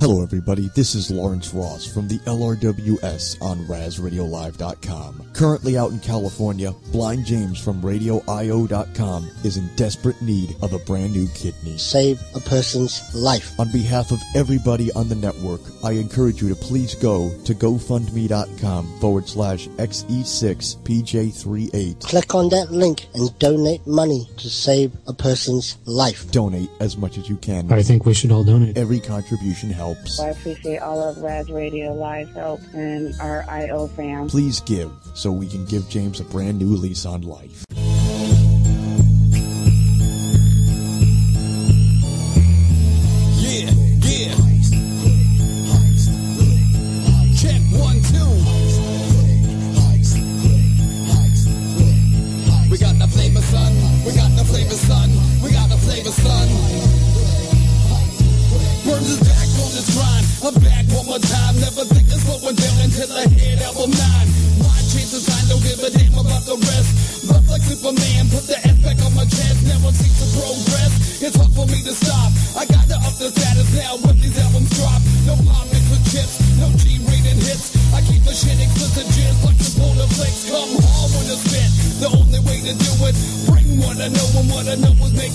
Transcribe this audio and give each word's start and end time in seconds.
Hello, 0.00 0.22
everybody. 0.22 0.70
This 0.74 0.94
is 0.94 1.10
Lawrence 1.10 1.52
Ross 1.52 1.86
from 1.86 2.08
the 2.08 2.18
LRWS 2.20 3.42
on 3.42 3.58
RazRadioLive.com. 3.66 5.22
Currently 5.34 5.76
out 5.76 5.90
in 5.90 6.00
California, 6.00 6.72
Blind 6.90 7.26
James 7.26 7.62
from 7.62 7.82
RadioIO.com 7.82 9.30
is 9.44 9.58
in 9.58 9.68
desperate 9.76 10.22
need 10.22 10.56
of 10.62 10.72
a 10.72 10.78
brand 10.78 11.12
new 11.12 11.28
kidney. 11.34 11.76
Save 11.76 12.18
a 12.34 12.40
person's 12.40 13.02
life. 13.14 13.60
On 13.60 13.70
behalf 13.70 14.10
of 14.10 14.22
everybody 14.34 14.90
on 14.92 15.10
the 15.10 15.16
network, 15.16 15.60
I 15.84 15.92
encourage 15.92 16.40
you 16.40 16.48
to 16.48 16.54
please 16.54 16.94
go 16.94 17.30
to 17.44 17.54
GoFundMe.com 17.54 19.00
forward 19.00 19.28
slash 19.28 19.68
XE6PJ38. 19.68 22.00
Click 22.00 22.34
on 22.34 22.48
that 22.48 22.70
link 22.70 23.06
and 23.14 23.38
donate 23.38 23.86
money 23.86 24.30
to 24.38 24.48
save 24.48 24.96
a 25.06 25.12
person's 25.12 25.76
life. 25.84 26.32
Donate 26.32 26.70
as 26.80 26.96
much 26.96 27.18
as 27.18 27.28
you 27.28 27.36
can. 27.36 27.70
I 27.70 27.82
think 27.82 28.06
we 28.06 28.14
should 28.14 28.32
all 28.32 28.44
donate. 28.44 28.78
Every 28.78 28.98
contribution 28.98 29.68
helps. 29.68 29.89
I 30.20 30.28
appreciate 30.28 30.78
all 30.78 31.02
of 31.02 31.18
Raz 31.18 31.50
Radio 31.50 31.92
Live 31.94 32.32
help 32.32 32.60
and 32.74 33.14
our 33.20 33.44
IO 33.48 33.88
fam. 33.88 34.28
Please 34.28 34.60
give 34.60 34.90
so 35.14 35.32
we 35.32 35.46
can 35.48 35.64
give 35.64 35.88
James 35.88 36.20
a 36.20 36.24
brand 36.24 36.58
new 36.58 36.76
lease 36.76 37.06
on 37.06 37.22
life. 37.22 37.64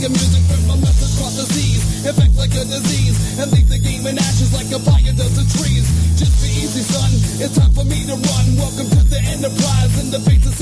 Making 0.10 0.22
music. 0.22 0.42
Spread 0.46 0.68
my 0.68 0.78
message 0.78 1.14
across 1.18 1.36
the 1.38 1.46
seas. 1.54 1.82
Effect 2.06 2.36
like 2.38 2.54
a 2.54 2.66
disease. 2.66 3.18
And 3.40 3.52
leave 3.52 3.70
the 3.70 3.80
game 3.80 4.06
in 4.06 4.18
ashes 4.18 4.54
like 4.54 4.70
a 4.72 4.80
fire 4.80 5.14
does 5.14 5.34
the 5.36 5.46
trees. 5.58 5.86
Just 6.18 6.34
be 6.42 6.50
easy, 6.50 6.82
son. 6.82 7.10
It's 7.42 7.58
time 7.58 7.74
for 7.74 7.86
me 7.86 8.06
to 8.06 8.14
run. 8.14 8.46
Welcome 8.58 8.90
to 8.90 9.02
the 9.10 9.20
enterprise. 9.34 9.94
And 10.02 10.12
the 10.14 10.20
face 10.22 10.46
is 10.46 10.56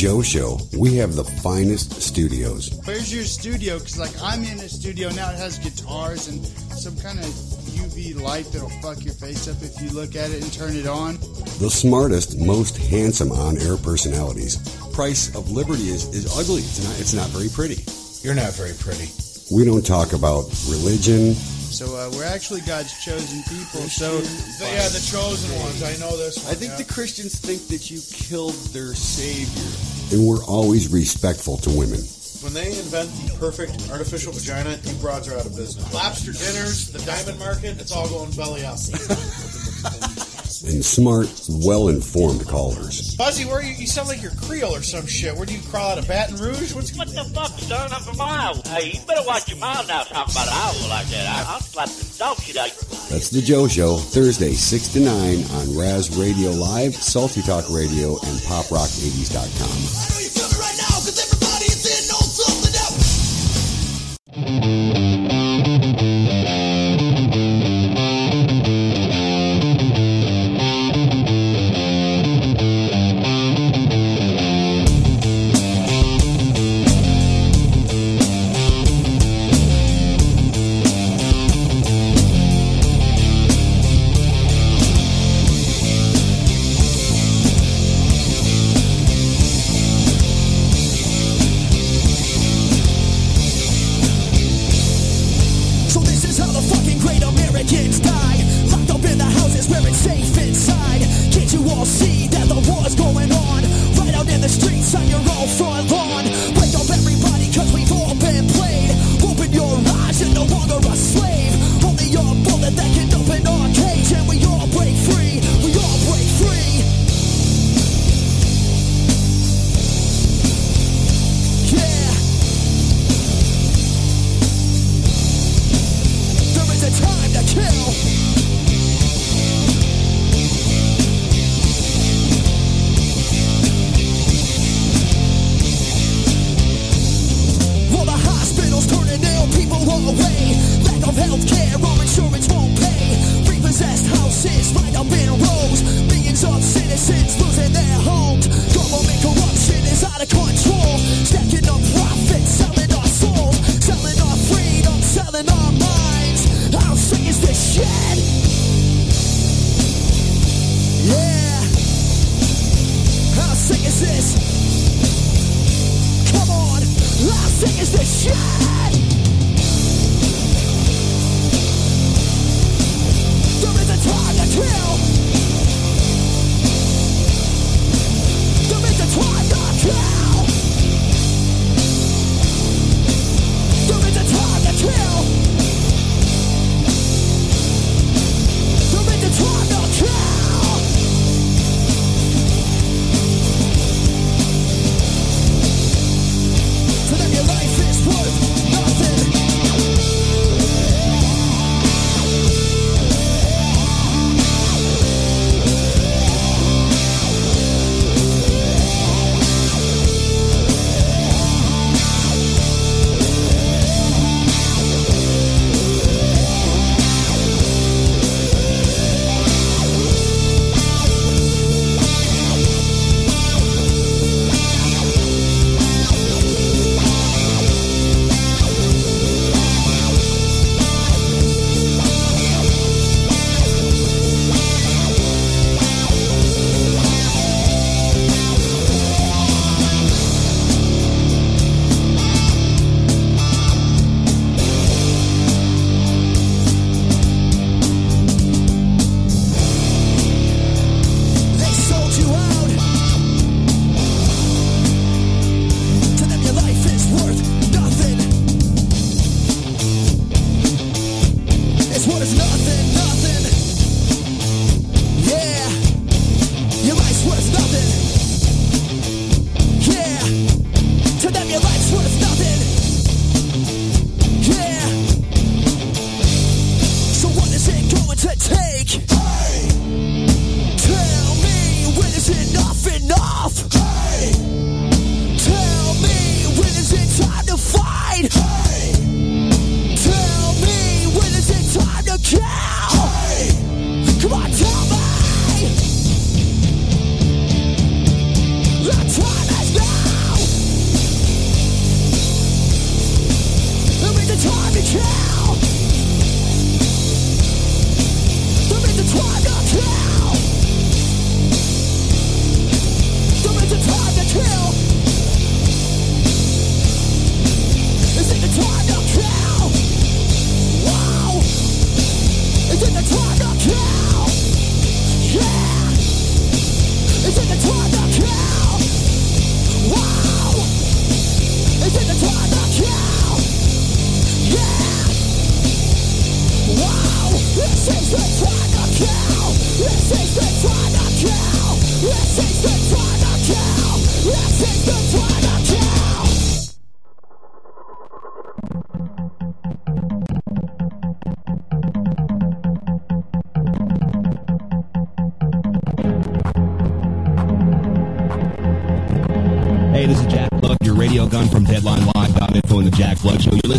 Joe 0.00 0.22
Show, 0.22 0.58
we 0.78 0.94
have 0.94 1.14
the 1.14 1.24
finest 1.24 2.00
studios. 2.00 2.70
Where's 2.86 3.12
your 3.12 3.24
studio? 3.24 3.78
Because 3.78 3.98
like 3.98 4.14
I'm 4.22 4.42
in 4.44 4.58
a 4.60 4.66
studio 4.66 5.10
now. 5.10 5.30
It 5.30 5.36
has 5.36 5.58
guitars 5.58 6.26
and 6.28 6.42
some 6.72 6.96
kind 6.96 7.18
of 7.18 7.26
UV 7.26 8.18
light 8.18 8.46
that'll 8.46 8.70
fuck 8.80 9.04
your 9.04 9.12
face 9.12 9.46
up 9.46 9.60
if 9.60 9.78
you 9.82 9.90
look 9.90 10.16
at 10.16 10.30
it 10.30 10.42
and 10.42 10.50
turn 10.54 10.74
it 10.74 10.86
on. 10.86 11.16
The 11.60 11.68
smartest, 11.68 12.38
most 12.38 12.78
handsome 12.78 13.30
on-air 13.30 13.76
personalities. 13.76 14.56
price 14.94 15.36
of 15.36 15.50
liberty 15.50 15.90
is, 15.90 16.08
is 16.14 16.34
ugly. 16.34 16.62
It's 16.62 16.82
not, 16.82 16.98
it's 16.98 17.12
not 17.12 17.28
very 17.28 17.50
pretty. 17.50 17.84
You're 18.24 18.34
not 18.34 18.54
very 18.54 18.72
pretty. 18.80 19.12
We 19.54 19.66
don't 19.66 19.84
talk 19.84 20.14
about 20.14 20.48
religion. 20.70 21.36
So 21.70 21.96
uh, 21.96 22.10
we're 22.12 22.24
actually 22.24 22.60
God's 22.62 22.92
chosen 23.02 23.42
people. 23.44 23.82
So 23.88 24.20
The- 24.20 24.66
yeah, 24.66 24.88
the 24.88 25.00
chosen 25.00 25.56
ones. 25.60 25.82
I 25.82 25.96
know 25.96 26.16
this 26.16 26.42
one. 26.42 26.52
I 26.52 26.54
think 26.54 26.72
yeah. 26.72 26.78
the 26.78 26.92
Christians 26.92 27.38
think 27.38 27.68
that 27.68 27.90
you 27.90 28.00
killed 28.12 28.54
their 28.74 28.94
savior. 28.94 29.70
And 30.12 30.26
we're 30.26 30.44
always 30.44 30.88
respectful 30.92 31.56
to 31.58 31.70
women. 31.70 32.00
When 32.42 32.54
they 32.54 32.68
invent 32.68 33.10
the 33.28 33.36
perfect 33.38 33.90
artificial 33.90 34.32
vagina, 34.32 34.78
you 34.82 34.94
broads 34.94 35.28
are 35.28 35.38
out 35.38 35.46
of 35.46 35.54
business. 35.54 35.92
Lobster 35.92 36.32
dinners, 36.32 36.90
the 36.90 36.98
diamond 37.00 37.38
market, 37.38 37.78
it's 37.80 37.92
all 37.92 38.08
going 38.08 38.30
belly 38.32 38.64
up. 38.64 38.78
and 40.64 40.84
smart, 40.84 41.28
well-informed 41.48 42.46
callers. 42.46 43.14
Buzzy, 43.16 43.44
where 43.44 43.62
you, 43.62 43.72
you 43.74 43.86
sound 43.86 44.08
like 44.08 44.22
you're 44.22 44.32
Creole 44.32 44.74
or 44.76 44.82
some 44.82 45.06
shit. 45.06 45.34
Where 45.34 45.46
do 45.46 45.54
you 45.54 45.62
crawl 45.68 45.92
out 45.92 45.98
of 45.98 46.08
Baton 46.08 46.36
Rouge? 46.36 46.74
What's 46.74 46.96
What 46.96 47.08
the 47.08 47.24
fuck, 47.24 47.50
son? 47.58 47.92
I'm 47.92 48.02
from 48.02 48.20
Iowa. 48.20 48.60
Hey, 48.66 48.92
you 48.92 49.00
better 49.06 49.26
watch 49.26 49.48
your 49.48 49.58
mouth 49.58 49.88
now 49.88 50.02
talking 50.02 50.32
about 50.32 50.48
Iowa 50.48 50.88
like 50.88 51.06
that. 51.08 51.26
I, 51.26 51.52
I'll 51.54 51.60
slap 51.60 51.88
the 51.88 52.18
dog 52.18 52.38
shit 52.38 52.56
out 52.56 52.68
you. 52.68 52.88
That's 53.10 53.30
the 53.30 53.40
Joe 53.40 53.68
Show, 53.68 53.96
Thursday, 53.96 54.52
6 54.52 54.88
to 54.88 55.00
9 55.00 55.44
on 55.44 55.76
Raz 55.76 56.16
Radio 56.16 56.50
Live, 56.50 56.94
Salty 56.94 57.42
Talk 57.42 57.68
Radio, 57.70 58.12
and 58.12 58.38
PopRock80s.com. 58.40 59.68
So 64.40 65.19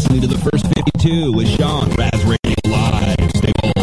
listening 0.01 0.21
to 0.21 0.27
the 0.27 0.49
first 0.49 0.65
52 0.73 1.31
with 1.31 1.47
Sean, 1.47 1.87
Raz 1.91 2.25
Radio 2.25 2.55
Live. 2.65 3.31
Stay 3.35 3.51
gold. 3.61 3.75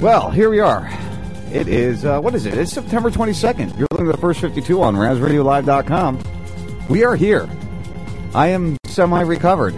Well, 0.00 0.30
here 0.30 0.48
we 0.48 0.60
are. 0.60 0.88
It 1.52 1.66
is, 1.66 2.04
uh, 2.04 2.20
what 2.20 2.36
is 2.36 2.46
it? 2.46 2.56
It's 2.56 2.72
September 2.72 3.10
22nd. 3.10 3.76
You're 3.76 3.88
listening 3.90 4.06
to 4.06 4.16
the 4.16 4.18
first 4.18 4.40
52 4.40 4.80
on 4.80 4.94
RazRadioLive.com. 4.94 6.22
We 6.88 7.02
are 7.02 7.16
here. 7.16 7.48
I 8.32 8.46
am 8.48 8.76
semi 8.84 9.22
recovered. 9.22 9.74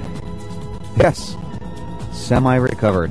Yes, 0.98 1.36
semi 2.12 2.56
recovered. 2.56 3.10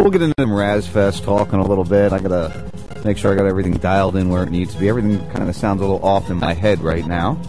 We'll 0.00 0.10
get 0.10 0.22
into 0.22 0.34
some 0.36 0.50
Razfest 0.50 1.22
talk 1.24 1.52
in 1.52 1.60
a 1.60 1.66
little 1.66 1.84
bit. 1.84 2.12
I 2.12 2.18
gotta 2.18 2.69
make 3.04 3.18
sure 3.18 3.32
I 3.32 3.36
got 3.36 3.46
everything 3.46 3.74
dialed 3.74 4.16
in 4.16 4.28
where 4.28 4.42
it 4.42 4.50
needs 4.50 4.74
to 4.74 4.80
be. 4.80 4.88
Everything 4.88 5.18
kind 5.30 5.48
of 5.48 5.56
sounds 5.56 5.80
a 5.80 5.84
little 5.84 6.04
off 6.04 6.30
in 6.30 6.38
my 6.38 6.52
head 6.52 6.80
right 6.80 7.06
now. 7.06 7.40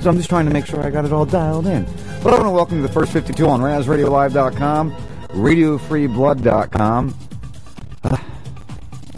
So 0.00 0.10
I'm 0.10 0.16
just 0.16 0.28
trying 0.28 0.46
to 0.46 0.52
make 0.52 0.66
sure 0.66 0.80
I 0.80 0.90
got 0.90 1.04
it 1.04 1.12
all 1.12 1.26
dialed 1.26 1.66
in. 1.66 1.84
But 2.22 2.32
I 2.32 2.36
want 2.36 2.46
to 2.46 2.50
welcome 2.50 2.76
to 2.76 2.86
the 2.86 2.92
first 2.92 3.12
52 3.12 3.48
on 3.48 3.60
RazRadioLive.com, 3.60 4.92
RadioFreeBlood.com. 5.28 7.14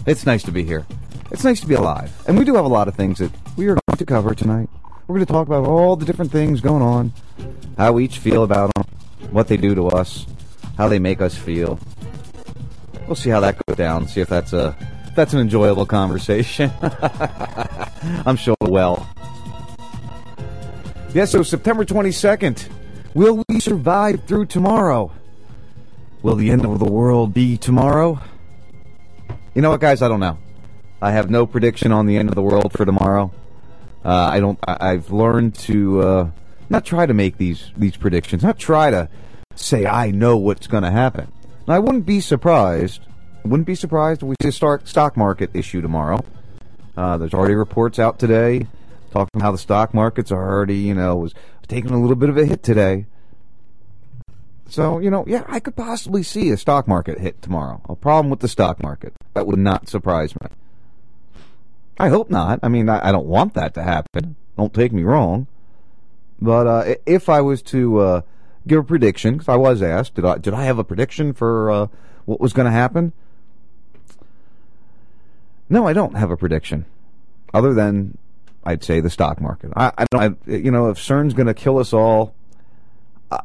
It's 0.06 0.24
nice 0.24 0.42
to 0.44 0.50
be 0.50 0.64
here. 0.64 0.86
It's 1.30 1.44
nice 1.44 1.60
to 1.60 1.66
be 1.66 1.74
alive. 1.74 2.10
And 2.26 2.38
we 2.38 2.44
do 2.44 2.54
have 2.54 2.64
a 2.64 2.68
lot 2.68 2.88
of 2.88 2.94
things 2.94 3.18
that 3.18 3.30
we 3.56 3.66
are 3.68 3.76
going 3.86 3.98
to 3.98 4.06
cover 4.06 4.34
tonight. 4.34 4.70
We're 5.06 5.16
going 5.16 5.26
to 5.26 5.32
talk 5.32 5.46
about 5.46 5.66
all 5.66 5.94
the 5.94 6.06
different 6.06 6.32
things 6.32 6.60
going 6.60 6.82
on, 6.82 7.12
how 7.76 7.92
we 7.92 8.04
each 8.04 8.18
feel 8.18 8.42
about 8.42 8.72
them, 8.74 8.86
what 9.30 9.46
they 9.46 9.58
do 9.58 9.74
to 9.74 9.88
us, 9.88 10.26
how 10.78 10.88
they 10.88 10.98
make 10.98 11.20
us 11.20 11.36
feel. 11.36 11.78
We'll 13.06 13.14
see 13.14 13.30
how 13.30 13.40
that 13.40 13.58
goes 13.66 13.76
down. 13.76 14.08
See 14.08 14.20
if 14.22 14.28
that's 14.28 14.52
a 14.54 14.74
that's 15.20 15.34
an 15.34 15.40
enjoyable 15.40 15.84
conversation. 15.84 16.72
I'm 18.24 18.36
sure 18.36 18.56
well. 18.62 19.06
Yes, 21.08 21.14
Yeah, 21.14 21.24
so 21.26 21.42
September 21.42 21.84
22nd. 21.84 22.66
Will 23.12 23.44
we 23.46 23.60
survive 23.60 24.24
through 24.24 24.46
tomorrow? 24.46 25.12
Will 26.22 26.36
the 26.36 26.50
end 26.50 26.64
of 26.64 26.78
the 26.78 26.86
world 26.86 27.34
be 27.34 27.58
tomorrow? 27.58 28.18
You 29.54 29.60
know 29.60 29.68
what, 29.68 29.82
guys? 29.82 30.00
I 30.00 30.08
don't 30.08 30.20
know. 30.20 30.38
I 31.02 31.10
have 31.10 31.28
no 31.28 31.44
prediction 31.44 31.92
on 31.92 32.06
the 32.06 32.16
end 32.16 32.30
of 32.30 32.34
the 32.34 32.42
world 32.42 32.72
for 32.72 32.86
tomorrow. 32.86 33.30
Uh, 34.02 34.08
I 34.08 34.40
don't. 34.40 34.58
I, 34.66 34.92
I've 34.92 35.10
learned 35.10 35.54
to 35.66 36.00
uh, 36.00 36.30
not 36.70 36.86
try 36.86 37.04
to 37.04 37.12
make 37.12 37.36
these 37.36 37.72
these 37.76 37.98
predictions. 37.98 38.42
Not 38.42 38.58
try 38.58 38.90
to 38.90 39.10
say 39.54 39.84
I 39.84 40.12
know 40.12 40.38
what's 40.38 40.66
going 40.66 40.84
to 40.84 40.90
happen. 40.90 41.30
Now, 41.68 41.74
I 41.74 41.78
wouldn't 41.78 42.06
be 42.06 42.20
surprised. 42.20 43.02
Wouldn't 43.44 43.66
be 43.66 43.74
surprised 43.74 44.22
if 44.22 44.28
we 44.28 44.34
see 44.42 44.48
a 44.48 44.78
stock 44.84 45.16
market 45.16 45.50
issue 45.54 45.80
tomorrow. 45.80 46.24
Uh, 46.96 47.16
there's 47.18 47.34
already 47.34 47.54
reports 47.54 47.98
out 47.98 48.18
today 48.18 48.66
talking 49.10 49.40
how 49.40 49.52
the 49.52 49.58
stock 49.58 49.92
markets 49.94 50.30
are 50.30 50.52
already, 50.52 50.76
you 50.76 50.94
know, 50.94 51.16
was 51.16 51.34
taking 51.68 51.90
a 51.90 52.00
little 52.00 52.16
bit 52.16 52.28
of 52.28 52.36
a 52.36 52.44
hit 52.44 52.62
today. 52.62 53.06
So, 54.68 55.00
you 55.00 55.10
know, 55.10 55.24
yeah, 55.26 55.44
I 55.48 55.58
could 55.58 55.74
possibly 55.74 56.22
see 56.22 56.50
a 56.50 56.56
stock 56.56 56.86
market 56.86 57.18
hit 57.18 57.42
tomorrow. 57.42 57.80
A 57.88 57.96
problem 57.96 58.30
with 58.30 58.40
the 58.40 58.48
stock 58.48 58.80
market. 58.82 59.12
That 59.34 59.46
would 59.46 59.58
not 59.58 59.88
surprise 59.88 60.34
me. 60.40 60.46
I 61.98 62.08
hope 62.08 62.30
not. 62.30 62.60
I 62.62 62.68
mean, 62.68 62.88
I, 62.88 63.08
I 63.08 63.12
don't 63.12 63.26
want 63.26 63.54
that 63.54 63.74
to 63.74 63.82
happen. 63.82 64.36
Don't 64.56 64.72
take 64.72 64.92
me 64.92 65.02
wrong. 65.02 65.48
But 66.40 66.66
uh, 66.66 66.94
if 67.04 67.28
I 67.28 67.40
was 67.40 67.62
to 67.62 67.98
uh, 67.98 68.20
give 68.66 68.78
a 68.78 68.84
prediction, 68.84 69.34
because 69.34 69.48
I 69.48 69.56
was 69.56 69.82
asked, 69.82 70.14
did 70.14 70.24
I 70.24 70.38
did 70.38 70.54
I 70.54 70.64
have 70.64 70.78
a 70.78 70.84
prediction 70.84 71.34
for 71.34 71.70
uh, 71.70 71.86
what 72.24 72.40
was 72.40 72.52
going 72.52 72.66
to 72.66 72.72
happen? 72.72 73.12
No, 75.70 75.86
I 75.86 75.92
don't 75.92 76.16
have 76.16 76.32
a 76.32 76.36
prediction, 76.36 76.84
other 77.54 77.72
than 77.72 78.18
I'd 78.64 78.82
say 78.82 79.00
the 79.00 79.08
stock 79.08 79.40
market. 79.40 79.70
I, 79.76 79.92
I 79.96 80.04
don't. 80.10 80.38
I, 80.46 80.50
you 80.50 80.72
know, 80.72 80.90
if 80.90 80.98
CERN's 80.98 81.32
going 81.32 81.46
to 81.46 81.54
kill 81.54 81.78
us 81.78 81.92
all, 81.92 82.34
uh, 83.30 83.38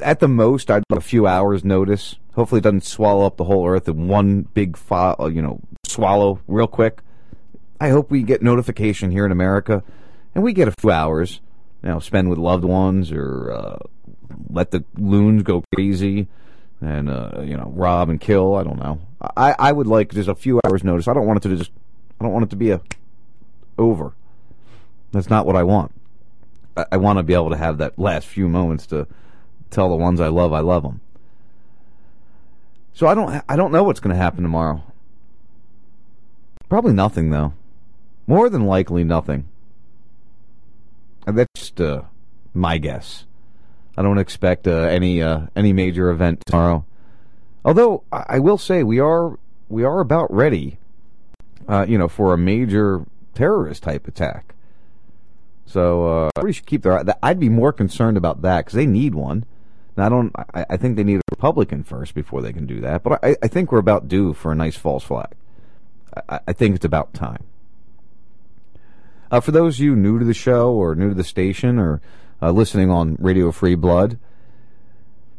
at 0.00 0.18
the 0.18 0.26
most, 0.26 0.68
I'd 0.68 0.82
give 0.90 0.98
a 0.98 1.00
few 1.00 1.28
hours 1.28 1.64
notice. 1.64 2.16
Hopefully, 2.34 2.58
it 2.58 2.64
doesn't 2.64 2.84
swallow 2.84 3.24
up 3.24 3.36
the 3.36 3.44
whole 3.44 3.66
Earth 3.68 3.88
in 3.88 4.08
one 4.08 4.42
big, 4.42 4.76
fo- 4.76 5.14
uh, 5.18 5.26
you 5.28 5.40
know, 5.40 5.60
swallow 5.86 6.40
real 6.48 6.66
quick. 6.66 7.00
I 7.80 7.90
hope 7.90 8.10
we 8.10 8.24
get 8.24 8.42
notification 8.42 9.12
here 9.12 9.24
in 9.24 9.30
America, 9.30 9.84
and 10.34 10.42
we 10.42 10.52
get 10.52 10.66
a 10.66 10.72
few 10.72 10.90
hours, 10.90 11.40
you 11.84 11.88
know, 11.88 12.00
spend 12.00 12.30
with 12.30 12.38
loved 12.38 12.64
ones 12.64 13.12
or 13.12 13.52
uh, 13.52 13.78
let 14.50 14.72
the 14.72 14.84
loons 14.96 15.44
go 15.44 15.62
crazy 15.72 16.26
and 16.84 17.08
uh, 17.08 17.42
you 17.42 17.56
know 17.56 17.72
rob 17.74 18.08
and 18.08 18.20
kill. 18.20 18.54
I 18.54 18.62
don't 18.62 18.78
know. 18.78 19.00
I 19.36 19.54
I 19.58 19.72
would 19.72 19.86
like 19.86 20.12
just 20.12 20.28
a 20.28 20.34
few 20.34 20.60
hours 20.64 20.84
notice. 20.84 21.08
I 21.08 21.14
don't 21.14 21.26
want 21.26 21.44
it 21.44 21.48
to 21.48 21.56
just. 21.56 21.70
I 22.20 22.24
don't 22.24 22.32
want 22.32 22.44
it 22.44 22.50
to 22.50 22.56
be 22.56 22.70
a 22.70 22.80
over. 23.78 24.14
That's 25.12 25.30
not 25.30 25.46
what 25.46 25.56
I 25.56 25.62
want. 25.62 25.92
I, 26.76 26.86
I 26.92 26.96
want 26.96 27.18
to 27.18 27.22
be 27.22 27.34
able 27.34 27.50
to 27.50 27.56
have 27.56 27.78
that 27.78 27.98
last 27.98 28.26
few 28.26 28.48
moments 28.48 28.86
to 28.86 29.06
tell 29.70 29.88
the 29.88 29.96
ones 29.96 30.20
I 30.20 30.28
love 30.28 30.52
I 30.52 30.60
love 30.60 30.82
them. 30.82 31.00
So 32.92 33.06
I 33.06 33.14
don't 33.14 33.42
I 33.48 33.56
don't 33.56 33.72
know 33.72 33.82
what's 33.82 34.00
going 34.00 34.14
to 34.14 34.22
happen 34.22 34.42
tomorrow. 34.42 34.82
Probably 36.68 36.92
nothing 36.92 37.30
though. 37.30 37.52
More 38.26 38.48
than 38.48 38.66
likely 38.66 39.04
nothing. 39.04 39.48
And 41.26 41.38
that's 41.38 41.50
just 41.54 41.80
uh, 41.80 42.02
my 42.52 42.78
guess. 42.78 43.24
I 43.96 44.02
don't 44.02 44.18
expect 44.18 44.66
uh, 44.66 44.72
any 44.72 45.22
uh, 45.22 45.46
any 45.54 45.72
major 45.72 46.10
event 46.10 46.42
tomorrow. 46.46 46.84
Although 47.64 48.02
I, 48.12 48.40
will 48.40 48.58
say 48.58 48.82
we 48.82 48.98
are 48.98 49.38
we 49.68 49.84
are 49.84 50.00
about 50.00 50.32
ready, 50.32 50.78
uh, 51.68 51.86
you 51.88 51.96
know, 51.96 52.08
for 52.08 52.34
a 52.34 52.38
major 52.38 53.06
terrorist 53.34 53.82
type 53.82 54.06
attack. 54.06 54.54
So 55.66 56.26
uh, 56.26 56.30
we 56.42 56.52
should 56.52 56.66
keep 56.66 56.82
their. 56.82 57.02
I'd 57.22 57.40
be 57.40 57.48
more 57.48 57.72
concerned 57.72 58.16
about 58.16 58.42
that 58.42 58.64
because 58.64 58.74
they 58.74 58.86
need 58.86 59.14
one. 59.14 59.46
Now, 59.96 60.06
I 60.06 60.08
don't. 60.08 60.32
I, 60.54 60.66
I, 60.70 60.76
think 60.76 60.96
they 60.96 61.04
need 61.04 61.18
a 61.18 61.22
Republican 61.30 61.84
first 61.84 62.14
before 62.14 62.42
they 62.42 62.52
can 62.52 62.66
do 62.66 62.80
that. 62.80 63.02
But 63.02 63.24
I, 63.24 63.36
I 63.42 63.48
think 63.48 63.72
we're 63.72 63.78
about 63.78 64.08
due 64.08 64.34
for 64.34 64.52
a 64.52 64.54
nice 64.54 64.76
false 64.76 65.04
flag. 65.04 65.32
I, 66.28 66.40
I 66.48 66.52
think 66.52 66.76
it's 66.76 66.84
about 66.84 67.14
time. 67.14 67.44
Uh, 69.30 69.40
for 69.40 69.52
those 69.52 69.76
of 69.76 69.84
you 69.84 69.96
new 69.96 70.18
to 70.18 70.24
the 70.24 70.34
show 70.34 70.72
or 70.72 70.94
new 70.94 71.08
to 71.08 71.14
the 71.14 71.24
station 71.24 71.78
or 71.78 72.02
uh, 72.44 72.50
listening 72.50 72.90
on 72.90 73.16
Radio 73.20 73.50
Free 73.50 73.74
Blood, 73.74 74.18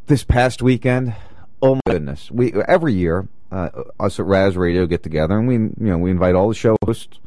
this 0.08 0.24
past 0.24 0.60
weekend, 0.60 1.14
oh 1.62 1.76
my 1.76 1.92
goodness, 1.92 2.32
we 2.32 2.52
every 2.66 2.94
year 2.94 3.28
uh, 3.52 3.70
us 4.00 4.18
at 4.18 4.26
Raz 4.26 4.56
Radio 4.56 4.86
get 4.86 5.04
together 5.04 5.38
and 5.38 5.46
we 5.46 5.54
you 5.54 5.72
know 5.78 5.98
we 5.98 6.10
invite 6.10 6.34
all 6.34 6.48
the 6.48 6.54
show 6.54 6.76
hosts, 6.84 7.20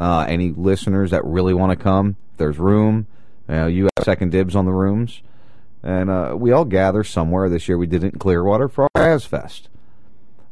uh, 0.00 0.26
any 0.28 0.50
listeners 0.50 1.12
that 1.12 1.24
really 1.24 1.54
want 1.54 1.70
to 1.70 1.80
come. 1.80 2.16
There's 2.38 2.58
room, 2.58 3.06
you 3.48 3.88
have 3.96 4.04
second 4.04 4.32
dibs 4.32 4.56
on 4.56 4.64
the 4.64 4.72
rooms, 4.72 5.22
and 5.84 6.10
uh, 6.10 6.34
we 6.36 6.50
all 6.50 6.64
gather 6.64 7.04
somewhere. 7.04 7.48
This 7.48 7.68
year 7.68 7.78
we 7.78 7.86
did 7.86 8.02
it 8.02 8.14
in 8.14 8.18
Clearwater 8.18 8.68
for 8.68 8.88
our 8.94 9.02
Raz 9.04 9.24
Fest. 9.24 9.68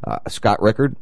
Uh, 0.06 0.18
Scott 0.28 0.62
Rickard, 0.62 0.94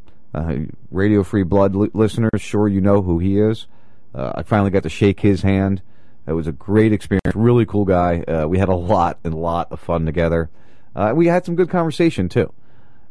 Radio 0.91 1.23
Free 1.23 1.43
Blood 1.43 1.75
li- 1.77 1.91
listeners, 1.93 2.41
sure 2.41 2.69
you 2.69 2.81
know 2.81 3.03
who 3.03 3.19
he 3.19 3.39
is. 3.39 3.67
Uh, 4.15 4.33
I 4.37 4.45
finally 4.45 4.71
got 4.71 4.85
to 4.85 4.89
shake 4.89 5.21
his 5.21 5.43
hand. 5.43 5.83
It 6.27 6.33
was 6.33 6.47
a 6.47 6.53
great 6.53 6.93
experience. 6.93 7.35
Really 7.35 7.67
cool 7.67 7.85
guy. 7.85 8.23
Uh, 8.23 8.47
we 8.47 8.59
had 8.59 8.69
a 8.69 8.75
lot 8.75 9.19
and 9.23 9.35
lot 9.35 9.71
of 9.71 9.81
fun 9.81 10.07
together. 10.07 10.51
Uh, 10.95 11.13
we 11.15 11.27
had 11.27 11.45
some 11.45 11.55
good 11.55 11.71
conversation 11.71 12.29
too. 12.29 12.53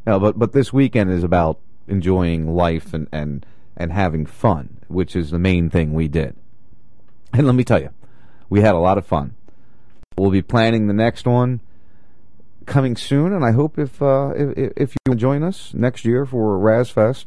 but 0.04 0.38
but 0.38 0.52
this 0.52 0.72
weekend 0.72 1.10
is 1.10 1.24
about 1.24 1.58
enjoying 1.88 2.54
life 2.54 2.92
and, 2.92 3.08
and 3.12 3.46
and 3.76 3.92
having 3.92 4.26
fun, 4.26 4.78
which 4.88 5.14
is 5.14 5.30
the 5.30 5.38
main 5.38 5.70
thing 5.70 5.92
we 5.92 6.08
did. 6.08 6.36
And 7.32 7.46
let 7.46 7.54
me 7.54 7.64
tell 7.64 7.80
you, 7.80 7.90
we 8.48 8.60
had 8.60 8.74
a 8.74 8.78
lot 8.78 8.98
of 8.98 9.06
fun. 9.06 9.34
We'll 10.16 10.30
be 10.30 10.42
planning 10.42 10.86
the 10.86 10.94
next 10.94 11.26
one 11.26 11.60
coming 12.64 12.96
soon, 12.96 13.32
and 13.32 13.44
I 13.44 13.52
hope 13.52 13.78
if 13.78 14.02
uh, 14.02 14.32
if, 14.34 14.72
if 14.76 14.96
you 15.06 15.14
join 15.14 15.42
us 15.42 15.72
next 15.74 16.04
year 16.04 16.26
for 16.26 16.58
Razfest, 16.58 17.26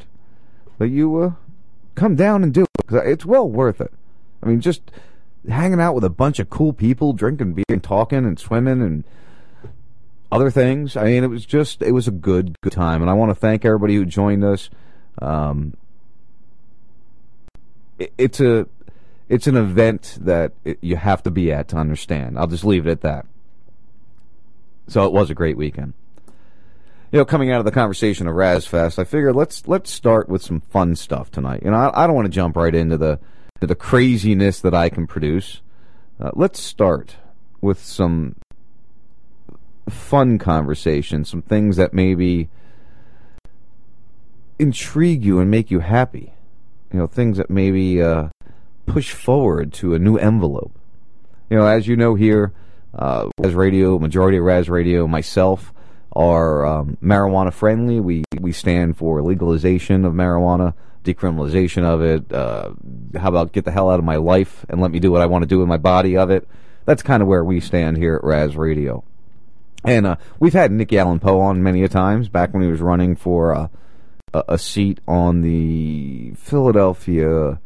that 0.77 0.89
you 0.89 1.17
uh, 1.17 1.31
come 1.95 2.15
down 2.15 2.43
and 2.43 2.53
do 2.53 2.63
it 2.63 2.69
because 2.77 3.01
it's 3.05 3.25
well 3.25 3.47
worth 3.47 3.79
it. 3.81 3.93
I 4.41 4.47
mean, 4.47 4.61
just 4.61 4.91
hanging 5.47 5.79
out 5.79 5.95
with 5.95 6.03
a 6.03 6.09
bunch 6.09 6.39
of 6.39 6.49
cool 6.49 6.73
people, 6.73 7.13
drinking 7.13 7.53
beer 7.53 7.65
and 7.69 7.83
talking 7.83 8.25
and 8.25 8.39
swimming 8.39 8.81
and 8.81 9.03
other 10.31 10.51
things. 10.51 10.95
I 10.95 11.05
mean, 11.05 11.23
it 11.23 11.27
was 11.27 11.45
just 11.45 11.81
it 11.81 11.91
was 11.91 12.07
a 12.07 12.11
good 12.11 12.55
good 12.61 12.73
time, 12.73 13.01
and 13.01 13.09
I 13.09 13.13
want 13.13 13.31
to 13.31 13.35
thank 13.35 13.65
everybody 13.65 13.95
who 13.95 14.05
joined 14.05 14.43
us. 14.43 14.69
Um, 15.21 15.75
it, 17.97 18.13
it's 18.17 18.39
a 18.39 18.67
it's 19.27 19.47
an 19.47 19.57
event 19.57 20.17
that 20.21 20.53
it, 20.63 20.79
you 20.81 20.95
have 20.95 21.23
to 21.23 21.31
be 21.31 21.51
at 21.51 21.69
to 21.69 21.77
understand. 21.77 22.37
I'll 22.37 22.47
just 22.47 22.63
leave 22.63 22.87
it 22.87 22.91
at 22.91 23.01
that. 23.01 23.25
So 24.87 25.05
it 25.05 25.13
was 25.13 25.29
a 25.29 25.35
great 25.35 25.57
weekend 25.57 25.93
you 27.11 27.17
know, 27.17 27.25
coming 27.25 27.51
out 27.51 27.59
of 27.59 27.65
the 27.65 27.71
conversation 27.71 28.27
of 28.27 28.35
Razfest, 28.35 28.99
I 28.99 29.03
figured 29.03 29.35
let's 29.35 29.67
let's 29.67 29.89
start 29.89 30.29
with 30.29 30.43
some 30.43 30.61
fun 30.61 30.95
stuff 30.95 31.31
tonight. 31.31 31.63
You 31.63 31.71
know, 31.71 31.77
I, 31.77 32.03
I 32.03 32.07
don't 32.07 32.15
want 32.15 32.27
to 32.27 32.31
jump 32.31 32.55
right 32.55 32.73
into 32.73 32.97
the 32.97 33.19
to 33.59 33.67
the 33.67 33.75
craziness 33.75 34.59
that 34.61 34.73
I 34.73 34.89
can 34.89 35.07
produce. 35.07 35.61
Uh, 36.19 36.31
let's 36.33 36.59
start 36.59 37.15
with 37.61 37.83
some 37.83 38.35
fun 39.89 40.37
conversation, 40.37 41.25
some 41.25 41.41
things 41.41 41.77
that 41.77 41.93
maybe 41.93 42.49
intrigue 44.57 45.23
you 45.23 45.39
and 45.39 45.49
make 45.49 45.71
you 45.71 45.79
happy. 45.79 46.33
You 46.91 46.99
know, 46.99 47.07
things 47.07 47.37
that 47.37 47.49
maybe 47.49 48.01
uh, 48.01 48.29
push 48.85 49.13
forward 49.13 49.73
to 49.73 49.93
a 49.93 49.99
new 49.99 50.17
envelope. 50.17 50.77
You 51.49 51.57
know, 51.57 51.65
as 51.65 51.87
you 51.87 51.95
know 51.95 52.15
here, 52.15 52.53
uh, 52.93 53.29
Raz 53.39 53.53
Radio, 53.53 53.99
majority 53.99 54.37
of 54.37 54.43
Raz 54.43 54.69
Radio, 54.69 55.07
myself 55.07 55.73
are 56.13 56.65
um, 56.65 56.97
marijuana 57.01 57.53
friendly. 57.53 57.99
We 57.99 58.23
we 58.39 58.51
stand 58.51 58.97
for 58.97 59.21
legalization 59.21 60.05
of 60.05 60.13
marijuana, 60.13 60.73
decriminalization 61.03 61.83
of 61.83 62.01
it. 62.01 62.31
Uh, 62.31 62.71
how 63.17 63.29
about 63.29 63.51
get 63.51 63.65
the 63.65 63.71
hell 63.71 63.89
out 63.89 63.99
of 63.99 64.05
my 64.05 64.17
life 64.17 64.65
and 64.69 64.81
let 64.81 64.91
me 64.91 64.99
do 64.99 65.11
what 65.11 65.21
I 65.21 65.25
want 65.25 65.43
to 65.43 65.47
do 65.47 65.59
with 65.59 65.67
my 65.67 65.77
body 65.77 66.17
of 66.17 66.29
it? 66.29 66.47
That's 66.85 67.03
kind 67.03 67.21
of 67.21 67.27
where 67.27 67.43
we 67.43 67.59
stand 67.59 67.97
here 67.97 68.15
at 68.15 68.23
Raz 68.23 68.55
Radio. 68.55 69.03
And 69.83 70.05
uh, 70.05 70.15
we've 70.39 70.53
had 70.53 70.71
Nicky 70.71 70.97
Allen 70.97 71.19
Poe 71.19 71.39
on 71.39 71.63
many 71.63 71.83
a 71.83 71.89
times 71.89 72.27
back 72.27 72.53
when 72.53 72.63
he 72.63 72.69
was 72.69 72.81
running 72.81 73.15
for 73.15 73.55
uh, 73.55 73.67
a, 74.33 74.57
seat 74.57 74.99
on 75.07 75.41
the 75.41 76.33
Philadelphia. 76.35 77.59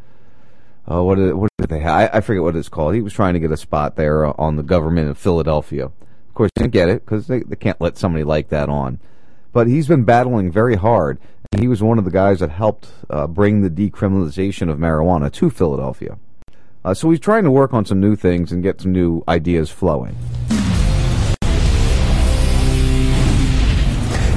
Uh, 0.90 1.04
what 1.04 1.16
did, 1.16 1.34
what 1.34 1.50
did 1.58 1.70
they 1.70 1.80
have? 1.80 2.12
I, 2.14 2.18
I 2.18 2.22
forget 2.22 2.44
what 2.44 2.56
it's 2.56 2.70
called. 2.70 2.94
He 2.94 3.02
was 3.02 3.14
trying 3.14 3.34
to 3.34 3.40
get 3.40 3.52
a 3.52 3.58
spot 3.58 3.96
there 3.96 4.26
uh, 4.26 4.34
on 4.38 4.58
the 4.58 4.64
government 4.64 5.10
of 5.10 5.18
Philadelphia. 5.18 5.86
Of 5.86 6.34
course, 6.36 6.52
didn't 6.56 6.72
get 6.72 6.90
it 6.90 7.06
because 7.06 7.28
they, 7.28 7.40
they 7.40 7.56
can't 7.56 7.82
let 7.82 7.98
somebody 7.98 8.24
like 8.24 8.50
that 8.50 8.70
on. 8.70 9.00
But 9.54 9.68
he's 9.68 9.88
been 9.88 10.04
battling 10.04 10.52
very 10.52 10.76
hard, 10.76 11.20
and 11.52 11.62
he 11.62 11.68
was 11.68 11.84
one 11.84 12.00
of 12.00 12.06
the 12.06 12.12
guys 12.12 12.40
that 12.40 12.50
helped 12.50 12.90
uh, 13.10 13.28
bring 13.28 13.62
the 13.62 13.70
decriminalization 13.70 14.70
of 14.70 14.80
marijuana 14.80 15.32
to 15.32 15.50
Philadelphia. 15.52 16.18
Uh, 16.84 16.94
so 16.94 17.12
he's 17.12 17.20
trying 17.20 17.44
to 17.44 17.52
work 17.52 17.72
on 17.72 17.86
some 17.86 18.02
new 18.02 18.16
things 18.16 18.52
and 18.52 18.64
get 18.64 18.82
some 18.82 18.92
new 18.92 19.24
ideas 19.28 19.70
flowing. 19.70 20.18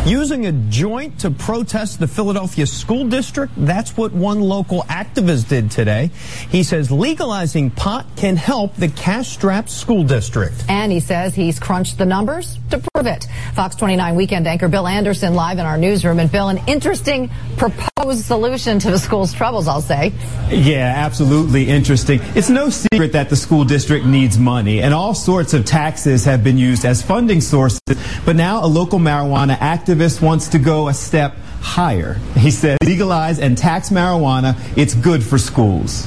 Using 0.06 0.46
a 0.46 0.52
joint 0.52 1.18
to 1.18 1.32
protest 1.32 1.98
the 1.98 2.06
Philadelphia 2.06 2.64
school 2.64 3.08
district, 3.08 3.52
that's 3.56 3.96
what 3.96 4.12
one 4.12 4.40
local 4.40 4.82
activist 4.82 5.48
did 5.48 5.68
today. 5.68 6.12
He 6.48 6.62
says 6.62 6.92
legalizing 6.92 7.72
pot 7.72 8.06
can 8.14 8.36
help 8.36 8.76
the 8.76 8.86
cash-strapped 8.86 9.68
school 9.68 10.04
district. 10.04 10.64
And 10.68 10.92
he 10.92 11.00
says 11.00 11.34
he's 11.34 11.58
crunched 11.58 11.98
the 11.98 12.06
numbers 12.06 12.56
to 12.70 12.78
prove 12.78 13.08
it. 13.08 13.26
Fox 13.54 13.74
29 13.74 14.14
weekend 14.14 14.46
anchor 14.46 14.68
Bill 14.68 14.86
Anderson 14.86 15.34
live 15.34 15.58
in 15.58 15.66
our 15.66 15.76
newsroom. 15.76 16.20
And 16.20 16.30
Bill, 16.30 16.50
an 16.50 16.60
interesting 16.68 17.28
proposed 17.56 18.24
solution 18.24 18.78
to 18.78 18.92
the 18.92 19.00
school's 19.00 19.34
troubles, 19.34 19.66
I'll 19.66 19.80
say. 19.80 20.12
Yeah, 20.52 20.92
absolutely 20.98 21.66
interesting. 21.66 22.20
It's 22.36 22.48
no 22.48 22.70
secret 22.70 23.10
that 23.14 23.28
the 23.28 23.34
school 23.34 23.64
district 23.64 24.06
needs 24.06 24.38
money, 24.38 24.82
and 24.82 24.94
all 24.94 25.14
sorts 25.14 25.52
of 25.52 25.64
taxes 25.64 26.24
have 26.26 26.44
been 26.44 26.58
used 26.58 26.84
as 26.84 27.02
funding 27.02 27.40
sources. 27.40 27.80
But 28.24 28.36
now 28.36 28.64
a 28.64 28.68
local 28.68 29.00
marijuana 29.00 29.56
activist 29.58 29.95
wants 30.20 30.48
to 30.48 30.58
go 30.58 30.88
a 30.88 30.94
step 30.94 31.34
higher. 31.60 32.14
He 32.36 32.50
said, 32.50 32.78
legalize 32.84 33.38
and 33.38 33.56
tax 33.56 33.90
marijuana. 33.90 34.56
It's 34.76 34.94
good 34.94 35.22
for 35.22 35.38
schools. 35.38 36.06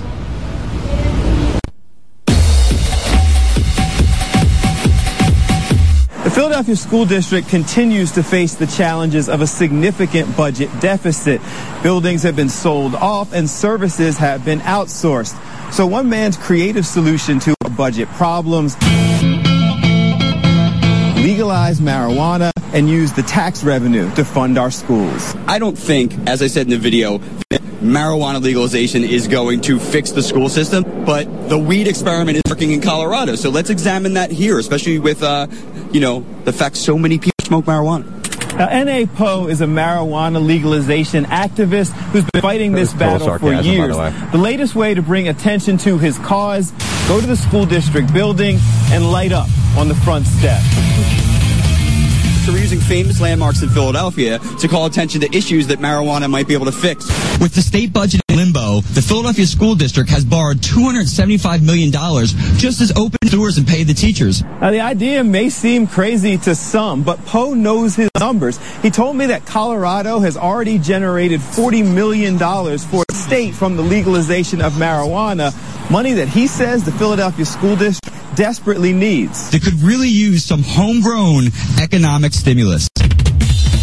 The 6.23 6.35
Philadelphia 6.35 6.75
School 6.75 7.05
District 7.05 7.47
continues 7.49 8.11
to 8.11 8.23
face 8.23 8.55
the 8.55 8.67
challenges 8.67 9.27
of 9.27 9.41
a 9.41 9.47
significant 9.47 10.37
budget 10.37 10.69
deficit. 10.79 11.41
Buildings 11.81 12.23
have 12.23 12.35
been 12.35 12.49
sold 12.49 12.93
off 12.95 13.33
and 13.33 13.49
services 13.49 14.17
have 14.17 14.45
been 14.45 14.59
outsourced. 14.59 15.35
So 15.73 15.87
one 15.87 16.09
man's 16.09 16.37
creative 16.37 16.85
solution 16.85 17.39
to 17.39 17.55
budget 17.75 18.09
problems 18.09 18.75
legalize 21.39 21.79
marijuana 21.79 22.51
and 22.73 22.89
use 22.89 23.13
the 23.13 23.23
tax 23.23 23.63
revenue 23.63 24.13
to 24.13 24.25
fund 24.25 24.57
our 24.57 24.69
schools. 24.69 25.33
I 25.47 25.57
don't 25.57 25.77
think, 25.77 26.13
as 26.27 26.41
I 26.41 26.47
said 26.47 26.63
in 26.63 26.69
the 26.69 26.77
video, 26.77 27.19
that 27.49 27.61
marijuana 27.79 28.43
legalization 28.43 29.05
is 29.05 29.29
going 29.29 29.61
to 29.61 29.79
fix 29.79 30.11
the 30.11 30.21
school 30.21 30.49
system, 30.49 30.83
but 31.05 31.47
the 31.47 31.57
weed 31.57 31.87
experiment 31.87 32.35
is 32.35 32.43
working 32.49 32.71
in 32.71 32.81
Colorado. 32.81 33.35
So 33.35 33.51
let's 33.51 33.69
examine 33.69 34.15
that 34.15 34.31
here, 34.31 34.59
especially 34.59 34.99
with, 34.99 35.23
uh, 35.23 35.47
you 35.93 36.01
know, 36.01 36.25
the 36.43 36.51
fact 36.51 36.75
so 36.75 36.97
many 36.97 37.17
people 37.17 37.31
smoke 37.43 37.63
marijuana. 37.63 38.17
Now, 38.57 38.67
N.A. 38.67 39.05
Poe 39.05 39.47
is 39.47 39.61
a 39.61 39.65
marijuana 39.65 40.45
legalization 40.45 41.23
activist 41.23 41.93
who's 42.11 42.25
been 42.33 42.41
fighting 42.41 42.73
this 42.73 42.93
battle 42.93 43.19
for 43.19 43.39
sarcasm, 43.39 43.55
by 43.55 43.61
years. 43.61 43.95
the. 43.95 44.29
The 44.33 44.37
latest 44.37 44.75
way 44.75 44.93
to 44.93 45.01
bring 45.01 45.29
attention 45.29 45.77
to 45.79 45.97
his 45.97 46.17
cause, 46.17 46.71
go 47.07 47.21
to 47.21 47.27
the 47.27 47.37
school 47.37 47.65
district 47.65 48.13
building 48.13 48.59
and 48.91 49.09
light 49.09 49.31
up 49.31 49.47
on 49.77 49.87
the 49.87 49.95
front 49.95 50.25
step. 50.25 50.61
So 52.49 52.53
we're 52.55 52.61
using 52.61 52.79
famous 52.79 53.21
landmarks 53.21 53.61
in 53.61 53.69
Philadelphia 53.69 54.39
to 54.39 54.67
call 54.67 54.87
attention 54.87 55.21
to 55.21 55.37
issues 55.37 55.67
that 55.67 55.77
marijuana 55.77 56.27
might 56.27 56.47
be 56.47 56.55
able 56.55 56.65
to 56.65 56.71
fix. 56.71 57.05
With 57.39 57.53
the 57.53 57.61
state 57.61 57.93
budget 57.93 58.21
in 58.27 58.37
limbo, 58.37 58.81
the 58.81 59.03
Philadelphia 59.03 59.45
School 59.45 59.75
District 59.75 60.09
has 60.09 60.25
borrowed 60.25 60.57
$275 60.57 61.61
million 61.61 61.91
just 62.57 62.81
as 62.81 62.91
open 62.97 63.19
doors 63.27 63.59
and 63.59 63.67
pay 63.67 63.83
the 63.83 63.93
teachers. 63.93 64.41
Now, 64.41 64.71
the 64.71 64.79
idea 64.79 65.23
may 65.23 65.49
seem 65.51 65.85
crazy 65.85 66.39
to 66.39 66.55
some, 66.55 67.03
but 67.03 67.23
Poe 67.27 67.53
knows 67.53 67.95
his 67.95 68.09
numbers. 68.19 68.57
He 68.81 68.89
told 68.89 69.15
me 69.15 69.27
that 69.27 69.45
Colorado 69.45 70.17
has 70.17 70.35
already 70.35 70.79
generated 70.79 71.41
$40 71.41 71.93
million 71.93 72.39
for 72.39 73.03
the 73.07 73.13
state 73.13 73.53
from 73.53 73.77
the 73.77 73.83
legalization 73.83 74.59
of 74.59 74.73
marijuana, 74.73 75.53
money 75.89 76.13
that 76.13 76.27
he 76.27 76.47
says 76.47 76.83
the 76.83 76.91
Philadelphia 76.91 77.45
School 77.45 77.75
District 77.75 78.15
desperately 78.35 78.93
needs. 78.93 79.49
They 79.49 79.59
could 79.59 79.81
really 79.81 80.09
use 80.09 80.45
some 80.45 80.63
homegrown 80.63 81.47
economic 81.81 82.33
stimulus. 82.33 82.87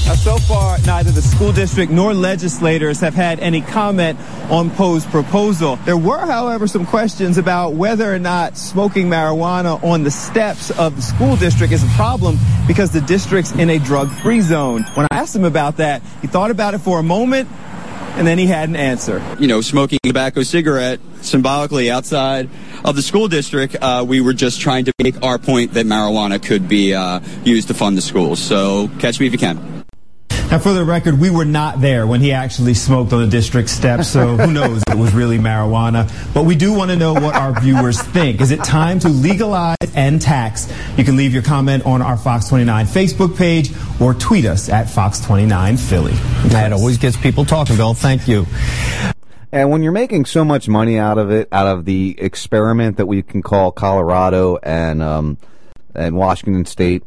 Now, 0.07 0.14
so 0.14 0.38
far, 0.38 0.79
neither 0.87 1.11
the 1.11 1.21
school 1.21 1.51
district 1.51 1.90
nor 1.90 2.14
legislators 2.14 3.01
have 3.01 3.14
had 3.14 3.40
any 3.40 3.61
comment 3.61 4.16
on 4.51 4.71
Poe's 4.71 5.05
proposal. 5.05 5.77
There 5.85 5.97
were, 5.97 6.25
however, 6.25 6.69
some 6.69 6.87
questions 6.87 7.38
about 7.38 7.75
whether 7.75 8.14
or 8.14 8.21
not 8.21 8.57
smoking 8.57 9.09
marijuana 9.09 9.83
on 9.83 10.05
the 10.05 10.12
steps 10.12 10.71
of 10.79 10.95
the 10.95 11.03
school 11.03 11.35
district 11.35 11.73
is 11.73 11.83
a 11.83 11.88
problem 11.97 12.38
because 12.69 12.92
the 12.92 13.01
district's 13.01 13.51
in 13.51 13.69
a 13.69 13.81
drug-free 13.81 14.42
zone. 14.42 14.85
When 14.95 15.09
I 15.11 15.16
asked 15.16 15.35
him 15.35 15.45
about 15.45 15.79
that, 15.79 16.03
he 16.23 16.29
thought 16.29 16.53
about 16.53 16.75
it 16.75 16.79
for 16.79 17.01
a 17.01 17.03
moment, 17.03 17.49
and 18.17 18.27
then 18.27 18.39
he 18.39 18.47
had 18.47 18.69
an 18.69 18.77
answer. 18.77 19.23
You 19.39 19.47
know, 19.47 19.61
smoking 19.61 19.99
a 20.03 20.09
tobacco 20.09 20.43
cigarette 20.43 21.01
symbolically 21.21 21.91
outside 21.91 22.49
of 22.85 22.97
the 22.97 23.03
school 23.03 23.29
district, 23.29 23.77
uh, 23.81 24.05
we 24.07 24.21
were 24.21 24.33
just 24.33 24.61
trying 24.61 24.87
to 24.87 24.93
make 25.03 25.23
our 25.23 25.39
point 25.39 25.75
that 25.75 25.87
marijuana 25.87 26.43
could 26.43 26.69
be 26.69 26.95
uh, 26.95 27.21
used 27.45 27.69
to 27.69 27.75
fund 27.75 27.97
the 27.97 28.03
schools. 28.03 28.39
So 28.39 28.91
catch 28.99 29.21
me 29.21 29.27
if 29.27 29.33
you 29.33 29.39
can. 29.39 29.76
Now, 30.51 30.61
for 30.61 30.73
the 30.73 30.85
record, 30.85 31.19
we 31.19 31.29
were 31.29 31.45
not 31.45 31.81
there 31.81 32.07
when 32.07 32.21
he 32.21 32.33
actually 32.33 32.75
smoked 32.75 33.13
on 33.13 33.21
the 33.21 33.27
district 33.27 33.69
steps, 33.69 34.07
so 34.07 34.37
who 34.37 34.53
knows 34.53 34.81
if 34.87 34.95
it 34.95 34.99
was 34.99 35.13
really 35.13 35.39
marijuana. 35.39 36.09
But 36.33 36.45
we 36.45 36.55
do 36.55 36.73
want 36.73 36.93
to 36.93 36.97
know 36.97 37.15
what 37.15 37.35
our 37.35 37.61
viewers 37.61 38.01
think. 38.01 38.41
Is 38.41 38.53
it 38.53 38.63
time 38.63 39.01
to 39.01 39.09
legalize 39.09 39.77
and 39.97 40.23
tax? 40.23 40.73
You 40.97 41.03
can 41.03 41.17
leave 41.17 41.35
your 41.35 41.43
comment 41.43 41.85
on 41.85 42.01
our 42.01 42.17
Fox 42.17 42.49
29 42.49 42.87
Facebook 42.87 43.37
page 43.37 43.73
or 44.01 44.15
tweet 44.15 44.45
us 44.45 44.69
at 44.69 44.89
Fox 44.89 45.19
29 45.19 45.77
Philly. 45.79 46.13
That 46.47 46.73
always 46.73 46.97
gets 46.97 47.17
people 47.17 47.45
talking, 47.45 47.77
Bill. 47.77 47.95
Thank 47.95 48.29
you. 48.29 48.47
And 49.51 49.71
when 49.71 49.83
you're 49.83 49.93
making 49.93 50.27
so 50.27 50.45
much 50.45 50.69
money 50.69 50.97
out 50.97 51.19
of 51.19 51.33
it, 51.33 51.49
out 51.51 51.67
of 51.67 51.85
the 51.85 52.15
experiment 52.19 52.99
that 52.99 53.07
we 53.07 53.23
can 53.23 53.43
call 53.43 53.73
Colorado 53.73 54.59
and 54.63 55.03
um, 55.03 55.39
and 55.95 56.17
Washington 56.17 56.67
State 56.67 57.03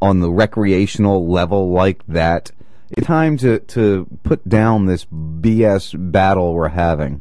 on 0.00 0.20
the 0.20 0.30
recreational 0.30 1.28
level 1.28 1.70
like 1.70 2.04
that, 2.06 2.50
it's 2.90 3.06
time 3.06 3.36
to 3.38 3.60
to 3.60 4.06
put 4.22 4.48
down 4.48 4.86
this 4.86 5.04
BS 5.06 5.94
battle 6.12 6.54
we're 6.54 6.68
having. 6.68 7.20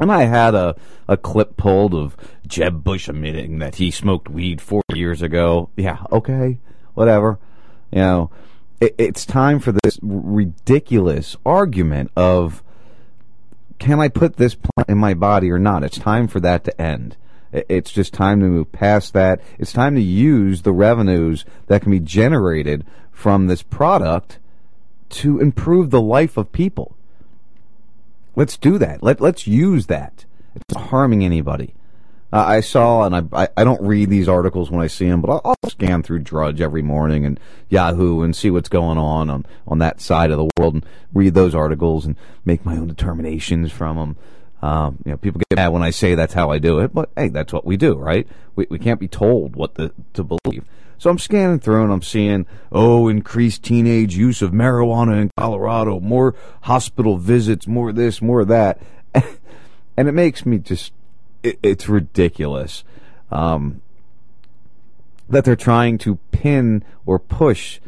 And 0.00 0.12
I 0.12 0.24
had 0.24 0.54
a, 0.54 0.76
a 1.08 1.16
clip 1.16 1.56
pulled 1.56 1.92
of 1.92 2.16
Jeb 2.46 2.84
Bush 2.84 3.08
admitting 3.08 3.58
that 3.58 3.76
he 3.76 3.90
smoked 3.90 4.28
weed 4.28 4.60
four 4.60 4.82
years 4.94 5.22
ago. 5.22 5.70
Yeah, 5.76 6.04
okay, 6.12 6.60
whatever. 6.94 7.38
You 7.90 7.98
know, 7.98 8.30
it, 8.80 8.94
it's 8.96 9.26
time 9.26 9.58
for 9.58 9.72
this 9.72 9.98
ridiculous 10.02 11.36
argument 11.44 12.12
of 12.16 12.62
can 13.78 14.00
I 14.00 14.08
put 14.08 14.36
this 14.36 14.54
plant 14.54 14.88
in 14.88 14.98
my 14.98 15.14
body 15.14 15.50
or 15.50 15.58
not? 15.58 15.84
It's 15.84 15.98
time 15.98 16.28
for 16.28 16.40
that 16.40 16.64
to 16.64 16.80
end. 16.80 17.16
It's 17.52 17.90
just 17.90 18.12
time 18.12 18.40
to 18.40 18.46
move 18.46 18.72
past 18.72 19.14
that. 19.14 19.40
It's 19.58 19.72
time 19.72 19.94
to 19.94 20.02
use 20.02 20.62
the 20.62 20.72
revenues 20.72 21.44
that 21.66 21.82
can 21.82 21.90
be 21.90 22.00
generated 22.00 22.84
from 23.10 23.46
this 23.46 23.62
product 23.62 24.38
to 25.10 25.40
improve 25.40 25.90
the 25.90 26.00
life 26.00 26.36
of 26.36 26.52
people. 26.52 26.96
Let's 28.36 28.56
do 28.56 28.78
that. 28.78 29.02
Let 29.02 29.20
let's 29.20 29.46
use 29.46 29.86
that. 29.86 30.24
It's 30.54 30.74
not 30.74 30.88
harming 30.88 31.24
anybody. 31.24 31.74
Uh, 32.30 32.44
I 32.46 32.60
saw, 32.60 33.04
and 33.04 33.28
I, 33.32 33.48
I 33.56 33.64
don't 33.64 33.80
read 33.80 34.10
these 34.10 34.28
articles 34.28 34.70
when 34.70 34.82
I 34.82 34.86
see 34.86 35.08
them, 35.08 35.22
but 35.22 35.30
I'll, 35.30 35.40
I'll 35.62 35.70
scan 35.70 36.02
through 36.02 36.18
Drudge 36.18 36.60
every 36.60 36.82
morning 36.82 37.24
and 37.24 37.40
Yahoo 37.70 38.20
and 38.20 38.36
see 38.36 38.50
what's 38.50 38.68
going 38.68 38.98
on 38.98 39.30
on 39.30 39.46
on 39.66 39.78
that 39.78 40.02
side 40.02 40.30
of 40.30 40.36
the 40.36 40.50
world 40.58 40.74
and 40.74 40.86
read 41.14 41.32
those 41.32 41.54
articles 41.54 42.04
and 42.04 42.16
make 42.44 42.66
my 42.66 42.76
own 42.76 42.86
determinations 42.86 43.72
from 43.72 43.96
them. 43.96 44.16
Um, 44.60 44.98
you 45.06 45.12
know, 45.12 45.16
people 45.16 45.40
get 45.48 45.56
mad 45.56 45.68
when 45.68 45.82
I 45.82 45.88
say 45.88 46.14
that's 46.14 46.34
how 46.34 46.50
I 46.50 46.58
do 46.58 46.80
it, 46.80 46.92
but 46.92 47.10
hey, 47.16 47.28
that's 47.28 47.52
what 47.52 47.64
we 47.64 47.78
do, 47.78 47.94
right? 47.94 48.26
We 48.56 48.66
we 48.68 48.78
can't 48.78 49.00
be 49.00 49.08
told 49.08 49.56
what 49.56 49.76
the, 49.76 49.92
to 50.12 50.22
believe. 50.22 50.64
So 50.98 51.10
I'm 51.10 51.18
scanning 51.18 51.60
through 51.60 51.84
and 51.84 51.92
I'm 51.92 52.02
seeing, 52.02 52.44
oh, 52.72 53.08
increased 53.08 53.62
teenage 53.62 54.16
use 54.16 54.42
of 54.42 54.50
marijuana 54.50 55.22
in 55.22 55.30
Colorado, 55.38 56.00
more 56.00 56.34
hospital 56.62 57.16
visits, 57.16 57.68
more 57.68 57.92
this, 57.92 58.20
more 58.20 58.44
that. 58.44 58.80
and 59.14 60.08
it 60.08 60.12
makes 60.12 60.44
me 60.44 60.58
just, 60.58 60.92
it, 61.44 61.58
it's 61.62 61.88
ridiculous 61.88 62.82
um, 63.30 63.80
that 65.28 65.44
they're 65.44 65.54
trying 65.54 65.98
to 65.98 66.16
pin 66.32 66.84
or 67.06 67.20
push 67.20 67.78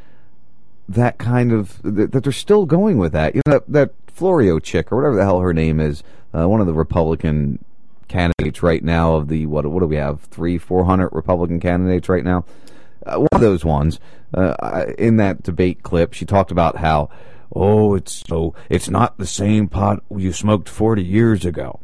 that 0.89 1.19
kind 1.19 1.53
of, 1.53 1.81
that, 1.83 2.23
they're 2.23 2.33
still 2.33 2.65
going 2.65 2.97
with 2.97 3.13
that. 3.13 3.35
You 3.35 3.43
know, 3.45 3.53
that, 3.55 3.73
that 3.73 3.95
Florio 4.07 4.61
chick 4.61 4.93
or 4.93 4.97
whatever 4.97 5.17
the 5.17 5.25
hell 5.25 5.41
her 5.41 5.53
name 5.53 5.81
is, 5.81 6.05
uh, 6.33 6.49
one 6.49 6.61
of 6.61 6.67
the 6.69 6.75
Republican 6.75 7.65
candidates 8.07 8.63
right 8.63 8.83
now 8.83 9.15
of 9.15 9.29
the 9.29 9.47
what 9.47 9.65
what 9.67 9.81
do 9.81 9.87
we 9.87 9.97
have 9.97 10.21
three 10.23 10.59
four 10.59 10.85
hundred 10.85 11.09
Republican 11.13 11.61
candidates 11.61 12.09
right 12.09 12.25
now. 12.25 12.45
Uh, 13.07 13.17
one 13.17 13.29
of 13.33 13.41
those 13.41 13.65
ones 13.65 13.99
uh, 14.35 14.85
in 14.99 15.17
that 15.17 15.43
debate 15.43 15.83
clip, 15.83 16.13
she 16.13 16.25
talked 16.25 16.51
about 16.51 16.77
how 16.77 17.09
oh 17.55 17.95
it's 17.95 18.23
so 18.29 18.55
it's 18.69 18.89
not 18.89 19.19
the 19.19 19.27
same 19.27 19.69
pot 19.69 20.03
you 20.17 20.33
smoked 20.33 20.69
forty 20.69 21.03
years 21.03 21.45
ago. 21.45 21.81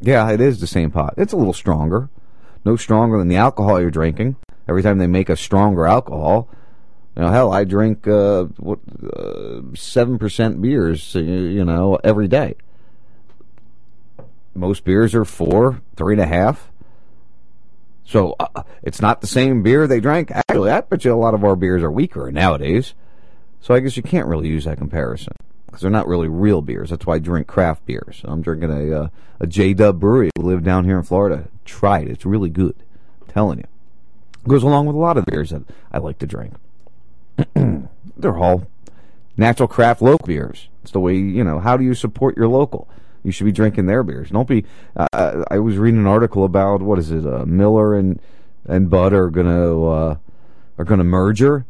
Yeah, 0.00 0.30
it 0.30 0.40
is 0.40 0.60
the 0.60 0.66
same 0.66 0.90
pot. 0.90 1.14
It's 1.16 1.32
a 1.32 1.36
little 1.36 1.52
stronger, 1.52 2.08
no 2.64 2.76
stronger 2.76 3.18
than 3.18 3.28
the 3.28 3.36
alcohol 3.36 3.80
you're 3.80 3.90
drinking. 3.90 4.36
Every 4.68 4.82
time 4.82 4.98
they 4.98 5.06
make 5.06 5.28
a 5.28 5.36
stronger 5.36 5.86
alcohol, 5.86 6.48
you 7.14 7.22
know, 7.22 7.30
hell, 7.30 7.52
I 7.52 7.64
drink 7.64 8.06
uh, 8.06 8.44
what 8.58 8.80
uh, 9.14 9.60
seven 9.74 10.18
percent 10.18 10.60
beers, 10.60 11.14
you 11.14 11.64
know, 11.64 11.98
every 12.02 12.28
day. 12.28 12.56
Most 14.54 14.84
beers 14.84 15.14
are 15.14 15.24
four, 15.24 15.80
three 15.96 16.14
and 16.14 16.20
a 16.20 16.26
half. 16.26 16.70
So 18.06 18.36
uh, 18.38 18.62
it's 18.82 19.02
not 19.02 19.20
the 19.20 19.26
same 19.26 19.62
beer 19.62 19.86
they 19.86 20.00
drank. 20.00 20.30
Actually, 20.30 20.70
I 20.70 20.80
bet 20.80 21.04
you 21.04 21.12
a 21.12 21.16
lot 21.16 21.34
of 21.34 21.44
our 21.44 21.56
beers 21.56 21.82
are 21.82 21.90
weaker 21.90 22.30
nowadays. 22.30 22.94
So 23.60 23.74
I 23.74 23.80
guess 23.80 23.96
you 23.96 24.02
can't 24.02 24.28
really 24.28 24.48
use 24.48 24.64
that 24.64 24.78
comparison 24.78 25.32
because 25.66 25.80
they're 25.80 25.90
not 25.90 26.06
really 26.06 26.28
real 26.28 26.62
beers. 26.62 26.90
That's 26.90 27.04
why 27.04 27.16
I 27.16 27.18
drink 27.18 27.48
craft 27.48 27.84
beers. 27.84 28.22
I'm 28.24 28.42
drinking 28.42 28.70
a 28.70 29.02
uh, 29.02 29.08
a 29.40 29.46
J 29.48 29.74
Dub 29.74 29.98
brewery. 29.98 30.30
We 30.38 30.44
live 30.44 30.62
down 30.62 30.84
here 30.84 30.96
in 30.96 31.02
Florida. 31.02 31.48
Try 31.64 32.00
it. 32.00 32.08
It's 32.08 32.24
really 32.24 32.48
good. 32.48 32.76
I'm 33.22 33.26
telling 33.26 33.58
you. 33.58 33.66
It 34.44 34.48
goes 34.48 34.62
along 34.62 34.86
with 34.86 34.94
a 34.94 35.00
lot 35.00 35.16
of 35.16 35.26
beers 35.26 35.50
that 35.50 35.62
I 35.90 35.98
like 35.98 36.18
to 36.20 36.26
drink. 36.26 36.54
they're 38.16 38.38
all 38.38 38.68
natural 39.36 39.68
craft 39.68 40.00
local 40.00 40.26
beers. 40.26 40.68
It's 40.84 40.92
the 40.92 41.00
way 41.00 41.16
you 41.16 41.42
know. 41.42 41.58
How 41.58 41.76
do 41.76 41.82
you 41.82 41.94
support 41.94 42.36
your 42.36 42.46
local? 42.46 42.88
You 43.26 43.32
should 43.32 43.44
be 43.44 43.50
drinking 43.50 43.86
their 43.86 44.04
beers. 44.04 44.30
Don't 44.30 44.46
be. 44.46 44.64
Uh, 44.96 45.42
I 45.50 45.58
was 45.58 45.78
reading 45.78 45.98
an 45.98 46.06
article 46.06 46.44
about 46.44 46.80
what 46.80 47.00
is 47.00 47.10
it? 47.10 47.26
Uh, 47.26 47.44
Miller 47.44 47.96
and 47.96 48.20
and 48.64 48.88
Bud 48.88 49.12
are 49.12 49.30
gonna 49.30 49.84
uh, 49.84 50.16
are 50.78 50.84
gonna 50.84 51.02
merger, 51.02 51.66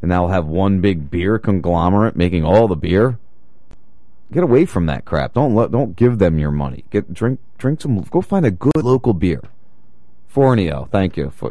and 0.00 0.08
now 0.08 0.28
have 0.28 0.46
one 0.46 0.80
big 0.80 1.10
beer 1.10 1.38
conglomerate 1.38 2.16
making 2.16 2.42
all 2.42 2.68
the 2.68 2.74
beer. 2.74 3.18
Get 4.32 4.42
away 4.42 4.64
from 4.64 4.86
that 4.86 5.04
crap. 5.04 5.34
Don't 5.34 5.54
let, 5.54 5.70
don't 5.70 5.94
give 5.94 6.18
them 6.18 6.38
your 6.38 6.50
money. 6.50 6.84
Get 6.88 7.12
drink 7.12 7.38
drink 7.58 7.82
some. 7.82 8.00
Go 8.00 8.22
find 8.22 8.46
a 8.46 8.50
good 8.50 8.82
local 8.82 9.12
beer. 9.12 9.42
Fornio, 10.34 10.90
thank 10.90 11.18
you. 11.18 11.28
For, 11.28 11.50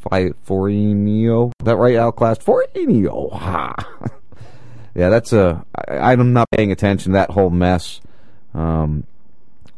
Fornio, 0.00 1.50
that 1.64 1.76
right? 1.76 1.96
Outclassed 1.96 2.44
Fornio. 2.44 3.32
Ha. 3.32 3.74
yeah, 4.94 5.08
that's 5.08 5.32
a. 5.32 5.64
I, 5.88 6.12
I'm 6.12 6.32
not 6.32 6.48
paying 6.52 6.70
attention 6.70 7.10
to 7.10 7.18
that 7.18 7.30
whole 7.30 7.50
mess 7.50 8.00
um, 8.54 9.06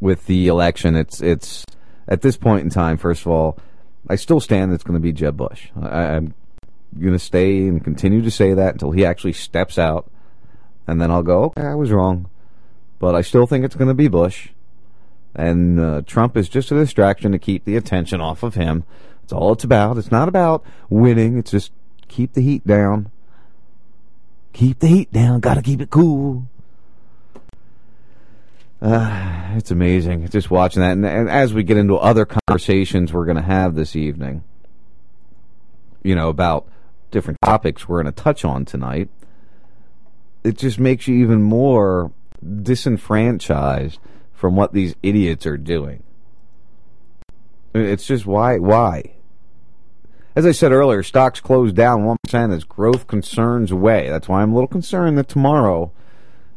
with 0.01 0.27
the 0.27 0.49
election. 0.49 0.97
It's 0.97 1.21
it's 1.21 1.65
at 2.09 2.23
this 2.23 2.37
point 2.37 2.65
in 2.65 2.71
time. 2.71 2.97
First 2.97 3.23
of 3.23 3.29
all, 3.29 3.59
I 4.09 4.17
still 4.17 4.41
stand. 4.41 4.71
that 4.71 4.77
It's 4.77 4.85
going 4.85 4.99
to 4.99 5.03
be 5.03 5.13
Jeb 5.13 5.37
Bush. 5.37 5.69
I, 5.81 6.17
I'm 6.17 6.35
going 6.99 7.13
to 7.13 7.19
stay 7.19 7.67
and 7.67 7.83
continue 7.83 8.23
to 8.23 8.31
say 8.31 8.55
that 8.55 8.75
until 8.75 8.91
he 8.91 9.05
actually 9.05 9.33
steps 9.33 9.79
out, 9.79 10.11
and 10.87 11.01
then 11.01 11.11
I'll 11.11 11.23
go. 11.23 11.45
Okay, 11.45 11.63
I 11.63 11.75
was 11.75 11.93
wrong, 11.93 12.29
but 12.99 13.15
I 13.15 13.23
still 13.23 13.47
think 13.47 13.65
it's 13.65 13.77
going 13.77 13.89
to 13.89 13.95
be 13.95 14.09
Bush. 14.09 14.49
And 15.35 15.79
uh, 15.79 16.03
Trump 16.07 16.37
is 16.37 16.49
just 16.49 16.73
a 16.73 16.75
distraction 16.75 17.31
to 17.33 17.39
keep 17.39 17.65
the 17.65 17.77
attention 17.77 18.21
off 18.21 18.43
of 18.43 18.57
him. 18.57 18.85
That's 19.23 19.33
all 19.33 19.53
it's 19.53 19.63
about. 19.63 19.97
It's 19.97 20.11
not 20.11 20.29
about 20.29 20.65
winning. 20.89 21.39
It's 21.39 21.53
just 21.53 21.73
keep 22.09 22.33
the 22.33 22.43
heat 22.43 22.67
down. 22.67 23.13
Keep 24.53 24.81
the 24.81 24.89
heat 24.89 25.13
down. 25.13 25.39
Got 25.39 25.55
to 25.55 25.63
keep 25.63 25.81
it 25.81 25.91
cool. 25.91 26.49
Uh, 28.81 29.53
it's 29.57 29.71
amazing 29.71 30.29
just 30.29 30.51
watching 30.51 30.83
that. 30.83 30.93
And, 30.93 31.07
and, 31.07 31.29
as 31.29 31.53
we 31.53 31.62
get 31.62 31.77
into 31.77 31.97
other 31.97 32.27
conversations 32.27 33.12
we're 33.12 33.25
going 33.25 33.37
to 33.37 33.43
have 33.43 33.75
this 33.75 33.97
evening, 33.97 34.45
you 36.03 36.14
know, 36.14 36.29
about 36.29 36.66
different 37.11 37.38
topics 37.45 37.88
we're 37.88 38.03
going 38.03 38.12
to 38.12 38.23
touch 38.23 38.45
on 38.45 38.64
tonight, 38.64 39.09
it 40.45 40.57
just 40.57 40.79
makes 40.79 41.07
you 41.07 41.16
even 41.16 41.43
more 41.43 42.12
disenfranchised 42.62 43.99
from 44.33 44.57
what 44.57 44.73
these 44.73 44.95
idiots 45.03 45.45
are 45.45 45.59
doing. 45.59 46.03
It's 47.75 48.07
just 48.07 48.27
why, 48.27 48.59
why? 48.59 49.12
As 50.35 50.47
I 50.47 50.53
said 50.53 50.73
earlier, 50.73 51.03
stocks 51.03 51.40
closed 51.40 51.77
down 51.77 52.05
1% 52.25 52.55
as 52.55 52.64
growth 52.64 53.07
concerns 53.07 53.71
away. 53.71 54.09
That's 54.09 54.29
why 54.29 54.43
I'm 54.43 54.53
a 54.53 54.55
little 54.55 54.69
concerned 54.69 55.19
that 55.19 55.29
tomorrow 55.29 55.93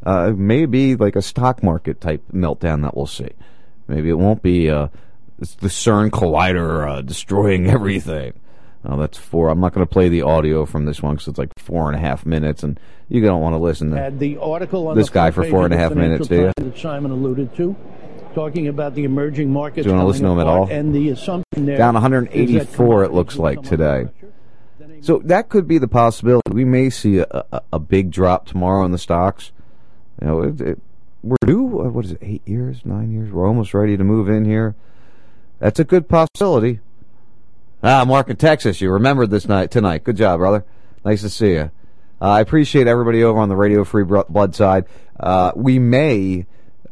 uh, 0.05 0.33
maybe 0.35 0.95
like 0.95 1.15
a 1.15 1.21
stock 1.21 1.63
market 1.63 2.01
type 2.01 2.23
meltdown 2.33 2.81
that 2.83 2.95
we'll 2.95 3.07
see. 3.07 3.29
Maybe 3.87 4.09
it 4.09 4.17
won't 4.17 4.41
be 4.41 4.69
uh, 4.69 4.87
the 5.39 5.67
CERN 5.67 6.09
collider 6.09 6.89
uh, 6.89 7.01
destroying 7.01 7.67
everything. 7.69 8.33
Oh, 8.85 8.97
that's 8.97 9.17
four. 9.17 9.49
I'm 9.49 9.61
not 9.61 9.73
going 9.73 9.85
to 9.85 9.91
play 9.91 10.09
the 10.09 10.23
audio 10.23 10.65
from 10.65 10.85
this 10.85 11.01
one 11.01 11.15
because 11.15 11.29
it's 11.29 11.37
like 11.39 11.51
four 11.57 11.87
and 11.87 11.95
a 11.95 11.99
half 11.99 12.25
minutes, 12.25 12.63
and 12.63 12.77
you 13.07 13.21
don't 13.21 13.39
want 13.39 13.53
to 13.53 13.57
listen 13.57 13.91
to 13.91 14.11
the 14.17 14.37
article 14.37 14.89
on 14.89 14.97
this 14.97 15.07
the 15.07 15.13
guy 15.13 15.31
for 15.31 15.45
four 15.45 15.63
and 15.63 15.73
a 15.73 15.77
half 15.77 15.93
minutes, 15.95 16.27
do 16.27 16.35
you? 16.35 16.51
That 16.57 16.77
Simon 16.77 17.11
alluded 17.11 17.55
to, 17.55 17.77
talking 18.35 18.67
about 18.67 18.93
the 18.93 19.05
emerging 19.05 19.51
markets. 19.53 19.85
Do 19.85 19.91
you 19.91 19.95
want 19.95 20.03
to 20.03 20.07
listen 20.07 20.25
to 20.25 20.31
him 20.31 20.39
at 20.39 20.47
all? 20.47 20.67
And 20.69 20.93
the 20.93 21.09
assumption 21.09 21.65
there 21.65 21.77
down 21.77 21.93
184, 21.93 23.05
it 23.05 23.13
looks 23.13 23.37
like 23.37 23.61
today. 23.61 24.07
So 24.99 25.21
that 25.25 25.49
could 25.49 25.67
be 25.67 25.77
the 25.77 25.87
possibility. 25.87 26.51
We 26.51 26.65
may 26.65 26.89
see 26.89 27.19
a, 27.19 27.45
a, 27.51 27.61
a 27.73 27.79
big 27.79 28.11
drop 28.11 28.47
tomorrow 28.47 28.83
in 28.85 28.91
the 28.91 28.97
stocks. 28.97 29.51
You 30.21 30.27
know, 30.27 30.41
it, 30.43 30.61
it, 30.61 30.79
we're 31.23 31.35
due, 31.45 31.81
uh, 31.81 31.89
what 31.89 32.05
is 32.05 32.11
it, 32.11 32.19
eight 32.21 32.41
years, 32.45 32.85
nine 32.85 33.11
years? 33.11 33.31
We're 33.31 33.47
almost 33.47 33.73
ready 33.73 33.97
to 33.97 34.03
move 34.03 34.29
in 34.29 34.45
here. 34.45 34.75
That's 35.59 35.79
a 35.79 35.83
good 35.83 36.09
possibility. 36.09 36.79
Ah, 37.81 38.05
Mark 38.05 38.29
in 38.29 38.35
Texas, 38.35 38.81
you 38.81 38.91
remembered 38.91 39.29
this 39.29 39.47
night 39.47 39.71
tonight. 39.71 40.03
Good 40.03 40.17
job, 40.17 40.39
brother. 40.39 40.65
Nice 41.03 41.21
to 41.21 41.29
see 41.29 41.51
you. 41.51 41.71
Uh, 42.21 42.29
I 42.29 42.39
appreciate 42.41 42.87
everybody 42.87 43.23
over 43.23 43.39
on 43.39 43.49
the 43.49 43.55
Radio 43.55 43.83
Free 43.83 44.03
Blood 44.03 44.55
side. 44.55 44.85
Uh, 45.19 45.51
we 45.55 45.79
may, 45.79 46.45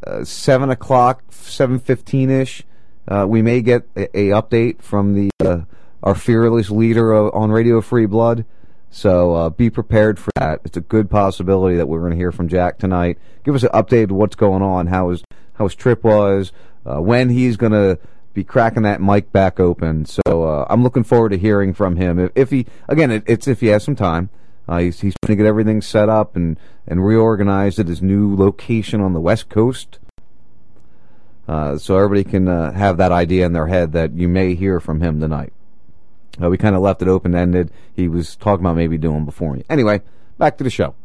uh, 0.06 0.24
7 0.24 0.70
o'clock, 0.70 1.24
7.15ish, 1.32 2.64
uh, 3.08 3.26
we 3.28 3.42
may 3.42 3.62
get 3.62 3.84
a, 3.96 4.18
a 4.18 4.30
update 4.30 4.82
from 4.82 5.14
the 5.14 5.30
uh, 5.40 5.62
our 6.04 6.16
fearless 6.16 6.70
leader 6.70 7.14
on 7.34 7.52
Radio 7.52 7.82
Free 7.82 8.06
Blood. 8.06 8.46
So 8.94 9.36
uh, 9.36 9.50
be 9.50 9.70
prepared 9.70 10.20
for 10.20 10.32
that. 10.36 10.60
It's 10.66 10.76
a 10.76 10.82
good 10.82 11.10
possibility 11.10 11.78
that 11.78 11.88
we're 11.88 12.02
going 12.02 12.12
to 12.12 12.18
hear 12.18 12.34
from 12.34 12.50
Jack 12.50 12.78
tonight. 12.78 13.18
Give 13.46 13.56
us 13.56 13.64
an 13.64 13.70
update 13.70 14.04
of 14.04 14.12
what's 14.12 14.36
going 14.36 14.62
on, 14.62 14.88
how 14.88 15.10
his 15.10 15.24
how 15.54 15.64
his 15.64 15.76
trip 15.76 16.04
was, 16.04 16.52
uh, 16.86 17.02
when 17.02 17.30
he's 17.30 17.56
going 17.56 17.72
to 17.72 17.98
be 18.34 18.44
cracking 18.44 18.84
that 18.84 19.02
mic 19.02 19.32
back 19.32 19.60
open. 19.60 20.06
So 20.06 20.22
uh, 20.26 20.66
I'm 20.70 20.84
looking 20.84 21.04
forward 21.04 21.30
to 21.30 21.38
hearing 21.38 21.74
from 21.74 21.96
him. 21.96 22.20
If, 22.20 22.32
if 22.36 22.50
he 22.52 22.68
again, 22.90 23.12
it, 23.12 23.24
it's 23.26 23.48
if 23.48 23.62
he 23.62 23.68
has 23.68 23.84
some 23.84 23.96
time. 23.96 24.30
Uh, 24.68 24.80
he's 24.80 25.00
he's 25.00 25.14
trying 25.24 25.38
to 25.38 25.44
get 25.44 25.50
everything 25.50 25.82
set 25.82 26.10
up 26.10 26.36
and 26.36 26.60
and 26.86 27.06
reorganized 27.06 27.80
at 27.80 27.88
his 27.88 28.02
new 28.02 28.36
location 28.36 29.00
on 29.00 29.14
the 29.14 29.22
West 29.22 29.48
Coast. 29.48 30.00
Uh, 31.48 31.78
so 31.78 31.98
everybody 31.98 32.24
can 32.24 32.48
uh, 32.48 32.72
have 32.74 32.98
that 32.98 33.12
idea 33.12 33.46
in 33.46 33.54
their 33.54 33.68
head 33.68 33.94
that 33.94 34.14
you 34.14 34.28
may 34.28 34.54
hear 34.54 34.80
from 34.80 35.02
him 35.02 35.20
tonight. 35.20 35.54
Uh, 36.42 36.50
we 36.50 36.58
kind 36.58 36.76
of 36.76 36.82
left 36.82 37.02
it 37.02 37.08
open 37.08 37.36
ended. 37.36 37.72
He 37.94 38.08
was 38.08 38.36
talking 38.36 38.66
about 38.66 38.76
maybe 38.76 38.98
doing 38.98 39.26
before 39.26 39.54
me. 39.54 39.64
Anyway, 39.70 40.02
back 40.38 40.58
to 40.58 40.64
the 40.64 40.70
show. 40.70 40.96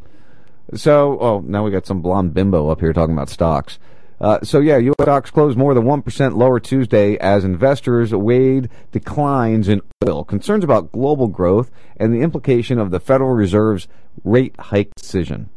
So, 0.74 1.18
oh, 1.20 1.40
now 1.46 1.64
we 1.64 1.70
got 1.70 1.86
some 1.86 2.00
blonde 2.00 2.34
bimbo 2.34 2.68
up 2.70 2.80
here 2.80 2.92
talking 2.92 3.14
about 3.14 3.28
stocks. 3.28 3.78
Uh, 4.18 4.40
so 4.42 4.60
yeah, 4.60 4.78
U.S. 4.78 4.94
stocks 5.02 5.30
closed 5.30 5.58
more 5.58 5.74
than 5.74 5.84
1% 5.84 6.36
lower 6.36 6.58
Tuesday 6.58 7.18
as 7.18 7.44
investors 7.44 8.14
weighed 8.14 8.70
declines 8.90 9.68
in 9.68 9.82
oil, 10.08 10.24
concerns 10.24 10.64
about 10.64 10.90
global 10.90 11.28
growth, 11.28 11.70
and 11.98 12.14
the 12.14 12.22
implication 12.22 12.78
of 12.78 12.90
the 12.90 12.98
Federal 12.98 13.34
Reserve's 13.34 13.88
rate 14.24 14.54
hike 14.58 14.94
decision. 14.94 15.50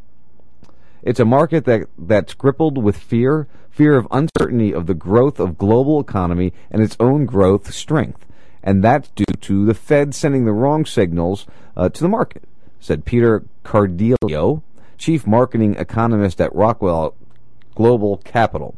It's 1.02 1.20
a 1.20 1.24
market 1.24 1.64
that, 1.64 1.88
that's 1.96 2.34
crippled 2.34 2.76
with 2.76 2.98
fear, 2.98 3.48
fear 3.70 3.96
of 3.96 4.06
uncertainty 4.10 4.74
of 4.74 4.86
the 4.86 4.94
growth 4.94 5.40
of 5.40 5.56
global 5.56 5.98
economy 5.98 6.52
and 6.70 6.82
its 6.82 6.98
own 7.00 7.24
growth 7.24 7.72
strength 7.72 8.26
and 8.62 8.84
that's 8.84 9.08
due 9.10 9.24
to 9.24 9.64
the 9.64 9.74
Fed 9.74 10.14
sending 10.14 10.44
the 10.44 10.52
wrong 10.52 10.84
signals 10.84 11.46
uh, 11.76 11.88
to 11.88 12.00
the 12.02 12.08
market, 12.08 12.44
said 12.78 13.04
Peter 13.04 13.44
Cardillo, 13.64 14.62
chief 14.98 15.26
marketing 15.26 15.76
economist 15.76 16.40
at 16.40 16.54
Rockwell 16.54 17.14
Global 17.74 18.18
Capital. 18.18 18.74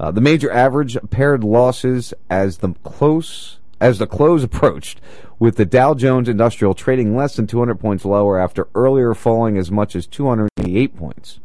Uh, 0.00 0.10
the 0.10 0.20
major 0.20 0.50
average 0.50 0.96
pared 1.10 1.42
losses 1.42 2.14
as 2.30 2.58
the 2.58 2.74
close 2.84 3.58
as 3.80 3.98
the 3.98 4.06
close 4.06 4.42
approached 4.44 5.00
with 5.38 5.56
the 5.56 5.64
Dow 5.64 5.94
Jones 5.94 6.28
Industrial 6.28 6.74
trading 6.74 7.16
less 7.16 7.36
than 7.36 7.46
200 7.46 7.76
points 7.76 8.04
lower 8.04 8.38
after 8.38 8.68
earlier 8.74 9.14
falling 9.14 9.56
as 9.56 9.70
much 9.70 9.94
as 9.94 10.06
288 10.06 10.96
points. 10.96 11.40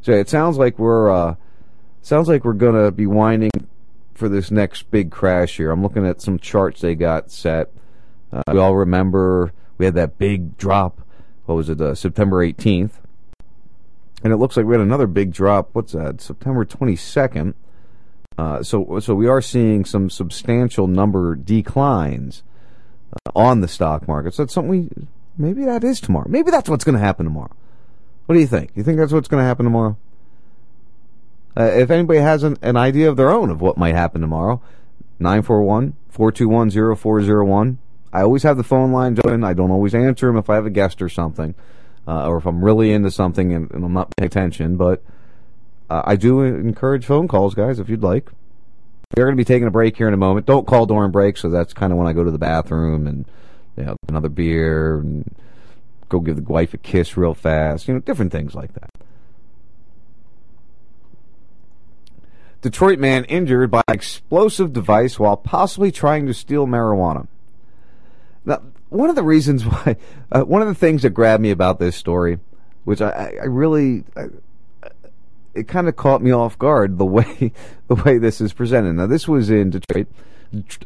So 0.00 0.12
it 0.12 0.28
sounds 0.28 0.58
like 0.58 0.78
we're 0.78 1.10
uh, 1.10 1.34
sounds 2.00 2.28
like 2.28 2.44
we're 2.44 2.52
going 2.52 2.84
to 2.84 2.90
be 2.90 3.06
winding 3.06 3.50
for 4.14 4.28
this 4.28 4.50
next 4.50 4.90
big 4.90 5.10
crash 5.10 5.56
here. 5.56 5.70
I'm 5.70 5.82
looking 5.82 6.06
at 6.06 6.20
some 6.20 6.38
charts 6.38 6.80
they 6.80 6.94
got 6.94 7.30
set. 7.30 7.70
Uh, 8.32 8.42
we 8.52 8.58
all 8.58 8.76
remember 8.76 9.52
we 9.78 9.84
had 9.84 9.94
that 9.94 10.18
big 10.18 10.56
drop. 10.56 11.00
What 11.46 11.56
was 11.56 11.68
it? 11.68 11.80
Uh, 11.80 11.94
September 11.94 12.46
18th, 12.46 12.92
and 14.22 14.32
it 14.32 14.36
looks 14.36 14.56
like 14.56 14.64
we 14.64 14.74
had 14.74 14.80
another 14.80 15.06
big 15.06 15.32
drop. 15.32 15.70
What's 15.72 15.92
that? 15.92 16.20
September 16.20 16.64
22nd. 16.64 17.54
Uh, 18.38 18.62
so 18.62 18.98
so 19.00 19.14
we 19.14 19.28
are 19.28 19.42
seeing 19.42 19.84
some 19.84 20.08
substantial 20.08 20.86
number 20.86 21.34
declines 21.34 22.42
uh, 23.12 23.30
on 23.34 23.60
the 23.60 23.68
stock 23.68 24.08
market. 24.08 24.34
So 24.34 24.44
that's 24.44 24.54
something 24.54 24.70
we 24.70 24.88
maybe 25.36 25.64
that 25.64 25.84
is 25.84 26.00
tomorrow. 26.00 26.26
Maybe 26.28 26.50
that's 26.50 26.68
what's 26.68 26.84
going 26.84 26.96
to 26.96 27.04
happen 27.04 27.26
tomorrow. 27.26 27.54
What 28.26 28.34
do 28.34 28.40
you 28.40 28.46
think? 28.46 28.70
You 28.74 28.82
think 28.82 28.98
that's 28.98 29.12
what's 29.12 29.28
going 29.28 29.42
to 29.42 29.46
happen 29.46 29.64
tomorrow? 29.64 29.96
Uh, 31.56 31.64
if 31.64 31.90
anybody 31.90 32.20
has 32.20 32.42
an, 32.42 32.56
an 32.62 32.76
idea 32.76 33.08
of 33.08 33.16
their 33.16 33.30
own 33.30 33.50
of 33.50 33.60
what 33.60 33.76
might 33.76 33.94
happen 33.94 34.20
tomorrow, 34.20 34.60
941 35.18 35.94
421 36.10 36.96
0401. 36.96 37.78
I 38.12 38.22
always 38.22 38.42
have 38.42 38.56
the 38.56 38.64
phone 38.64 38.92
lines 38.92 39.18
open. 39.20 39.44
I 39.44 39.54
don't 39.54 39.70
always 39.70 39.94
answer 39.94 40.26
them 40.26 40.36
if 40.36 40.50
I 40.50 40.56
have 40.56 40.66
a 40.66 40.70
guest 40.70 41.00
or 41.00 41.08
something, 41.08 41.54
uh, 42.06 42.26
or 42.28 42.36
if 42.36 42.46
I'm 42.46 42.62
really 42.62 42.92
into 42.92 43.10
something 43.10 43.52
and, 43.54 43.70
and 43.70 43.84
I'm 43.84 43.92
not 43.94 44.14
paying 44.16 44.26
attention. 44.26 44.76
But 44.76 45.02
uh, 45.88 46.02
I 46.04 46.16
do 46.16 46.42
encourage 46.42 47.06
phone 47.06 47.28
calls, 47.28 47.54
guys, 47.54 47.78
if 47.78 47.88
you'd 47.88 48.02
like. 48.02 48.30
We're 49.16 49.24
going 49.24 49.36
to 49.36 49.40
be 49.40 49.44
taking 49.44 49.68
a 49.68 49.70
break 49.70 49.96
here 49.96 50.08
in 50.08 50.14
a 50.14 50.18
moment. 50.18 50.46
Don't 50.46 50.66
call 50.66 50.86
during 50.86 51.10
break, 51.10 51.36
so 51.36 51.50
that's 51.50 51.74
kind 51.74 51.92
of 51.92 51.98
when 51.98 52.06
I 52.06 52.12
go 52.12 52.24
to 52.24 52.30
the 52.30 52.38
bathroom 52.38 53.06
and 53.06 53.26
you 53.76 53.84
know, 53.84 53.96
another 54.08 54.30
beer 54.30 54.98
and 54.98 55.34
go 56.08 56.20
give 56.20 56.36
the 56.36 56.42
wife 56.42 56.74
a 56.74 56.78
kiss 56.78 57.16
real 57.16 57.34
fast. 57.34 57.88
You 57.88 57.94
know, 57.94 58.00
different 58.00 58.32
things 58.32 58.54
like 58.54 58.72
that. 58.74 58.90
Detroit 62.62 63.00
man 63.00 63.24
injured 63.24 63.72
by 63.72 63.82
explosive 63.88 64.72
device 64.72 65.18
while 65.18 65.36
possibly 65.36 65.90
trying 65.90 66.26
to 66.26 66.34
steal 66.34 66.66
marijuana. 66.66 67.26
Now, 68.44 68.62
one 68.88 69.10
of 69.10 69.16
the 69.16 69.24
reasons 69.24 69.66
why, 69.66 69.96
uh, 70.30 70.42
one 70.42 70.62
of 70.62 70.68
the 70.68 70.74
things 70.74 71.02
that 71.02 71.10
grabbed 71.10 71.42
me 71.42 71.50
about 71.50 71.80
this 71.80 71.96
story, 71.96 72.38
which 72.84 73.02
I, 73.02 73.34
I 73.42 73.44
really, 73.46 74.04
I, 74.16 74.26
it 75.54 75.68
kind 75.68 75.88
of 75.88 75.96
caught 75.96 76.22
me 76.22 76.30
off 76.30 76.58
guard 76.58 76.98
the 76.98 77.04
way 77.18 77.52
the 77.88 77.96
way 77.96 78.18
this 78.18 78.40
is 78.40 78.52
presented. 78.52 78.94
Now, 78.94 79.06
this 79.06 79.26
was 79.26 79.50
in 79.50 79.70
Detroit. 79.70 80.06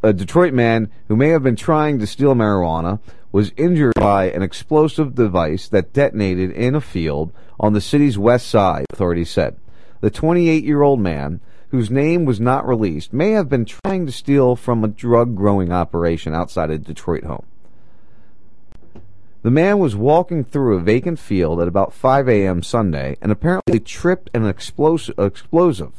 A 0.02 0.12
Detroit 0.12 0.54
man 0.54 0.90
who 1.08 1.16
may 1.16 1.30
have 1.30 1.42
been 1.42 1.56
trying 1.56 1.98
to 1.98 2.06
steal 2.06 2.34
marijuana 2.34 3.00
was 3.32 3.52
injured 3.56 3.94
by 3.96 4.30
an 4.30 4.40
explosive 4.40 5.16
device 5.16 5.68
that 5.68 5.92
detonated 5.92 6.52
in 6.52 6.76
a 6.76 6.80
field 6.80 7.32
on 7.58 7.72
the 7.72 7.80
city's 7.80 8.16
west 8.16 8.46
side, 8.46 8.86
authorities 8.92 9.28
said. 9.28 9.56
The 10.00 10.10
28 10.10 10.62
year 10.62 10.82
old 10.82 11.00
man, 11.00 11.40
whose 11.70 11.90
name 11.90 12.24
was 12.24 12.40
not 12.40 12.66
released, 12.66 13.12
may 13.12 13.32
have 13.32 13.48
been 13.48 13.64
trying 13.64 14.06
to 14.06 14.12
steal 14.12 14.56
from 14.56 14.84
a 14.84 14.88
drug 14.88 15.34
growing 15.34 15.72
operation 15.72 16.34
outside 16.34 16.70
a 16.70 16.78
Detroit 16.78 17.24
home. 17.24 17.46
The 19.42 19.50
man 19.50 19.78
was 19.78 19.94
walking 19.94 20.44
through 20.44 20.76
a 20.76 20.80
vacant 20.80 21.18
field 21.18 21.60
at 21.60 21.68
about 21.68 21.92
5 21.92 22.28
a.m. 22.28 22.62
Sunday 22.62 23.16
and 23.22 23.30
apparently 23.30 23.78
tripped 23.78 24.28
an 24.34 24.42
explos- 24.42 25.12
explosive, 25.24 25.92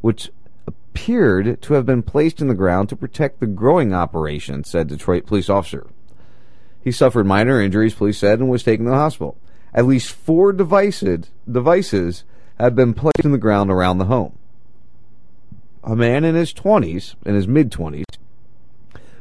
which 0.00 0.30
appeared 0.66 1.60
to 1.62 1.74
have 1.74 1.86
been 1.86 2.02
placed 2.02 2.40
in 2.40 2.46
the 2.46 2.54
ground 2.54 2.88
to 2.88 2.96
protect 2.96 3.40
the 3.40 3.46
growing 3.46 3.92
operation, 3.92 4.62
said 4.62 4.86
Detroit 4.86 5.26
police 5.26 5.48
officer. 5.48 5.88
He 6.82 6.92
suffered 6.92 7.26
minor 7.26 7.60
injuries, 7.60 7.94
police 7.94 8.18
said, 8.18 8.38
and 8.38 8.48
was 8.48 8.62
taken 8.62 8.84
to 8.84 8.90
the 8.90 8.96
hospital. 8.96 9.38
At 9.72 9.86
least 9.86 10.12
four 10.12 10.52
devices, 10.52 11.30
devices 11.50 12.24
been 12.58 12.94
placed 12.94 13.24
in 13.24 13.32
the 13.32 13.38
ground 13.38 13.70
around 13.70 13.98
the 13.98 14.04
home. 14.04 14.38
A 15.86 15.94
man 15.94 16.24
in 16.24 16.34
his 16.34 16.54
20s, 16.54 17.14
in 17.26 17.34
his 17.34 17.46
mid 17.46 17.70
20s, 17.70 18.04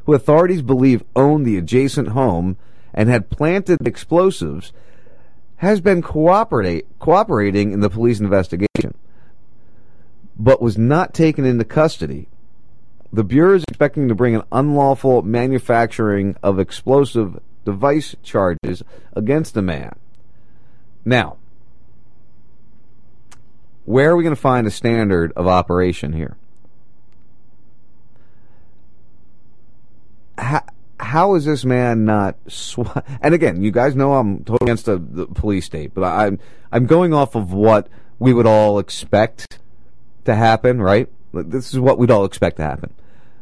who 0.06 0.13
authorities 0.13 0.62
believe 0.62 1.04
owned 1.15 1.45
the 1.45 1.58
adjacent 1.58 2.10
home 2.10 2.58
and 2.93 3.10
had 3.10 3.30
planted 3.30 3.86
explosives, 3.86 4.71
has 5.58 5.82
been 5.82 6.02
cooperating 6.02 7.71
in 7.71 7.80
the 7.82 7.89
police 7.89 8.19
investigation, 8.19 8.93
but 10.38 10.62
was 10.62 10.78
not 10.78 11.13
taken 11.13 11.45
into 11.45 11.65
custody. 11.65 12.28
The 13.12 13.23
Bureau 13.23 13.56
is 13.56 13.63
expecting 13.67 14.08
to 14.08 14.15
bring 14.15 14.36
an 14.36 14.43
unlawful 14.52 15.21
manufacturing 15.21 16.36
of 16.41 16.60
explosive 16.60 17.39
device 17.65 18.15
charges 18.23 18.84
against 19.15 19.54
the 19.54 19.62
man. 19.62 19.97
Now, 21.06 21.38
where 23.86 24.12
are 24.12 24.15
we 24.15 24.23
going 24.23 24.36
to 24.36 24.41
find 24.41 24.65
a 24.65 24.71
standard 24.71 25.34
of 25.36 25.45
operation 25.47 26.13
here? 26.13 26.38
How, 30.38 30.62
how 31.00 31.36
is 31.36 31.46
this 31.46 31.65
man 31.65 32.06
not 32.06 32.38
sw- 32.48 32.80
and 33.22 33.34
again 33.34 33.62
you 33.62 33.72
guys 33.72 33.96
know 33.96 34.13
i'm 34.13 34.39
totally 34.39 34.60
against 34.62 34.86
the, 34.86 34.98
the 34.98 35.28
police 35.28 35.65
state 35.65 35.93
but 35.93 36.04
i'm 36.04 36.39
i'm 36.72 36.86
going 36.86 37.13
off 37.13 37.36
of 37.36 37.52
what 37.52 37.88
we 38.19 38.34
would 38.34 38.46
all 38.46 38.80
expect 38.80 39.60
to 40.26 40.36
happen 40.36 40.82
right? 40.82 41.10
This 41.34 41.74
is 41.74 41.80
what 41.80 41.98
we'd 41.98 42.12
all 42.12 42.26
expect 42.26 42.58
to 42.58 42.63
happen. 42.63 42.93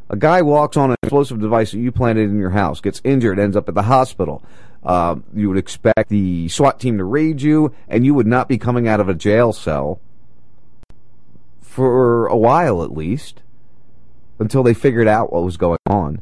A 0.09 0.15
guy 0.15 0.41
walks 0.41 0.77
on 0.77 0.91
an 0.91 0.97
explosive 1.03 1.39
device 1.39 1.71
that 1.71 1.79
you 1.79 1.91
planted 1.91 2.29
in 2.29 2.39
your 2.39 2.49
house 2.49 2.81
gets 2.81 3.01
injured 3.03 3.39
ends 3.39 3.55
up 3.55 3.69
at 3.69 3.75
the 3.75 3.83
hospital. 3.83 4.43
Uh, 4.83 5.17
you 5.33 5.47
would 5.47 5.57
expect 5.57 6.09
the 6.09 6.49
swat 6.49 6.79
team 6.79 6.97
to 6.97 7.03
raid 7.03 7.41
you 7.41 7.73
and 7.87 8.05
you 8.05 8.13
would 8.13 8.27
not 8.27 8.49
be 8.49 8.57
coming 8.57 8.87
out 8.87 8.99
of 8.99 9.07
a 9.07 9.13
jail 9.13 9.53
cell 9.53 10.01
for 11.61 12.27
a 12.27 12.35
while 12.35 12.83
at 12.83 12.91
least 12.91 13.41
until 14.39 14.63
they 14.63 14.73
figured 14.73 15.07
out 15.07 15.31
what 15.31 15.43
was 15.43 15.55
going 15.55 15.77
on 15.85 16.21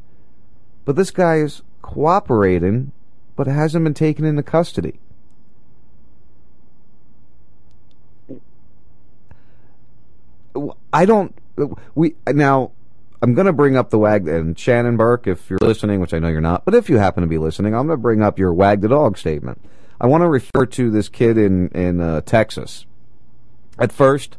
but 0.89 0.95
this 0.95 1.12
guy 1.12 1.36
is 1.36 1.62
cooperating, 1.84 2.91
but 3.36 3.45
hasn't 3.45 3.84
been 3.84 3.93
taken 3.93 4.25
into 4.25 4.41
custody. 4.41 4.99
I 10.91 11.06
don't. 11.06 11.38
We 11.93 12.15
now. 12.25 12.71
I'm 13.21 13.36
going 13.36 13.45
to 13.45 13.54
bring 13.54 13.78
up 13.78 13.91
the 13.91 13.99
wag 13.99 14.28
and 14.28 14.58
Shannon 14.58 14.97
Burke, 14.97 15.28
if 15.28 15.47
you're 15.47 15.60
listening, 15.62 15.99
which 15.99 16.15
I 16.15 16.17
know 16.17 16.28
you're 16.28 16.41
not, 16.41 16.65
but 16.65 16.73
if 16.73 16.89
you 16.89 16.97
happen 16.97 17.21
to 17.21 17.30
be 17.30 17.38
listening, 17.38 17.75
I'm 17.75 17.86
going 17.86 17.99
to 17.99 18.02
bring 18.02 18.23
up 18.23 18.39
your 18.39 18.52
wag 18.52 18.82
the 18.82 18.88
dog 18.88 19.15
statement. 19.15 19.62
I 20.02 20.08
want 20.08 20.23
to 20.23 20.28
refer 20.28 20.65
to 20.65 20.89
this 20.89 21.08
kid 21.08 21.38
in 21.38 21.67
in 21.67 22.02
uh, 22.02 22.21
Texas. 22.21 22.88
At 23.78 23.91
first, 23.91 24.38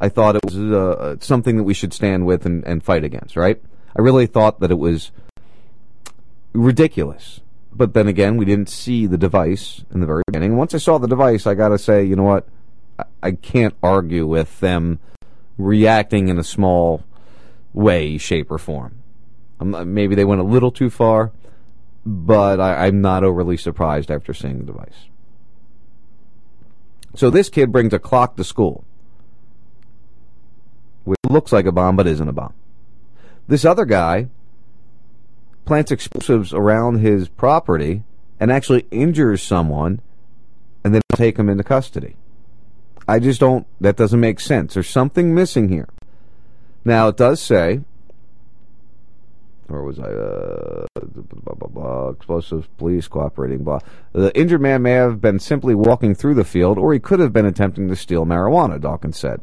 I 0.00 0.08
thought 0.08 0.34
it 0.34 0.44
was 0.44 0.56
uh, 0.56 1.16
something 1.20 1.58
that 1.58 1.62
we 1.62 1.74
should 1.74 1.92
stand 1.92 2.26
with 2.26 2.44
and, 2.44 2.64
and 2.64 2.82
fight 2.82 3.04
against. 3.04 3.36
Right? 3.36 3.62
I 3.96 4.02
really 4.02 4.26
thought 4.26 4.58
that 4.58 4.72
it 4.72 4.80
was 4.80 5.12
ridiculous. 6.56 7.40
But 7.72 7.92
then 7.92 8.08
again, 8.08 8.36
we 8.36 8.44
didn't 8.44 8.70
see 8.70 9.06
the 9.06 9.18
device 9.18 9.84
in 9.92 10.00
the 10.00 10.06
very 10.06 10.22
beginning. 10.26 10.56
Once 10.56 10.74
I 10.74 10.78
saw 10.78 10.98
the 10.98 11.06
device, 11.06 11.46
I 11.46 11.54
got 11.54 11.68
to 11.68 11.78
say, 11.78 12.04
you 12.04 12.16
know 12.16 12.22
what? 12.22 12.48
I, 12.98 13.04
I 13.22 13.30
can't 13.32 13.74
argue 13.82 14.26
with 14.26 14.60
them 14.60 14.98
reacting 15.58 16.28
in 16.28 16.38
a 16.38 16.44
small 16.44 17.04
way, 17.72 18.16
shape, 18.16 18.50
or 18.50 18.58
form. 18.58 19.02
Maybe 19.60 20.14
they 20.14 20.24
went 20.24 20.40
a 20.40 20.44
little 20.44 20.70
too 20.70 20.90
far, 20.90 21.32
but 22.04 22.60
I, 22.60 22.86
I'm 22.86 23.00
not 23.00 23.24
overly 23.24 23.56
surprised 23.56 24.10
after 24.10 24.32
seeing 24.32 24.58
the 24.58 24.64
device. 24.64 25.06
So 27.14 27.30
this 27.30 27.48
kid 27.48 27.72
brings 27.72 27.94
a 27.94 27.98
clock 27.98 28.36
to 28.36 28.44
school, 28.44 28.84
which 31.04 31.18
looks 31.28 31.52
like 31.52 31.64
a 31.66 31.72
bomb 31.72 31.96
but 31.96 32.06
isn't 32.06 32.28
a 32.28 32.32
bomb. 32.32 32.52
This 33.48 33.64
other 33.64 33.86
guy 33.86 34.28
plants 35.66 35.90
explosives 35.90 36.54
around 36.54 37.00
his 37.00 37.28
property 37.28 38.04
and 38.40 38.50
actually 38.50 38.86
injures 38.90 39.42
someone 39.42 40.00
and 40.84 40.94
then 40.94 41.02
take 41.14 41.36
him 41.36 41.48
into 41.48 41.64
custody. 41.64 42.16
I 43.08 43.18
just 43.18 43.40
don't, 43.40 43.66
that 43.80 43.96
doesn't 43.96 44.20
make 44.20 44.40
sense. 44.40 44.74
There's 44.74 44.88
something 44.88 45.34
missing 45.34 45.68
here. 45.68 45.88
Now, 46.84 47.08
it 47.08 47.16
does 47.16 47.40
say, 47.40 47.80
or 49.68 49.82
was 49.82 49.98
I, 49.98 50.04
uh, 50.04 50.86
blah, 50.94 51.54
blah, 51.54 51.68
blah, 51.68 52.08
explosives, 52.10 52.68
police 52.78 53.08
cooperating, 53.08 53.64
blah. 53.64 53.80
The 54.12 54.36
injured 54.38 54.60
man 54.60 54.82
may 54.82 54.92
have 54.92 55.20
been 55.20 55.40
simply 55.40 55.74
walking 55.74 56.14
through 56.14 56.34
the 56.34 56.44
field, 56.44 56.78
or 56.78 56.92
he 56.92 57.00
could 57.00 57.18
have 57.18 57.32
been 57.32 57.46
attempting 57.46 57.88
to 57.88 57.96
steal 57.96 58.24
marijuana, 58.24 58.80
Dawkins 58.80 59.18
said. 59.18 59.40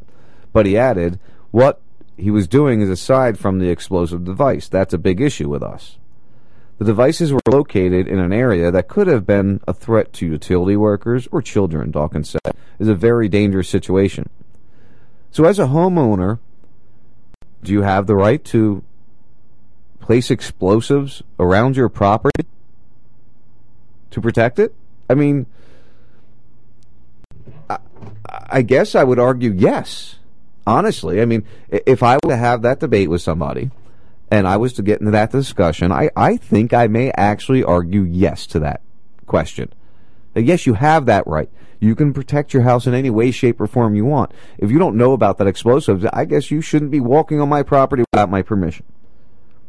But 0.52 0.66
he 0.66 0.78
added, 0.78 1.20
what 1.50 1.80
he 2.16 2.30
was 2.30 2.48
doing 2.48 2.80
is 2.80 2.88
aside 2.88 3.38
from 3.38 3.58
the 3.58 3.68
explosive 3.68 4.24
device. 4.24 4.68
That's 4.68 4.94
a 4.94 4.98
big 4.98 5.20
issue 5.20 5.48
with 5.48 5.62
us. 5.62 5.98
The 6.78 6.84
devices 6.84 7.32
were 7.32 7.40
located 7.48 8.08
in 8.08 8.18
an 8.18 8.32
area 8.32 8.70
that 8.70 8.88
could 8.88 9.06
have 9.06 9.24
been 9.24 9.60
a 9.66 9.72
threat 9.72 10.12
to 10.14 10.26
utility 10.26 10.76
workers 10.76 11.28
or 11.30 11.40
children, 11.40 11.92
Dawkins 11.92 12.30
said. 12.30 12.56
is 12.78 12.88
a 12.88 12.94
very 12.94 13.28
dangerous 13.28 13.68
situation. 13.68 14.28
So, 15.30 15.44
as 15.44 15.58
a 15.58 15.66
homeowner, 15.66 16.40
do 17.62 17.72
you 17.72 17.82
have 17.82 18.06
the 18.06 18.16
right 18.16 18.44
to 18.46 18.82
place 20.00 20.30
explosives 20.30 21.22
around 21.38 21.76
your 21.76 21.88
property 21.88 22.44
to 24.10 24.20
protect 24.20 24.58
it? 24.58 24.74
I 25.08 25.14
mean, 25.14 25.46
I, 27.70 27.78
I 28.28 28.62
guess 28.62 28.94
I 28.94 29.04
would 29.04 29.20
argue 29.20 29.52
yes. 29.52 30.16
Honestly, 30.66 31.20
I 31.20 31.24
mean, 31.24 31.44
if 31.68 32.02
I 32.02 32.14
were 32.14 32.30
to 32.30 32.36
have 32.36 32.62
that 32.62 32.80
debate 32.80 33.10
with 33.10 33.22
somebody 33.22 33.70
and 34.34 34.48
I 34.48 34.56
was 34.56 34.72
to 34.72 34.82
get 34.82 34.98
into 34.98 35.12
that 35.12 35.30
discussion, 35.30 35.92
I, 35.92 36.10
I 36.16 36.36
think 36.36 36.74
I 36.74 36.88
may 36.88 37.12
actually 37.12 37.62
argue 37.62 38.02
yes 38.02 38.48
to 38.48 38.58
that 38.58 38.80
question. 39.26 39.72
That 40.32 40.42
yes, 40.42 40.66
you 40.66 40.74
have 40.74 41.06
that 41.06 41.24
right. 41.28 41.48
You 41.78 41.94
can 41.94 42.12
protect 42.12 42.52
your 42.52 42.64
house 42.64 42.88
in 42.88 42.94
any 42.94 43.10
way, 43.10 43.30
shape, 43.30 43.60
or 43.60 43.68
form 43.68 43.94
you 43.94 44.04
want. 44.04 44.32
If 44.58 44.72
you 44.72 44.78
don't 44.80 44.96
know 44.96 45.12
about 45.12 45.38
that 45.38 45.46
explosive, 45.46 46.04
I 46.12 46.24
guess 46.24 46.50
you 46.50 46.60
shouldn't 46.60 46.90
be 46.90 46.98
walking 46.98 47.40
on 47.40 47.48
my 47.48 47.62
property 47.62 48.02
without 48.12 48.28
my 48.28 48.42
permission. 48.42 48.84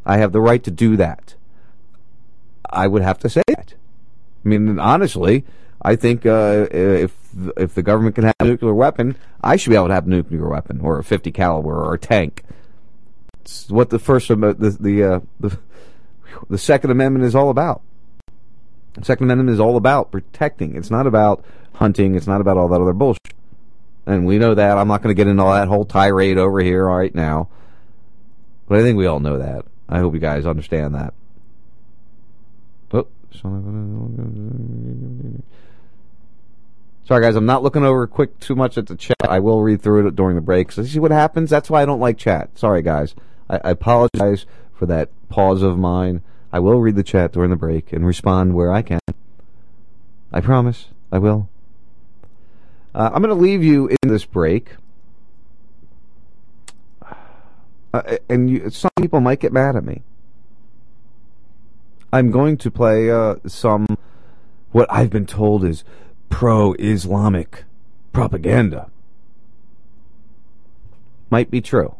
I 0.04 0.16
have 0.18 0.32
the 0.32 0.40
right 0.40 0.62
to 0.64 0.70
do 0.72 0.96
that. 0.96 1.36
I 2.68 2.88
would 2.88 3.02
have 3.02 3.20
to 3.20 3.28
say 3.28 3.42
that. 3.46 3.74
I 4.44 4.48
mean, 4.48 4.80
honestly, 4.80 5.44
I 5.80 5.94
think 5.94 6.26
uh, 6.26 6.66
if 6.72 7.14
if 7.56 7.74
the 7.74 7.82
government 7.84 8.16
can 8.16 8.24
have 8.24 8.34
a 8.40 8.44
nuclear 8.46 8.74
weapon, 8.74 9.14
I 9.44 9.54
should 9.54 9.70
be 9.70 9.76
able 9.76 9.88
to 9.88 9.94
have 9.94 10.06
a 10.08 10.10
nuclear 10.10 10.48
weapon 10.48 10.80
or 10.80 10.98
a 10.98 11.04
50 11.04 11.30
caliber 11.30 11.84
or 11.84 11.94
a 11.94 11.98
tank. 11.98 12.42
It's 13.46 13.70
what 13.70 13.90
the 13.90 14.00
first 14.00 14.26
the 14.26 14.76
the 14.80 15.04
uh, 15.04 15.20
the, 15.38 15.56
the 16.50 16.58
Second 16.58 16.90
Amendment 16.90 17.24
is 17.24 17.36
all 17.36 17.48
about. 17.48 17.80
The 18.94 19.04
Second 19.04 19.26
Amendment 19.26 19.50
is 19.50 19.60
all 19.60 19.76
about 19.76 20.10
protecting. 20.10 20.74
It's 20.74 20.90
not 20.90 21.06
about 21.06 21.44
hunting. 21.74 22.16
It's 22.16 22.26
not 22.26 22.40
about 22.40 22.56
all 22.56 22.66
that 22.66 22.80
other 22.80 22.92
bullshit. 22.92 23.34
And 24.04 24.26
we 24.26 24.38
know 24.38 24.56
that. 24.56 24.76
I'm 24.76 24.88
not 24.88 25.00
going 25.00 25.14
to 25.14 25.16
get 25.16 25.28
into 25.28 25.44
all 25.44 25.54
that 25.54 25.68
whole 25.68 25.84
tirade 25.84 26.38
over 26.38 26.58
here 26.58 26.86
right 26.86 27.14
now. 27.14 27.48
But 28.66 28.80
I 28.80 28.82
think 28.82 28.98
we 28.98 29.06
all 29.06 29.20
know 29.20 29.38
that. 29.38 29.64
I 29.88 30.00
hope 30.00 30.14
you 30.14 30.20
guys 30.20 30.44
understand 30.44 30.96
that. 30.96 31.14
Oh, 32.90 33.06
Sorry, 37.04 37.22
guys. 37.22 37.36
I'm 37.36 37.46
not 37.46 37.62
looking 37.62 37.84
over 37.84 38.08
quick 38.08 38.40
too 38.40 38.56
much 38.56 38.76
at 38.76 38.88
the 38.88 38.96
chat. 38.96 39.16
I 39.20 39.38
will 39.38 39.62
read 39.62 39.82
through 39.82 40.08
it 40.08 40.16
during 40.16 40.34
the 40.34 40.42
break. 40.42 40.72
So 40.72 40.82
see 40.82 40.98
what 40.98 41.12
happens. 41.12 41.48
That's 41.48 41.70
why 41.70 41.82
I 41.82 41.86
don't 41.86 42.00
like 42.00 42.18
chat. 42.18 42.58
Sorry, 42.58 42.82
guys. 42.82 43.14
I, 43.48 43.56
I 43.64 43.70
apologize 43.70 44.46
for 44.74 44.86
that 44.86 45.10
pause 45.28 45.62
of 45.62 45.78
mine. 45.78 46.22
I 46.52 46.60
will 46.60 46.80
read 46.80 46.96
the 46.96 47.02
chat 47.02 47.32
during 47.32 47.50
the 47.50 47.56
break 47.56 47.92
and 47.92 48.06
respond 48.06 48.54
where 48.54 48.72
I 48.72 48.82
can. 48.82 49.00
I 50.32 50.40
promise. 50.40 50.88
I 51.10 51.18
will. 51.18 51.48
Uh, 52.94 53.10
I'm 53.12 53.22
going 53.22 53.34
to 53.36 53.42
leave 53.42 53.62
you 53.62 53.88
in 53.88 54.08
this 54.08 54.24
break. 54.24 54.76
Uh, 57.92 58.16
and 58.28 58.50
you, 58.50 58.70
some 58.70 58.90
people 59.00 59.20
might 59.20 59.40
get 59.40 59.52
mad 59.52 59.76
at 59.76 59.84
me. 59.84 60.02
I'm 62.12 62.30
going 62.30 62.56
to 62.58 62.70
play 62.70 63.10
uh, 63.10 63.36
some 63.46 63.86
what 64.72 64.90
I've 64.90 65.10
been 65.10 65.26
told 65.26 65.64
is 65.64 65.84
pro-Islamic 66.28 67.64
propaganda. 68.12 68.90
Might 71.30 71.50
be 71.50 71.60
true. 71.60 71.96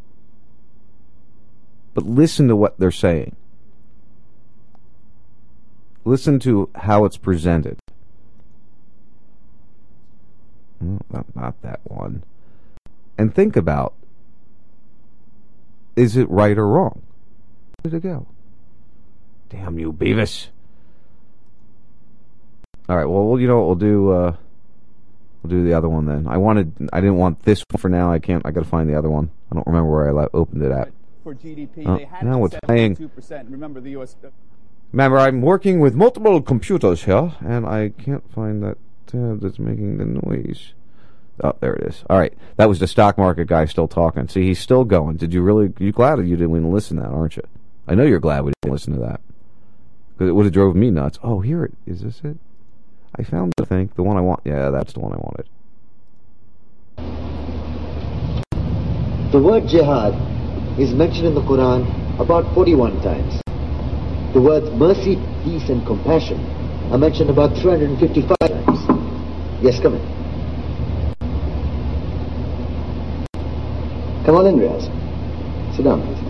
But 1.96 2.04
listen 2.04 2.46
to 2.48 2.54
what 2.54 2.78
they're 2.78 2.90
saying. 2.90 3.36
Listen 6.04 6.38
to 6.40 6.68
how 6.74 7.06
it's 7.06 7.16
presented. 7.16 7.78
Not, 10.78 11.34
not 11.34 11.62
that 11.62 11.80
one. 11.84 12.22
And 13.16 13.34
think 13.34 13.56
about 13.56 13.94
is 15.96 16.18
it 16.18 16.28
right 16.28 16.58
or 16.58 16.68
wrong? 16.68 17.00
Where 17.80 17.90
did 17.90 17.96
it 17.96 18.02
go? 18.02 18.26
Damn 19.48 19.78
you, 19.78 19.90
Beavis. 19.90 20.48
All 22.90 22.96
right. 22.98 23.06
Well, 23.06 23.40
you 23.40 23.48
know 23.48 23.56
what 23.56 23.66
we'll 23.68 23.74
do. 23.76 24.10
Uh, 24.10 24.36
we'll 25.42 25.50
do 25.50 25.64
the 25.64 25.72
other 25.72 25.88
one 25.88 26.04
then. 26.04 26.26
I 26.28 26.36
wanted. 26.36 26.90
I 26.92 27.00
didn't 27.00 27.16
want 27.16 27.42
this 27.44 27.64
one 27.70 27.80
for 27.80 27.88
now. 27.88 28.12
I 28.12 28.18
can't. 28.18 28.44
I 28.44 28.50
got 28.50 28.64
to 28.64 28.68
find 28.68 28.86
the 28.86 28.98
other 28.98 29.08
one. 29.08 29.30
I 29.50 29.54
don't 29.54 29.66
remember 29.66 29.90
where 29.90 30.20
I 30.20 30.28
opened 30.34 30.62
it 30.62 30.72
at. 30.72 30.92
For 31.26 31.34
GDP, 31.34 31.82
Oh, 31.84 31.94
uh, 31.94 31.98
they 31.98 32.04
had 32.04 32.22
now 32.22 32.44
it's 32.44 32.54
playing. 32.62 32.94
2%. 32.94 33.50
Remember 33.50 33.80
the 33.80 33.90
U.S. 33.98 34.14
Uh, 34.22 34.28
remember, 34.92 35.18
I'm 35.18 35.42
working 35.42 35.80
with 35.80 35.96
multiple 35.96 36.40
computers 36.40 37.02
here, 37.02 37.32
and 37.44 37.66
I 37.66 37.88
can't 37.88 38.22
find 38.32 38.62
that 38.62 38.78
tab 39.08 39.40
that's 39.40 39.58
making 39.58 39.98
the 39.98 40.04
noise. 40.04 40.74
Oh, 41.42 41.54
there 41.58 41.74
it 41.74 41.82
is. 41.88 42.04
All 42.08 42.16
right, 42.16 42.32
that 42.58 42.68
was 42.68 42.78
the 42.78 42.86
stock 42.86 43.18
market 43.18 43.48
guy 43.48 43.64
still 43.64 43.88
talking. 43.88 44.28
See, 44.28 44.44
he's 44.44 44.60
still 44.60 44.84
going. 44.84 45.16
Did 45.16 45.34
you 45.34 45.42
really? 45.42 45.72
You 45.80 45.90
glad 45.90 46.20
you 46.20 46.36
didn't 46.36 46.50
even 46.54 46.70
listen 46.70 46.98
to 46.98 47.02
that, 47.02 47.10
aren't 47.10 47.34
you? 47.34 47.42
I 47.88 47.96
know 47.96 48.04
you're 48.04 48.20
glad 48.20 48.44
we 48.44 48.52
didn't 48.62 48.72
listen 48.72 48.92
to 48.92 49.00
that 49.00 49.20
because 50.12 50.28
it 50.28 50.32
would 50.32 50.46
have 50.46 50.54
drove 50.54 50.76
me 50.76 50.92
nuts. 50.92 51.18
Oh, 51.24 51.40
here 51.40 51.64
it 51.64 51.74
is. 51.86 52.02
This 52.02 52.20
it? 52.22 52.36
I 53.16 53.24
found. 53.24 53.52
the 53.56 53.66
thing, 53.66 53.90
the 53.96 54.04
one 54.04 54.16
I 54.16 54.20
want. 54.20 54.42
Yeah, 54.44 54.70
that's 54.70 54.92
the 54.92 55.00
one 55.00 55.12
I 55.12 55.16
wanted. 55.16 55.48
The 59.32 59.40
word 59.40 59.66
jihad 59.66 60.35
is 60.78 60.92
mentioned 60.92 61.26
in 61.26 61.34
the 61.34 61.40
Quran 61.42 61.84
about 62.20 62.52
41 62.54 63.00
times. 63.02 63.40
The 64.34 64.40
words 64.40 64.68
mercy, 64.72 65.16
peace, 65.42 65.70
and 65.70 65.84
compassion 65.86 66.38
are 66.92 66.98
mentioned 66.98 67.30
about 67.30 67.56
355 67.56 68.36
times. 68.38 68.80
Yes, 69.62 69.80
come 69.80 69.94
in. 69.94 70.04
Come 74.26 74.34
on 74.36 74.46
in, 74.46 74.56
Riaz. 74.58 74.84
Sit 75.74 75.84
down, 75.84 76.02
please. 76.02 76.26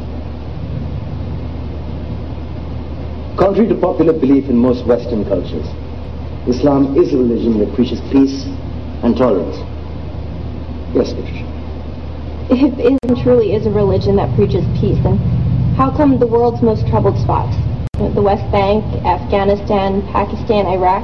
Contrary 3.36 3.68
to 3.68 3.74
popular 3.74 4.12
belief 4.12 4.48
in 4.48 4.56
most 4.56 4.86
Western 4.86 5.24
cultures, 5.24 5.66
Islam 6.46 6.96
is 6.96 7.12
a 7.12 7.16
religion 7.16 7.58
that 7.58 7.74
preaches 7.74 8.00
peace 8.12 8.44
and 9.02 9.16
tolerance. 9.16 9.56
Yes, 10.94 11.12
Patricia. 11.12 11.55
If 12.48 12.78
Islam 12.78 13.22
truly 13.24 13.54
is 13.54 13.66
a 13.66 13.70
religion 13.70 14.14
that 14.16 14.30
preaches 14.36 14.62
peace, 14.78 15.02
then 15.02 15.18
how 15.74 15.90
come 15.90 16.18
the 16.20 16.28
world's 16.28 16.62
most 16.62 16.86
troubled 16.86 17.18
spots, 17.18 17.56
the 17.98 18.22
West 18.22 18.46
Bank, 18.54 18.84
Afghanistan, 19.02 20.02
Pakistan, 20.14 20.66
Iraq, 20.66 21.02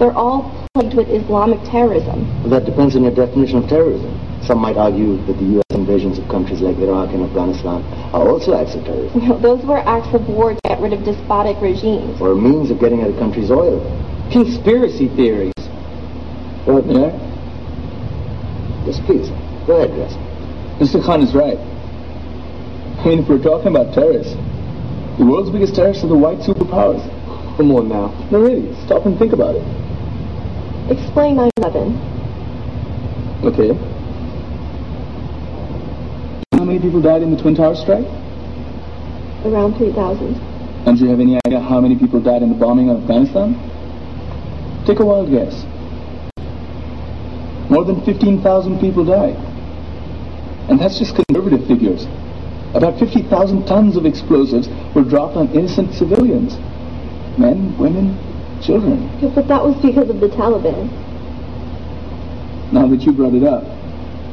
they're 0.00 0.16
all 0.16 0.48
plagued 0.72 0.96
with 0.96 1.08
Islamic 1.12 1.60
terrorism? 1.68 2.24
Well, 2.40 2.48
that 2.48 2.64
depends 2.64 2.96
on 2.96 3.02
your 3.04 3.14
definition 3.14 3.58
of 3.62 3.68
terrorism. 3.68 4.08
Some 4.42 4.58
might 4.58 4.78
argue 4.78 5.20
that 5.26 5.36
the 5.36 5.60
U.S. 5.60 5.68
invasions 5.76 6.18
of 6.18 6.26
countries 6.28 6.62
like 6.62 6.78
Iraq 6.78 7.12
and 7.12 7.22
Afghanistan 7.28 7.84
are 8.16 8.26
also 8.32 8.56
acts 8.56 8.74
of 8.74 8.84
terrorism, 8.84 9.28
know, 9.28 9.38
those 9.38 9.62
were 9.66 9.78
acts 9.84 10.14
of 10.14 10.26
war 10.28 10.54
to 10.54 10.60
get 10.64 10.80
rid 10.80 10.94
of 10.94 11.04
despotic 11.04 11.60
regimes. 11.60 12.18
or 12.22 12.32
a 12.32 12.36
means 12.36 12.70
of 12.70 12.80
getting 12.80 13.02
at 13.02 13.10
a 13.10 13.18
country's 13.20 13.50
oil. 13.50 13.84
Conspiracy 14.32 15.08
theories. 15.14 15.52
What? 16.64 16.86
Yeah? 16.88 17.12
Yes, 18.88 18.98
please. 19.04 19.28
Go 19.66 19.76
ahead, 19.76 19.94
Dress. 19.94 20.14
Mr. 20.82 21.04
Khan 21.04 21.22
is 21.22 21.34
right. 21.34 21.58
I 22.98 23.06
mean, 23.06 23.20
if 23.20 23.28
we're 23.28 23.42
talking 23.42 23.68
about 23.68 23.94
terrorists, 23.94 24.34
the 25.18 25.24
world's 25.26 25.50
biggest 25.50 25.74
terrorists 25.74 26.02
are 26.02 26.08
the 26.08 26.16
white 26.16 26.38
superpowers. 26.38 27.02
Come 27.56 27.70
on 27.70 27.88
now. 27.88 28.10
No, 28.30 28.40
really. 28.40 28.74
Stop 28.86 29.06
and 29.06 29.18
think 29.18 29.32
about 29.32 29.54
it. 29.54 29.62
Explain 30.90 31.36
9-11. 31.60 31.94
Okay. 33.44 33.74
How 36.52 36.64
many 36.64 36.78
people 36.80 37.00
died 37.02 37.22
in 37.22 37.30
the 37.34 37.40
Twin 37.40 37.54
Towers 37.54 37.80
strike? 37.80 38.06
Around 39.44 39.76
3,000. 39.78 40.34
And 40.86 40.98
do 40.98 41.04
you 41.04 41.10
have 41.10 41.20
any 41.20 41.38
idea 41.46 41.60
how 41.60 41.80
many 41.80 41.96
people 41.96 42.20
died 42.20 42.42
in 42.42 42.48
the 42.48 42.58
bombing 42.58 42.90
of 42.90 43.02
Afghanistan? 43.02 43.54
Take 44.86 44.98
a 45.00 45.04
wild 45.04 45.30
guess. 45.30 45.64
More 47.70 47.84
than 47.84 48.00
15,000 48.04 48.80
people 48.80 49.04
died. 49.04 49.36
And 50.68 50.78
that's 50.78 50.98
just 50.98 51.14
conservative 51.16 51.66
figures. 51.66 52.06
About 52.74 52.98
50,000 52.98 53.66
tons 53.66 53.96
of 53.96 54.06
explosives 54.06 54.68
were 54.94 55.04
dropped 55.04 55.36
on 55.36 55.48
innocent 55.52 55.94
civilians. 55.94 56.56
Men, 57.38 57.76
women, 57.78 58.16
children. 58.62 59.08
Yeah, 59.20 59.32
But 59.34 59.48
that 59.48 59.62
was 59.62 59.76
because 59.82 60.08
of 60.08 60.20
the 60.20 60.28
Taliban. 60.28 60.88
Now 62.72 62.86
that 62.88 63.02
you 63.02 63.12
brought 63.12 63.34
it 63.34 63.44
up, 63.44 63.64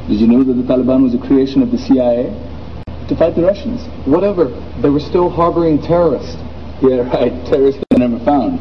did 0.08 0.20
you 0.20 0.26
know 0.26 0.42
that 0.44 0.54
the 0.54 0.62
Taliban 0.64 1.02
was 1.02 1.14
a 1.14 1.18
creation 1.18 1.62
of 1.62 1.70
the 1.70 1.78
CIA? 1.78 2.32
To 3.08 3.16
fight 3.16 3.34
the 3.34 3.42
Russians. 3.42 3.84
Whatever. 4.06 4.48
They 4.80 4.88
were 4.88 5.00
still 5.00 5.28
harboring 5.28 5.82
terrorists. 5.82 6.36
Yeah, 6.80 7.04
right. 7.12 7.34
Terrorists 7.44 7.82
that 7.82 7.98
were 7.98 8.08
never 8.08 8.24
found. 8.24 8.56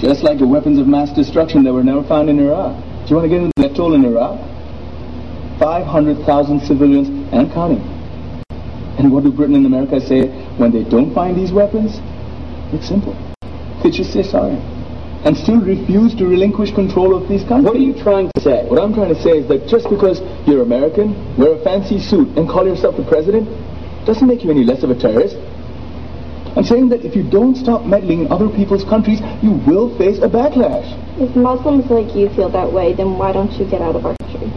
Just 0.00 0.22
like 0.22 0.38
the 0.38 0.46
weapons 0.46 0.78
of 0.78 0.86
mass 0.86 1.12
destruction 1.12 1.64
that 1.64 1.72
were 1.72 1.84
never 1.84 2.02
found 2.04 2.30
in 2.30 2.40
Iraq. 2.40 2.72
Do 3.04 3.10
you 3.10 3.16
want 3.16 3.28
to 3.28 3.28
get 3.28 3.42
into 3.42 3.52
that 3.56 3.68
death 3.68 3.76
toll 3.76 3.94
in 3.94 4.04
Iraq? 4.04 4.40
500,000 5.58 6.60
civilians 6.60 7.08
and 7.32 7.52
counting. 7.52 7.80
And 8.98 9.10
what 9.12 9.24
do 9.24 9.32
Britain 9.32 9.56
and 9.56 9.66
America 9.66 10.00
say 10.00 10.28
when 10.56 10.70
they 10.70 10.84
don't 10.84 11.14
find 11.14 11.36
these 11.36 11.52
weapons? 11.52 11.98
It's 12.72 12.86
simple. 12.86 13.16
They 13.82 13.90
just 13.90 14.12
say 14.12 14.22
sorry. 14.22 14.56
And 15.24 15.36
still 15.36 15.60
refuse 15.60 16.14
to 16.16 16.26
relinquish 16.26 16.74
control 16.74 17.14
of 17.14 17.28
these 17.28 17.42
countries. 17.42 17.64
What 17.64 17.76
are 17.76 17.78
you 17.78 17.94
trying 18.02 18.30
to 18.34 18.40
say? 18.40 18.66
What 18.66 18.80
I'm 18.82 18.92
trying 18.92 19.14
to 19.14 19.22
say 19.22 19.38
is 19.38 19.48
that 19.48 19.68
just 19.68 19.88
because 19.88 20.20
you're 20.46 20.62
American, 20.62 21.14
wear 21.36 21.54
a 21.54 21.62
fancy 21.62 22.00
suit, 22.00 22.36
and 22.36 22.48
call 22.48 22.66
yourself 22.66 22.96
the 22.96 23.04
president, 23.04 23.48
doesn't 24.04 24.26
make 24.26 24.42
you 24.42 24.50
any 24.50 24.64
less 24.64 24.82
of 24.82 24.90
a 24.90 24.98
terrorist. 24.98 25.36
I'm 26.56 26.64
saying 26.64 26.90
that 26.90 27.04
if 27.04 27.16
you 27.16 27.22
don't 27.22 27.56
stop 27.56 27.86
meddling 27.86 28.26
in 28.26 28.32
other 28.32 28.48
people's 28.48 28.84
countries, 28.84 29.20
you 29.42 29.52
will 29.66 29.96
face 29.96 30.18
a 30.18 30.28
backlash. 30.28 30.84
If 31.18 31.34
Muslims 31.34 31.88
like 31.88 32.14
you 32.14 32.28
feel 32.30 32.50
that 32.50 32.70
way, 32.70 32.92
then 32.92 33.16
why 33.16 33.32
don't 33.32 33.52
you 33.52 33.64
get 33.64 33.80
out 33.80 33.96
of 33.96 34.04
our 34.04 34.16
country? 34.16 34.52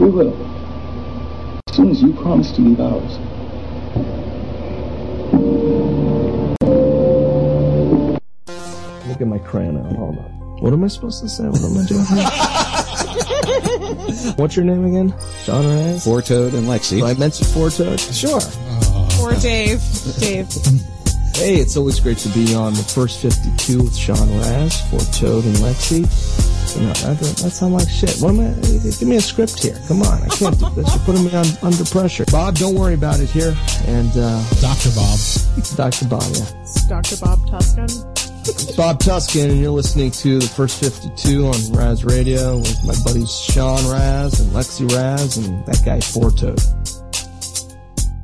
We 0.00 0.08
will. 0.08 0.32
As 1.68 1.76
soon 1.76 1.90
as 1.90 2.00
you 2.00 2.14
promise 2.14 2.52
to 2.52 2.62
leave 2.62 2.80
ours. 2.80 3.18
Look 9.06 9.20
at 9.20 9.26
my 9.26 9.38
crayon 9.40 9.76
out. 9.76 9.94
Hold 9.96 10.16
on. 10.16 10.24
What 10.62 10.72
am 10.72 10.84
I 10.84 10.88
supposed 10.88 11.20
to 11.20 11.28
say? 11.28 11.44
What 11.44 11.62
am 11.62 11.76
I 11.76 11.84
doing 11.84 12.06
here? 12.06 12.24
What's 14.36 14.56
your 14.56 14.64
name 14.64 14.86
again? 14.86 15.12
Sean 15.44 15.66
Raz? 15.66 16.02
Four 16.02 16.22
Toad 16.22 16.54
and 16.54 16.66
Lexi. 16.66 17.00
So 17.00 17.06
I 17.06 17.12
mentioned 17.12 17.48
Four 17.48 17.68
Toad? 17.68 18.00
Sure. 18.00 18.40
Poor 19.10 19.34
Dave. 19.34 19.82
Dave. 20.18 20.48
Hey, 21.34 21.56
it's 21.56 21.76
always 21.76 22.00
great 22.00 22.16
to 22.18 22.30
be 22.30 22.54
on 22.54 22.72
the 22.72 22.82
first 22.82 23.20
52 23.20 23.82
with 23.82 23.94
Sean 23.94 24.30
Raz, 24.38 24.80
Four 24.90 25.00
Toad 25.12 25.44
and 25.44 25.56
Lexi. 25.56 26.06
You 26.76 26.86
know, 26.86 26.92
that, 26.92 27.18
that 27.18 27.50
sound 27.50 27.74
like 27.74 27.88
shit. 27.88 28.16
What 28.18 28.30
am 28.30 28.40
I? 28.40 28.54
Give 28.82 29.08
me 29.08 29.16
a 29.16 29.20
script 29.20 29.62
here. 29.62 29.78
Come 29.88 30.02
on. 30.02 30.22
I 30.22 30.28
can't 30.28 30.58
do 30.58 30.70
this. 30.70 30.94
You're 30.94 31.04
putting 31.04 31.24
me 31.24 31.34
on, 31.34 31.46
under 31.62 31.84
pressure. 31.84 32.24
Bob, 32.30 32.56
don't 32.56 32.74
worry 32.74 32.94
about 32.94 33.20
it 33.20 33.28
here. 33.30 33.56
And, 33.86 34.10
uh. 34.16 34.42
Dr. 34.60 34.90
Bob. 34.94 35.18
Dr. 35.76 36.06
Bob, 36.06 36.22
yeah. 36.34 36.62
It's 36.62 36.84
Dr. 36.86 37.16
Bob 37.16 37.48
Tuscan. 37.48 37.88
It's 38.42 38.74
Bob 38.74 39.00
Tuscan, 39.00 39.50
and 39.50 39.60
you're 39.60 39.70
listening 39.70 40.10
to 40.12 40.38
the 40.38 40.48
first 40.48 40.80
52 40.80 41.46
on 41.46 41.72
Raz 41.72 42.04
Radio 42.04 42.56
with 42.56 42.84
my 42.84 42.94
buddies 43.04 43.30
Sean 43.30 43.86
Raz 43.90 44.40
and 44.40 44.50
Lexi 44.52 44.90
Raz 44.90 45.36
and 45.36 45.64
that 45.66 45.82
guy 45.84 46.00
Four 46.00 46.30
Toad. 46.30 46.58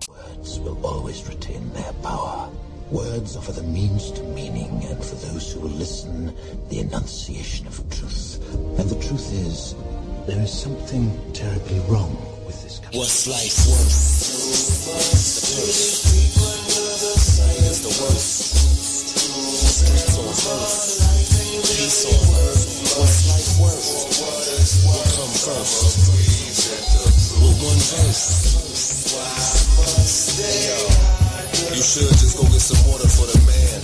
Words 0.09 0.59
will 0.61 0.87
always 0.87 1.27
retain 1.29 1.71
their 1.75 1.93
power. 2.03 2.46
Words 2.91 3.37
for 3.45 3.51
the 3.51 3.65
means 3.65 4.13
to 4.13 4.23
meaning, 4.23 4.71
and 4.85 5.05
for 5.05 5.17
those 5.27 5.53
who 5.53 5.61
will 5.61 5.71
listen, 5.71 6.33
the 6.69 6.79
enunciation 6.79 7.67
of 7.67 7.83
truth. 7.91 8.39
And 8.79 8.89
the 8.89 8.95
truth 9.03 9.33
is, 9.45 9.75
there 10.27 10.41
is 10.41 10.53
something 10.53 11.11
terribly 11.33 11.81
wrong 11.91 12.17
with 12.47 12.63
this 12.63 12.79
country. 12.79 13.01
What's 13.01 13.27
life 13.27 13.59
worth? 13.67 14.87
The 17.83 17.91
earth. 17.91 18.23
Peace 21.67 22.07
on 22.07 22.23
earth. 22.39 22.71
What's 22.97 23.27
life 23.27 23.59
worth? 23.67 23.91
What 24.87 25.03
come 25.11 25.35
first? 25.35 26.07
With 27.43 27.59
one 27.67 27.83
verse. 27.83 28.47
Yo, 30.67 31.26
you 31.75 31.83
should 31.83 32.13
just 32.21 32.37
go 32.37 32.45
get 32.45 32.61
some 32.61 32.79
water 32.91 33.09
for 33.09 33.27
the 33.27 33.39
man. 33.49 33.79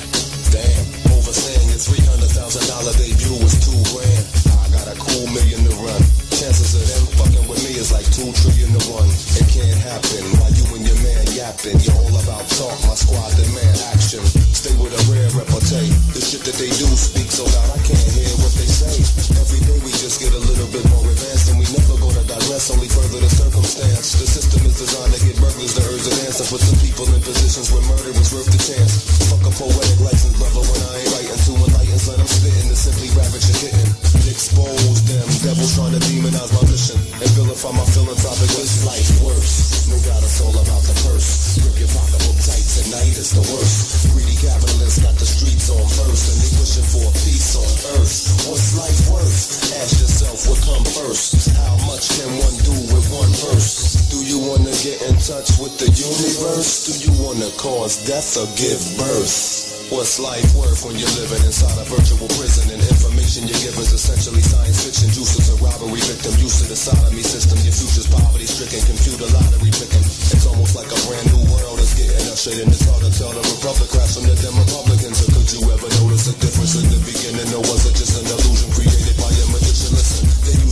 Damn, 0.52 1.16
overstaying 1.18 1.68
your 1.68 1.80
three 1.80 2.04
hundred 2.06 2.30
thousand 2.30 2.68
dollar 2.68 2.92
debut 2.94 3.34
was 3.42 3.58
two 3.58 3.74
grand. 3.90 4.24
I 4.60 4.68
got 4.70 4.86
a 4.86 4.96
cool 4.98 5.26
million 5.32 5.64
to 5.66 5.74
run. 5.82 6.21
Chances 6.42 6.74
of 6.74 6.82
them 6.82 7.06
fucking 7.22 7.46
with 7.46 7.62
me 7.62 7.78
is 7.78 7.94
like 7.94 8.02
two 8.10 8.26
trillion 8.34 8.74
to 8.74 8.82
one. 8.90 9.06
It 9.38 9.46
can't 9.46 9.78
happen 9.78 10.26
while 10.42 10.50
you 10.50 10.66
and 10.74 10.82
your 10.82 10.98
man 10.98 11.22
yapping. 11.38 11.78
You're 11.86 11.94
all 11.94 12.18
about 12.18 12.42
talk, 12.58 12.74
my 12.82 12.98
squad 12.98 13.30
demand 13.38 13.78
action. 13.94 14.26
Stay 14.50 14.74
with 14.74 14.90
a 14.90 15.02
rare 15.06 15.30
repartee. 15.38 15.94
The 16.10 16.18
shit 16.18 16.42
that 16.42 16.58
they 16.58 16.66
do 16.66 16.90
speak 16.98 17.30
so 17.30 17.46
loud 17.46 17.70
I 17.70 17.78
can't 17.86 18.10
hear 18.10 18.26
what 18.42 18.50
they 18.58 18.66
say. 18.66 18.90
Every 19.38 19.62
day 19.62 19.78
we 19.86 19.94
just 19.94 20.18
get 20.18 20.34
a 20.34 20.42
little 20.42 20.66
bit 20.74 20.82
more 20.90 21.06
advanced 21.06 21.46
and 21.54 21.62
we 21.62 21.66
never 21.78 21.94
go 22.02 22.10
to 22.10 22.22
digress, 22.26 22.74
only 22.74 22.90
further 22.90 23.22
the 23.22 23.30
circumstance. 23.30 24.18
The 24.18 24.26
system 24.26 24.66
is 24.66 24.82
designed 24.82 25.14
to 25.14 25.22
get 25.22 25.38
burglars 25.38 25.78
to 25.78 25.82
urge 25.94 26.10
an 26.10 26.26
answer. 26.26 26.42
Put 26.50 26.58
some 26.58 26.80
people 26.82 27.06
in 27.06 27.22
positions 27.22 27.70
where 27.70 27.86
murder 27.86 28.18
was 28.18 28.34
worth 28.34 28.50
the 28.50 28.58
chance. 28.58 29.30
Fuck 29.30 29.46
a 29.46 29.52
poetic 29.54 29.98
license, 30.02 30.34
brother, 30.42 30.66
when 30.66 30.80
I 30.90 31.06
ain't 31.06 31.10
writing 31.14 31.38
to 31.38 31.52
enlighten, 31.54 32.02
son, 32.02 32.18
I'm 32.18 32.26
spitting 32.26 32.66
to 32.66 32.74
simply 32.74 33.14
ravage 33.14 33.46
a 33.46 33.54
kitten. 33.62 33.88
Expose 34.26 35.02
them, 35.06 35.26
devils 35.46 35.74
trying 35.78 35.92
to 35.92 36.02
demonize 36.32 36.52
my 36.56 36.64
mission 36.70 36.96
and 36.96 37.30
vilify 37.36 37.72
my 37.76 37.84
philanthropic 37.92 38.48
This 38.56 38.84
life 38.88 39.10
worse. 39.20 39.88
No 39.88 39.96
doubt 40.00 40.24
it's 40.24 40.40
all 40.40 40.56
about 40.56 40.82
the 40.88 40.96
purse. 41.04 41.60
Grip 41.60 41.76
your 41.76 41.92
pocketbook 41.92 42.38
tight 42.40 42.64
tonight 42.64 43.14
is 43.20 43.36
the 43.36 43.44
worst. 43.52 44.08
Greedy 44.12 44.36
capitalists 44.40 45.04
got 45.04 45.14
the 45.20 45.28
streets 45.28 45.68
on 45.68 45.84
first 45.84 46.24
and 46.32 46.38
they 46.40 46.50
wishing 46.56 46.88
for 46.88 47.04
a 47.04 47.12
peace 47.22 47.52
on 47.56 47.72
earth. 48.00 48.48
What's 48.48 48.72
life 48.80 49.00
worth? 49.12 49.76
Ask 49.76 50.00
yourself 50.00 50.38
what 50.48 50.60
come 50.64 50.86
first. 50.96 51.52
How 51.52 51.76
much 51.84 52.08
can 52.16 52.32
one 52.40 52.56
do 52.64 52.76
with 52.96 53.06
one 53.12 53.32
verse? 53.52 54.08
Do 54.08 54.24
you 54.24 54.40
wanna 54.40 54.72
get 54.80 55.04
in 55.04 55.16
touch 55.20 55.60
with 55.60 55.76
the 55.76 55.88
universe? 55.92 56.88
Do 56.88 56.92
you 57.04 57.12
wanna 57.20 57.50
cause 57.60 58.00
death 58.08 58.40
or 58.40 58.48
give 58.56 58.80
birth? 58.96 59.81
What's 59.92 60.16
life 60.16 60.56
worth 60.56 60.88
when 60.88 60.96
you're 60.96 61.16
living 61.20 61.44
inside 61.44 61.76
a 61.76 61.84
virtual 61.84 62.24
prison 62.40 62.64
and 62.72 62.80
information 62.80 63.44
you 63.44 63.52
give 63.60 63.76
is 63.76 63.92
essentially 63.92 64.40
science 64.40 64.88
fiction? 64.88 65.12
Juices 65.12 65.52
a 65.52 65.56
robbery 65.60 66.00
victim, 66.00 66.32
used 66.40 66.64
to 66.64 66.66
the 66.72 66.72
sodomy 66.72 67.20
system. 67.20 67.60
Your 67.60 67.76
future's 67.76 68.08
poverty 68.08 68.48
stricken, 68.48 68.80
computer 68.88 69.28
lottery 69.36 69.68
picking. 69.68 70.00
It's 70.00 70.48
almost 70.48 70.80
like 70.80 70.88
a 70.88 70.96
brand 71.04 71.28
new 71.28 71.44
world 71.52 71.76
is 71.76 71.92
getting 71.92 72.24
ushered 72.32 72.64
in. 72.64 72.72
It's 72.72 72.88
hard 72.88 73.04
to 73.04 73.12
tell 73.12 73.36
the 73.36 73.44
Republicans 73.44 74.16
from 74.16 74.24
the 74.32 74.36
Republicans. 74.64 75.16
So 75.20 75.28
could 75.28 75.48
you 75.52 75.60
ever 75.68 75.88
notice 76.00 76.24
a 76.32 76.34
difference 76.40 76.72
in 76.80 76.88
the 76.88 77.00
beginning, 77.04 77.52
or 77.52 77.60
was 77.60 77.84
it 77.84 77.92
just 77.92 78.16
an 78.16 78.32
illusion 78.32 78.71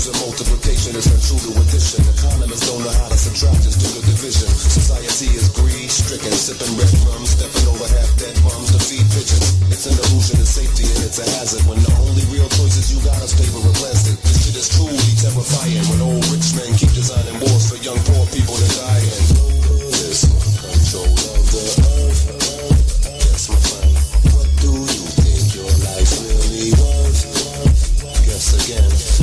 using 0.00 0.16
multiplication 0.24 0.96
as 0.96 1.04
true 1.28 1.36
to 1.36 1.52
addition. 1.60 2.00
Economists 2.16 2.64
don't 2.64 2.80
know 2.80 2.94
how 3.04 3.12
to 3.12 3.18
subtract, 3.20 3.60
just 3.60 3.84
do 3.84 3.88
the 4.00 4.02
division. 4.08 4.48
Society 4.48 5.28
is 5.36 5.52
greed 5.52 5.92
stricken, 5.92 6.32
sipping 6.32 6.72
red 6.80 6.88
rum, 7.04 7.20
stepping 7.28 7.68
over 7.68 7.84
half 7.84 8.08
dead 8.16 8.32
moms 8.40 8.72
to 8.72 8.80
feed 8.80 9.04
pigeons. 9.12 9.60
It's 9.68 9.84
an 9.92 10.00
illusion 10.00 10.40
of 10.40 10.48
safety 10.48 10.88
and 10.88 11.04
it's 11.04 11.20
a 11.20 11.26
hazard 11.36 11.68
when 11.68 11.76
the 11.84 11.92
only 12.00 12.24
real 12.32 12.48
choices 12.48 12.88
you 12.88 12.96
got 13.04 13.20
is 13.20 13.36
paper 13.36 13.60
and 13.60 13.76
plastic. 13.76 14.16
This 14.24 14.40
shit 14.40 14.56
is 14.56 14.72
truly 14.72 14.96
terrifying 15.20 15.84
when 15.92 16.00
old 16.00 16.24
rich 16.32 16.48
men 16.56 16.72
keep 16.80 16.96
designing 16.96 17.36
wars 17.36 17.68
for 17.68 17.76
young 17.84 18.00
poor 18.08 18.24
people 18.32 18.56
to 18.56 18.68
die 18.80 19.04
in. 19.04 19.24
This 20.00 20.24
control 20.64 21.12
of 21.12 21.44
the 21.44 21.64
earth. 22.08 22.24
Yes, 23.04 23.52
my. 23.52 23.84
What 24.32 24.48
do 24.64 24.72
you 24.80 25.04
think 25.20 25.44
your 25.60 25.68
life 25.84 26.12
really 26.24 26.72
worth? 26.80 27.20
Guess 28.24 28.48
again. 28.64 29.19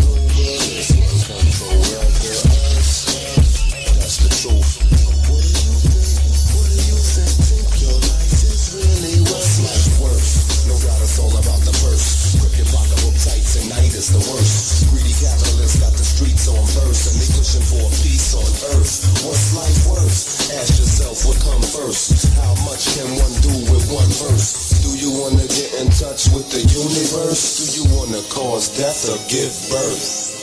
Is 13.97 14.13
the 14.13 14.21
worst. 14.29 14.85
Greedy 14.93 15.09
capitalists 15.17 15.81
got 15.81 15.91
the 15.97 16.05
streets 16.05 16.45
on 16.45 16.61
first 16.69 17.09
and 17.09 17.17
they 17.17 17.29
pushing 17.33 17.65
for 17.65 17.81
a 17.81 17.91
peace 18.05 18.37
on 18.37 18.45
earth. 18.77 18.93
What's 19.25 19.57
life 19.57 19.81
worth? 19.89 20.53
Ask 20.53 20.77
yourself 20.77 21.25
what 21.25 21.37
come 21.41 21.65
first. 21.65 22.29
How 22.37 22.53
much 22.69 22.93
can 22.93 23.09
one 23.17 23.33
do 23.41 23.53
with 23.73 23.89
one 23.89 24.11
verse? 24.21 24.77
Do 24.85 24.93
you 25.01 25.09
wanna 25.17 25.49
get 25.49 25.81
in 25.81 25.89
touch 25.89 26.29
with 26.29 26.45
the 26.53 26.61
universe? 26.61 27.41
Do 27.57 27.65
you 27.73 27.85
wanna 27.97 28.21
cause 28.29 28.69
death 28.77 29.09
or 29.09 29.17
give 29.25 29.53
birth? 29.73 30.36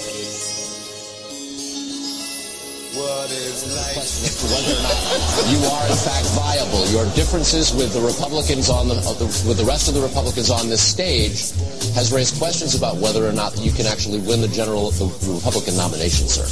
What 3.24 3.32
is 3.32 3.64
life? 3.72 3.96
as 3.96 4.36
to 4.36 4.44
whether 4.52 4.76
or 4.76 4.84
not 4.84 5.00
you 5.48 5.56
are 5.64 5.86
in 5.88 5.96
fact 5.96 6.28
viable. 6.36 6.84
Your 6.92 7.08
differences 7.16 7.72
with 7.72 7.96
the 7.96 8.04
Republicans 8.04 8.68
on 8.68 8.92
the 8.92 9.00
with 9.48 9.56
the 9.56 9.64
rest 9.64 9.88
of 9.88 9.96
the 9.96 10.04
Republicans 10.04 10.52
on 10.52 10.68
this 10.68 10.84
stage 10.84 11.56
has 11.96 12.12
raised 12.12 12.36
questions 12.36 12.76
about 12.76 13.00
whether 13.00 13.24
or 13.24 13.32
not 13.32 13.56
you 13.56 13.72
can 13.72 13.88
actually 13.88 14.20
win 14.28 14.44
the 14.44 14.52
general 14.52 14.92
the 15.00 15.08
Republican 15.40 15.72
nomination, 15.72 16.28
sir. 16.28 16.44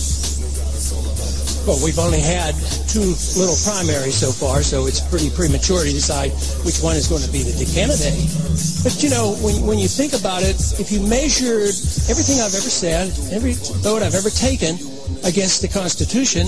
Well, 1.69 1.77
we've 1.85 2.01
only 2.01 2.25
had 2.25 2.57
two 2.89 3.05
little 3.37 3.61
primaries 3.69 4.17
so 4.17 4.33
far, 4.33 4.65
so 4.65 4.89
it's 4.89 5.05
pretty 5.13 5.29
premature 5.29 5.85
to 5.85 5.93
decide 5.93 6.33
which 6.65 6.81
one 6.81 6.97
is 6.97 7.05
going 7.05 7.21
to 7.21 7.29
be 7.31 7.45
the 7.45 7.69
candidate. 7.69 8.17
But 8.81 8.97
you 9.05 9.13
know, 9.13 9.37
when, 9.45 9.61
when 9.69 9.77
you 9.77 9.93
think 9.93 10.17
about 10.17 10.41
it, 10.41 10.57
if 10.81 10.89
you 10.89 11.05
measured 11.05 11.77
everything 12.09 12.41
I've 12.41 12.57
ever 12.57 12.73
said, 12.73 13.13
every 13.29 13.61
vote 13.85 14.01
I've 14.01 14.17
ever 14.17 14.33
taken 14.33 14.81
against 15.25 15.63
the 15.63 15.69
Constitution, 15.69 16.47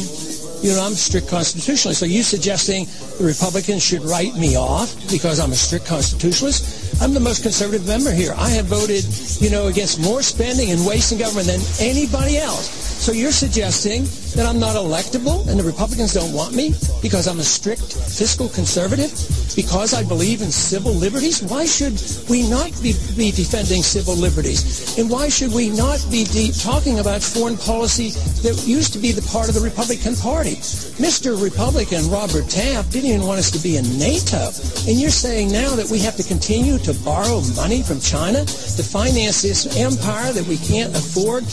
you 0.64 0.72
know, 0.72 0.81
I'm 0.81 0.93
a 0.93 0.97
strict 0.97 1.29
constitutionalist. 1.29 2.01
So 2.01 2.07
you 2.07 2.22
suggesting 2.22 2.87
the 3.18 3.25
Republicans 3.25 3.85
should 3.85 4.03
write 4.03 4.35
me 4.35 4.57
off 4.57 4.97
because 5.11 5.39
I'm 5.39 5.53
a 5.53 5.57
strict 5.57 5.85
constitutionalist? 5.85 7.03
I'm 7.03 7.12
the 7.12 7.20
most 7.20 7.43
conservative 7.43 7.87
member 7.87 8.11
here. 8.11 8.33
I 8.37 8.49
have 8.51 8.66
voted, 8.66 9.05
you 9.43 9.51
know, 9.51 9.66
against 9.66 10.01
more 10.01 10.22
spending 10.22 10.70
and 10.70 10.87
waste 10.87 11.12
in 11.12 11.18
government 11.18 11.49
than 11.49 11.61
anybody 11.81 12.39
else. 12.39 12.70
So 13.05 13.12
you're 13.12 13.33
suggesting 13.33 14.09
that 14.35 14.47
I'm 14.47 14.59
not 14.59 14.74
electable 14.76 15.47
and 15.49 15.59
the 15.59 15.64
Republicans 15.64 16.14
don't 16.14 16.32
want 16.32 16.55
me 16.55 16.74
because 17.03 17.28
I'm 17.28 17.39
a 17.39 17.45
strict 17.45 17.82
fiscal 17.82 18.49
conservative? 18.49 19.11
Because 19.55 19.95
I 19.95 20.03
believe 20.03 20.43
in 20.43 20.51
civil 20.51 20.93
liberties? 20.93 21.43
Why 21.43 21.64
should 21.66 21.95
we 22.28 22.49
not 22.49 22.70
be, 22.82 22.95
be 23.16 23.30
defending 23.30 23.82
civil 23.82 24.14
liberties? 24.14 24.99
And 24.99 25.09
why 25.09 25.28
should 25.28 25.53
we 25.53 25.70
not 25.70 26.05
be 26.11 26.26
talking 26.51 26.99
about 26.99 27.22
foreign 27.22 27.57
policy 27.57 28.11
that 28.43 28.66
used 28.66 28.93
to 28.95 28.99
be 28.99 29.12
the 29.12 29.22
part 29.30 29.49
of 29.49 29.55
the 29.55 29.61
Republican 29.61 30.16
Party? 30.16 30.57
Mr. 30.99 31.41
Republican 31.41 32.11
Robert 32.11 32.49
Taft 32.51 32.91
didn't 32.91 33.11
even 33.11 33.26
want 33.26 33.39
us 33.39 33.51
to 33.53 33.62
be 33.62 33.76
in 33.76 33.87
NATO. 33.99 34.51
And 34.91 34.99
you're 34.99 35.14
saying 35.14 35.53
now 35.53 35.76
that 35.76 35.91
we 35.91 35.99
have 36.01 36.16
to 36.16 36.24
continue 36.24 36.78
to 36.78 36.95
borrow 37.05 37.41
money 37.55 37.82
from 37.82 38.01
China 38.01 38.45
to 38.45 38.82
finance 38.82 39.43
this 39.43 39.76
empire 39.76 40.32
that 40.32 40.47
we 40.47 40.59
can't 40.59 40.95
afford? 40.95 41.45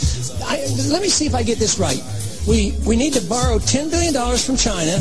I, 0.45 0.65
let 0.89 1.01
me 1.01 1.09
see 1.09 1.25
if 1.25 1.35
I 1.35 1.43
get 1.43 1.59
this 1.59 1.77
right. 1.77 2.01
We, 2.47 2.73
we 2.87 2.95
need 2.95 3.13
to 3.13 3.21
borrow 3.21 3.59
$10 3.59 3.91
billion 3.91 4.13
from 4.37 4.57
China, 4.57 4.97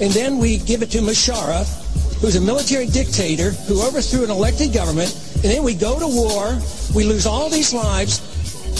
and 0.00 0.12
then 0.12 0.38
we 0.38 0.58
give 0.58 0.82
it 0.82 0.90
to 0.90 0.98
Musharraf, 0.98 2.20
who's 2.20 2.36
a 2.36 2.40
military 2.40 2.86
dictator 2.86 3.52
who 3.66 3.82
overthrew 3.82 4.24
an 4.24 4.30
elected 4.30 4.72
government, 4.74 5.10
and 5.36 5.44
then 5.44 5.62
we 5.62 5.74
go 5.74 5.98
to 5.98 6.06
war, 6.06 6.58
we 6.94 7.04
lose 7.04 7.26
all 7.26 7.48
these 7.48 7.72
lives 7.72 8.20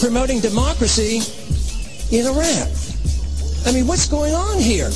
promoting 0.00 0.40
democracy 0.40 1.20
in 2.14 2.26
Iraq. 2.26 2.68
I 3.64 3.72
mean, 3.72 3.86
what's 3.86 4.06
going 4.08 4.34
on 4.34 4.58
here? 4.58 4.90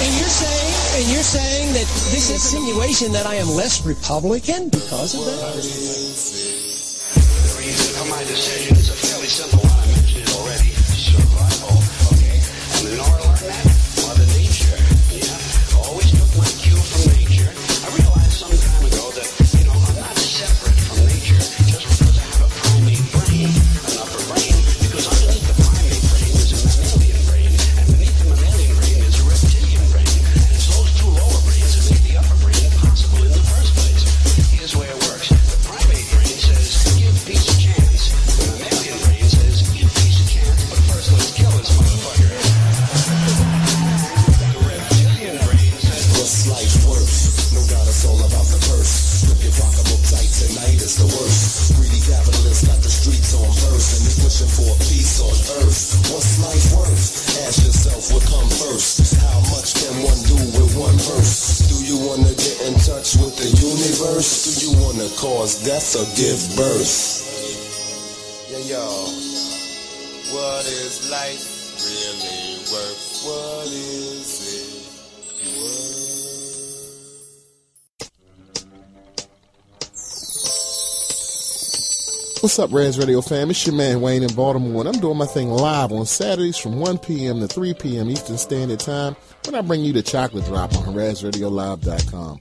And 0.00 0.14
you're 0.18 0.28
saying, 0.28 1.02
and 1.02 1.12
you're 1.12 1.22
saying 1.22 1.72
that 1.74 1.86
this 2.10 2.30
insinuation 2.30 3.12
that 3.12 3.26
I 3.26 3.34
am 3.36 3.48
less 3.48 3.86
Republican 3.86 4.68
because 4.68 5.14
of 5.14 5.24
that? 5.24 6.67
My 8.10 8.24
decision 8.24 8.74
is 8.76 8.88
a 8.88 8.94
fairly 8.94 9.26
simple 9.26 9.58
one. 9.58 9.78
I 9.78 9.86
mentioned 9.86 10.22
it 10.22 10.34
already. 10.34 10.70
Survival. 10.96 11.76
Okay? 12.16 13.27
Universe? 63.78 64.58
Do 64.58 64.66
you 64.66 64.72
wanna 64.82 65.08
cause 65.16 65.64
death 65.64 65.94
or 65.94 66.06
give 66.16 66.38
birth? 66.56 67.26
Yeah, 68.50 68.74
yo. 68.74 68.84
What 70.34 70.66
is 70.66 71.10
life 71.10 71.46
really 71.86 72.58
worth? 72.72 73.22
What 73.24 73.66
is 73.66 74.28
it 74.54 74.78
What's 82.40 82.58
up, 82.60 82.72
Raz 82.72 82.96
Radio 82.98 83.20
fam? 83.20 83.50
It's 83.50 83.66
your 83.66 83.74
man 83.74 84.00
Wayne 84.00 84.22
in 84.22 84.32
Baltimore, 84.32 84.82
and 84.82 84.88
I'm 84.88 85.00
doing 85.00 85.18
my 85.18 85.26
thing 85.26 85.50
live 85.50 85.90
on 85.90 86.06
Saturdays 86.06 86.56
from 86.56 86.78
1 86.78 86.98
p.m. 86.98 87.40
to 87.40 87.48
3 87.48 87.74
p.m. 87.74 88.08
Eastern 88.08 88.38
Standard 88.38 88.78
Time 88.78 89.16
when 89.44 89.56
I 89.56 89.60
bring 89.60 89.82
you 89.82 89.92
the 89.92 90.02
chocolate 90.02 90.44
drop 90.44 90.72
on 90.76 90.94
RazRadioLive.com. 90.94 92.40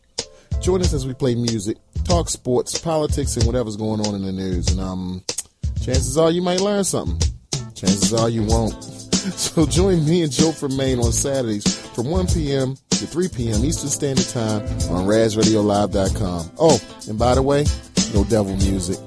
Join 0.62 0.82
us 0.82 0.94
as 0.94 1.06
we 1.08 1.14
play 1.14 1.36
music, 1.36 1.78
talk 2.04 2.30
sports, 2.30 2.78
politics, 2.78 3.36
and 3.38 3.46
whatever's 3.46 3.78
going 3.78 4.02
on 4.02 4.16
in 4.16 4.24
the 4.24 4.32
news. 4.32 4.70
And 4.70 4.80
um, 4.80 5.24
chances 5.82 6.18
are 6.18 6.32
you 6.32 6.42
might 6.42 6.62
learn 6.62 6.84
something. 6.84 7.20
Chances 7.74 8.14
are 8.14 8.30
you 8.30 8.44
won't. 8.44 8.74
So 9.28 9.66
join 9.66 10.06
me 10.06 10.22
and 10.22 10.32
Joe 10.32 10.54
from 10.54 10.78
Maine 10.78 11.00
on 11.00 11.12
Saturdays 11.12 11.78
from 11.94 12.10
1 12.10 12.28
p.m. 12.28 12.78
to 12.92 13.06
3 13.06 13.28
p.m. 13.28 13.66
Eastern 13.66 13.90
Standard 13.90 14.26
Time 14.30 14.62
on 14.90 15.06
RazRadioLive.com. 15.06 16.52
Oh, 16.58 16.80
and 17.10 17.20
by 17.20 17.36
the 17.36 17.42
way, 17.42 17.66
no 18.14 18.24
devil 18.24 18.56
music. 18.56 18.98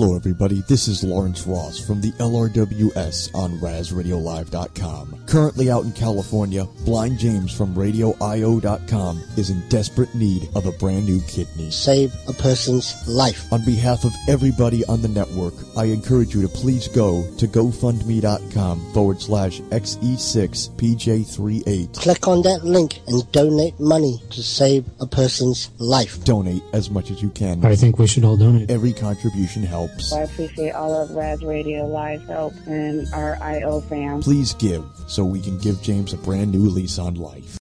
Hello, 0.00 0.16
everybody. 0.16 0.64
This 0.66 0.88
is 0.88 1.04
Lawrence 1.04 1.46
Ross 1.46 1.78
from 1.78 2.00
the 2.00 2.12
LRWS 2.12 3.34
on 3.34 3.58
RazRadioLive.com. 3.58 5.24
Currently 5.26 5.70
out 5.70 5.84
in 5.84 5.92
California, 5.92 6.64
Blind 6.86 7.18
James 7.18 7.52
from 7.52 7.74
RadioIO.com 7.74 9.22
is 9.36 9.50
in 9.50 9.60
desperate 9.68 10.14
need 10.14 10.48
of 10.54 10.64
a 10.64 10.72
brand 10.72 11.04
new 11.04 11.20
kidney. 11.28 11.70
Save 11.70 12.14
a 12.26 12.32
person's 12.32 12.96
life. 13.06 13.52
On 13.52 13.62
behalf 13.66 14.06
of 14.06 14.14
everybody 14.26 14.86
on 14.86 15.02
the 15.02 15.08
network, 15.08 15.52
I 15.76 15.84
encourage 15.84 16.34
you 16.34 16.40
to 16.40 16.48
please 16.48 16.88
go 16.88 17.30
to 17.36 17.46
GoFundMe.com 17.46 18.94
forward 18.94 19.20
slash 19.20 19.60
XE6PJ38. 19.60 21.94
Click 21.94 22.26
on 22.26 22.40
that 22.40 22.64
link 22.64 23.00
and 23.06 23.30
donate 23.32 23.78
money 23.78 24.22
to 24.30 24.42
save 24.42 24.86
a 24.98 25.06
person's 25.06 25.68
life. 25.78 26.24
Donate 26.24 26.62
as 26.72 26.88
much 26.88 27.10
as 27.10 27.20
you 27.20 27.28
can. 27.28 27.62
I 27.66 27.76
think 27.76 27.98
we 27.98 28.06
should 28.06 28.24
all 28.24 28.38
donate. 28.38 28.70
Every 28.70 28.94
contribution 28.94 29.62
helps. 29.62 29.89
I 30.12 30.20
appreciate 30.20 30.72
all 30.72 30.94
of 30.94 31.10
Raz 31.12 31.42
Radio 31.42 31.86
Live 31.86 32.26
help 32.26 32.54
and 32.66 33.06
our 33.12 33.36
IO 33.42 33.80
fam. 33.82 34.22
Please 34.22 34.54
give 34.54 34.84
so 35.06 35.24
we 35.24 35.40
can 35.40 35.58
give 35.58 35.80
James 35.82 36.12
a 36.12 36.16
brand 36.16 36.50
new 36.52 36.68
lease 36.68 36.98
on 36.98 37.14
life. 37.14 37.59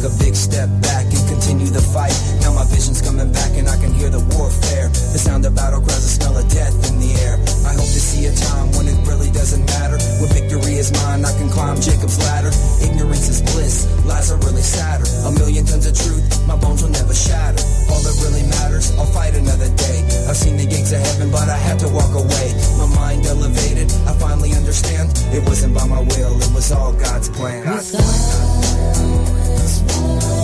Take 0.00 0.16
a 0.16 0.24
big 0.24 0.34
step 0.34 0.72
back 0.80 1.04
and 1.12 1.24
continue 1.28 1.68
the 1.68 1.84
fight. 1.92 2.16
Now 2.40 2.56
my 2.56 2.64
vision's 2.72 3.04
coming 3.04 3.28
back 3.36 3.52
and 3.60 3.68
I 3.68 3.76
can 3.76 3.92
hear 3.92 4.08
the 4.08 4.24
warfare. 4.32 4.88
The 4.88 5.20
sound 5.20 5.44
of 5.44 5.52
battlegrounds, 5.52 6.08
the 6.08 6.12
smell 6.16 6.40
of 6.40 6.48
death 6.48 6.72
in 6.88 6.96
the 7.04 7.12
air. 7.20 7.36
I 7.68 7.76
hope 7.76 7.84
to 7.84 8.00
see 8.00 8.24
a 8.24 8.32
time 8.32 8.72
when 8.80 8.88
it 8.88 8.96
really 9.04 9.28
doesn't 9.28 9.60
matter. 9.60 10.00
When 10.16 10.32
victory 10.32 10.80
is 10.80 10.88
mine, 11.04 11.20
I 11.20 11.36
can 11.36 11.52
climb 11.52 11.76
Jacob's 11.84 12.16
ladder. 12.16 12.48
Ignorance 12.80 13.28
is 13.28 13.44
bliss, 13.52 13.84
lies 14.08 14.32
are 14.32 14.40
really 14.40 14.64
sadder. 14.64 15.04
A 15.28 15.36
million 15.36 15.68
tons 15.68 15.84
of 15.84 15.92
truth, 15.92 16.24
my 16.48 16.56
bones 16.56 16.80
will 16.80 16.96
never 16.96 17.12
shatter. 17.12 17.60
All 17.92 18.00
that 18.00 18.16
really 18.24 18.48
matters, 18.48 18.96
I'll 18.96 19.04
fight 19.04 19.36
another 19.36 19.68
day. 19.76 20.00
I've 20.24 20.40
seen 20.40 20.56
the 20.56 20.64
gates 20.64 20.96
of 20.96 21.04
heaven, 21.04 21.28
but 21.28 21.52
I 21.52 21.60
had 21.60 21.76
to 21.84 21.92
walk 21.92 22.16
away. 22.16 22.56
My 22.80 22.88
mind 22.96 23.28
elevated, 23.28 23.92
I 24.08 24.16
finally 24.16 24.56
understand. 24.56 25.12
It 25.36 25.44
wasn't 25.44 25.76
by 25.76 25.84
my 25.84 26.00
will, 26.00 26.40
it 26.40 26.48
was 26.56 26.72
all 26.72 26.96
God's 26.96 27.28
plan. 27.28 27.68
God's 27.68 27.92
plan. 27.92 28.00
God's 28.00 29.28
plan 29.28 29.39
this 29.56 29.82
world. 29.82 30.39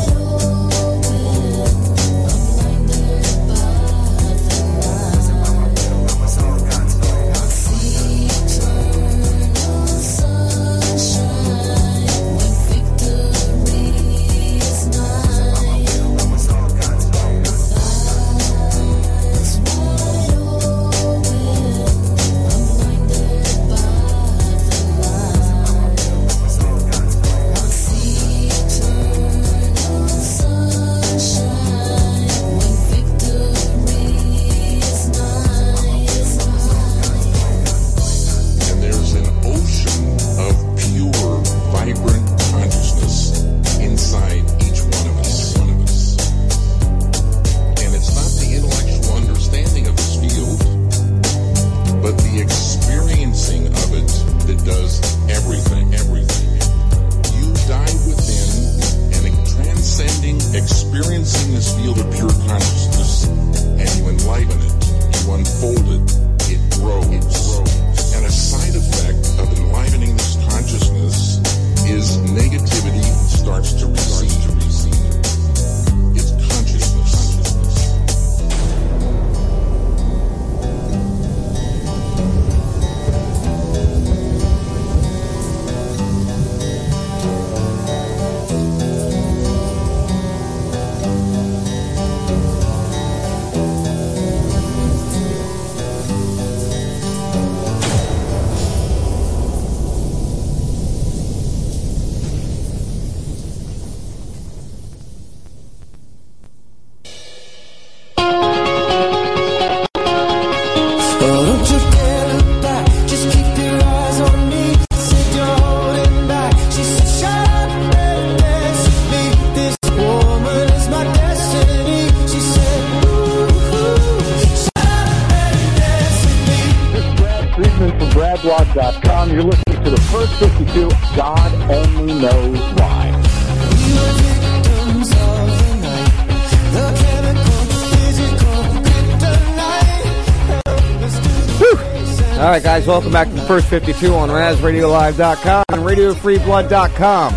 Guys, 142.87 142.93
welcome 142.93 143.13
back 143.13 143.29
to 143.29 143.35
the 143.35 143.43
first 143.43 143.69
52 143.69 144.15
on 144.15 144.29
RazRadioLive.com 144.29 145.65
and 145.69 145.83
RadioFreeBlood.com. 145.83 147.33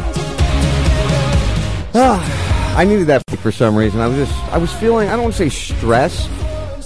Ah, 1.96 2.78
I 2.78 2.86
needed 2.86 3.08
that 3.08 3.24
for 3.40 3.52
some 3.52 3.76
reason. 3.76 4.00
I 4.00 4.08
was 4.08 4.18
just, 4.18 4.54
I 4.54 4.58
was 4.58 4.72
feeling, 4.74 5.10
I 5.10 5.14
don't 5.14 5.24
want 5.24 5.36
to 5.36 5.50
say 5.50 5.50
stress, 5.50 6.28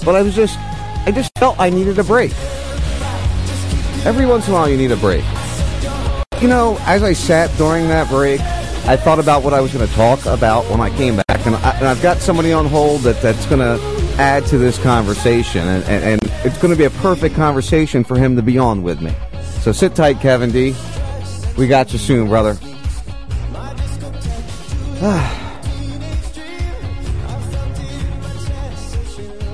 but 0.03 0.15
I 0.15 0.21
was 0.21 0.35
just, 0.35 0.57
I 1.05 1.11
just 1.11 1.31
felt 1.37 1.59
I 1.59 1.69
needed 1.69 1.99
a 1.99 2.03
break. 2.03 2.31
Every 4.05 4.25
once 4.25 4.47
in 4.47 4.53
a 4.53 4.55
while, 4.55 4.69
you 4.69 4.77
need 4.77 4.91
a 4.91 4.97
break. 4.97 5.23
You 6.41 6.47
know, 6.47 6.77
as 6.81 7.03
I 7.03 7.13
sat 7.13 7.55
during 7.57 7.87
that 7.89 8.09
break, 8.09 8.41
I 8.85 8.97
thought 8.97 9.19
about 9.19 9.43
what 9.43 9.53
I 9.53 9.61
was 9.61 9.73
going 9.73 9.87
to 9.87 9.93
talk 9.93 10.25
about 10.25 10.69
when 10.69 10.81
I 10.81 10.89
came 10.97 11.15
back, 11.15 11.45
and, 11.45 11.55
I, 11.55 11.91
I've 11.91 12.01
got 12.01 12.17
somebody 12.17 12.51
on 12.51 12.65
hold 12.65 13.01
that, 13.01 13.21
that's 13.21 13.45
going 13.45 13.59
to 13.59 13.81
add 14.17 14.45
to 14.47 14.57
this 14.57 14.77
conversation, 14.81 15.67
and, 15.67 15.83
and, 15.85 16.03
and 16.03 16.22
it's 16.45 16.57
going 16.57 16.73
to 16.73 16.77
be 16.77 16.83
a 16.83 16.89
perfect 17.01 17.35
conversation 17.35 18.03
for 18.03 18.17
him 18.17 18.35
to 18.35 18.41
be 18.41 18.57
on 18.57 18.83
with 18.83 19.01
me. 19.01 19.13
So 19.61 19.71
sit 19.71 19.95
tight, 19.95 20.19
Kevin 20.19 20.51
D. 20.51 20.75
We 21.57 21.67
got 21.67 21.93
you 21.93 21.99
soon, 21.99 22.27
brother. 22.27 22.53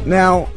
now, 0.06 0.50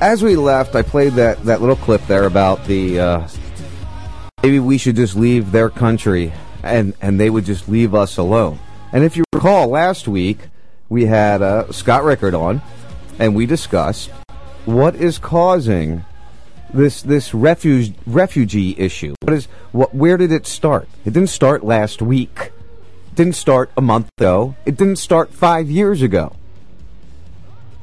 as 0.00 0.22
we 0.22 0.34
left, 0.34 0.74
I 0.74 0.82
played 0.82 1.12
that, 1.12 1.40
that 1.44 1.60
little 1.60 1.76
clip 1.76 2.04
there 2.08 2.24
about 2.24 2.64
the 2.66 2.98
uh, 2.98 3.28
maybe 4.42 4.58
we 4.58 4.76
should 4.76 4.96
just 4.96 5.14
leave 5.14 5.52
their 5.52 5.70
country 5.70 6.32
and, 6.64 6.94
and 7.00 7.20
they 7.20 7.30
would 7.30 7.44
just 7.44 7.68
leave 7.68 7.94
us 7.94 8.16
alone. 8.16 8.58
And 8.92 9.04
if 9.04 9.16
you 9.16 9.22
recall, 9.32 9.68
last 9.68 10.08
week 10.08 10.38
we 10.88 11.06
had 11.06 11.42
uh, 11.42 11.70
Scott 11.70 12.02
Rickard 12.02 12.34
on, 12.34 12.60
and 13.18 13.34
we 13.34 13.46
discussed 13.46 14.10
what 14.64 14.94
is 14.94 15.18
causing 15.18 16.04
this 16.72 17.02
this 17.02 17.34
refuge 17.34 17.94
refugee 18.06 18.74
issue. 18.78 19.14
What 19.22 19.34
is 19.34 19.46
what? 19.72 19.94
Where 19.94 20.16
did 20.16 20.32
it 20.32 20.46
start? 20.46 20.88
It 21.04 21.12
didn't 21.12 21.30
start 21.30 21.64
last 21.64 22.00
week. 22.00 22.52
It 23.08 23.14
didn't 23.14 23.36
start 23.36 23.70
a 23.76 23.82
month 23.82 24.08
ago. 24.18 24.54
It 24.64 24.76
didn't 24.76 24.96
start 24.96 25.34
five 25.34 25.70
years 25.70 26.02
ago. 26.02 26.34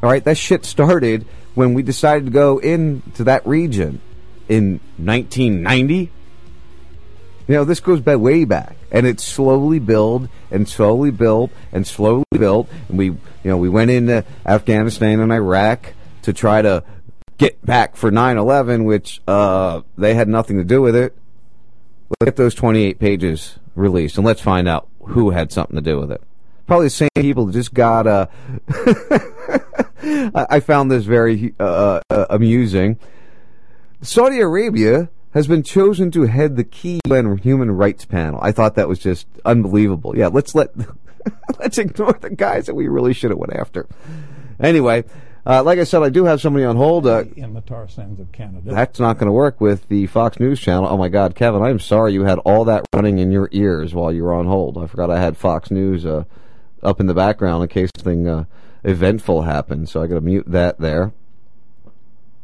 All 0.01 0.09
right, 0.09 0.23
that 0.23 0.37
shit 0.37 0.65
started 0.65 1.25
when 1.55 1.73
we 1.73 1.83
decided 1.83 2.25
to 2.25 2.31
go 2.31 2.57
into 2.57 3.23
that 3.25 3.45
region 3.45 4.01
in 4.47 4.79
1990. 4.97 6.09
You 7.49 7.55
know, 7.55 7.63
this 7.63 7.79
goes 7.79 7.99
back 7.99 8.19
way 8.19 8.45
back, 8.45 8.75
and 8.91 9.07
it 9.07 9.19
slowly 9.19 9.79
built 9.79 10.29
and 10.51 10.69
slowly 10.69 11.09
built 11.09 11.49
and 11.71 11.85
slowly 11.85 12.23
built, 12.37 12.69
and 12.87 12.95
we, 12.99 13.05
you 13.05 13.17
know, 13.43 13.57
we 13.57 13.69
went 13.69 13.89
into 13.89 14.23
Afghanistan 14.45 15.19
and 15.19 15.31
Iraq 15.31 15.95
to 16.21 16.31
try 16.31 16.61
to 16.61 16.83
get 17.39 17.59
back 17.65 17.95
for 17.95 18.11
9/11, 18.11 18.85
which 18.85 19.19
uh, 19.27 19.81
they 19.97 20.13
had 20.13 20.27
nothing 20.27 20.57
to 20.57 20.63
do 20.63 20.79
with 20.79 20.95
it. 20.95 21.17
Let's 22.11 22.25
get 22.25 22.35
those 22.35 22.53
28 22.53 22.99
pages 22.99 23.57
released, 23.73 24.17
and 24.17 24.27
let's 24.27 24.41
find 24.41 24.67
out 24.67 24.87
who 25.07 25.31
had 25.31 25.51
something 25.51 25.75
to 25.75 25.81
do 25.81 25.99
with 25.99 26.11
it. 26.11 26.21
Probably 26.67 26.85
the 26.85 26.91
same 26.91 27.09
people 27.15 27.47
that 27.47 27.53
just 27.53 27.73
got. 27.73 28.05
Uh, 28.05 28.27
I 30.03 30.45
I 30.51 30.59
found 30.59 30.91
this 30.91 31.05
very 31.05 31.55
uh, 31.59 32.01
uh, 32.11 32.25
amusing. 32.29 32.99
Saudi 34.03 34.39
Arabia 34.39 35.09
has 35.33 35.47
been 35.47 35.63
chosen 35.63 36.11
to 36.11 36.23
head 36.23 36.55
the 36.55 36.63
key 36.63 36.99
UN 37.07 37.37
Human 37.37 37.71
Rights 37.71 38.05
Panel. 38.05 38.39
I 38.41 38.51
thought 38.51 38.75
that 38.75 38.87
was 38.87 38.99
just 38.99 39.27
unbelievable. 39.45 40.17
Yeah, 40.17 40.27
let's 40.27 40.55
let 40.55 40.71
let's 41.59 41.77
ignore 41.77 42.13
the 42.13 42.29
guys 42.29 42.65
that 42.65 42.75
we 42.75 42.87
really 42.87 43.13
should 43.13 43.29
have 43.29 43.39
went 43.39 43.53
after. 43.53 43.87
Anyway, 44.59 45.05
uh, 45.45 45.63
like 45.63 45.79
I 45.79 45.83
said, 45.83 46.03
I 46.03 46.09
do 46.09 46.25
have 46.25 46.41
somebody 46.41 46.65
on 46.65 46.75
hold. 46.75 47.07
Uh, 47.07 47.23
in 47.35 47.53
the 47.53 47.61
tar 47.61 47.87
sands 47.87 48.19
of 48.19 48.31
Canada. 48.31 48.73
that's 48.73 48.99
not 48.99 49.17
going 49.17 49.27
to 49.27 49.33
work 49.33 49.61
with 49.61 49.87
the 49.87 50.07
Fox 50.07 50.39
News 50.39 50.59
channel. 50.59 50.87
Oh 50.89 50.97
my 50.97 51.09
God, 51.09 51.35
Kevin, 51.35 51.61
I'm 51.61 51.79
sorry 51.79 52.13
you 52.13 52.23
had 52.23 52.39
all 52.39 52.65
that 52.65 52.85
running 52.93 53.19
in 53.19 53.31
your 53.31 53.49
ears 53.51 53.93
while 53.93 54.11
you 54.11 54.23
were 54.23 54.33
on 54.33 54.47
hold. 54.47 54.77
I 54.77 54.87
forgot 54.87 55.09
I 55.09 55.19
had 55.19 55.37
Fox 55.37 55.71
News 55.71 56.05
uh, 56.05 56.25
up 56.83 56.99
in 56.99 57.07
the 57.07 57.13
background 57.13 57.63
in 57.63 57.69
case 57.69 57.89
something 57.95 58.27
uh, 58.27 58.45
eventful 58.83 59.43
happened. 59.43 59.89
So 59.89 60.01
I 60.01 60.07
got 60.07 60.15
to 60.15 60.21
mute 60.21 60.45
that 60.47 60.79
there. 60.79 61.13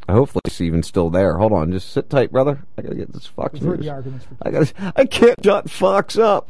Hopefully, 0.08 0.42
it's 0.46 0.62
even 0.62 0.84
still 0.84 1.10
there. 1.10 1.38
Hold 1.38 1.52
on, 1.52 1.72
just 1.72 1.92
sit 1.92 2.10
tight, 2.10 2.32
brother. 2.32 2.64
I 2.78 2.84
gotta 2.84 2.96
get 2.96 3.12
this 3.12 3.26
Fox 3.26 3.56
I've 3.56 3.64
News. 3.64 3.86
the 3.86 4.20
for 4.20 4.38
I 4.44 4.52
gotta. 4.52 4.94
I 4.96 5.06
can't 5.06 5.44
shut 5.44 5.70
Fox 5.70 6.18
up. 6.18 6.50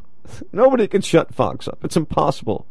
Nobody 0.52 0.88
can 0.88 1.02
shut 1.02 1.34
Fox 1.34 1.68
up. 1.68 1.80
It's 1.84 1.96
impossible. 1.96 2.66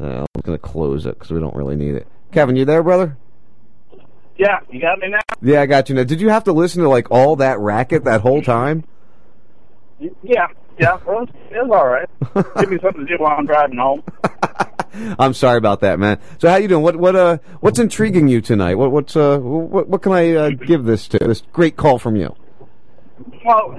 Uh, 0.00 0.24
I'm 0.34 0.40
gonna 0.42 0.58
close 0.58 1.04
it 1.04 1.14
because 1.18 1.30
we 1.30 1.40
don't 1.40 1.54
really 1.54 1.76
need 1.76 1.94
it. 1.94 2.06
Kevin, 2.32 2.56
you 2.56 2.64
there, 2.64 2.82
brother? 2.82 3.16
Yeah, 4.38 4.60
you 4.70 4.80
got 4.80 5.00
me 5.00 5.08
now? 5.08 5.18
Yeah, 5.42 5.60
I 5.62 5.66
got 5.66 5.88
you 5.88 5.96
now. 5.96 6.04
Did 6.04 6.20
you 6.20 6.28
have 6.28 6.44
to 6.44 6.52
listen 6.52 6.82
to 6.82 6.88
like 6.88 7.10
all 7.10 7.36
that 7.36 7.58
racket 7.58 8.04
that 8.04 8.20
whole 8.20 8.40
time? 8.40 8.84
Yeah, 9.98 10.46
yeah. 10.78 10.98
Well, 11.04 11.24
it's, 11.24 11.32
it's 11.50 11.70
all 11.70 11.88
right. 11.88 12.08
Give 12.60 12.70
me 12.70 12.78
something 12.80 13.04
to 13.04 13.16
do 13.16 13.22
while 13.22 13.36
I'm 13.36 13.46
driving 13.46 13.78
home. 13.78 14.04
I'm 15.18 15.34
sorry 15.34 15.58
about 15.58 15.80
that, 15.80 15.98
man. 15.98 16.20
So 16.38 16.48
how 16.48 16.56
you 16.56 16.68
doing? 16.68 16.82
What 16.82 16.96
what 16.96 17.16
uh 17.16 17.38
what's 17.60 17.78
intriguing 17.78 18.28
you 18.28 18.40
tonight? 18.40 18.76
What 18.76 18.90
what's 18.92 19.16
uh 19.16 19.38
what 19.38 19.88
what 19.88 20.02
can 20.02 20.12
I 20.12 20.34
uh, 20.34 20.50
give 20.50 20.84
this 20.84 21.08
to? 21.08 21.18
This 21.18 21.42
great 21.52 21.76
call 21.76 21.98
from 21.98 22.16
you. 22.16 22.34
Well, 23.44 23.78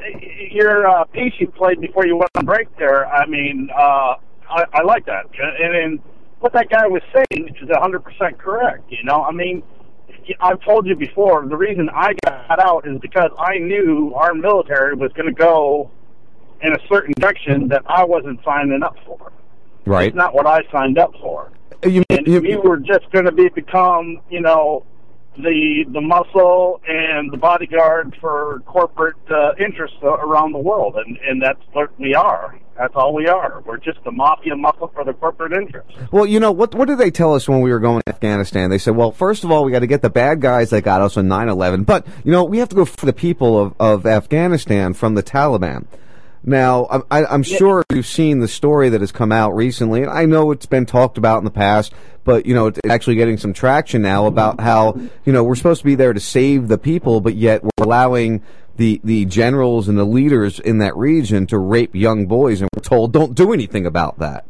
your 0.51 0.87
uh, 0.87 1.05
piece 1.05 1.33
you 1.39 1.47
played 1.47 1.79
before 1.79 2.05
you 2.05 2.17
went 2.17 2.31
on 2.35 2.45
break 2.45 2.75
there, 2.77 3.07
I 3.07 3.25
mean, 3.25 3.69
uh, 3.73 4.15
I, 4.49 4.65
I 4.73 4.81
like 4.83 5.05
that. 5.05 5.25
And, 5.61 5.75
and 5.75 5.99
what 6.39 6.53
that 6.53 6.69
guy 6.69 6.87
was 6.87 7.01
saying 7.13 7.49
is 7.49 7.69
100% 7.69 8.37
correct. 8.37 8.83
You 8.89 9.03
know, 9.03 9.23
I 9.23 9.31
mean, 9.31 9.63
I've 10.39 10.61
told 10.61 10.87
you 10.87 10.95
before, 10.95 11.45
the 11.47 11.57
reason 11.57 11.89
I 11.93 12.13
got 12.25 12.59
out 12.59 12.87
is 12.87 12.99
because 12.99 13.31
I 13.37 13.59
knew 13.59 14.13
our 14.15 14.33
military 14.33 14.95
was 14.95 15.11
going 15.13 15.27
to 15.27 15.33
go 15.33 15.91
in 16.61 16.73
a 16.73 16.87
certain 16.87 17.13
direction 17.17 17.67
that 17.69 17.83
I 17.85 18.03
wasn't 18.03 18.39
signing 18.43 18.83
up 18.83 18.97
for. 19.05 19.31
Right. 19.89 20.09
It's 20.09 20.15
not 20.15 20.35
what 20.35 20.45
I 20.45 20.61
signed 20.71 20.99
up 20.99 21.13
for. 21.19 21.51
You, 21.83 22.03
and 22.09 22.27
we 22.27 22.55
were 22.57 22.77
just 22.77 23.09
going 23.11 23.25
to 23.25 23.31
be 23.31 23.49
become, 23.49 24.21
you 24.29 24.41
know, 24.41 24.85
the 25.35 25.85
the 25.91 26.01
muscle 26.01 26.81
and 26.87 27.31
the 27.31 27.37
bodyguard 27.37 28.15
for 28.21 28.61
corporate 28.65 29.15
uh, 29.31 29.53
interests 29.57 29.97
around 30.03 30.51
the 30.51 30.59
world, 30.59 30.95
and 30.95 31.17
and 31.17 31.41
that's 31.41 31.61
what 31.71 31.97
we 31.99 32.13
are. 32.13 32.59
That's 32.77 32.93
all 32.95 33.13
we 33.13 33.27
are. 33.27 33.61
We're 33.65 33.77
just 33.77 34.03
the 34.03 34.11
mafia 34.11 34.55
muscle 34.55 34.91
for 34.93 35.03
the 35.03 35.13
corporate 35.13 35.53
interests. 35.53 35.93
Well, 36.11 36.25
you 36.25 36.39
know 36.39 36.51
what? 36.51 36.75
What 36.75 36.87
did 36.87 36.97
they 36.97 37.11
tell 37.11 37.33
us 37.33 37.49
when 37.49 37.61
we 37.61 37.71
were 37.71 37.79
going 37.79 38.01
to 38.05 38.09
Afghanistan? 38.09 38.69
They 38.69 38.77
said, 38.77 38.95
"Well, 38.95 39.11
first 39.11 39.43
of 39.43 39.51
all, 39.51 39.63
we 39.63 39.71
got 39.71 39.79
to 39.79 39.87
get 39.87 40.01
the 40.01 40.09
bad 40.09 40.41
guys 40.41 40.69
that 40.69 40.83
got 40.83 41.01
us 41.01 41.17
on 41.17 41.27
9/11, 41.27 41.85
but 41.85 42.05
you 42.23 42.31
know, 42.31 42.43
we 42.43 42.59
have 42.59 42.69
to 42.69 42.75
go 42.75 42.85
for 42.85 43.05
the 43.05 43.13
people 43.13 43.59
of, 43.59 43.73
of 43.79 44.05
Afghanistan 44.05 44.93
from 44.93 45.15
the 45.15 45.23
Taliban." 45.23 45.87
Now, 46.43 46.87
I'm, 46.89 47.03
I'm 47.11 47.43
sure 47.43 47.83
you've 47.91 48.05
seen 48.07 48.39
the 48.39 48.47
story 48.47 48.89
that 48.89 49.01
has 49.01 49.11
come 49.11 49.31
out 49.31 49.55
recently, 49.55 50.01
and 50.01 50.11
I 50.11 50.25
know 50.25 50.51
it's 50.51 50.65
been 50.65 50.85
talked 50.85 51.17
about 51.17 51.39
in 51.39 51.43
the 51.43 51.51
past, 51.51 51.93
but 52.23 52.45
you 52.45 52.53
know, 52.53 52.67
it's 52.67 52.79
actually 52.89 53.15
getting 53.15 53.37
some 53.37 53.53
traction 53.53 54.01
now 54.01 54.25
about 54.25 54.59
how 54.59 54.95
you 55.25 55.33
know 55.33 55.43
we're 55.43 55.55
supposed 55.55 55.81
to 55.81 55.85
be 55.85 55.95
there 55.95 56.13
to 56.13 56.19
save 56.19 56.67
the 56.67 56.77
people, 56.77 57.21
but 57.21 57.35
yet 57.35 57.63
we're 57.63 57.83
allowing 57.83 58.41
the 58.77 59.01
the 59.03 59.25
generals 59.25 59.89
and 59.89 59.97
the 59.97 60.05
leaders 60.05 60.59
in 60.59 60.77
that 60.77 60.95
region 60.95 61.45
to 61.47 61.57
rape 61.57 61.93
young 61.93 62.25
boys, 62.25 62.61
and 62.61 62.69
we're 62.75 62.81
told 62.81 63.11
don't 63.11 63.35
do 63.35 63.51
anything 63.51 63.85
about 63.85 64.19
that. 64.19 64.45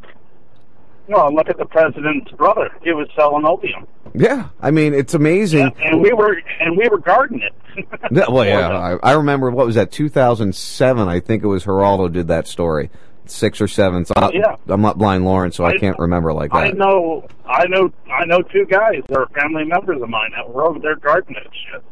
Well, 1.10 1.34
look 1.34 1.50
at 1.50 1.58
the 1.58 1.66
president's 1.66 2.32
brother. 2.34 2.70
He 2.84 2.92
was 2.94 3.10
selling 3.16 3.44
opium, 3.44 3.88
Yeah, 4.14 4.50
I 4.62 4.70
mean 4.70 4.94
it's 4.94 5.16
amazing. 5.16 5.72
and 5.84 6.02
we 6.02 6.14
were 6.14 6.40
and 6.60 6.78
we 6.78 6.88
were 6.88 7.00
guarding 7.00 7.42
it. 7.42 7.54
Yeah, 8.12 8.26
well, 8.30 8.46
yeah, 8.46 8.70
I, 8.78 9.12
I 9.12 9.14
remember 9.14 9.50
what 9.52 9.66
was 9.66 9.76
that 9.76 9.92
2007? 9.92 11.08
I 11.08 11.20
think 11.20 11.44
it 11.44 11.48
was 11.48 11.64
Geraldo 11.64 12.12
did 12.12 12.28
that 12.28 12.48
story, 12.48 12.90
six 13.26 13.62
or 13.62 13.68
seven. 13.68 14.06
So 14.06 14.14
I'm, 14.18 14.22
not, 14.22 14.36
oh, 14.36 14.38
yeah. 14.38 14.56
I'm 14.74 14.82
not 14.82 14.98
blind 14.98 15.24
Lawrence, 15.24 15.56
so 15.56 15.66
I, 15.66 15.78
can't 15.78 15.98
remember 15.98 16.34
like 16.34 16.52
that. 16.52 16.58
I 16.58 16.72
know, 16.72 17.28
I 17.46 17.68
know, 17.68 17.92
I 18.12 18.26
know 18.26 18.42
two 18.42 18.66
guys 18.66 19.02
that 19.08 19.18
are 19.18 19.28
family 19.30 19.64
members 19.64 20.02
of 20.02 20.10
mine 20.10 20.32
that 20.36 20.52
were 20.52 20.66
over 20.66 20.80
there 20.80 20.96
guarding 20.98 21.36
that 21.36 21.48
shit. 21.72 21.84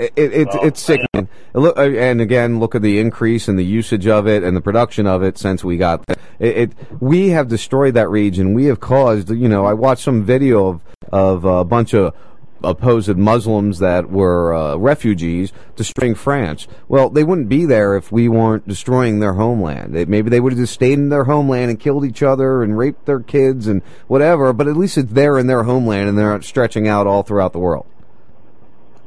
It, 0.00 0.12
it, 0.16 0.32
it's 0.32 0.52
So, 0.54 0.62
it's 0.62 0.80
sickening. 0.80 1.28
Look, 1.52 1.76
uh, 1.76 1.82
and 1.82 2.20
again, 2.22 2.58
look 2.58 2.74
at 2.74 2.80
the 2.80 2.98
increase 2.98 3.48
in 3.48 3.56
the 3.56 3.64
usage 3.64 4.06
of 4.06 4.26
it 4.26 4.42
and 4.42 4.56
the 4.56 4.60
production 4.62 5.06
of 5.06 5.22
it 5.22 5.36
since 5.36 5.62
we 5.62 5.76
got 5.76 6.06
there. 6.06 6.16
It, 6.38 6.56
it 6.56 6.72
we 7.00 7.28
have 7.28 7.48
destroyed 7.48 7.94
that 7.94 8.08
region. 8.08 8.54
We 8.54 8.64
have 8.66 8.80
caused. 8.80 9.28
You 9.28 9.48
know, 9.48 9.66
I 9.66 9.74
watched 9.74 10.02
some 10.02 10.24
video 10.24 10.68
of 10.68 10.82
of 11.12 11.44
a 11.44 11.64
bunch 11.64 11.92
of 11.92 12.14
opposed 12.62 13.16
Muslims 13.16 13.78
that 13.78 14.10
were 14.10 14.54
uh, 14.54 14.76
refugees 14.76 15.52
destroying 15.76 16.14
France. 16.14 16.66
Well, 16.88 17.10
they 17.10 17.24
wouldn't 17.24 17.48
be 17.48 17.64
there 17.64 17.96
if 17.96 18.12
we 18.12 18.28
weren't 18.28 18.68
destroying 18.68 19.20
their 19.20 19.34
homeland. 19.34 19.94
They, 19.94 20.04
maybe 20.04 20.30
they 20.30 20.40
would 20.40 20.52
have 20.52 20.60
just 20.60 20.74
stayed 20.74 20.98
in 20.98 21.08
their 21.08 21.24
homeland 21.24 21.70
and 21.70 21.80
killed 21.80 22.04
each 22.04 22.22
other 22.22 22.62
and 22.62 22.76
raped 22.76 23.06
their 23.06 23.20
kids 23.20 23.66
and 23.66 23.82
whatever. 24.08 24.52
But 24.52 24.68
at 24.68 24.76
least 24.76 24.98
it's 24.98 25.12
there 25.12 25.38
in 25.38 25.46
their 25.46 25.64
homeland, 25.64 26.08
and 26.08 26.18
they're 26.18 26.30
not 26.30 26.44
stretching 26.44 26.88
out 26.88 27.06
all 27.06 27.22
throughout 27.22 27.52
the 27.52 27.58
world. 27.58 27.86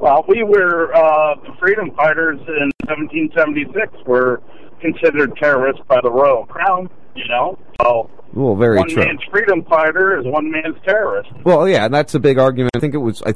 Well, 0.03 0.25
we 0.27 0.43
were 0.43 0.93
uh, 0.93 1.35
the 1.35 1.55
freedom 1.57 1.89
fighters 1.95 2.37
in 2.45 2.71
1776 2.87 4.05
were 4.05 4.41
considered 4.81 5.33
terrorists 5.37 5.81
by 5.87 6.01
the 6.03 6.11
royal 6.11 6.45
crown. 6.45 6.89
You 7.15 7.25
know, 7.29 7.57
so 7.81 8.09
Well, 8.33 8.57
very 8.57 8.79
true. 8.79 8.81
one 8.81 8.89
true. 8.89 9.05
man's 9.05 9.23
freedom 9.31 9.63
fighter 9.63 10.19
is 10.19 10.25
one 10.25 10.51
man's 10.51 10.75
terrorist. 10.83 11.29
Well, 11.45 11.69
yeah, 11.69 11.85
and 11.85 11.93
that's 11.93 12.13
a 12.15 12.19
big 12.19 12.37
argument. 12.37 12.71
I 12.75 12.79
think 12.79 12.93
it 12.93 12.97
was 12.97 13.23
I, 13.25 13.33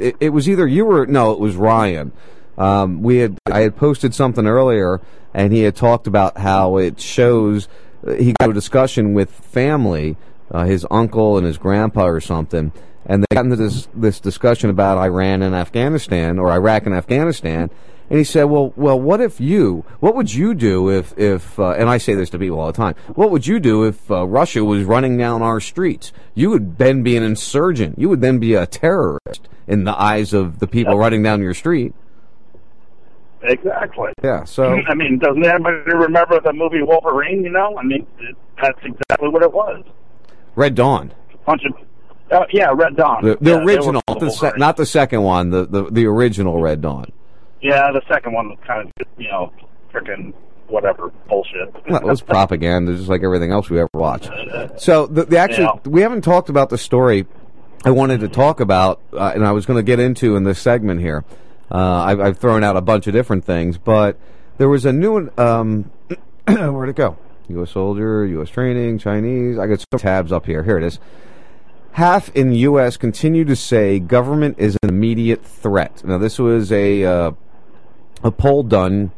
it, 0.00 0.16
it 0.20 0.28
was 0.30 0.48
either 0.48 0.66
you 0.66 0.90
or 0.90 1.04
no, 1.04 1.32
it 1.32 1.38
was 1.38 1.54
Ryan. 1.54 2.12
Um, 2.56 3.02
we 3.02 3.18
had 3.18 3.36
I 3.44 3.60
had 3.60 3.76
posted 3.76 4.14
something 4.14 4.46
earlier, 4.46 5.02
and 5.34 5.52
he 5.52 5.64
had 5.64 5.76
talked 5.76 6.06
about 6.06 6.38
how 6.38 6.78
it 6.78 6.98
shows. 6.98 7.68
He 8.16 8.32
got 8.40 8.48
a 8.48 8.54
discussion 8.54 9.12
with 9.12 9.30
family, 9.30 10.16
uh, 10.50 10.64
his 10.64 10.86
uncle 10.90 11.36
and 11.36 11.46
his 11.46 11.58
grandpa 11.58 12.06
or 12.06 12.22
something, 12.22 12.72
and 13.06 13.22
they 13.22 13.34
got 13.34 13.44
into 13.44 13.56
this 13.56 13.88
this 13.94 14.20
discussion 14.20 14.70
about 14.70 14.98
Iran 14.98 15.42
and 15.42 15.54
Afghanistan 15.54 16.38
or 16.38 16.50
Iraq 16.50 16.86
and 16.86 16.94
Afghanistan. 16.94 17.70
And 18.10 18.18
he 18.18 18.24
said, 18.24 18.44
"Well, 18.44 18.72
well, 18.76 19.00
what 19.00 19.20
if 19.20 19.40
you? 19.40 19.84
What 20.00 20.14
would 20.14 20.32
you 20.34 20.54
do 20.54 20.90
if, 20.90 21.16
if?" 21.18 21.58
Uh, 21.58 21.70
and 21.70 21.88
I 21.88 21.96
say 21.98 22.14
this 22.14 22.28
to 22.30 22.38
people 22.38 22.60
all 22.60 22.66
the 22.66 22.72
time. 22.74 22.94
What 23.14 23.30
would 23.30 23.46
you 23.46 23.58
do 23.58 23.84
if 23.84 24.10
uh, 24.10 24.26
Russia 24.26 24.62
was 24.62 24.84
running 24.84 25.16
down 25.16 25.40
our 25.40 25.58
streets? 25.58 26.12
You 26.34 26.50
would 26.50 26.76
then 26.76 27.02
be 27.02 27.16
an 27.16 27.22
insurgent. 27.22 27.98
You 27.98 28.10
would 28.10 28.20
then 28.20 28.38
be 28.38 28.54
a 28.54 28.66
terrorist 28.66 29.48
in 29.66 29.84
the 29.84 29.98
eyes 29.98 30.34
of 30.34 30.58
the 30.58 30.66
people 30.66 30.98
running 30.98 31.22
down 31.22 31.40
your 31.40 31.54
street. 31.54 31.94
Exactly. 33.42 34.12
Yeah. 34.22 34.44
So 34.44 34.64
I 34.88 34.94
mean, 34.94 35.18
doesn't 35.18 35.44
anybody 35.44 35.76
remember 35.86 36.40
the 36.40 36.52
movie 36.52 36.82
Wolverine? 36.82 37.42
You 37.44 37.50
know, 37.50 37.78
I 37.78 37.82
mean, 37.82 38.06
it, 38.18 38.36
that's 38.60 38.78
exactly 38.84 39.28
what 39.28 39.42
it 39.42 39.52
was. 39.52 39.84
Red 40.56 40.74
Dawn, 40.74 41.12
A 41.32 41.36
Bunch 41.38 41.62
of, 41.64 41.74
uh, 42.34 42.44
yeah, 42.52 42.70
Red 42.74 42.96
Dawn. 42.96 43.24
the, 43.24 43.36
the 43.40 43.50
Yeah, 43.52 43.56
original, 43.64 44.02
not 44.08 44.20
the, 44.20 44.30
se- 44.30 44.52
not 44.56 44.76
the 44.76 44.86
second 44.86 45.22
one, 45.22 45.50
the, 45.50 45.66
the 45.66 45.84
the 45.90 46.06
original 46.06 46.60
Red 46.60 46.80
Dawn. 46.82 47.12
Yeah, 47.62 47.90
the 47.92 48.02
second 48.08 48.32
one 48.32 48.50
was 48.50 48.58
kind 48.66 48.90
of 49.00 49.06
you 49.16 49.28
know, 49.28 49.52
freaking 49.92 50.34
whatever 50.68 51.10
bullshit. 51.28 51.74
Well, 51.88 51.96
it 52.00 52.04
was 52.04 52.20
propaganda, 52.36 52.94
just 52.96 53.08
like 53.08 53.22
everything 53.22 53.52
else 53.52 53.70
we 53.70 53.78
ever 53.78 53.88
watched. 53.94 54.30
So 54.78 55.06
the, 55.06 55.24
the 55.24 55.38
actually, 55.38 55.64
Yeah. 55.64 55.90
we 55.90 56.00
haven't 56.02 56.22
talked 56.22 56.48
about 56.48 56.68
the 56.70 56.78
story 56.78 57.26
I 57.84 57.90
wanted 57.90 58.20
to 58.20 58.28
talk 58.28 58.60
about, 58.60 59.00
uh, 59.12 59.32
and 59.34 59.46
I 59.46 59.52
was 59.52 59.66
going 59.66 59.76
to 59.78 59.82
get 59.82 60.00
into 60.00 60.36
in 60.36 60.44
this 60.44 60.58
segment 60.58 61.00
here. 61.00 61.24
Uh, 61.70 61.78
I've, 61.78 62.20
I've 62.20 62.38
thrown 62.38 62.62
out 62.64 62.76
a 62.76 62.80
bunch 62.80 63.06
of 63.06 63.12
different 63.12 63.44
things, 63.44 63.78
but 63.78 64.18
there 64.58 64.68
was 64.68 64.84
a 64.84 64.92
new 64.92 65.12
one. 65.12 65.30
Um, 65.38 65.90
where'd 66.46 66.88
it 66.88 66.96
go? 66.96 67.16
U.S. 67.48 67.70
soldier, 67.72 68.24
U.S. 68.26 68.48
training, 68.48 68.98
Chinese. 68.98 69.58
I 69.58 69.66
got 69.66 69.80
some 69.80 69.98
tabs 69.98 70.32
up 70.32 70.46
here. 70.46 70.62
Here 70.62 70.78
it 70.78 70.84
is. 70.84 70.98
Half 71.94 72.30
in 72.30 72.50
the 72.50 72.56
U.S. 72.58 72.96
continue 72.96 73.44
to 73.44 73.54
say 73.54 74.00
government 74.00 74.56
is 74.58 74.76
an 74.82 74.88
immediate 74.88 75.46
threat. 75.46 76.02
Now, 76.04 76.18
this 76.18 76.40
was 76.40 76.72
a 76.72 77.04
uh, 77.04 77.30
a 78.24 78.32
poll 78.32 78.64
done 78.64 79.12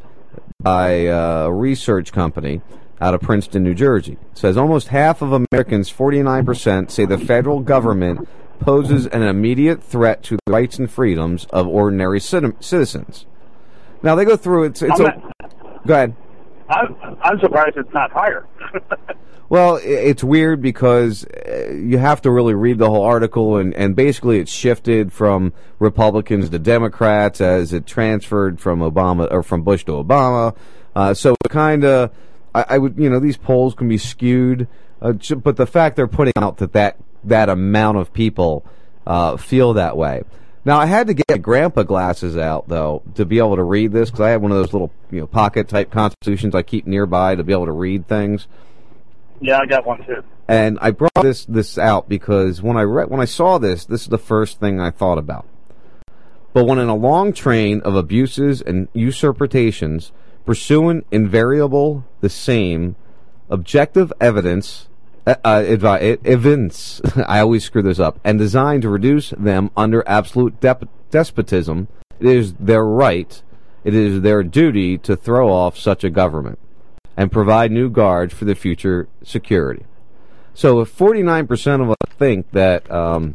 by 0.60 1.06
uh, 1.06 1.44
a 1.46 1.52
research 1.52 2.12
company 2.12 2.60
out 3.00 3.14
of 3.14 3.22
Princeton, 3.22 3.64
New 3.64 3.72
Jersey. 3.72 4.18
It 4.30 4.38
says 4.38 4.58
almost 4.58 4.88
half 4.88 5.22
of 5.22 5.32
Americans, 5.32 5.90
49%, 5.90 6.90
say 6.90 7.06
the 7.06 7.16
federal 7.16 7.60
government 7.60 8.28
poses 8.60 9.06
an 9.06 9.22
immediate 9.22 9.82
threat 9.82 10.22
to 10.24 10.36
the 10.44 10.52
rights 10.52 10.78
and 10.78 10.90
freedoms 10.90 11.46
of 11.46 11.66
ordinary 11.66 12.20
citi- 12.20 12.62
citizens. 12.62 13.24
Now 14.02 14.14
they 14.14 14.26
go 14.26 14.36
through 14.36 14.64
it's 14.64 14.82
it's 14.82 15.00
I'm 15.00 15.06
a, 15.06 15.32
go 15.86 15.94
ahead. 15.94 16.16
I'm, 16.68 16.94
I'm 17.22 17.40
surprised 17.40 17.78
it's 17.78 17.94
not 17.94 18.12
higher. 18.12 18.46
Well, 19.48 19.78
it's 19.82 20.24
weird 20.24 20.60
because 20.60 21.24
uh, 21.24 21.72
you 21.72 21.98
have 21.98 22.20
to 22.22 22.30
really 22.30 22.54
read 22.54 22.78
the 22.78 22.90
whole 22.90 23.04
article, 23.04 23.56
and, 23.58 23.72
and 23.74 23.94
basically 23.94 24.40
it 24.40 24.48
shifted 24.48 25.12
from 25.12 25.52
Republicans 25.78 26.50
to 26.50 26.58
Democrats 26.58 27.40
as 27.40 27.72
it 27.72 27.86
transferred 27.86 28.60
from 28.60 28.80
Obama 28.80 29.30
or 29.30 29.44
from 29.44 29.62
Bush 29.62 29.84
to 29.84 29.92
Obama. 29.92 30.56
Uh, 30.96 31.14
so 31.14 31.36
kind 31.48 31.84
of, 31.84 32.10
I, 32.54 32.64
I 32.70 32.78
would, 32.78 32.98
you 32.98 33.08
know, 33.08 33.20
these 33.20 33.36
polls 33.36 33.74
can 33.74 33.88
be 33.88 33.98
skewed, 33.98 34.66
uh, 35.00 35.12
but 35.12 35.56
the 35.56 35.66
fact 35.66 35.94
they're 35.94 36.08
putting 36.08 36.32
out 36.36 36.56
that 36.56 36.72
that, 36.72 36.96
that 37.22 37.48
amount 37.48 37.98
of 37.98 38.12
people 38.12 38.64
uh, 39.06 39.36
feel 39.36 39.74
that 39.74 39.96
way. 39.96 40.24
Now 40.64 40.78
I 40.80 40.86
had 40.86 41.06
to 41.06 41.14
get 41.14 41.42
grandpa 41.42 41.84
glasses 41.84 42.36
out 42.36 42.68
though 42.68 43.02
to 43.14 43.24
be 43.24 43.38
able 43.38 43.54
to 43.54 43.62
read 43.62 43.92
this 43.92 44.10
because 44.10 44.22
I 44.22 44.30
have 44.30 44.42
one 44.42 44.50
of 44.50 44.56
those 44.56 44.72
little 44.72 44.90
you 45.12 45.20
know 45.20 45.28
pocket 45.28 45.68
type 45.68 45.92
constitutions 45.92 46.56
I 46.56 46.62
keep 46.62 46.88
nearby 46.88 47.36
to 47.36 47.44
be 47.44 47.52
able 47.52 47.66
to 47.66 47.72
read 47.72 48.08
things. 48.08 48.48
Yeah, 49.40 49.58
I 49.58 49.66
got 49.66 49.86
one 49.86 50.04
too. 50.04 50.22
And 50.48 50.78
I 50.80 50.90
brought 50.90 51.22
this 51.22 51.44
this 51.44 51.78
out 51.78 52.08
because 52.08 52.62
when 52.62 52.76
I 52.76 52.82
read 52.82 53.10
when 53.10 53.20
I 53.20 53.24
saw 53.24 53.58
this, 53.58 53.84
this 53.84 54.02
is 54.02 54.08
the 54.08 54.18
first 54.18 54.60
thing 54.60 54.80
I 54.80 54.90
thought 54.90 55.18
about. 55.18 55.46
But 56.52 56.64
when 56.64 56.78
in 56.78 56.88
a 56.88 56.96
long 56.96 57.32
train 57.32 57.80
of 57.82 57.94
abuses 57.96 58.62
and 58.62 58.88
usurpations, 58.94 60.12
pursuing 60.46 61.04
invariable 61.10 62.04
the 62.20 62.30
same 62.30 62.96
objective 63.50 64.12
evidence, 64.20 64.88
uh, 65.26 65.34
uh, 65.44 66.16
evidence, 66.24 67.02
I 67.26 67.40
always 67.40 67.64
screw 67.64 67.82
this 67.82 67.98
up, 67.98 68.18
and 68.24 68.38
designed 68.38 68.82
to 68.82 68.88
reduce 68.88 69.30
them 69.30 69.70
under 69.76 70.02
absolute 70.08 70.58
dep- 70.60 70.88
despotism, 71.10 71.88
it 72.20 72.26
is 72.26 72.54
their 72.54 72.84
right, 72.84 73.42
it 73.84 73.94
is 73.94 74.22
their 74.22 74.42
duty 74.42 74.96
to 74.98 75.14
throw 75.14 75.52
off 75.52 75.76
such 75.76 76.04
a 76.04 76.10
government 76.10 76.58
and 77.16 77.32
provide 77.32 77.70
new 77.72 77.88
guards 77.88 78.34
for 78.34 78.44
the 78.44 78.54
future 78.54 79.08
security. 79.22 79.84
So 80.54 80.80
if 80.80 80.96
49% 80.96 81.82
of 81.82 81.90
us 81.90 82.16
think 82.18 82.50
that 82.52 82.90
um, 82.90 83.34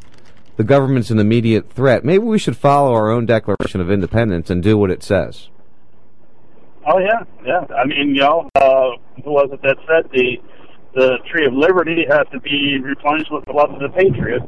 the 0.58 0.64
government's 0.64 1.10
an 1.10 1.20
immediate 1.20 1.72
threat, 1.72 2.04
maybe 2.04 2.24
we 2.24 2.40
should 2.40 2.58
follow 2.58 2.94
our 2.94 3.10
own 3.12 3.26
Declaration 3.26 3.82
of 3.82 3.92
Independence 3.92 4.50
and 4.50 4.62
do 4.64 4.78
what 4.78 4.92
it 4.92 5.04
says. 5.04 5.50
Oh 6.86 6.98
yeah, 6.98 7.24
yeah. 7.46 7.66
I 7.76 7.86
mean, 7.86 8.16
you 8.16 8.22
know, 8.22 8.50
uh, 8.56 8.92
who 9.24 9.32
was 9.32 9.50
it 9.52 9.62
that 9.62 9.78
said 9.88 10.10
the 10.12 10.38
the 10.96 11.18
tree 11.32 11.46
of 11.46 11.54
liberty 11.54 12.06
has 12.10 12.26
to 12.32 12.40
be 12.40 12.80
replenished 12.82 13.32
with 13.32 13.46
the 13.46 13.52
love 13.52 13.70
of 13.72 13.80
the 13.80 13.90
patriot? 13.90 14.42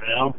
You 0.00 0.14
know. 0.14 0.36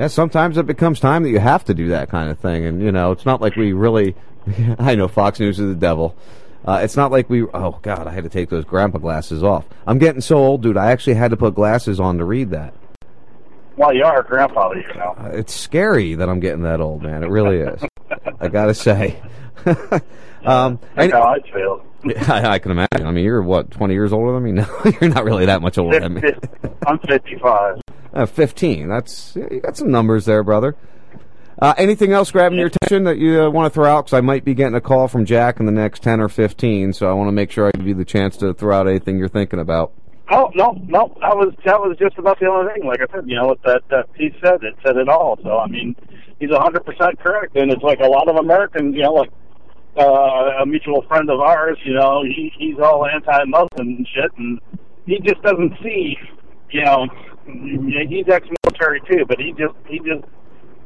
Yeah, 0.00 0.08
sometimes 0.08 0.58
it 0.58 0.66
becomes 0.66 0.98
time 0.98 1.22
that 1.22 1.30
you 1.30 1.38
have 1.38 1.64
to 1.66 1.74
do 1.74 1.88
that 1.88 2.08
kind 2.08 2.30
of 2.30 2.38
thing, 2.40 2.66
and 2.66 2.82
you 2.82 2.90
know, 2.90 3.12
it's 3.12 3.24
not 3.24 3.40
like 3.40 3.54
we 3.54 3.72
really. 3.72 4.16
I 4.78 4.96
know 4.96 5.06
Fox 5.06 5.38
News 5.38 5.60
is 5.60 5.68
the 5.68 5.80
devil. 5.80 6.16
Uh, 6.66 6.80
it's 6.82 6.96
not 6.96 7.10
like 7.10 7.28
we. 7.28 7.42
Oh 7.42 7.78
God, 7.82 8.06
I 8.06 8.12
had 8.12 8.24
to 8.24 8.30
take 8.30 8.48
those 8.48 8.64
grandpa 8.64 8.98
glasses 8.98 9.42
off. 9.42 9.66
I'm 9.86 9.98
getting 9.98 10.20
so 10.20 10.36
old, 10.38 10.62
dude. 10.62 10.76
I 10.76 10.90
actually 10.92 11.14
had 11.14 11.30
to 11.30 11.36
put 11.36 11.54
glasses 11.54 12.00
on 12.00 12.18
to 12.18 12.24
read 12.24 12.50
that. 12.50 12.72
Well, 13.76 13.92
you 13.92 14.04
are 14.04 14.20
a 14.20 14.24
grandfather, 14.24 14.76
you 14.76 14.94
know. 14.94 15.14
Uh, 15.18 15.30
It's 15.32 15.52
scary 15.52 16.14
that 16.14 16.28
I'm 16.28 16.40
getting 16.40 16.62
that 16.62 16.80
old, 16.80 17.02
man. 17.02 17.22
It 17.24 17.28
really 17.28 17.58
is. 17.58 17.82
I 18.40 18.48
gotta 18.48 18.72
say. 18.74 19.20
um, 20.44 20.78
That's 20.94 21.12
how 21.12 21.22
I 21.22 21.40
feel. 21.52 21.84
I, 22.32 22.46
I 22.54 22.58
can 22.58 22.70
imagine. 22.70 23.06
I 23.06 23.10
mean, 23.10 23.24
you're 23.24 23.42
what, 23.42 23.70
20 23.70 23.94
years 23.94 24.12
older 24.12 24.32
than 24.32 24.42
me? 24.44 24.52
No, 24.62 24.92
you're 25.00 25.10
not 25.10 25.24
really 25.24 25.46
that 25.46 25.60
much 25.62 25.76
older 25.78 25.98
than 26.00 26.14
me. 26.14 26.22
I'm 26.86 26.98
55. 27.00 27.80
Uh, 28.12 28.26
15. 28.26 28.88
That's 28.88 29.34
you 29.36 29.60
got 29.60 29.76
some 29.76 29.90
numbers 29.90 30.24
there, 30.24 30.42
brother. 30.44 30.76
Uh, 31.60 31.74
anything 31.78 32.12
else 32.12 32.30
grabbing 32.30 32.58
your 32.58 32.66
attention 32.68 33.04
that 33.04 33.18
you 33.18 33.42
uh, 33.42 33.50
want 33.50 33.72
to 33.72 33.74
throw 33.74 33.88
out? 33.88 34.06
Because 34.06 34.16
I 34.16 34.20
might 34.20 34.44
be 34.44 34.54
getting 34.54 34.74
a 34.74 34.80
call 34.80 35.08
from 35.08 35.24
Jack 35.24 35.60
in 35.60 35.66
the 35.66 35.72
next 35.72 36.02
10 36.02 36.20
or 36.20 36.28
15, 36.28 36.92
so 36.92 37.08
I 37.08 37.12
want 37.12 37.28
to 37.28 37.32
make 37.32 37.50
sure 37.50 37.68
I 37.68 37.70
give 37.72 37.86
you 37.86 37.94
the 37.94 38.04
chance 38.04 38.36
to 38.38 38.54
throw 38.54 38.76
out 38.76 38.88
anything 38.88 39.18
you're 39.18 39.28
thinking 39.28 39.60
about. 39.60 39.92
Oh 40.30 40.50
no, 40.54 40.72
no, 40.86 41.14
that 41.20 41.36
was 41.36 41.52
that 41.66 41.78
was 41.78 41.98
just 41.98 42.16
about 42.16 42.40
the 42.40 42.46
only 42.46 42.72
thing. 42.72 42.86
Like 42.86 43.00
I 43.00 43.12
said, 43.12 43.28
you 43.28 43.36
know, 43.36 43.46
what 43.48 43.62
that 43.64 43.82
that 43.90 44.10
piece 44.14 44.32
said, 44.42 44.64
it 44.64 44.74
said 44.82 44.96
it 44.96 45.06
all. 45.06 45.38
So 45.42 45.58
I 45.58 45.66
mean, 45.66 45.94
he's 46.40 46.50
a 46.50 46.58
hundred 46.58 46.86
percent 46.86 47.20
correct, 47.20 47.54
and 47.56 47.70
it's 47.70 47.82
like 47.82 48.00
a 48.00 48.08
lot 48.08 48.26
of 48.28 48.36
Americans, 48.36 48.94
you 48.96 49.02
know, 49.02 49.12
like 49.12 49.30
uh, 49.98 50.62
a 50.62 50.66
mutual 50.66 51.02
friend 51.08 51.28
of 51.28 51.40
ours, 51.40 51.76
you 51.84 51.92
know, 51.92 52.22
he 52.24 52.50
he's 52.58 52.78
all 52.78 53.06
anti-Muslim 53.06 53.68
and 53.86 54.08
shit, 54.08 54.30
and 54.38 54.58
he 55.04 55.20
just 55.20 55.42
doesn't 55.42 55.74
see, 55.82 56.16
you 56.70 56.82
know, 56.82 57.06
he's 58.08 58.26
ex-military 58.26 59.02
too, 59.10 59.24
but 59.28 59.38
he 59.38 59.52
just 59.52 59.74
he 59.86 59.98
just 59.98 60.24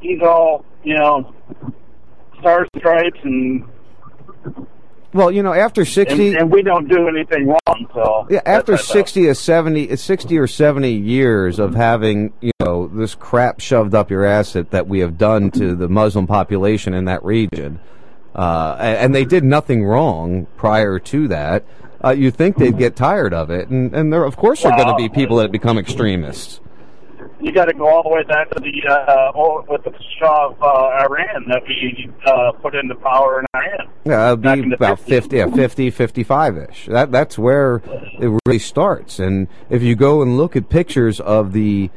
he's 0.01 0.21
all, 0.21 0.65
you 0.83 0.97
know, 0.97 1.33
star 2.39 2.67
stripes 2.77 3.19
and 3.23 3.65
Well, 5.13 5.31
you 5.31 5.43
know, 5.43 5.53
after 5.53 5.85
60. 5.85 6.29
and, 6.29 6.37
and 6.37 6.51
we 6.51 6.61
don't 6.61 6.87
do 6.87 7.07
anything 7.07 7.47
wrong. 7.47 7.87
So 7.93 8.27
Yeah, 8.29 8.41
after 8.45 8.77
60 8.77 9.27
or 9.27 9.33
70, 9.33 9.95
60 9.95 10.37
or 10.37 10.47
70 10.47 10.91
years 10.91 11.59
of 11.59 11.75
having, 11.75 12.33
you 12.41 12.51
know, 12.59 12.87
this 12.87 13.15
crap 13.15 13.59
shoved 13.59 13.95
up 13.95 14.09
your 14.11 14.25
ass 14.25 14.53
that, 14.53 14.71
that 14.71 14.87
we 14.87 14.99
have 14.99 15.17
done 15.17 15.51
to 15.51 15.75
the 15.75 15.89
Muslim 15.89 16.27
population 16.27 16.93
in 16.93 17.05
that 17.05 17.23
region, 17.23 17.79
uh, 18.35 18.77
and, 18.79 18.97
and 18.97 19.15
they 19.15 19.25
did 19.25 19.43
nothing 19.43 19.83
wrong 19.83 20.47
prior 20.55 20.99
to 20.99 21.27
that, 21.27 21.65
uh, 22.03 22.11
you 22.11 22.31
think 22.31 22.55
they'd 22.57 22.77
get 22.77 22.95
tired 22.95 23.33
of 23.33 23.49
it. 23.49 23.67
And, 23.69 23.93
and 23.93 24.13
there, 24.13 24.23
of 24.23 24.37
course, 24.37 24.63
are 24.63 24.71
going 24.71 24.87
to 24.87 24.95
be 24.95 25.09
people 25.09 25.37
that 25.37 25.51
become 25.51 25.77
extremists. 25.77 26.61
You 27.41 27.51
got 27.51 27.65
to 27.65 27.73
go 27.73 27.87
all 27.87 28.03
the 28.03 28.09
way 28.09 28.23
back 28.23 28.49
to 28.51 28.59
the 28.59 28.87
uh, 28.87 29.31
oh, 29.35 29.65
with 29.67 29.83
the 29.83 29.93
Shah 30.19 30.49
of 30.49 30.61
uh, 30.61 31.05
Iran 31.05 31.45
that 31.47 31.63
we 31.67 32.09
uh, 32.25 32.51
put 32.53 32.75
into 32.75 32.95
power 32.95 33.39
in 33.39 33.45
Iran. 33.55 33.89
Yeah, 34.05 34.33
it'd 34.33 34.41
be 34.41 34.73
about 34.73 34.99
50, 34.99 35.37
yeah, 35.37 35.49
50, 35.49 35.91
55-ish. 35.91 36.87
That, 36.87 37.11
that's 37.11 37.37
where 37.37 37.81
it 38.19 38.39
really 38.45 38.59
starts. 38.59 39.19
And 39.19 39.47
if 39.69 39.81
you 39.81 39.95
go 39.95 40.21
and 40.21 40.37
look 40.37 40.55
at 40.55 40.69
pictures 40.69 41.19
of 41.19 41.53
the 41.53 41.89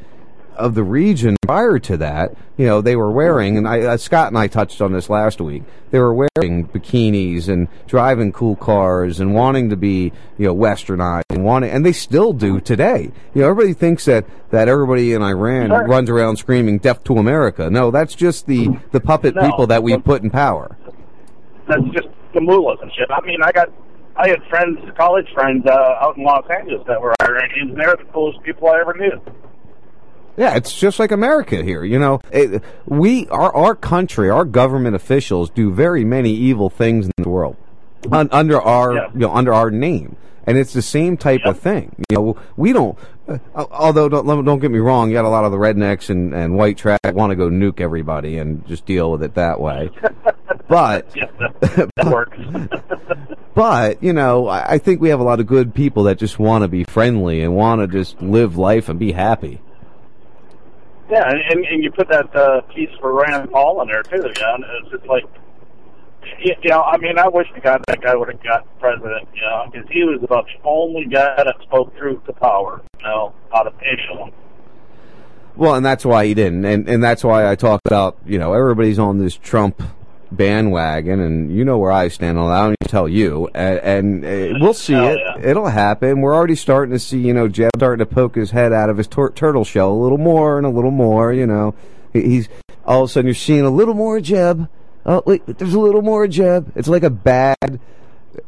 of 0.55 0.75
the 0.75 0.83
region 0.83 1.35
prior 1.41 1.79
to 1.79 1.97
that, 1.97 2.33
you 2.57 2.65
know, 2.65 2.81
they 2.81 2.95
were 2.95 3.11
wearing, 3.11 3.57
and 3.57 3.67
I, 3.67 3.81
uh, 3.81 3.97
Scott 3.97 4.27
and 4.27 4.37
I 4.37 4.47
touched 4.47 4.81
on 4.81 4.91
this 4.93 5.09
last 5.09 5.41
week. 5.41 5.63
They 5.91 5.99
were 5.99 6.13
wearing 6.13 6.67
bikinis 6.67 7.47
and 7.49 7.67
driving 7.87 8.31
cool 8.31 8.55
cars 8.55 9.19
and 9.19 9.33
wanting 9.33 9.69
to 9.69 9.75
be, 9.75 10.11
you 10.37 10.47
know, 10.47 10.55
westernized 10.55 11.23
and 11.29 11.43
wanting, 11.43 11.71
and 11.71 11.85
they 11.85 11.91
still 11.93 12.33
do 12.33 12.59
today. 12.59 13.11
You 13.33 13.41
know, 13.41 13.49
everybody 13.49 13.73
thinks 13.73 14.05
that 14.05 14.25
that 14.51 14.67
everybody 14.67 15.13
in 15.13 15.21
Iran 15.21 15.69
Sure. 15.69 15.87
runs 15.87 16.09
around 16.09 16.37
screaming 16.37 16.77
"Death 16.79 17.03
to 17.05 17.17
America." 17.17 17.69
No, 17.69 17.91
that's 17.91 18.15
just 18.15 18.45
the 18.47 18.69
the 18.91 18.99
puppet 18.99 19.35
No. 19.35 19.41
people 19.49 19.67
that 19.67 19.83
we 19.83 19.97
put 19.97 20.23
in 20.23 20.29
power. 20.29 20.77
That's 21.67 21.83
just 21.93 22.07
the 22.33 22.41
mullahs 22.41 22.79
and 22.81 22.91
shit. 22.93 23.09
I 23.11 23.21
mean, 23.25 23.39
I 23.43 23.51
got, 23.51 23.69
I 24.15 24.29
had 24.29 24.43
friends, 24.49 24.79
college 24.97 25.27
friends 25.33 25.65
uh, 25.65 25.71
out 26.01 26.17
in 26.17 26.23
Los 26.23 26.45
Angeles 26.49 26.83
that 26.87 26.99
were 27.01 27.13
Iranians, 27.21 27.71
and 27.71 27.79
they're 27.79 27.95
the 27.95 28.03
coolest 28.11 28.41
people 28.43 28.67
I 28.69 28.79
ever 28.81 28.93
knew. 28.95 29.21
Yeah, 30.35 30.55
it's 30.55 30.73
just 30.73 30.99
like 30.99 31.11
America 31.11 31.61
here. 31.61 31.83
You 31.83 31.99
know, 31.99 32.19
it, 32.31 32.63
we 32.85 33.27
our 33.27 33.53
our 33.55 33.75
country, 33.75 34.29
our 34.29 34.45
government 34.45 34.95
officials 34.95 35.49
do 35.49 35.71
very 35.71 36.03
many 36.03 36.31
evil 36.31 36.69
things 36.69 37.05
in 37.05 37.23
the 37.23 37.29
world 37.29 37.55
un, 38.11 38.29
under 38.31 38.61
our 38.61 38.93
you 38.93 39.19
know 39.19 39.33
under 39.33 39.53
our 39.53 39.71
name, 39.71 40.15
and 40.45 40.57
it's 40.57 40.73
the 40.73 40.81
same 40.81 41.17
type 41.17 41.41
of 41.45 41.59
thing. 41.59 41.95
You 42.09 42.17
know, 42.17 42.37
we 42.57 42.73
don't. 42.73 42.97
Uh, 43.27 43.37
although 43.71 44.09
don't 44.09 44.25
don't 44.45 44.59
get 44.59 44.71
me 44.71 44.79
wrong, 44.79 45.09
you 45.09 45.13
got 45.13 45.25
a 45.25 45.29
lot 45.29 45.45
of 45.45 45.51
the 45.51 45.57
rednecks 45.57 46.09
and 46.09 46.33
and 46.33 46.57
white 46.57 46.77
trash 46.77 46.99
want 47.05 47.31
to 47.31 47.35
go 47.35 47.49
nuke 47.49 47.79
everybody 47.79 48.37
and 48.37 48.65
just 48.67 48.85
deal 48.85 49.11
with 49.11 49.23
it 49.23 49.35
that 49.35 49.59
way. 49.59 49.89
But 50.65 51.11
That 51.61 52.05
works. 52.05 52.37
but 53.53 54.01
you 54.01 54.13
know, 54.13 54.47
I, 54.47 54.73
I 54.73 54.77
think 54.77 55.01
we 55.01 55.09
have 55.09 55.19
a 55.19 55.23
lot 55.23 55.39
of 55.39 55.45
good 55.45 55.75
people 55.75 56.03
that 56.03 56.17
just 56.17 56.39
want 56.39 56.63
to 56.63 56.67
be 56.67 56.83
friendly 56.85 57.41
and 57.41 57.55
want 57.55 57.81
to 57.81 57.87
just 57.87 58.21
live 58.21 58.57
life 58.57 58.89
and 58.89 58.97
be 58.97 59.11
happy. 59.11 59.61
Yeah, 61.13 61.29
and, 61.29 61.63
and, 61.63 61.83
you 61.83 61.91
put 61.91 62.09
that 62.09 62.35
uh, 62.35 62.61
piece 62.73 62.89
for 62.99 63.13
Rand 63.13 63.51
Paul 63.51 63.79
in 63.83 63.87
there 63.87 64.01
too. 64.01 64.15
And 64.15 64.65
it's 64.81 64.89
just 64.89 65.05
like, 65.05 65.23
you 66.39 66.55
know, 66.71 66.81
I 66.81 66.97
mean, 66.97 67.19
I 67.19 67.27
wish 67.27 67.45
to 67.53 67.61
God 67.61 67.83
that 67.87 68.01
guy 68.01 68.15
would 68.15 68.29
have 68.29 68.41
got 68.41 68.79
president. 68.79 69.27
You 69.35 69.41
know, 69.41 69.69
because 69.71 69.87
he 69.91 70.03
was 70.05 70.21
the 70.21 70.43
only 70.63 71.05
guy 71.05 71.35
that 71.43 71.55
spoke 71.61 71.95
truth 71.97 72.25
to 72.25 72.33
power. 72.33 72.81
You 72.99 73.05
know, 73.05 73.35
out 73.53 73.67
of 73.67 73.75
anyone. 73.83 74.31
Well, 75.55 75.75
and 75.75 75.85
that's 75.85 76.03
why 76.03 76.25
he 76.25 76.33
didn't, 76.33 76.65
and 76.65 76.89
and 76.89 77.03
that's 77.03 77.23
why 77.23 77.47
I 77.47 77.53
talk 77.53 77.81
about 77.85 78.17
you 78.25 78.39
know 78.39 78.53
everybody's 78.53 78.97
on 78.97 79.19
this 79.19 79.35
Trump 79.35 79.83
bandwagon, 80.35 81.19
and 81.19 81.55
you 81.55 81.63
know 81.65 81.77
where 81.77 81.91
I 81.91 82.07
stand 82.09 82.37
on 82.37 82.49
that. 82.49 82.55
I 82.55 82.61
don't 82.61 82.69
need 82.71 82.77
to 82.83 82.89
tell 82.89 83.07
you, 83.07 83.49
and, 83.53 83.79
and 84.23 84.25
uh, 84.25 84.59
we'll 84.59 84.73
see 84.73 84.93
Hell 84.93 85.07
it. 85.09 85.19
yeah. 85.19 85.49
It'll 85.49 85.67
happen. 85.67 86.21
We're 86.21 86.35
already 86.35 86.55
starting 86.55 86.93
to 86.93 86.99
see 86.99 87.19
you 87.19 87.33
know 87.33 87.47
Jeb 87.47 87.71
starting 87.77 88.05
to 88.05 88.11
poke 88.13 88.35
his 88.35 88.51
head 88.51 88.73
out 88.73 88.89
of 88.89 88.97
his 88.97 89.07
tur- 89.07 89.31
turtle 89.31 89.63
shell 89.63 89.91
a 89.91 89.99
little 90.01 90.17
more 90.17 90.57
and 90.57 90.65
a 90.65 90.69
little 90.69 90.91
more. 90.91 91.31
You 91.33 91.45
know, 91.47 91.75
he's 92.11 92.49
all 92.85 93.03
of 93.03 93.09
a 93.09 93.11
sudden 93.13 93.27
you're 93.27 93.35
seeing 93.35 93.61
a 93.61 93.69
little 93.69 93.93
more 93.93 94.19
Jeb. 94.19 94.67
Oh 95.05 95.21
wait, 95.25 95.45
there's 95.45 95.73
a 95.73 95.79
little 95.79 96.01
more 96.01 96.27
Jeb. 96.27 96.71
It's 96.75 96.87
like 96.87 97.03
a 97.03 97.09
bad. 97.09 97.79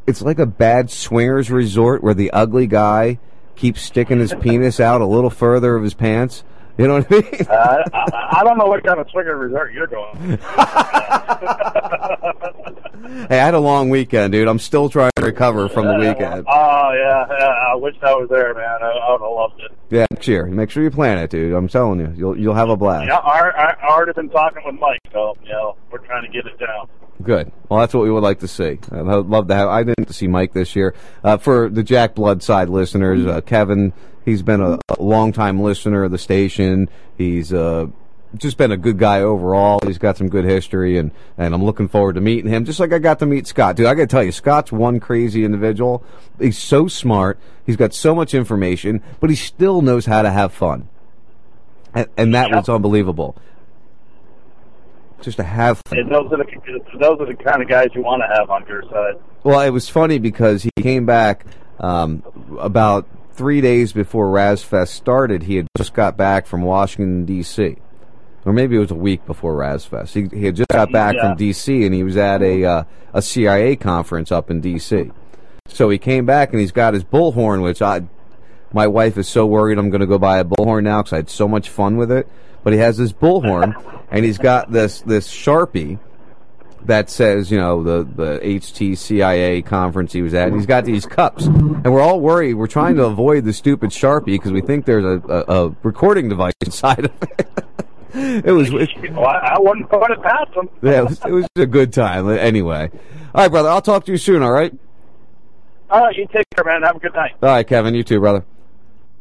It's 0.07 0.21
like 0.21 0.39
a 0.39 0.45
bad 0.45 0.89
swingers 0.89 1.51
resort 1.51 2.03
where 2.03 2.13
the 2.13 2.31
ugly 2.31 2.65
guy 2.67 3.19
keeps 3.55 3.81
sticking 3.81 4.19
his 4.19 4.33
penis 4.41 4.79
out 4.79 4.99
a 5.01 5.05
little 5.05 5.29
further 5.29 5.75
of 5.75 5.83
his 5.83 5.93
pants. 5.93 6.43
You 6.77 6.87
know 6.87 6.95
what 6.95 7.11
I 7.11 7.15
mean? 7.15 7.47
Uh, 7.49 7.83
I, 7.93 8.39
I 8.39 8.43
don't 8.43 8.57
know 8.57 8.65
what 8.67 8.83
kind 8.83 8.99
of 8.99 9.09
swinger 9.09 9.37
resort 9.37 9.73
you're 9.73 9.87
going. 9.87 10.37
Hey, 13.29 13.39
I 13.39 13.45
had 13.45 13.53
a 13.53 13.59
long 13.59 13.89
weekend, 13.89 14.33
dude. 14.33 14.47
I'm 14.47 14.59
still 14.59 14.89
trying 14.89 15.11
to 15.15 15.23
recover 15.23 15.69
from 15.69 15.85
the 15.85 15.93
weekend. 15.95 16.45
Oh 16.49 16.91
yeah, 16.93 17.25
yeah, 17.39 17.53
I 17.71 17.75
wish 17.75 17.95
I 18.01 18.13
was 18.13 18.27
there, 18.29 18.53
man. 18.53 18.77
I, 18.81 18.87
I 18.87 19.11
would 19.11 19.21
have 19.21 19.31
loved 19.31 19.59
it. 19.61 19.71
Yeah, 19.89 20.05
next 20.11 20.27
year. 20.27 20.45
Make 20.47 20.69
sure 20.71 20.83
you 20.83 20.89
plan 20.89 21.17
it, 21.19 21.29
dude. 21.29 21.53
I'm 21.53 21.67
telling 21.67 21.99
you, 21.99 22.11
you'll 22.15 22.37
you'll 22.37 22.53
have 22.55 22.69
a 22.69 22.75
blast. 22.75 23.07
Yeah, 23.07 23.17
I, 23.17 23.49
I, 23.49 23.75
I 23.81 23.87
already 23.89 24.13
been 24.13 24.29
talking 24.29 24.63
with 24.65 24.75
Mike, 24.79 24.99
so 25.11 25.35
you 25.43 25.51
know 25.51 25.75
we're 25.91 25.99
trying 25.99 26.25
to 26.25 26.31
get 26.31 26.45
it 26.45 26.57
down. 26.59 26.87
Good. 27.25 27.51
Well, 27.69 27.79
that's 27.79 27.93
what 27.93 28.03
we 28.03 28.11
would 28.11 28.21
like 28.21 28.39
to 28.41 28.47
see. 28.47 28.77
I'd 28.91 29.01
love 29.01 29.47
to 29.47 29.55
have. 29.55 29.67
I 29.67 29.81
didn't 29.81 30.05
to 30.05 30.13
see 30.13 30.27
Mike 30.27 30.53
this 30.53 30.75
year. 30.75 30.93
Uh, 31.23 31.37
for 31.37 31.69
the 31.69 31.81
Jack 31.81 32.13
Blood 32.13 32.43
side 32.43 32.69
listeners, 32.69 33.25
uh, 33.25 33.41
Kevin, 33.41 33.93
he's 34.23 34.43
been 34.43 34.61
a, 34.61 34.77
a 34.89 35.01
longtime 35.01 35.59
listener 35.59 36.03
of 36.03 36.11
the 36.11 36.19
station. 36.19 36.87
He's 37.17 37.51
uh, 37.51 37.87
just 38.37 38.57
been 38.57 38.71
a 38.71 38.77
good 38.77 38.99
guy 38.99 39.21
overall. 39.21 39.79
He's 39.83 39.97
got 39.97 40.17
some 40.17 40.29
good 40.29 40.45
history, 40.45 40.99
and 40.99 41.09
and 41.35 41.55
I'm 41.55 41.63
looking 41.63 41.87
forward 41.87 42.13
to 42.13 42.21
meeting 42.21 42.51
him. 42.51 42.63
Just 42.63 42.79
like 42.79 42.93
I 42.93 42.99
got 42.99 43.17
to 43.19 43.25
meet 43.25 43.47
Scott, 43.47 43.75
dude. 43.75 43.87
I 43.87 43.95
got 43.95 44.03
to 44.03 44.07
tell 44.07 44.23
you, 44.23 44.31
Scott's 44.31 44.71
one 44.71 44.99
crazy 44.99 45.43
individual. 45.43 46.03
He's 46.39 46.59
so 46.59 46.87
smart. 46.87 47.39
He's 47.65 47.75
got 47.75 47.95
so 47.95 48.13
much 48.13 48.35
information, 48.35 49.01
but 49.19 49.31
he 49.31 49.35
still 49.35 49.81
knows 49.81 50.05
how 50.05 50.21
to 50.21 50.29
have 50.29 50.53
fun, 50.53 50.87
and, 51.95 52.07
and 52.17 52.35
that 52.35 52.51
was 52.51 52.69
unbelievable. 52.69 53.35
Just 55.21 55.37
to 55.37 55.43
have 55.43 55.81
fun. 55.87 55.99
And 55.99 56.11
those 56.11 56.31
are 56.31 56.37
the 56.37 56.79
those 56.99 57.19
are 57.19 57.25
the 57.25 57.35
kind 57.35 57.61
of 57.61 57.67
guys 57.69 57.87
you 57.95 58.01
want 58.03 58.21
to 58.21 58.27
have 58.37 58.49
on 58.49 58.65
your 58.67 58.83
side. 58.83 59.15
Well, 59.43 59.61
it 59.61 59.69
was 59.71 59.89
funny 59.89 60.19
because 60.19 60.63
he 60.63 60.71
came 60.81 61.05
back 61.05 61.45
um, 61.79 62.23
about 62.59 63.07
three 63.33 63.61
days 63.61 63.93
before 63.93 64.27
Razfest 64.31 64.89
started. 64.89 65.43
He 65.43 65.55
had 65.55 65.67
just 65.77 65.93
got 65.93 66.15
back 66.17 66.45
from 66.47 66.61
Washington 66.61 67.25
D.C., 67.25 67.77
or 68.45 68.53
maybe 68.53 68.75
it 68.75 68.79
was 68.79 68.91
a 68.91 68.95
week 68.95 69.25
before 69.25 69.55
Razfest. 69.55 70.13
He, 70.13 70.37
he 70.37 70.45
had 70.45 70.55
just 70.55 70.69
got 70.69 70.91
back 70.91 71.15
Yeah. 71.15 71.29
from 71.29 71.37
D.C. 71.37 71.85
and 71.85 71.93
he 71.95 72.03
was 72.03 72.17
at 72.17 72.41
a 72.41 72.63
uh, 72.65 72.83
a 73.13 73.21
CIA 73.21 73.75
conference 73.77 74.31
up 74.31 74.51
in 74.51 74.61
D.C. 74.61 75.11
So 75.67 75.89
he 75.89 75.97
came 75.97 76.25
back 76.25 76.51
and 76.51 76.59
he's 76.59 76.71
got 76.71 76.93
his 76.93 77.03
bullhorn, 77.03 77.63
which 77.63 77.81
I 77.81 78.03
my 78.73 78.87
wife 78.87 79.17
is 79.17 79.27
so 79.27 79.45
worried 79.45 79.77
I'm 79.77 79.89
going 79.89 80.01
to 80.01 80.07
go 80.07 80.17
buy 80.19 80.39
a 80.39 80.43
bullhorn 80.45 80.83
now 80.83 81.01
because 81.01 81.13
I 81.13 81.17
had 81.17 81.29
so 81.29 81.47
much 81.47 81.69
fun 81.69 81.97
with 81.97 82.11
it. 82.11 82.27
But 82.65 82.73
he 82.73 82.79
has 82.79 82.97
this 82.97 83.13
bullhorn 83.13 83.75
and 84.09 84.25
he's 84.25 84.39
got 84.39 84.71
this 84.71 85.01
this 85.01 85.31
sharpie 85.31 85.99
that 86.85 87.11
says, 87.11 87.51
you 87.51 87.59
know, 87.59 87.83
the, 87.83 88.03
the 88.03 88.39
HTCIA 88.39 89.63
conference 89.63 90.13
he 90.13 90.23
was 90.23 90.33
at. 90.33 90.47
And 90.47 90.55
he's 90.55 90.65
got 90.65 90.83
these 90.83 91.05
cups. 91.05 91.45
And 91.45 91.93
we're 91.93 92.01
all 92.01 92.19
worried. 92.19 92.55
We're 92.55 92.65
trying 92.65 92.95
to 92.95 93.05
avoid 93.05 93.45
the 93.45 93.53
stupid 93.53 93.91
Sharpie 93.91 94.25
because 94.25 94.51
we 94.51 94.61
think 94.61 94.85
there's 94.85 95.03
a, 95.03 95.21
a, 95.27 95.65
a 95.67 95.75
recording 95.83 96.27
device 96.27 96.53
inside 96.63 97.05
of 97.05 97.11
it. 97.23 97.47
it 98.45 98.51
was, 98.51 98.71
it, 98.73 99.13
Well, 99.13 99.25
I, 99.25 99.57
wouldn't 99.59 99.89
put 99.89 100.11
it 100.11 100.21
past 100.21 100.53
them. 100.53 100.69
yeah, 100.81 100.99
it 100.99 101.05
was, 101.05 101.19
it 101.25 101.31
was 101.31 101.47
a 101.55 101.65
good 101.65 101.91
time. 101.91 102.29
Anyway. 102.29 102.89
All 103.33 103.43
right, 103.43 103.51
brother. 103.51 103.69
I'll 103.69 103.81
talk 103.81 104.05
to 104.05 104.11
you 104.11 104.17
soon, 104.19 104.43
all 104.43 104.51
right? 104.51 104.73
All 105.89 106.01
right, 106.01 106.15
you 106.15 106.27
take 106.31 106.45
care, 106.55 106.65
man. 106.65 106.83
Have 106.83 106.97
a 106.97 106.99
good 106.99 107.13
night. 107.13 107.33
All 107.41 107.49
right, 107.49 107.67
Kevin. 107.67 107.95
You 107.95 108.03
too, 108.03 108.19
brother. 108.19 108.45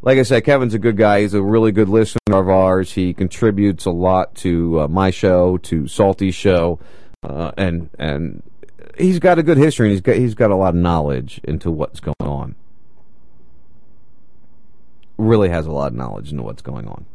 Like 0.04 0.18
I 0.18 0.22
said, 0.22 0.44
Kevin's 0.44 0.74
a 0.74 0.78
good 0.78 0.98
guy. 0.98 1.22
He's 1.22 1.32
a 1.32 1.40
really 1.40 1.72
good 1.72 1.88
listener 1.88 2.18
of 2.38 2.46
ours. 2.46 2.92
He 2.92 3.14
contributes 3.14 3.86
a 3.86 3.90
lot 3.90 4.34
to 4.36 4.82
uh, 4.82 4.88
my 4.88 5.10
show, 5.10 5.56
to 5.58 5.88
Salty's 5.88 6.34
show, 6.34 6.78
uh, 7.22 7.52
and 7.56 7.88
and 7.98 8.42
he's 8.98 9.18
got 9.18 9.38
a 9.38 9.42
good 9.42 9.56
history. 9.56 9.86
and 9.86 9.92
He's 9.92 10.02
got 10.02 10.16
he's 10.16 10.34
got 10.34 10.50
a 10.50 10.56
lot 10.56 10.74
of 10.74 10.80
knowledge 10.80 11.40
into 11.44 11.70
what's 11.70 12.00
going 12.00 12.14
on. 12.20 12.54
Really 15.16 15.48
has 15.48 15.64
a 15.64 15.72
lot 15.72 15.92
of 15.92 15.94
knowledge 15.94 16.30
into 16.30 16.42
what's 16.42 16.60
going 16.60 16.86
on. 16.86 17.06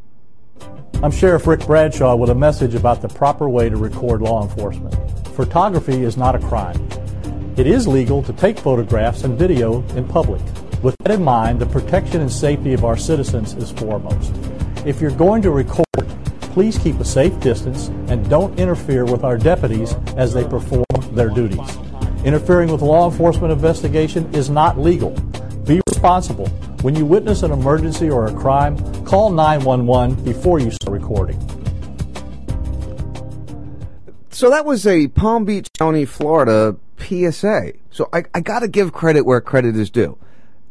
I'm 1.03 1.11
Sheriff 1.11 1.45
Rick 1.45 1.67
Bradshaw 1.67 2.15
with 2.15 2.31
a 2.31 2.35
message 2.35 2.73
about 2.73 3.03
the 3.03 3.07
proper 3.07 3.47
way 3.47 3.69
to 3.69 3.77
record 3.77 4.23
law 4.23 4.41
enforcement. 4.41 4.95
Photography 5.35 6.01
is 6.03 6.17
not 6.17 6.33
a 6.33 6.39
crime. 6.39 6.89
It 7.55 7.67
is 7.67 7.87
legal 7.87 8.23
to 8.23 8.33
take 8.33 8.57
photographs 8.57 9.25
and 9.25 9.37
video 9.37 9.83
in 9.89 10.07
public. 10.07 10.41
With 10.81 10.95
that 10.99 11.11
in 11.11 11.21
mind, 11.21 11.59
the 11.59 11.65
protection 11.65 12.21
and 12.21 12.31
safety 12.31 12.73
of 12.73 12.85
our 12.85 12.95
citizens 12.95 13.53
is 13.53 13.69
foremost. 13.71 14.33
If 14.85 15.01
you're 15.01 15.11
going 15.11 15.41
to 15.41 15.51
record, 15.51 15.85
please 16.39 16.77
keep 16.77 16.97
a 17.01 17.05
safe 17.05 17.37
distance 17.41 17.89
and 18.07 18.29
don't 18.29 18.57
interfere 18.57 19.03
with 19.03 19.25
our 19.25 19.37
deputies 19.37 19.93
as 20.15 20.33
they 20.33 20.45
perform 20.45 20.85
their 21.11 21.27
duties. 21.27 21.77
Interfering 22.23 22.71
with 22.71 22.81
law 22.81 23.11
enforcement 23.11 23.51
investigation 23.51 24.33
is 24.33 24.49
not 24.49 24.79
legal. 24.79 25.09
Be 25.65 25.81
responsible. 25.89 26.47
When 26.81 26.95
you 26.95 27.05
witness 27.05 27.43
an 27.43 27.51
emergency 27.51 28.09
or 28.09 28.27
a 28.27 28.33
crime, 28.33 28.77
call 29.03 29.31
911 29.31 30.23
before 30.23 30.59
you 30.59 30.71
start 30.71 30.93
recording. 30.93 31.37
So 34.29 34.49
that 34.49 34.63
was 34.63 34.87
a 34.87 35.09
Palm 35.09 35.43
Beach 35.43 35.67
County, 35.77 36.05
Florida 36.05 36.77
PSA. 36.99 37.73
So 37.91 38.07
I, 38.13 38.23
I 38.33 38.39
got 38.39 38.59
to 38.59 38.69
give 38.69 38.93
credit 38.93 39.25
where 39.25 39.41
credit 39.41 39.75
is 39.75 39.89
due. 39.89 40.17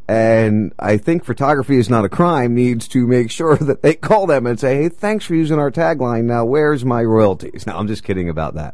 And 0.09 0.73
I 0.79 0.97
think 0.97 1.23
photography 1.23 1.77
is 1.77 1.87
not 1.87 2.03
a 2.03 2.09
crime 2.09 2.55
needs 2.55 2.87
to 2.87 3.05
make 3.05 3.29
sure 3.29 3.55
that 3.57 3.83
they 3.83 3.93
call 3.93 4.25
them 4.25 4.47
and 4.47 4.59
say, 4.59 4.81
hey, 4.81 4.89
thanks 4.89 5.23
for 5.23 5.35
using 5.35 5.59
our 5.59 5.69
tagline. 5.69 6.23
Now, 6.23 6.45
where's 6.45 6.83
my 6.83 7.03
royalties? 7.03 7.67
Now, 7.67 7.77
I'm 7.77 7.87
just 7.87 8.03
kidding 8.03 8.27
about 8.27 8.55
that. 8.55 8.73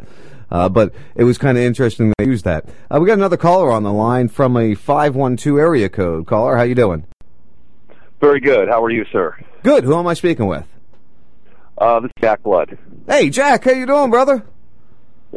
Uh, 0.50 0.70
but 0.70 0.94
it 1.14 1.26
was 1.26 1.38
kind 1.38 1.58
of 1.58 1.64
interesting 1.66 2.14
they 2.18 2.26
used 2.26 2.46
that. 2.46 2.70
Uh, 2.90 3.00
we 3.02 3.08
got 3.08 3.18
another 3.18 3.36
caller 3.36 3.70
on 3.70 3.84
the 3.84 3.92
line 3.92 4.30
from 4.30 4.56
a 4.56 4.76
512 4.76 5.60
area 5.60 5.90
code. 5.90 6.26
Caller, 6.26 6.56
how 6.56 6.64
you 6.64 6.76
doing? 6.76 7.06
Very 8.22 8.40
good. 8.40 8.70
How 8.70 8.82
are 8.82 8.90
you, 8.92 9.04
sir? 9.12 9.38
Good. 9.62 9.84
Who 9.84 9.94
am 9.98 10.08
I 10.08 10.14
speaking 10.14 10.46
with? 10.46 10.66
Uh, 11.78 12.00
this 12.00 12.12
is 12.16 12.22
Jack 12.22 12.44
Blood. 12.44 12.78
Hey, 13.10 13.30
Jack, 13.30 13.66
how 13.66 13.72
you 13.72 13.86
doing, 13.86 14.10
brother? 14.10 14.46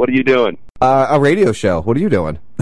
What 0.00 0.08
are 0.08 0.12
you 0.12 0.24
doing? 0.24 0.56
Uh, 0.80 1.08
a 1.10 1.20
radio 1.20 1.52
show. 1.52 1.82
What 1.82 1.94
are 1.94 2.00
you 2.00 2.08
doing? 2.08 2.38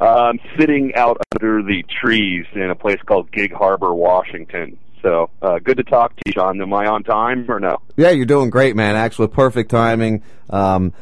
I'm 0.00 0.40
sitting 0.58 0.94
out 0.94 1.18
under 1.34 1.62
the 1.62 1.84
trees 2.00 2.46
in 2.54 2.70
a 2.70 2.74
place 2.74 3.00
called 3.04 3.30
Gig 3.32 3.52
Harbor, 3.52 3.94
Washington. 3.94 4.78
So 5.02 5.30
uh, 5.42 5.58
good 5.58 5.76
to 5.78 5.84
talk 5.84 6.14
to 6.16 6.22
you, 6.26 6.32
Sean. 6.32 6.60
Am 6.60 6.72
I 6.72 6.86
on 6.86 7.04
time 7.04 7.50
or 7.50 7.60
no? 7.60 7.78
Yeah, 7.96 8.10
you're 8.10 8.26
doing 8.26 8.50
great, 8.50 8.76
man. 8.76 8.96
Actually, 8.96 9.28
perfect 9.28 9.70
timing. 9.70 10.22
Um, 10.48 10.92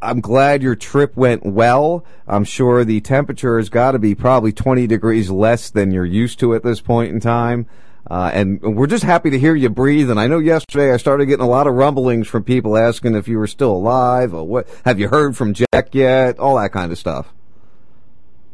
I'm 0.00 0.20
glad 0.20 0.62
your 0.62 0.74
trip 0.74 1.16
went 1.16 1.44
well. 1.44 2.04
I'm 2.26 2.44
sure 2.44 2.84
the 2.84 3.00
temperature 3.00 3.58
has 3.58 3.68
got 3.68 3.92
to 3.92 3.98
be 3.98 4.14
probably 4.14 4.52
20 4.52 4.86
degrees 4.86 5.30
less 5.30 5.70
than 5.70 5.92
you're 5.92 6.04
used 6.04 6.40
to 6.40 6.54
at 6.54 6.62
this 6.62 6.80
point 6.80 7.12
in 7.12 7.20
time. 7.20 7.66
Uh, 8.10 8.30
and 8.34 8.60
we're 8.60 8.88
just 8.88 9.04
happy 9.04 9.30
to 9.30 9.38
hear 9.38 9.54
you 9.54 9.68
breathe. 9.70 10.10
And 10.10 10.18
I 10.18 10.26
know 10.26 10.38
yesterday 10.38 10.92
I 10.92 10.96
started 10.96 11.26
getting 11.26 11.44
a 11.44 11.48
lot 11.48 11.66
of 11.66 11.74
rumblings 11.74 12.26
from 12.26 12.42
people 12.42 12.76
asking 12.76 13.14
if 13.14 13.28
you 13.28 13.38
were 13.38 13.46
still 13.46 13.72
alive 13.72 14.34
or 14.34 14.46
what. 14.46 14.68
Have 14.84 14.98
you 14.98 15.08
heard 15.08 15.36
from 15.36 15.54
Jack 15.54 15.94
yet? 15.94 16.38
All 16.38 16.56
that 16.56 16.72
kind 16.72 16.90
of 16.90 16.98
stuff. 16.98 17.32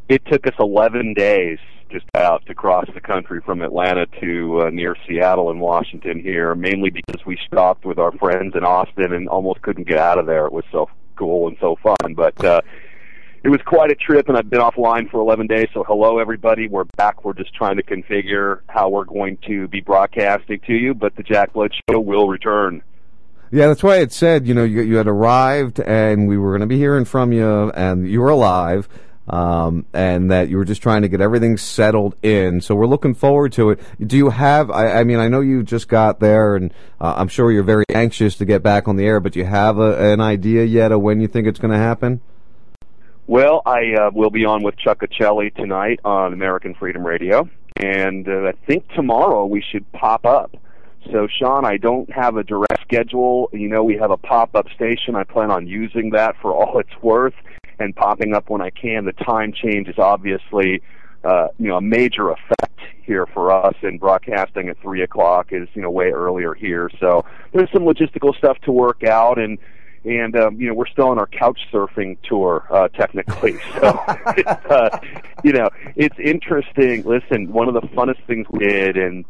It 0.09 0.25
took 0.25 0.47
us 0.47 0.55
11 0.59 1.13
days 1.15 1.59
just 1.91 2.07
out 2.15 2.45
to 2.47 2.55
cross 2.55 2.87
the 2.95 3.01
country 3.01 3.41
from 3.45 3.61
Atlanta 3.61 4.07
to 4.21 4.63
uh, 4.63 4.71
near 4.71 4.97
Seattle 5.07 5.51
and 5.51 5.61
Washington 5.61 6.21
here, 6.21 6.55
mainly 6.55 6.89
because 6.89 7.25
we 7.27 7.39
stopped 7.47 7.85
with 7.85 7.99
our 7.99 8.13
friends 8.13 8.55
in 8.55 8.65
Austin 8.65 9.13
and 9.13 9.29
almost 9.29 9.61
couldn't 9.61 9.87
get 9.87 9.99
out 9.99 10.19
of 10.19 10.25
there. 10.25 10.47
It 10.47 10.53
was 10.53 10.65
so 10.73 10.89
cool 11.17 11.49
and 11.49 11.59
so 11.61 11.77
fun. 11.83 12.15
But 12.15 12.43
uh, 12.43 12.63
it 13.43 13.51
was 13.51 13.61
quite 13.67 13.91
a 13.91 13.95
trip, 13.95 14.29
and 14.29 14.39
I've 14.39 14.49
been 14.49 14.61
offline 14.61 15.11
for 15.11 15.21
11 15.21 15.47
days. 15.47 15.69
So 15.75 15.85
hello, 15.85 16.19
everybody. 16.19 16.69
We're 16.69 16.85
back. 16.85 17.23
We're 17.23 17.35
just 17.35 17.55
trying 17.55 17.77
to 17.77 17.83
configure 17.83 18.61
how 18.69 18.89
we're 18.89 19.05
going 19.05 19.37
to 19.47 19.69
be 19.69 19.83
broadcasting 19.83 20.61
to 20.67 20.73
you, 20.73 20.95
but 20.95 21.17
the 21.17 21.23
Jack 21.23 21.53
Blood 21.53 21.73
Show 21.91 22.01
will 22.01 22.29
return. 22.29 22.83
Yeah, 23.51 23.67
that's 23.69 23.83
why 23.83 23.97
it 23.97 24.13
said, 24.13 24.47
you 24.47 24.55
know, 24.55 24.65
you, 24.65 24.83
you 24.83 24.97
had 24.97 25.07
arrived 25.07 25.81
and 25.81 26.29
we 26.29 26.37
were 26.37 26.51
going 26.51 26.61
to 26.61 26.67
be 26.67 26.77
hearing 26.77 27.07
from 27.07 27.33
you 27.33 27.71
and 27.71 28.07
you 28.07 28.21
were 28.21 28.29
alive. 28.29 28.89
Um, 29.29 29.85
and 29.93 30.31
that 30.31 30.49
you 30.49 30.57
were 30.57 30.65
just 30.65 30.81
trying 30.81 31.03
to 31.03 31.09
get 31.09 31.21
everything 31.21 31.59
settled 31.59 32.15
in. 32.23 32.63
So 32.63 32.75
we're 32.75 32.87
looking 32.87 33.15
forward 33.15 33.53
to 33.53 33.71
it. 33.71 33.81
Do 34.01 34.17
you 34.17 34.31
have, 34.31 34.71
I, 34.71 35.01
I 35.01 35.05
mean, 35.05 35.19
I 35.19 35.29
know 35.29 35.41
you 35.41 35.63
just 35.63 35.89
got 35.89 36.19
there 36.19 36.57
and 36.57 36.73
uh, 36.99 37.15
I'm 37.17 37.29
sure 37.29 37.53
you're 37.53 37.63
very 37.63 37.85
anxious 37.95 38.37
to 38.37 38.47
get 38.47 38.63
back 38.63 38.89
on 38.89 38.97
the 38.97 39.05
air, 39.05 39.21
but 39.21 39.37
you 39.37 39.45
have 39.45 39.79
a, 39.79 40.13
an 40.13 40.23
idea 40.23 40.65
yet 40.65 40.93
of 40.93 41.03
when 41.03 41.21
you 41.21 41.29
think 41.29 41.47
it's 41.47 41.59
going 41.59 41.73
to 41.73 41.79
happen? 41.79 42.23
Well, 43.27 43.61
I 43.67 43.93
uh, 43.93 44.11
will 44.15 44.31
be 44.31 44.47
on 44.47 44.63
with 44.63 44.79
Chuck 44.79 45.01
Ochelli 45.01 45.55
tonight 45.55 46.01
on 46.03 46.33
American 46.33 46.75
Freedom 46.75 47.07
Radio, 47.07 47.47
and 47.77 48.27
uh, 48.27 48.49
I 48.49 48.53
think 48.67 48.89
tomorrow 48.95 49.45
we 49.45 49.63
should 49.71 49.91
pop 49.93 50.25
up. 50.25 50.57
So, 51.13 51.29
Sean, 51.39 51.67
I 51.67 51.77
don't 51.77 52.11
have 52.11 52.37
a 52.37 52.43
direct 52.43 52.81
schedule. 52.81 53.51
You 53.53 53.69
know, 53.69 53.85
we 53.85 53.99
have 53.99 54.11
a 54.11 54.17
pop 54.17 54.55
up 54.55 54.67
station. 54.75 55.15
I 55.15 55.25
plan 55.25 55.51
on 55.51 55.67
using 55.67 56.11
that 56.11 56.37
for 56.41 56.55
all 56.55 56.79
it's 56.79 57.03
worth 57.03 57.35
and 57.79 57.95
popping 57.95 58.35
up 58.35 58.51
when 58.51 58.61
I 58.61 58.71
can. 58.71 59.05
The 59.05 59.13
time 59.13 59.53
change 59.53 59.89
is 59.89 59.99
obviously, 59.99 60.83
uh, 61.25 61.49
you 61.59 61.69
know, 61.69 61.77
a 61.77 61.83
major 61.83 62.31
effect 62.31 62.81
here 63.03 63.27
for 63.27 63.51
us, 63.51 63.75
and 63.83 63.99
broadcasting 63.99 64.69
at 64.69 64.81
three 64.81 65.03
o'clock 65.03 65.49
is, 65.53 65.69
you 65.75 65.83
know, 65.83 65.91
way 65.91 66.11
earlier 66.11 66.55
here. 66.55 66.91
So 67.01 67.25
there's 67.53 67.71
some 67.73 67.85
logistical 67.85 68.37
stuff 68.37 68.59
to 68.63 68.73
work 68.73 69.05
out, 69.05 69.39
and 69.39 69.59
and 70.05 70.37
um, 70.37 70.61
you 70.61 70.69
know, 70.69 70.75
we're 70.75 70.87
still 70.87 71.09
on 71.09 71.19
our 71.19 71.27
couch 71.27 71.59
surfing 71.73 72.19
tour, 72.23 72.67
uh, 72.71 72.89
technically. 72.89 73.59
So, 73.81 74.03
it's, 74.37 74.67
uh, 74.67 74.99
you 75.45 75.53
know, 75.53 75.69
it's 75.95 76.19
interesting. 76.19 77.05
Listen, 77.05 77.53
one 77.53 77.69
of 77.69 77.75
the 77.75 77.83
funnest 77.89 78.25
things 78.27 78.47
we 78.51 78.67
did, 78.67 78.97
and 78.97 79.25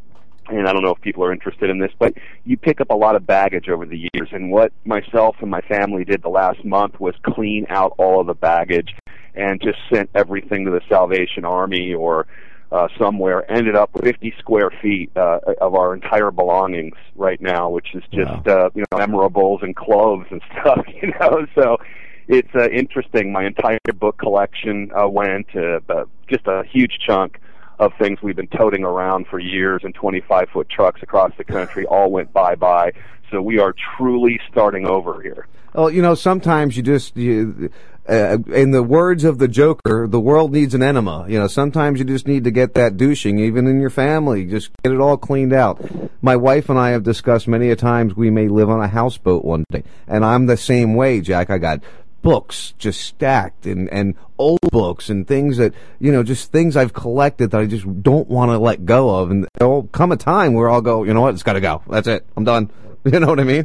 and 0.48 0.66
I 0.68 0.72
don't 0.72 0.82
know 0.82 0.94
if 0.94 1.00
people 1.00 1.24
are 1.24 1.32
interested 1.32 1.70
in 1.70 1.78
this, 1.78 1.92
but 1.98 2.14
you 2.44 2.56
pick 2.56 2.80
up 2.80 2.90
a 2.90 2.94
lot 2.94 3.16
of 3.16 3.26
baggage 3.26 3.68
over 3.68 3.86
the 3.86 4.08
years. 4.12 4.28
And 4.32 4.50
what 4.50 4.72
myself 4.84 5.36
and 5.40 5.50
my 5.50 5.60
family 5.62 6.04
did 6.04 6.22
the 6.22 6.28
last 6.28 6.64
month 6.64 6.98
was 7.00 7.14
clean 7.24 7.66
out 7.68 7.94
all 7.98 8.20
of 8.20 8.26
the 8.26 8.34
baggage 8.34 8.94
and 9.34 9.60
just 9.60 9.78
sent 9.92 10.10
everything 10.14 10.64
to 10.64 10.70
the 10.70 10.80
Salvation 10.88 11.44
Army 11.44 11.94
or 11.94 12.26
uh, 12.72 12.88
somewhere. 12.98 13.50
Ended 13.50 13.76
up 13.76 13.90
with 13.94 14.04
50 14.04 14.34
square 14.38 14.70
feet 14.82 15.10
uh, 15.16 15.38
of 15.60 15.74
our 15.74 15.94
entire 15.94 16.30
belongings 16.30 16.96
right 17.14 17.40
now, 17.40 17.68
which 17.70 17.94
is 17.94 18.02
just 18.12 18.46
uh, 18.46 18.70
you 18.74 18.84
know 18.90 18.98
memorables 18.98 19.62
and 19.62 19.74
clothes 19.76 20.26
and 20.30 20.42
stuff. 20.52 20.84
You 21.00 21.12
know, 21.20 21.46
so 21.54 21.78
it's 22.26 22.54
uh, 22.54 22.68
interesting. 22.70 23.32
My 23.32 23.46
entire 23.46 23.78
book 23.94 24.18
collection 24.18 24.90
uh, 24.92 25.08
went 25.08 25.46
uh, 25.54 25.80
uh, 25.88 26.04
just 26.28 26.46
a 26.46 26.62
huge 26.70 26.98
chunk 27.06 27.38
of 27.78 27.92
things 27.98 28.20
we've 28.22 28.36
been 28.36 28.48
toting 28.48 28.84
around 28.84 29.26
for 29.28 29.38
years 29.38 29.82
in 29.84 29.92
25 29.92 30.48
foot 30.50 30.68
trucks 30.68 31.02
across 31.02 31.32
the 31.38 31.44
country 31.44 31.86
all 31.90 32.10
went 32.10 32.32
bye 32.32 32.54
bye. 32.54 32.92
So 33.30 33.42
we 33.42 33.58
are 33.58 33.74
truly 33.96 34.40
starting 34.50 34.86
over 34.86 35.20
here. 35.20 35.46
Well, 35.74 35.90
you 35.90 36.00
know, 36.00 36.14
sometimes 36.14 36.76
you 36.78 36.82
just, 36.82 37.14
you, 37.14 37.70
uh, 38.08 38.38
in 38.54 38.70
the 38.70 38.82
words 38.82 39.24
of 39.24 39.38
the 39.38 39.48
Joker, 39.48 40.06
the 40.08 40.18
world 40.18 40.50
needs 40.50 40.74
an 40.74 40.82
enema. 40.82 41.26
You 41.28 41.38
know, 41.38 41.46
sometimes 41.46 41.98
you 41.98 42.06
just 42.06 42.26
need 42.26 42.44
to 42.44 42.50
get 42.50 42.72
that 42.74 42.96
douching, 42.96 43.38
even 43.38 43.66
in 43.66 43.80
your 43.80 43.90
family. 43.90 44.46
Just 44.46 44.70
get 44.82 44.92
it 44.92 45.00
all 45.00 45.18
cleaned 45.18 45.52
out. 45.52 45.78
My 46.22 46.36
wife 46.36 46.70
and 46.70 46.78
I 46.78 46.90
have 46.90 47.02
discussed 47.02 47.46
many 47.46 47.70
a 47.70 47.76
times 47.76 48.16
we 48.16 48.30
may 48.30 48.48
live 48.48 48.70
on 48.70 48.80
a 48.80 48.88
houseboat 48.88 49.44
one 49.44 49.64
day, 49.70 49.84
and 50.06 50.24
I'm 50.24 50.46
the 50.46 50.56
same 50.56 50.94
way, 50.94 51.20
Jack. 51.20 51.50
I 51.50 51.58
got 51.58 51.80
books 52.22 52.74
just 52.78 53.00
stacked 53.00 53.66
and, 53.66 53.88
and 53.90 54.14
old 54.38 54.60
books 54.70 55.08
and 55.08 55.26
things 55.26 55.56
that, 55.56 55.72
you 55.98 56.12
know, 56.12 56.22
just 56.22 56.52
things 56.52 56.76
I've 56.76 56.92
collected 56.92 57.50
that 57.50 57.60
I 57.60 57.66
just 57.66 58.02
don't 58.02 58.28
want 58.28 58.50
to 58.50 58.58
let 58.58 58.84
go 58.84 59.16
of. 59.16 59.30
And 59.30 59.46
there'll 59.58 59.84
come 59.84 60.12
a 60.12 60.16
time 60.16 60.54
where 60.54 60.70
I'll 60.70 60.80
go, 60.80 61.04
you 61.04 61.14
know 61.14 61.20
what, 61.20 61.34
it's 61.34 61.42
got 61.42 61.54
to 61.54 61.60
go. 61.60 61.82
That's 61.88 62.08
it. 62.08 62.26
I'm 62.36 62.44
done. 62.44 62.70
You 63.04 63.20
know 63.20 63.28
what 63.28 63.40
I 63.40 63.44
mean? 63.44 63.64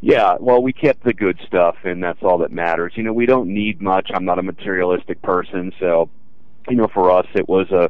Yeah, 0.00 0.36
well, 0.38 0.62
we 0.62 0.72
kept 0.72 1.04
the 1.04 1.14
good 1.14 1.40
stuff, 1.46 1.76
and 1.84 2.02
that's 2.02 2.22
all 2.22 2.38
that 2.38 2.52
matters. 2.52 2.92
You 2.96 3.02
know, 3.02 3.12
we 3.12 3.24
don't 3.24 3.48
need 3.48 3.80
much. 3.80 4.10
I'm 4.12 4.24
not 4.24 4.38
a 4.38 4.42
materialistic 4.42 5.22
person, 5.22 5.72
so, 5.80 6.10
you 6.68 6.76
know, 6.76 6.88
for 6.92 7.10
us, 7.10 7.26
it 7.34 7.48
was 7.48 7.70
a 7.70 7.88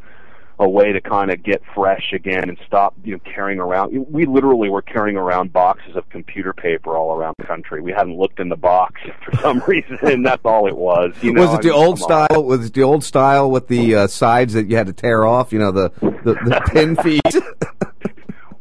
a 0.60 0.68
way 0.68 0.92
to 0.92 1.00
kind 1.00 1.30
of 1.30 1.42
get 1.42 1.62
fresh 1.74 2.12
again 2.12 2.48
and 2.48 2.58
stop, 2.66 2.94
you 3.04 3.14
know, 3.14 3.20
carrying 3.20 3.60
around. 3.60 4.06
We 4.10 4.26
literally 4.26 4.68
were 4.68 4.82
carrying 4.82 5.16
around 5.16 5.52
boxes 5.52 5.94
of 5.94 6.08
computer 6.10 6.52
paper 6.52 6.96
all 6.96 7.14
around 7.14 7.34
the 7.38 7.46
country. 7.46 7.80
We 7.80 7.92
hadn't 7.92 8.16
looked 8.16 8.40
in 8.40 8.48
the 8.48 8.56
box 8.56 9.00
for 9.24 9.36
some 9.40 9.62
reason, 9.66 9.98
and 10.02 10.26
that's 10.26 10.44
all 10.44 10.66
it 10.66 10.76
was. 10.76 11.14
You 11.22 11.32
know, 11.32 11.42
was 11.42 11.54
it 11.54 11.58
I 11.58 11.62
the 11.62 11.68
mean, 11.68 11.76
old 11.76 12.00
come 12.00 12.12
on. 12.12 12.26
style? 12.26 12.44
Was 12.44 12.66
it 12.66 12.74
the 12.74 12.82
old 12.82 13.04
style 13.04 13.50
with 13.50 13.68
the 13.68 13.94
uh, 13.94 14.06
sides 14.08 14.54
that 14.54 14.68
you 14.68 14.76
had 14.76 14.88
to 14.88 14.92
tear 14.92 15.24
off? 15.24 15.52
You 15.52 15.60
know, 15.60 15.70
the 15.70 15.90
the, 16.00 16.34
the 16.34 16.62
pin 16.72 16.96
feed. 16.96 17.22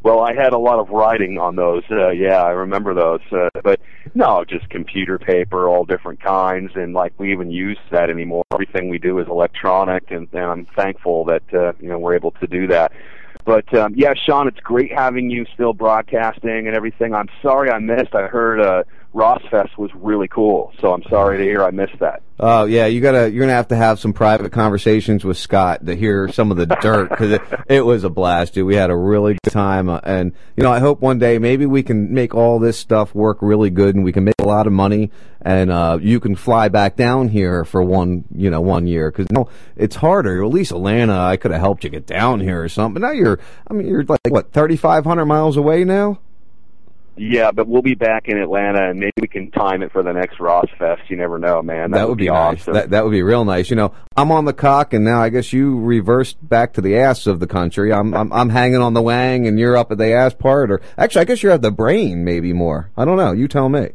Well, 0.03 0.21
I 0.21 0.33
had 0.33 0.53
a 0.53 0.57
lot 0.57 0.79
of 0.79 0.89
writing 0.91 1.37
on 1.37 1.55
those. 1.55 1.83
Uh, 1.91 2.11
yeah, 2.11 2.41
I 2.41 2.51
remember 2.51 2.93
those. 2.93 3.19
Uh, 3.31 3.49
but 3.61 3.81
no, 4.17 4.43
just 4.43 4.67
computer 4.69 5.19
paper, 5.19 5.69
all 5.69 5.85
different 5.85 6.19
kinds, 6.19 6.71
and 6.75 6.93
like 6.93 7.13
we 7.19 7.31
even 7.31 7.51
use 7.51 7.77
that 7.91 8.09
anymore. 8.09 8.43
Everything 8.51 8.89
we 8.89 8.97
do 8.97 9.19
is 9.19 9.27
electronic, 9.27 10.09
and, 10.09 10.27
and 10.33 10.43
I'm 10.43 10.65
thankful 10.75 11.23
that 11.25 11.43
uh, 11.53 11.73
you 11.79 11.87
know 11.87 11.99
we're 11.99 12.15
able 12.15 12.31
to 12.31 12.47
do 12.47 12.65
that. 12.67 12.91
But 13.45 13.71
um, 13.75 13.93
yeah, 13.95 14.13
Sean, 14.15 14.47
it's 14.47 14.59
great 14.59 14.91
having 14.91 15.29
you 15.29 15.45
still 15.53 15.71
broadcasting 15.71 16.67
and 16.67 16.75
everything. 16.75 17.13
I'm 17.13 17.29
sorry 17.43 17.69
I 17.69 17.77
missed. 17.77 18.15
I 18.15 18.27
heard 18.27 18.59
uh, 18.59 18.83
Rossfest 19.13 19.77
was 19.77 19.89
really 19.95 20.27
cool, 20.27 20.73
so 20.79 20.93
I'm 20.93 21.03
sorry 21.03 21.37
to 21.37 21.43
hear 21.43 21.63
I 21.63 21.71
missed 21.71 21.97
that. 21.99 22.21
Oh 22.39 22.65
yeah, 22.65 22.85
you 22.85 23.01
gotta 23.01 23.31
you're 23.31 23.39
gonna 23.39 23.53
have 23.53 23.69
to 23.69 23.75
have 23.75 23.99
some 23.99 24.13
private 24.13 24.51
conversations 24.51 25.25
with 25.25 25.37
Scott 25.37 25.85
to 25.85 25.95
hear 25.95 26.31
some 26.31 26.51
of 26.51 26.57
the 26.57 26.67
dirt 26.67 27.09
because 27.09 27.31
it, 27.31 27.41
it 27.67 27.81
was 27.85 28.03
a 28.03 28.11
blast, 28.11 28.53
dude. 28.53 28.67
We 28.67 28.75
had 28.75 28.91
a 28.91 28.95
really 28.95 29.37
good 29.43 29.51
time, 29.51 29.89
uh, 29.89 30.01
and 30.03 30.33
you 30.55 30.61
know 30.61 30.71
I 30.71 30.79
hope 30.79 31.01
one 31.01 31.17
day 31.17 31.39
maybe 31.39 31.65
we 31.65 31.81
can 31.81 32.13
make 32.13 32.35
all 32.35 32.59
this 32.59 32.77
stuff 32.77 33.15
work 33.15 33.39
really 33.41 33.71
good, 33.71 33.95
and 33.95 34.03
we 34.03 34.11
can 34.11 34.23
make 34.23 34.35
a 34.39 34.45
lot 34.45 34.67
of 34.67 34.73
money, 34.73 35.09
and 35.41 35.71
uh, 35.71 35.97
you 35.99 36.19
can 36.19 36.35
fly 36.35 36.67
back 36.67 36.95
down 36.95 37.29
here 37.29 37.65
for 37.65 37.81
one 37.81 38.25
you 38.35 38.51
know 38.51 38.61
one 38.61 38.85
year 38.85 39.09
because 39.09 39.25
you 39.31 39.35
know, 39.35 39.49
it's 39.75 39.95
harder. 39.95 40.43
At 40.43 40.49
least 40.51 40.71
Atlanta, 40.71 41.17
I 41.17 41.37
could 41.37 41.51
have 41.51 41.61
helped 41.61 41.83
you 41.83 41.89
get 41.89 42.05
down 42.05 42.39
here 42.39 42.61
or 42.61 42.69
something. 42.69 43.01
But 43.01 43.07
now 43.07 43.13
you're 43.13 43.39
I 43.67 43.73
mean 43.73 43.87
you're 43.87 44.03
like 44.03 44.19
what 44.27 44.51
3,500 44.51 45.25
miles 45.25 45.57
away 45.57 45.85
now. 45.85 46.19
Yeah, 47.17 47.51
but 47.51 47.67
we'll 47.67 47.81
be 47.81 47.95
back 47.95 48.27
in 48.27 48.37
Atlanta, 48.37 48.89
and 48.89 48.99
maybe 48.99 49.13
we 49.19 49.27
can 49.27 49.49
time 49.51 49.81
it 49.81 49.91
for 49.91 50.03
the 50.03 50.13
next 50.13 50.39
Ross 50.39 50.67
Fest. 50.77 51.01
You 51.09 51.17
never 51.17 51.39
know, 51.39 51.61
man. 51.61 51.91
That, 51.91 51.97
That, 51.97 52.09
would 52.09 52.17
be, 52.17 52.27
nice. 52.27 52.61
awesome. 52.61 52.73
That 52.75 52.91
that 52.91 53.03
would 53.03 53.11
be 53.11 53.23
real 53.23 53.43
nice. 53.43 53.69
You 53.69 53.75
know, 53.75 53.93
I'm 54.15 54.31
on 54.31 54.45
the 54.45 54.53
cock, 54.53 54.93
and 54.93 55.03
now 55.03 55.21
I 55.21 55.29
guess 55.29 55.51
you 55.51 55.79
reversed 55.79 56.37
back 56.47 56.73
to 56.73 56.81
the 56.81 56.97
ass 56.97 57.25
of 57.25 57.39
the 57.39 57.47
country. 57.47 57.91
I'm 57.91 58.13
I'm, 58.13 58.31
I'm 58.31 58.49
hanging 58.49 58.81
on 58.81 58.93
the 58.93 59.01
wang, 59.01 59.47
and 59.47 59.59
you're 59.59 59.75
up 59.75 59.91
at 59.91 59.97
the 59.97 60.13
ass 60.13 60.33
part. 60.35 60.69
Or 60.69 60.81
actually, 60.97 61.21
I 61.21 61.25
guess 61.25 61.41
you're 61.41 61.51
at 61.51 61.61
the 61.61 61.71
brain, 61.71 62.23
maybe 62.23 62.53
more. 62.53 62.91
I 62.95 63.05
don't 63.05 63.17
know. 63.17 63.31
You 63.31 63.47
tell 63.47 63.69
me. 63.69 63.89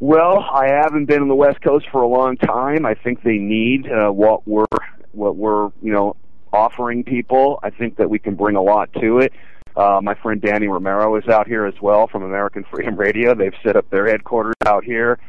Well, 0.00 0.38
I 0.52 0.68
haven't 0.68 1.06
been 1.06 1.22
on 1.22 1.28
the 1.28 1.34
West 1.34 1.60
Coast 1.60 1.86
for 1.90 2.02
a 2.02 2.06
long 2.06 2.36
time. 2.36 2.86
I 2.86 2.94
think 2.94 3.22
they 3.22 3.38
need 3.38 3.90
uh, 3.90 4.10
what 4.10 4.46
we're 4.46 4.66
what 5.12 5.36
we're 5.36 5.70
you 5.82 5.92
know 5.92 6.16
offering 6.52 7.04
people. 7.04 7.60
I 7.62 7.70
think 7.70 7.96
that 7.96 8.08
we 8.08 8.18
can 8.18 8.34
bring 8.34 8.56
a 8.56 8.62
lot 8.62 8.92
to 8.94 9.18
it. 9.18 9.32
Uh, 9.78 10.00
my 10.02 10.14
friend 10.16 10.42
Danny 10.42 10.66
Romero 10.66 11.14
is 11.14 11.28
out 11.28 11.46
here 11.46 11.64
as 11.64 11.80
well 11.80 12.08
from 12.08 12.24
American 12.24 12.64
Freedom 12.68 12.96
Radio. 12.96 13.32
They've 13.32 13.54
set 13.64 13.76
up 13.76 13.88
their 13.90 14.08
headquarters 14.08 14.56
out 14.66 14.82
here, 14.82 15.20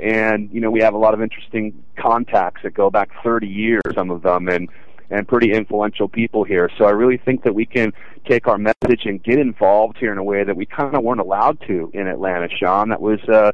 and 0.00 0.50
you 0.50 0.62
know 0.62 0.70
we 0.70 0.80
have 0.80 0.94
a 0.94 0.98
lot 0.98 1.12
of 1.12 1.20
interesting 1.20 1.84
contacts 1.98 2.62
that 2.62 2.72
go 2.72 2.88
back 2.88 3.10
30 3.22 3.46
years, 3.46 3.82
some 3.94 4.10
of 4.10 4.22
them, 4.22 4.48
and 4.48 4.70
and 5.10 5.28
pretty 5.28 5.52
influential 5.52 6.08
people 6.08 6.42
here. 6.42 6.70
So 6.78 6.86
I 6.86 6.90
really 6.92 7.18
think 7.18 7.44
that 7.44 7.54
we 7.54 7.66
can 7.66 7.92
take 8.26 8.48
our 8.48 8.56
message 8.56 9.04
and 9.04 9.22
get 9.22 9.38
involved 9.38 9.98
here 9.98 10.12
in 10.12 10.16
a 10.16 10.24
way 10.24 10.42
that 10.42 10.56
we 10.56 10.64
kind 10.64 10.94
of 10.94 11.02
weren't 11.02 11.20
allowed 11.20 11.60
to 11.66 11.90
in 11.92 12.06
Atlanta, 12.06 12.48
Sean. 12.48 12.88
That 12.88 13.02
was 13.02 13.20
uh, 13.28 13.52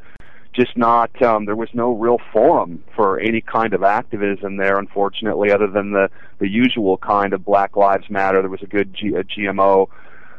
just 0.52 0.76
not 0.76 1.20
um, 1.20 1.46
there 1.46 1.56
was 1.56 1.70
no 1.74 1.94
real 1.94 2.18
forum 2.32 2.84
for 2.94 3.18
any 3.18 3.40
kind 3.40 3.74
of 3.74 3.82
activism 3.82 4.56
there 4.56 4.78
unfortunately 4.78 5.50
other 5.50 5.66
than 5.66 5.90
the 5.90 6.08
the 6.38 6.48
usual 6.48 6.96
kind 6.96 7.32
of 7.32 7.44
black 7.44 7.76
lives 7.76 8.08
matter 8.08 8.40
there 8.40 8.48
was 8.48 8.62
a 8.62 8.66
good 8.66 8.94
G- 8.94 9.14
a 9.16 9.24
gmo 9.24 9.88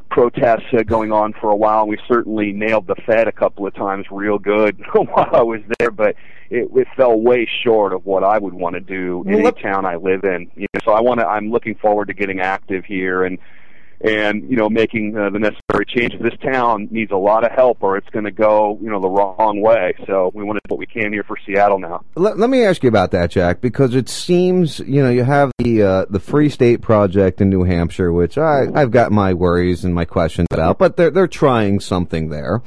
protests 0.10 0.66
uh, 0.74 0.84
going 0.84 1.12
on 1.12 1.34
for 1.34 1.50
a 1.50 1.56
while 1.56 1.88
we 1.88 1.98
certainly 2.08 2.52
nailed 2.52 2.88
the 2.88 2.96
fed 3.06 3.28
a 3.28 3.32
couple 3.32 3.66
of 3.66 3.74
times 3.74 4.06
real 4.12 4.38
good 4.38 4.82
while 4.94 5.30
i 5.34 5.42
was 5.42 5.62
there 5.80 5.92
but 5.92 6.16
it, 6.50 6.70
it 6.76 6.88
fell 6.96 7.20
way 7.20 7.48
short 7.64 7.94
of 7.94 8.06
what 8.06 8.24
i 8.24 8.38
would 8.38 8.54
want 8.54 8.76
to 8.76 8.80
do 8.80 9.24
in 9.26 9.34
Well, 9.34 9.48
any 9.48 9.62
town 9.62 9.86
i 9.86 9.96
live 9.96 10.24
in. 10.24 10.50
You 10.56 10.68
know, 10.74 10.80
so 10.84 10.92
i 10.92 11.02
want 11.02 11.20
to 11.20 11.28
i'm 11.28 11.52
looking 11.52 11.76
forward 11.76 12.08
to 12.08 12.14
getting 12.14 12.40
active 12.40 12.86
here 12.86 13.24
and 13.24 13.38
and 14.02 14.50
you 14.50 14.56
know 14.56 14.70
making 14.70 15.18
uh, 15.18 15.30
the 15.30 15.40
necessary 15.40 15.86
changes. 15.88 16.22
This 16.22 16.38
town 16.42 16.88
needs 16.92 17.12
a 17.12 17.18
lot 17.18 17.44
of 17.44 17.52
help, 17.52 17.82
or 17.82 17.98
it's 17.98 18.10
going 18.10 18.26
to 18.26 18.32
go 18.32 18.78
you 18.82 18.90
know 18.90 19.00
the 19.00 19.10
wrong 19.10 19.62
way. 19.62 19.94
So 20.08 20.32
we 20.34 20.44
want 20.44 20.58
to 20.58 20.62
do 20.68 20.74
what 20.74 20.80
we 20.80 20.86
can 20.86 21.14
here 21.14 21.24
for 21.24 21.38
Seattle 21.46 21.80
now. 21.80 22.04
Let, 22.16 22.38
let 22.38 22.50
me 22.50 22.64
ask 22.64 22.84
you 22.84 22.90
about 22.90 23.12
that, 23.12 23.32
Jack, 23.32 23.62
because 23.62 23.96
it 23.96 24.10
seems 24.10 24.80
you 24.80 25.02
know 25.02 25.10
you 25.10 25.24
have 25.24 25.52
the 25.58 25.84
uh, 25.84 26.06
the 26.10 26.20
Free 26.20 26.50
State 26.50 26.82
Project 26.82 27.42
in 27.42 27.50
New 27.50 27.64
Hampshire, 27.64 28.12
which 28.12 28.38
I 28.38 28.68
I've 28.74 28.92
got 28.92 29.12
my 29.12 29.34
worries 29.34 29.86
and 29.86 29.94
my 29.94 30.06
questions 30.06 30.48
about, 30.52 30.78
but 30.78 30.98
they're 30.98 31.12
they're 31.12 31.28
trying 31.28 31.80
something 31.80 32.30
there. 32.30 32.62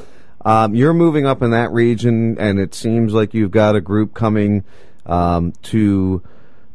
Um, 0.45 0.75
you're 0.75 0.95
moving 0.95 1.27
up 1.27 1.43
in 1.43 1.51
that 1.51 1.73
region, 1.73 2.39
and 2.39 2.59
it 2.59 2.75
seems 2.75 3.13
like 3.13 3.35
you've 3.35 3.51
got 3.51 3.77
a 3.77 3.81
group 3.81 4.15
coming 4.15 4.65
um, 5.05 5.53
to 5.65 6.23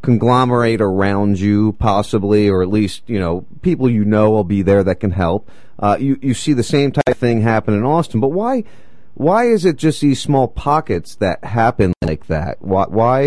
conglomerate 0.04 0.82
around 0.82 1.40
you, 1.40 1.74
possibly, 1.74 2.48
or 2.48 2.62
at 2.62 2.70
least 2.70 3.02
you 3.08 3.20
know 3.20 3.46
people 3.64 3.90
you 3.90 4.06
know 4.06 4.30
will 4.30 4.44
be 4.44 4.62
there 4.62 4.84
that 4.84 5.00
can 5.00 5.12
help. 5.12 5.50
Uh, 5.80 5.98
you 6.00 6.20
you 6.22 6.36
see 6.36 6.54
the 6.54 6.64
same 6.64 6.92
type 6.92 7.08
of 7.08 7.18
thing 7.18 7.42
happen 7.42 7.74
in 7.74 7.84
Austin, 7.84 8.20
but 8.20 8.30
why 8.30 8.64
why 9.16 9.46
is 9.46 9.66
it 9.66 9.78
just 9.78 10.02
these 10.02 10.22
small 10.22 10.48
pockets 10.48 11.16
that 11.16 11.44
happen 11.44 11.94
like 12.04 12.28
that? 12.28 12.62
Why, 12.62 12.86
why 12.88 13.22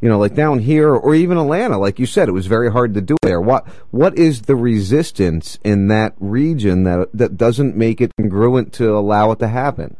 you 0.00 0.08
know 0.08 0.18
like 0.18 0.34
down 0.34 0.60
here 0.60 0.94
or 0.94 1.14
even 1.14 1.36
Atlanta, 1.36 1.76
like 1.78 1.98
you 1.98 2.06
said, 2.06 2.28
it 2.28 2.32
was 2.32 2.46
very 2.46 2.72
hard 2.72 2.94
to 2.94 3.02
do 3.02 3.16
there. 3.22 3.40
What 3.40 3.66
what 3.90 4.16
is 4.16 4.42
the 4.42 4.56
resistance 4.56 5.58
in 5.62 5.88
that 5.88 6.14
region 6.18 6.84
that 6.84 7.10
that 7.12 7.36
doesn't 7.36 7.76
make 7.76 8.00
it 8.00 8.12
congruent 8.16 8.72
to 8.74 8.96
allow 8.96 9.32
it 9.32 9.40
to 9.40 9.48
happen? 9.48 9.96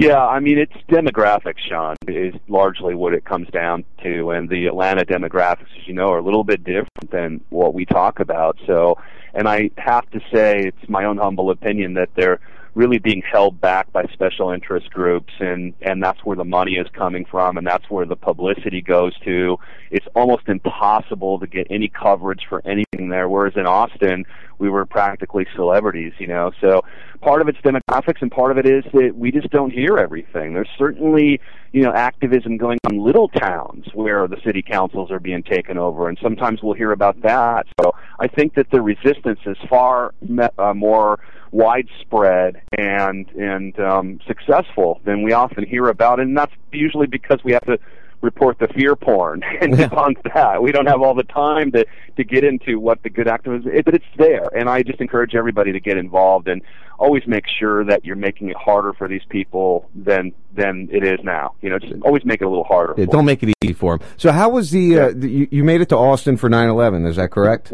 Yeah, 0.00 0.24
I 0.24 0.38
mean 0.38 0.58
it's 0.58 0.76
demographics, 0.88 1.58
Sean, 1.68 1.96
is 2.06 2.32
largely 2.46 2.94
what 2.94 3.14
it 3.14 3.24
comes 3.24 3.48
down 3.48 3.84
to, 4.04 4.30
and 4.30 4.48
the 4.48 4.66
Atlanta 4.66 5.04
demographics, 5.04 5.76
as 5.76 5.88
you 5.88 5.92
know, 5.92 6.12
are 6.12 6.18
a 6.18 6.22
little 6.22 6.44
bit 6.44 6.62
different 6.62 7.10
than 7.10 7.40
what 7.50 7.74
we 7.74 7.84
talk 7.84 8.20
about. 8.20 8.56
So, 8.64 8.96
and 9.34 9.48
I 9.48 9.70
have 9.76 10.08
to 10.10 10.20
say, 10.32 10.60
it's 10.66 10.88
my 10.88 11.04
own 11.04 11.18
humble 11.18 11.50
opinion 11.50 11.94
that 11.94 12.10
they're 12.14 12.38
really 12.76 12.98
being 13.00 13.22
held 13.28 13.60
back 13.60 13.92
by 13.92 14.04
special 14.12 14.52
interest 14.52 14.88
groups, 14.90 15.32
and 15.40 15.74
and 15.82 16.00
that's 16.00 16.24
where 16.24 16.36
the 16.36 16.44
money 16.44 16.74
is 16.74 16.86
coming 16.92 17.24
from, 17.24 17.56
and 17.56 17.66
that's 17.66 17.90
where 17.90 18.06
the 18.06 18.14
publicity 18.14 18.80
goes 18.80 19.18
to. 19.24 19.58
It's 19.90 20.06
almost 20.14 20.48
impossible 20.48 21.40
to 21.40 21.48
get 21.48 21.66
any 21.70 21.88
coverage 21.88 22.46
for 22.48 22.62
anything 22.64 23.08
there. 23.08 23.28
Whereas 23.28 23.54
in 23.56 23.66
Austin, 23.66 24.26
we 24.58 24.68
were 24.68 24.86
practically 24.86 25.46
celebrities, 25.54 26.12
you 26.18 26.26
know. 26.26 26.50
So 26.60 26.82
part 27.20 27.40
of 27.40 27.48
it's 27.48 27.58
demographics, 27.58 28.20
and 28.20 28.30
part 28.30 28.50
of 28.50 28.58
it 28.58 28.66
is 28.66 28.84
that 28.92 29.14
we 29.16 29.30
just 29.30 29.50
don't 29.50 29.70
hear 29.70 29.98
everything. 29.98 30.54
There's 30.54 30.68
certainly, 30.78 31.40
you 31.72 31.82
know, 31.82 31.92
activism 31.92 32.56
going 32.56 32.78
on 32.86 32.94
in 32.94 33.04
little 33.04 33.28
towns 33.28 33.86
where 33.94 34.26
the 34.26 34.40
city 34.44 34.62
councils 34.62 35.10
are 35.10 35.20
being 35.20 35.42
taken 35.42 35.78
over, 35.78 36.08
and 36.08 36.18
sometimes 36.22 36.62
we'll 36.62 36.74
hear 36.74 36.92
about 36.92 37.20
that. 37.22 37.66
So 37.80 37.94
I 38.18 38.28
think 38.28 38.54
that 38.54 38.70
the 38.70 38.80
resistance 38.80 39.40
is 39.46 39.56
far 39.68 40.14
me- 40.20 40.48
uh, 40.58 40.74
more 40.74 41.18
widespread 41.50 42.60
and 42.76 43.26
and 43.30 43.78
um, 43.80 44.20
successful 44.26 45.00
than 45.04 45.22
we 45.22 45.32
often 45.32 45.64
hear 45.64 45.88
about, 45.88 46.20
and 46.20 46.36
that's 46.36 46.52
usually 46.72 47.06
because 47.06 47.40
we 47.44 47.52
have 47.52 47.64
to 47.64 47.78
report 48.20 48.58
the 48.58 48.68
fear 48.68 48.96
porn 48.96 49.42
and 49.60 49.74
debunk 49.74 50.16
that. 50.34 50.62
We 50.62 50.72
don't 50.72 50.86
have 50.86 51.02
all 51.02 51.14
the 51.14 51.24
time 51.24 51.72
to 51.72 51.86
to 52.16 52.24
get 52.24 52.44
into 52.44 52.78
what 52.80 53.02
the 53.02 53.10
good 53.10 53.28
activism 53.28 53.70
is, 53.72 53.82
but 53.84 53.94
it's 53.94 54.04
there. 54.16 54.48
And 54.56 54.68
I 54.68 54.82
just 54.82 55.00
encourage 55.00 55.34
everybody 55.34 55.72
to 55.72 55.80
get 55.80 55.96
involved 55.96 56.48
and 56.48 56.62
always 56.98 57.26
make 57.26 57.44
sure 57.46 57.84
that 57.84 58.04
you're 58.04 58.16
making 58.16 58.48
it 58.48 58.56
harder 58.56 58.92
for 58.92 59.08
these 59.08 59.22
people 59.28 59.88
than 59.94 60.32
than 60.54 60.88
it 60.90 61.04
is 61.04 61.20
now. 61.22 61.54
You 61.60 61.70
know, 61.70 61.78
just 61.78 61.94
always 62.02 62.24
make 62.24 62.40
it 62.40 62.44
a 62.44 62.48
little 62.48 62.64
harder. 62.64 62.94
Yeah, 62.96 63.06
don't 63.06 63.24
make 63.24 63.42
it 63.42 63.54
easy 63.62 63.72
for 63.72 63.98
them. 63.98 64.08
So 64.16 64.32
how 64.32 64.50
was 64.50 64.70
the, 64.70 64.98
uh, 64.98 65.12
the 65.14 65.28
you, 65.28 65.48
you 65.50 65.64
made 65.64 65.80
it 65.80 65.88
to 65.90 65.96
Austin 65.96 66.36
for 66.36 66.48
9/11? 66.48 67.06
Is 67.06 67.16
that 67.16 67.30
correct? 67.30 67.72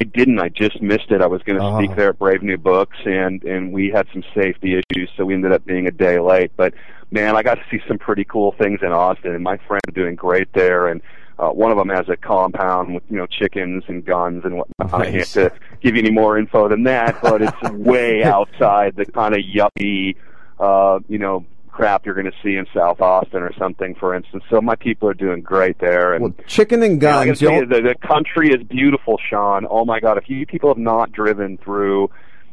I 0.00 0.04
didn't. 0.04 0.38
I 0.38 0.48
just 0.48 0.80
missed 0.82 1.10
it. 1.10 1.20
I 1.22 1.26
was 1.26 1.42
going 1.42 1.58
to 1.58 1.64
Oh. 1.64 1.78
speak 1.78 1.96
there 1.96 2.10
at 2.10 2.18
Brave 2.18 2.42
New 2.42 2.58
Books, 2.58 2.96
and 3.04 3.42
and 3.44 3.72
we 3.72 3.90
had 3.90 4.06
some 4.12 4.22
safety 4.34 4.74
issues, 4.80 5.10
so 5.16 5.24
we 5.24 5.34
ended 5.34 5.52
up 5.52 5.64
being 5.64 5.86
a 5.86 5.90
day 5.90 6.18
late. 6.18 6.50
But 6.56 6.74
man, 7.10 7.36
I 7.36 7.42
got 7.42 7.54
to 7.56 7.62
see 7.70 7.80
some 7.88 7.98
pretty 7.98 8.24
cool 8.24 8.52
things 8.52 8.80
in 8.82 8.92
Austin, 8.92 9.34
and 9.34 9.42
my 9.42 9.56
friends 9.68 9.82
doing 9.94 10.14
great 10.14 10.52
there. 10.52 10.88
And 10.88 11.00
uh, 11.38 11.48
one 11.50 11.70
of 11.70 11.76
them 11.78 11.88
has 11.88 12.08
a 12.08 12.16
compound 12.16 12.94
with 12.94 13.02
you 13.10 13.16
know 13.16 13.26
chickens 13.26 13.84
and 13.88 14.04
guns 14.04 14.44
and 14.44 14.56
whatnot. 14.56 15.00
I 15.00 15.10
can't 15.10 15.36
uh, 15.36 15.50
give 15.82 15.96
you 15.96 16.02
any 16.02 16.10
more 16.10 16.38
info 16.38 16.68
than 16.68 16.82
that, 16.84 17.20
but 17.22 17.42
it's 17.42 17.62
way 17.72 18.22
outside 18.24 18.96
the 18.96 19.06
kind 19.06 19.34
of 19.34 19.40
yuppie, 19.40 20.16
uh, 20.60 20.98
you 21.08 21.18
know, 21.18 21.44
crap 21.76 22.06
you're 22.06 22.14
going 22.14 22.24
to 22.30 22.36
see 22.42 22.56
in 22.56 22.66
South 22.74 23.02
Austin 23.02 23.42
or 23.42 23.52
something, 23.58 23.94
for 23.94 24.14
instance. 24.14 24.42
So 24.48 24.60
my 24.62 24.76
people 24.76 25.08
are 25.10 25.14
doing 25.14 25.42
great 25.42 25.78
there, 25.78 26.14
and 26.14 26.34
Chicken 26.46 26.82
and 26.82 26.98
guns. 26.98 27.42
you, 27.42 27.66
the, 27.66 27.82
the 27.82 27.94
country 28.06 28.48
is 28.48 28.62
beautiful, 28.66 29.18
Sean. 29.28 29.66
Oh 29.68 29.84
my 29.84 30.00
God! 30.00 30.16
If 30.16 30.30
you 30.30 30.46
people 30.46 30.70
have 30.70 30.78
not 30.78 31.12
driven 31.12 31.58
through 31.58 32.10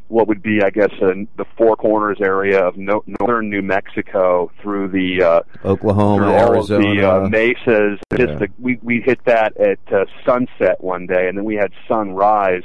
what 0.08 0.28
would 0.28 0.42
be, 0.42 0.60
I 0.62 0.68
guess, 0.68 0.90
uh, 1.00 1.14
the 1.38 1.46
Four 1.56 1.76
Corners 1.76 2.18
area 2.20 2.62
of 2.62 2.76
no, 2.76 3.02
northern 3.18 3.48
New 3.48 3.62
Mexico 3.62 4.52
through 4.60 4.88
the 4.88 5.22
uh, 5.22 5.66
Oklahoma, 5.66 6.24
through 6.26 6.34
Arizona. 6.34 6.94
the 6.94 7.10
uh, 7.10 7.28
mesas, 7.28 7.98
Yeah. 8.12 8.18
just 8.26 8.38
the, 8.40 8.48
we 8.60 8.78
we 8.82 9.00
hit 9.00 9.24
that 9.24 9.56
at 9.56 9.78
uh, 9.90 10.04
sunset 10.26 10.82
one 10.84 11.06
day, 11.06 11.28
and 11.28 11.38
then 11.38 11.44
we 11.46 11.54
had 11.54 11.72
sunrise 11.88 12.62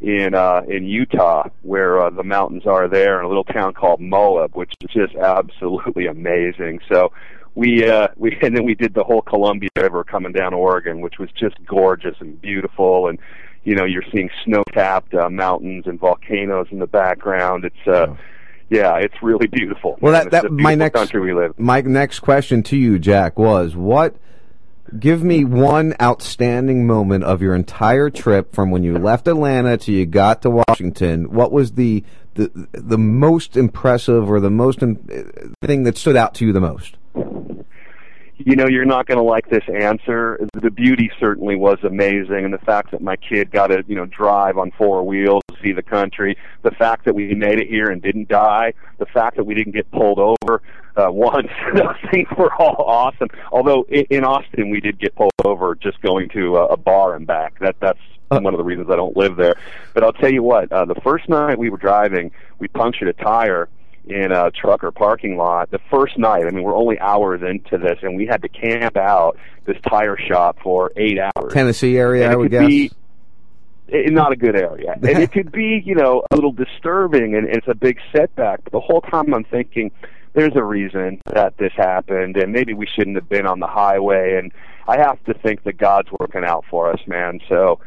in 0.00 0.34
uh 0.34 0.62
in 0.68 0.84
Utah 0.84 1.48
where 1.62 2.00
uh, 2.00 2.10
the 2.10 2.22
mountains 2.22 2.66
are 2.66 2.88
there 2.88 3.18
in 3.18 3.24
a 3.24 3.28
little 3.28 3.44
town 3.44 3.74
called 3.74 4.00
Moab 4.00 4.54
which 4.54 4.72
is 4.80 4.90
just 4.90 5.16
absolutely 5.16 6.06
amazing. 6.06 6.80
So 6.90 7.12
we 7.54 7.88
uh 7.88 8.08
we 8.16 8.36
and 8.40 8.56
then 8.56 8.64
we 8.64 8.74
did 8.74 8.94
the 8.94 9.04
whole 9.04 9.22
Columbia 9.22 9.70
River 9.76 10.04
coming 10.04 10.32
down 10.32 10.54
Oregon 10.54 11.00
which 11.00 11.18
was 11.18 11.30
just 11.32 11.56
gorgeous 11.66 12.16
and 12.20 12.40
beautiful. 12.40 13.08
And 13.08 13.18
you 13.64 13.74
know 13.74 13.84
you're 13.84 14.04
seeing 14.12 14.30
snow-capped 14.44 15.14
uh, 15.14 15.28
mountains 15.28 15.86
and 15.86 15.98
volcanoes 15.98 16.68
in 16.70 16.78
the 16.78 16.86
background. 16.86 17.64
It's 17.64 17.88
uh 17.88 18.14
yeah. 18.70 18.96
it's 18.96 19.20
really 19.22 19.46
beautiful. 19.46 19.98
Well, 20.00 20.12
that, 20.12 20.30
that 20.30 20.52
my 20.52 20.74
next 20.74 20.94
country 20.94 21.20
we 21.20 21.32
live 21.32 21.58
my 21.58 21.80
next 21.80 22.20
question 22.20 22.62
to 22.64 22.76
you, 22.76 22.98
Jack, 22.98 23.38
was 23.38 23.74
what? 23.74 24.14
Give 24.98 25.22
me 25.22 25.44
one 25.44 25.94
outstanding 26.00 26.86
moment 26.86 27.24
of 27.24 27.42
your 27.42 27.54
entire 27.54 28.08
trip 28.08 28.54
from 28.54 28.70
when 28.70 28.82
you 28.82 28.98
left 28.98 29.28
Atlanta 29.28 29.76
to 29.78 29.92
you 29.92 30.06
got 30.06 30.42
to 30.42 30.50
Washington. 30.50 31.30
What 31.30 31.52
was 31.52 31.72
the 31.72 32.04
the 32.34 32.68
the 32.72 32.98
most 32.98 33.56
impressive 33.56 34.30
or 34.30 34.40
the 34.40 34.50
most 34.50 34.82
im- 34.82 34.96
thing 35.62 35.82
that 35.82 35.98
stood 35.98 36.16
out 36.16 36.34
to 36.36 36.46
you 36.46 36.52
the 36.52 36.60
most? 36.60 36.96
you 38.38 38.54
know 38.54 38.66
you're 38.68 38.84
not 38.84 39.06
going 39.06 39.18
to 39.18 39.24
like 39.24 39.48
this 39.50 39.64
answer 39.68 40.38
the 40.54 40.70
beauty 40.70 41.10
certainly 41.18 41.56
was 41.56 41.78
amazing 41.82 42.44
and 42.44 42.54
the 42.54 42.58
fact 42.58 42.92
that 42.92 43.02
my 43.02 43.16
kid 43.16 43.50
got 43.50 43.66
to 43.66 43.84
you 43.88 43.96
know 43.96 44.06
drive 44.06 44.56
on 44.56 44.70
four 44.78 45.04
wheels 45.04 45.42
see 45.60 45.72
the 45.72 45.82
country 45.82 46.36
the 46.62 46.70
fact 46.70 47.04
that 47.04 47.14
we 47.14 47.34
made 47.34 47.58
it 47.58 47.68
here 47.68 47.90
and 47.90 48.00
didn't 48.00 48.28
die 48.28 48.72
the 48.98 49.06
fact 49.06 49.36
that 49.36 49.44
we 49.44 49.54
didn't 49.54 49.72
get 49.72 49.90
pulled 49.90 50.18
over 50.18 50.62
uh, 50.98 51.08
once 51.10 51.48
those 51.74 51.96
things 52.10 52.28
were 52.36 52.52
all 52.54 52.84
awesome 52.86 53.28
although 53.52 53.84
in, 53.88 54.04
in 54.10 54.24
austin 54.24 54.70
we 54.70 54.80
did 54.80 54.98
get 54.98 55.14
pulled 55.14 55.32
over 55.44 55.74
just 55.74 56.00
going 56.02 56.28
to 56.28 56.56
a, 56.56 56.66
a 56.66 56.76
bar 56.76 57.14
and 57.14 57.26
back 57.26 57.58
that 57.60 57.76
that's 57.80 58.00
one 58.28 58.52
of 58.52 58.58
the 58.58 58.64
reasons 58.64 58.88
i 58.90 58.96
don't 58.96 59.16
live 59.16 59.36
there 59.36 59.56
but 59.94 60.04
i'll 60.04 60.12
tell 60.12 60.32
you 60.32 60.42
what 60.42 60.70
uh, 60.72 60.84
the 60.84 61.00
first 61.02 61.28
night 61.28 61.58
we 61.58 61.70
were 61.70 61.78
driving 61.78 62.30
we 62.58 62.68
punctured 62.68 63.08
a 63.08 63.12
tire 63.14 63.68
in 64.08 64.32
a 64.32 64.50
trucker 64.50 64.90
parking 64.90 65.36
lot 65.36 65.70
the 65.70 65.80
first 65.90 66.18
night. 66.18 66.46
I 66.46 66.50
mean, 66.50 66.64
we're 66.64 66.76
only 66.76 66.98
hours 66.98 67.42
into 67.42 67.78
this, 67.78 67.98
and 68.02 68.16
we 68.16 68.26
had 68.26 68.42
to 68.42 68.48
camp 68.48 68.96
out 68.96 69.36
this 69.66 69.76
tire 69.88 70.16
shop 70.16 70.58
for 70.62 70.92
eight 70.96 71.18
hours. 71.18 71.52
Tennessee 71.52 71.98
area, 71.98 72.24
And 72.24 72.32
I 72.32 72.36
would 72.36 72.50
guess. 72.50 72.66
Be, 72.66 72.90
eh, 73.92 74.08
not 74.10 74.32
a 74.32 74.36
good 74.36 74.56
area, 74.56 74.94
and 74.94 75.04
it 75.04 75.30
could 75.30 75.52
be, 75.52 75.82
you 75.84 75.94
know, 75.94 76.22
a 76.30 76.34
little 76.34 76.52
disturbing, 76.52 77.34
and 77.34 77.46
it's 77.48 77.68
a 77.68 77.74
big 77.74 77.98
setback. 78.12 78.64
But 78.64 78.72
the 78.72 78.80
whole 78.80 79.02
time 79.02 79.34
I'm 79.34 79.44
thinking, 79.44 79.90
there's 80.34 80.56
a 80.56 80.62
reason 80.62 81.20
that 81.32 81.56
this 81.58 81.72
happened, 81.76 82.36
and 82.36 82.52
maybe 82.52 82.74
we 82.74 82.86
shouldn't 82.86 83.16
have 83.16 83.28
been 83.28 83.46
on 83.46 83.60
the 83.60 83.66
highway. 83.66 84.36
And 84.36 84.52
I 84.86 84.98
have 84.98 85.22
to 85.24 85.34
think 85.34 85.64
that 85.64 85.78
God's 85.78 86.08
working 86.18 86.44
out 86.44 86.64
for 86.70 86.90
us, 86.92 87.00
man. 87.06 87.40
So. 87.48 87.80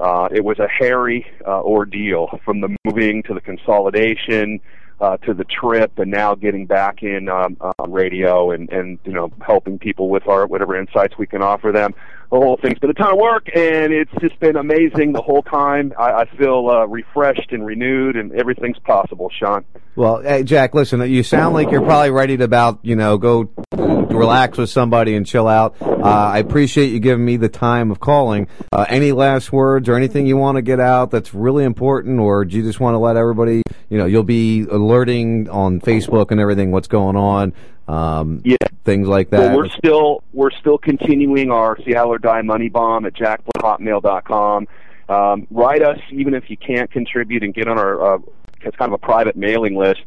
Uh, 0.00 0.28
it 0.30 0.44
was 0.44 0.60
a 0.60 0.68
hairy 0.68 1.26
uh, 1.44 1.60
ordeal 1.60 2.38
from 2.44 2.60
the 2.60 2.68
moving 2.84 3.20
to 3.24 3.34
the 3.34 3.40
consolidation 3.40 4.60
uh, 5.00 5.16
to 5.18 5.32
the 5.34 5.44
trip, 5.44 5.98
and 5.98 6.10
now 6.10 6.34
getting 6.34 6.66
back 6.66 7.02
in 7.02 7.28
um, 7.28 7.56
uh, 7.60 7.72
radio 7.86 8.50
and 8.50 8.70
and 8.70 8.98
you 9.04 9.12
know 9.12 9.30
helping 9.44 9.78
people 9.78 10.08
with 10.08 10.26
our 10.26 10.46
whatever 10.46 10.76
insights 10.76 11.16
we 11.18 11.26
can 11.26 11.42
offer 11.42 11.70
them. 11.72 11.94
the 12.30 12.36
whole 12.36 12.56
thing's 12.56 12.78
been 12.78 12.90
a 12.90 12.94
ton 12.94 13.12
of 13.12 13.18
work, 13.18 13.48
and 13.54 13.92
it's 13.92 14.10
just 14.20 14.38
been 14.40 14.56
amazing 14.56 15.12
the 15.12 15.22
whole 15.22 15.42
time. 15.42 15.92
I, 15.98 16.12
I 16.12 16.24
feel 16.36 16.68
uh, 16.68 16.86
refreshed 16.86 17.52
and 17.52 17.64
renewed, 17.64 18.16
and 18.16 18.32
everything's 18.32 18.78
possible, 18.80 19.30
Sean. 19.30 19.64
Well, 19.98 20.22
hey, 20.22 20.44
Jack, 20.44 20.74
listen, 20.74 21.00
you 21.10 21.24
sound 21.24 21.54
like 21.54 21.72
you're 21.72 21.82
probably 21.82 22.10
ready 22.10 22.36
to 22.36 22.44
about, 22.44 22.78
you 22.82 22.94
know, 22.94 23.18
go 23.18 23.50
relax 23.72 24.56
with 24.56 24.70
somebody 24.70 25.16
and 25.16 25.26
chill 25.26 25.48
out. 25.48 25.74
Uh, 25.80 26.04
I 26.04 26.38
appreciate 26.38 26.92
you 26.92 27.00
giving 27.00 27.24
me 27.24 27.36
the 27.36 27.48
time 27.48 27.90
of 27.90 27.98
calling. 27.98 28.46
Uh, 28.70 28.86
any 28.88 29.10
last 29.10 29.52
words 29.52 29.88
or 29.88 29.96
anything 29.96 30.28
you 30.28 30.36
want 30.36 30.54
to 30.54 30.62
get 30.62 30.78
out 30.78 31.10
that's 31.10 31.34
really 31.34 31.64
important, 31.64 32.20
or 32.20 32.44
do 32.44 32.56
you 32.56 32.62
just 32.62 32.78
want 32.78 32.94
to 32.94 32.98
let 32.98 33.16
everybody, 33.16 33.64
you 33.88 33.98
know, 33.98 34.06
you'll 34.06 34.22
be 34.22 34.60
alerting 34.70 35.50
on 35.50 35.80
Facebook 35.80 36.30
and 36.30 36.40
everything 36.40 36.70
what's 36.70 36.86
going 36.86 37.16
on, 37.16 37.52
um, 37.88 38.40
yeah. 38.44 38.56
things 38.84 39.08
like 39.08 39.30
that. 39.30 39.40
Well, 39.40 39.56
we're 39.56 39.68
still 39.68 40.22
we're 40.32 40.52
still 40.52 40.78
continuing 40.78 41.50
our 41.50 41.76
Seattle 41.84 42.12
or 42.12 42.18
Die 42.18 42.42
Money 42.42 42.68
Bomb 42.68 43.04
at 43.04 43.14
jackbloodhotmail.com. 43.14 44.68
Um, 45.08 45.46
write 45.50 45.82
us 45.82 45.98
even 46.12 46.34
if 46.34 46.48
you 46.48 46.56
can't 46.56 46.88
contribute 46.88 47.42
and 47.42 47.52
get 47.52 47.66
on 47.66 47.78
our 47.78 48.14
uh, 48.14 48.18
it's 48.62 48.76
kind 48.76 48.92
of 48.92 48.94
a 48.94 49.04
private 49.04 49.36
mailing 49.36 49.76
list, 49.76 50.00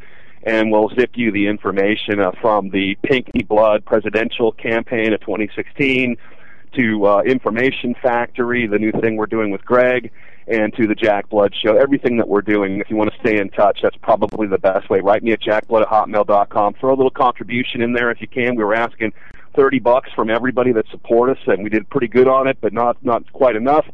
and 0.43 0.71
we'll 0.71 0.89
zip 0.89 1.11
you 1.15 1.31
the 1.31 1.47
information 1.47 2.19
uh, 2.19 2.31
from 2.41 2.69
the 2.69 2.95
Pinky 3.03 3.43
Blood 3.43 3.85
presidential 3.85 4.51
campaign 4.51 5.13
of 5.13 5.21
2016 5.21 6.17
to 6.73 7.05
uh, 7.05 7.21
Information 7.21 7.95
Factory, 8.01 8.67
the 8.67 8.79
new 8.79 8.91
thing 8.91 9.17
we're 9.17 9.25
doing 9.25 9.51
with 9.51 9.63
Greg, 9.65 10.11
and 10.47 10.73
to 10.73 10.87
the 10.87 10.95
Jack 10.95 11.29
Blood 11.29 11.53
Show. 11.55 11.77
Everything 11.77 12.17
that 12.17 12.27
we're 12.27 12.41
doing, 12.41 12.79
if 12.79 12.89
you 12.89 12.95
want 12.95 13.11
to 13.11 13.19
stay 13.19 13.39
in 13.39 13.49
touch, 13.49 13.79
that's 13.81 13.97
probably 13.97 14.47
the 14.47 14.57
best 14.57 14.89
way. 14.89 14.99
Write 15.01 15.23
me 15.23 15.31
at 15.31 15.41
jackblood 15.41 15.81
at 15.81 15.87
hotmail.com. 15.87 16.75
Throw 16.75 16.93
a 16.93 16.95
little 16.95 17.11
contribution 17.11 17.81
in 17.81 17.93
there 17.93 18.09
if 18.09 18.21
you 18.21 18.27
can. 18.27 18.55
We 18.55 18.63
were 18.63 18.73
asking 18.73 19.13
30 19.55 19.79
bucks 19.79 20.09
from 20.15 20.29
everybody 20.29 20.71
that 20.71 20.87
support 20.89 21.29
us, 21.29 21.43
and 21.47 21.63
we 21.63 21.69
did 21.69 21.89
pretty 21.89 22.07
good 22.07 22.27
on 22.27 22.47
it, 22.47 22.57
but 22.61 22.73
not, 22.73 22.97
not 23.03 23.31
quite 23.33 23.55
enough. 23.55 23.85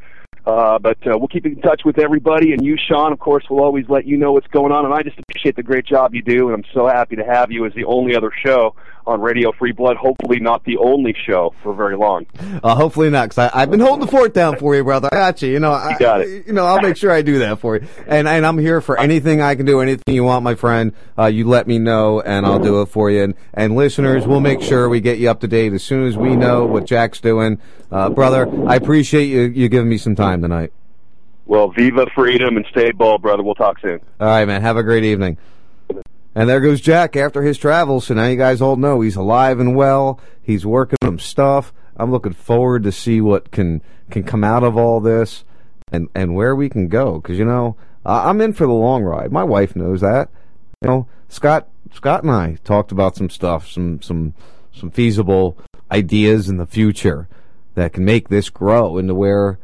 Uh, 0.48 0.80
but 0.80 0.96
uh, 1.06 1.12
we'll 1.18 1.28
keep 1.28 1.46
in 1.46 1.60
touch 1.60 1.82
with 1.84 2.00
everybody, 2.00 2.54
and 2.54 2.64
you, 2.66 2.78
Sean, 2.78 3.12
of 3.12 3.20
course, 3.20 3.44
will 3.50 3.60
always 3.60 3.84
let 3.90 4.08
you 4.08 4.16
know 4.16 4.32
what's 4.32 4.48
going 4.48 4.72
on. 4.72 4.86
And 4.86 4.94
I 4.94 5.04
just 5.04 5.20
appreciate 5.20 5.58
the 5.58 5.64
great 5.64 5.86
job 5.86 6.16
you 6.16 6.22
do, 6.22 6.48
and 6.48 6.56
I'm 6.56 6.72
so 6.74 6.88
happy 6.88 7.18
to 7.18 7.26
have 7.26 7.52
you 7.52 7.66
as 7.66 7.74
the 7.74 7.84
only 7.84 8.16
other 8.16 8.32
show 8.46 8.74
on 9.08 9.22
Radio 9.22 9.52
Free 9.54 9.72
Blood. 9.72 9.98
Hopefully, 9.98 10.40
not 10.40 10.64
the 10.66 10.78
only 10.78 11.16
show 11.26 11.54
for 11.64 11.74
very 11.74 11.96
long. 11.96 12.26
Uh, 12.64 12.76
hopefully 12.76 13.10
not, 13.10 13.30
because 13.30 13.50
I've 13.54 13.72
been 13.72 13.80
holding 13.80 14.06
the 14.06 14.12
fort 14.12 14.34
down 14.34 14.58
for 14.58 14.76
you, 14.76 14.84
brother. 14.84 15.10
I 15.12 15.16
got 15.16 15.42
you. 15.42 15.50
You 15.50 15.60
know, 15.60 15.72
I, 15.72 15.92
You 15.92 16.00
got 16.00 16.22
it. 16.22 16.48
You 16.48 16.54
know, 16.54 16.66
I'll 16.66 16.82
make 16.82 16.98
sure 16.98 17.12
I 17.12 17.22
do 17.22 17.40
that 17.40 17.60
for 17.60 17.78
you. 17.78 17.88
And 18.06 18.28
and 18.28 18.46
I'm 18.46 18.58
here 18.58 18.82
for 18.82 19.00
anything 19.00 19.42
I 19.42 19.56
can 19.56 19.66
do, 19.66 19.80
anything 19.80 20.14
you 20.14 20.24
want, 20.24 20.44
my 20.44 20.56
friend. 20.56 20.94
Uh, 21.18 21.26
you 21.26 21.48
let 21.48 21.68
me 21.68 21.80
know, 21.80 22.22
and 22.22 22.46
I'll 22.46 22.60
do 22.60 22.82
it 22.82 22.88
for 22.88 23.10
you. 23.10 23.24
And, 23.24 23.36
and 23.54 23.76
listeners, 23.76 24.28
we'll 24.28 24.42
make 24.42 24.62
sure 24.62 24.90
we 24.90 25.00
get 25.00 25.18
you 25.18 25.30
up 25.30 25.40
to 25.42 25.48
date 25.48 25.74
as 25.74 25.84
soon 25.84 26.06
as 26.08 26.18
we 26.18 26.36
know 26.36 26.66
what 26.66 26.86
Jack's 26.86 27.22
doing. 27.22 27.60
Uh, 27.92 28.10
brother, 28.10 28.50
I 28.68 28.76
appreciate 28.76 29.26
you 29.26 29.42
you 29.44 29.70
giving 29.70 29.90
me 29.90 29.98
some 29.98 30.16
time 30.16 30.42
tonight. 30.42 30.74
Well, 31.46 31.70
viva 31.70 32.08
freedom 32.14 32.58
and 32.58 32.66
stay 32.70 32.92
bold, 32.92 33.22
brother. 33.22 33.42
We'll 33.42 33.56
talk 33.56 33.80
soon. 33.80 34.02
All 34.20 34.28
right, 34.28 34.46
man. 34.46 34.62
Have 34.62 34.76
a 34.76 34.84
great 34.84 35.06
evening. 35.06 35.38
And 36.38 36.48
there 36.48 36.62
goes 36.62 36.82
Jack 36.82 37.16
after 37.16 37.42
his 37.42 37.58
travels. 37.58 38.06
So 38.06 38.14
now 38.14 38.28
you 38.28 38.38
guys 38.38 38.62
all 38.62 38.76
know 38.76 39.02
he's 39.02 39.16
alive 39.16 39.60
and 39.60 39.76
well. 39.76 40.20
He's 40.40 40.68
working 40.68 41.00
some 41.04 41.18
stuff. 41.18 41.74
I'm 41.96 42.12
looking 42.12 42.34
forward 42.34 42.84
to 42.84 42.92
see 42.92 43.22
what 43.22 43.50
can 43.50 43.82
can 44.12 44.24
come 44.24 44.44
out 44.44 44.64
of 44.64 44.78
all 44.78 45.00
this 45.00 45.44
and 45.92 46.10
and 46.14 46.36
where 46.36 46.56
we 46.56 46.70
can 46.70 46.90
go. 46.90 47.20
Because 47.20 47.40
you 47.40 47.46
know 47.46 47.76
I'm 48.06 48.40
in 48.40 48.54
for 48.54 48.68
the 48.68 48.72
long 48.72 49.02
ride. 49.02 49.32
My 49.32 49.44
wife 49.44 49.76
knows 49.76 50.02
that. 50.02 50.30
You 50.84 50.88
know 50.88 51.08
Scott 51.28 51.70
Scott 51.92 52.22
and 52.22 52.32
I 52.32 52.60
talked 52.64 52.92
about 52.92 53.16
some 53.16 53.32
stuff, 53.32 53.68
some 53.68 54.00
some 54.04 54.36
some 54.72 54.92
feasible 54.92 55.58
ideas 55.90 56.50
in 56.50 56.58
the 56.58 56.68
future 56.68 57.28
that 57.74 57.94
can 57.94 58.06
make 58.06 58.30
this 58.30 58.52
grow 58.52 59.00
into 59.00 59.16
where 59.16 59.58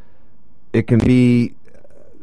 it 0.73 0.87
can 0.87 0.97
be 0.97 1.53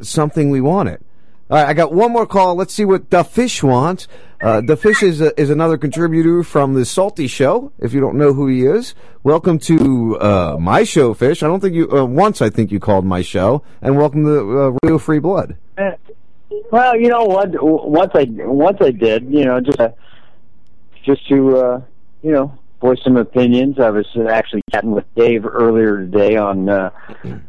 something 0.02 0.50
we 0.50 0.60
want 0.60 0.88
it. 0.88 1.06
All 1.50 1.56
right, 1.58 1.66
I 1.66 1.74
got 1.74 1.92
one 1.92 2.12
more 2.12 2.26
call. 2.26 2.54
Let's 2.54 2.72
see 2.72 2.84
what 2.84 3.10
the 3.10 3.24
fish 3.24 3.60
wants. 3.60 4.06
Uh, 4.40 4.60
the 4.60 4.76
fish 4.76 5.02
is 5.02 5.20
a, 5.20 5.38
is 5.38 5.50
another 5.50 5.76
contributor 5.76 6.44
from 6.44 6.74
the 6.74 6.84
Salty 6.84 7.26
Show. 7.26 7.72
If 7.80 7.92
you 7.92 8.00
don't 8.00 8.16
know 8.16 8.32
who 8.32 8.46
he 8.46 8.64
is, 8.64 8.94
welcome 9.24 9.58
to 9.60 10.16
uh, 10.20 10.56
my 10.60 10.84
show, 10.84 11.12
Fish. 11.12 11.42
I 11.42 11.48
don't 11.48 11.58
think 11.58 11.74
you 11.74 11.90
uh, 11.90 12.04
once. 12.04 12.40
I 12.40 12.50
think 12.50 12.70
you 12.70 12.78
called 12.78 13.04
my 13.04 13.22
show, 13.22 13.64
and 13.82 13.96
welcome 13.96 14.24
to 14.26 14.38
uh, 14.38 14.76
Radio 14.84 14.98
Free 14.98 15.18
Blood. 15.18 15.56
Eh, 15.76 15.90
Well, 16.70 16.96
you 16.96 17.08
know 17.08 17.24
what? 17.24 17.48
Once 17.60 18.12
I 18.14 18.26
once 18.28 18.78
I 18.80 18.92
did, 18.92 19.24
you 19.28 19.44
know, 19.44 19.60
just 19.60 19.80
uh, 19.80 19.90
just 21.04 21.26
to 21.30 21.56
uh, 21.56 21.80
you 22.22 22.30
know 22.30 22.56
voice 22.80 22.98
some 23.04 23.16
opinions. 23.16 23.78
I 23.78 23.90
was 23.90 24.06
actually 24.28 24.62
chatting 24.72 24.92
with 24.92 25.04
Dave 25.14 25.44
earlier 25.44 25.98
today 25.98 26.36
on 26.36 26.68
uh, 26.68 26.90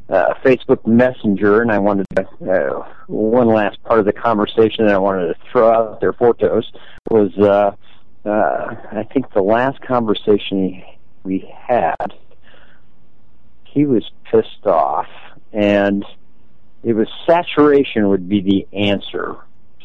uh, 0.09 0.33
Facebook 0.43 0.85
Messenger, 0.85 1.61
and 1.61 1.71
I 1.71 1.79
wanted 1.79 2.05
to 2.15 2.23
uh, 2.51 2.87
one 3.07 3.47
last 3.47 3.81
part 3.83 3.99
of 3.99 4.05
the 4.05 4.13
conversation 4.13 4.85
that 4.85 4.95
I 4.95 4.97
wanted 4.97 5.27
to 5.27 5.35
throw 5.51 5.71
out 5.71 6.01
there 6.01 6.13
for 6.13 6.33
Toast 6.33 6.75
was 7.09 7.31
uh, 7.37 7.71
uh, 8.27 8.75
I 8.91 9.03
think 9.11 9.33
the 9.33 9.41
last 9.41 9.81
conversation 9.81 10.83
we 11.23 11.51
had, 11.67 12.13
he 13.63 13.85
was 13.85 14.03
pissed 14.29 14.65
off, 14.65 15.07
and 15.53 16.05
it 16.83 16.93
was 16.93 17.07
saturation 17.25 18.09
would 18.09 18.27
be 18.27 18.41
the 18.41 18.77
answer 18.77 19.37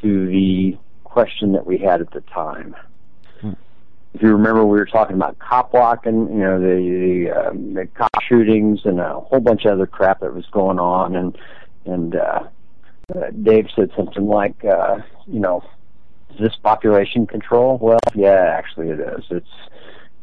to 0.02 0.26
the 0.26 0.76
question 1.04 1.52
that 1.52 1.66
we 1.66 1.78
had 1.78 2.00
at 2.00 2.10
the 2.10 2.20
time. 2.22 2.74
If 4.16 4.22
you 4.22 4.32
remember, 4.32 4.64
we 4.64 4.78
were 4.78 4.86
talking 4.86 5.14
about 5.14 5.38
cop 5.40 5.74
walking, 5.74 6.28
you 6.30 6.38
know, 6.38 6.58
the 6.58 7.28
the, 7.28 7.48
um, 7.50 7.74
the 7.74 7.84
cop 7.84 8.08
shootings 8.26 8.80
and 8.86 8.98
a 8.98 9.20
whole 9.20 9.40
bunch 9.40 9.66
of 9.66 9.72
other 9.72 9.86
crap 9.86 10.20
that 10.20 10.32
was 10.32 10.46
going 10.52 10.78
on, 10.78 11.14
and 11.14 11.36
and 11.84 12.16
uh, 12.16 12.44
uh, 13.14 13.30
Dave 13.42 13.66
said 13.76 13.90
something 13.94 14.26
like, 14.26 14.64
uh, 14.64 15.00
you 15.26 15.38
know, 15.38 15.62
is 16.30 16.38
this 16.40 16.56
population 16.56 17.26
control? 17.26 17.76
Well, 17.78 17.98
yeah, 18.14 18.54
actually 18.56 18.88
it 18.88 19.00
is. 19.00 19.24
It's 19.28 19.46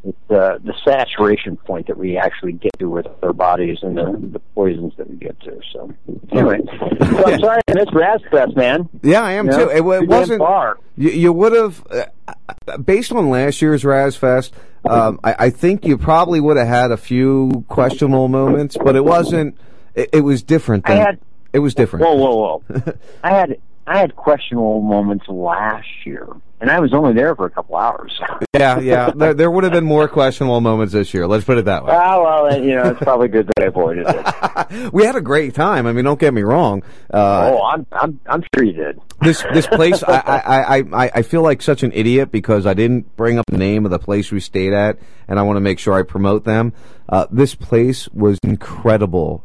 uh, 0.05 0.57
the 0.63 0.73
saturation 0.83 1.55
point 1.55 1.87
that 1.87 1.97
we 1.97 2.17
actually 2.17 2.51
get 2.53 2.71
to 2.79 2.89
with 2.89 3.05
our 3.21 3.31
bodies 3.33 3.77
and 3.81 3.97
the, 3.97 4.03
the 4.33 4.39
poisons 4.55 4.93
that 4.97 5.09
we 5.09 5.15
get 5.15 5.39
to. 5.41 5.59
So 5.71 5.93
anyway, 6.31 6.59
so 6.67 7.25
I'm 7.25 7.39
sorry 7.39 7.61
I 7.69 7.73
missed 7.73 7.91
Razfest, 7.91 8.55
man. 8.55 8.89
Yeah, 9.01 9.21
I 9.21 9.33
am 9.33 9.45
You 9.47 9.51
too. 9.53 9.57
know, 9.59 9.69
It, 9.71 9.81
wa- 9.81 10.01
wasn't. 10.01 10.39
far. 10.39 10.77
You, 10.97 11.09
you 11.09 11.33
would 11.33 11.53
have, 11.53 11.83
uh, 11.89 12.77
based 12.77 13.11
on 13.11 13.29
last 13.29 13.61
year's 13.61 13.83
Razfest, 13.83 14.51
um, 14.85 15.19
I, 15.23 15.35
I 15.39 15.49
think 15.49 15.85
you 15.85 15.97
probably 15.97 16.41
would 16.41 16.57
have 16.57 16.67
had 16.67 16.91
a 16.91 16.97
few 16.97 17.63
questionable 17.69 18.27
moments, 18.27 18.75
but 18.83 18.95
it 18.97 19.05
wasn't. 19.05 19.57
It, 19.95 20.09
it 20.11 20.21
was 20.21 20.43
different. 20.43 20.85
Than, 20.85 20.97
I 20.97 20.99
had- 21.01 21.19
It 21.53 21.59
was 21.59 21.73
different. 21.75 22.05
Whoa, 22.05 22.15
whoa, 22.15 22.35
whoa! 22.67 22.93
I 23.23 23.29
had 23.33 23.57
I 23.85 23.99
had 23.99 24.15
questionable 24.15 24.81
moments 24.81 25.25
last 25.27 25.87
year, 26.05 26.27
and 26.61 26.71
I 26.71 26.79
was 26.79 26.93
only 26.93 27.13
there 27.13 27.35
for 27.35 27.45
a 27.45 27.49
couple 27.49 27.75
hours. 27.75 28.17
yeah, 28.55 28.79
yeah. 28.79 29.11
There, 29.13 29.33
there 29.33 29.51
would 29.51 29.65
have 29.65 29.73
been 29.73 29.83
more 29.83 30.07
questionable 30.07 30.61
moments 30.61 30.93
this 30.93 31.13
year. 31.13 31.27
Let's 31.27 31.43
put 31.43 31.57
it 31.57 31.65
that 31.65 31.83
way. 31.83 31.91
Ah, 31.93 32.21
well, 32.21 32.63
you 32.63 32.75
know, 32.75 32.91
it's 32.91 32.99
probably 32.99 33.27
good 33.27 33.47
that 33.47 33.63
I 33.63 33.67
avoided 33.67 34.05
it. 34.07 34.91
We 34.93 35.05
had 35.05 35.15
a 35.15 35.21
great 35.21 35.53
time. 35.53 35.85
I 35.85 35.93
mean, 35.93 36.05
don't 36.05 36.19
get 36.19 36.33
me 36.33 36.41
wrong. 36.41 36.83
Uh, 37.13 37.51
oh, 37.53 37.63
I'm 37.63 37.85
I'm 37.91 38.19
I'm 38.25 38.43
sure 38.55 38.63
you 38.63 38.73
did. 38.73 38.99
this 39.21 39.43
this 39.53 39.67
place 39.79 40.01
I, 40.03 40.13
I, 40.13 40.61
I, 40.61 40.83
I, 41.05 41.11
I 41.15 41.21
feel 41.21 41.41
like 41.41 41.61
such 41.61 41.83
an 41.83 41.91
idiot 41.93 42.31
because 42.31 42.65
I 42.65 42.73
didn't 42.73 43.15
bring 43.15 43.37
up 43.37 43.45
the 43.47 43.57
name 43.57 43.85
of 43.85 43.91
the 43.91 43.99
place 43.99 44.31
we 44.31 44.39
stayed 44.39 44.73
at 44.73 44.97
and 45.27 45.39
I 45.39 45.43
want 45.43 45.57
to 45.57 45.61
make 45.61 45.79
sure 45.79 45.93
I 45.93 46.03
promote 46.03 46.45
them. 46.45 46.73
Uh, 47.09 47.27
this 47.31 47.55
place 47.55 48.07
was 48.09 48.39
incredible, 48.43 49.43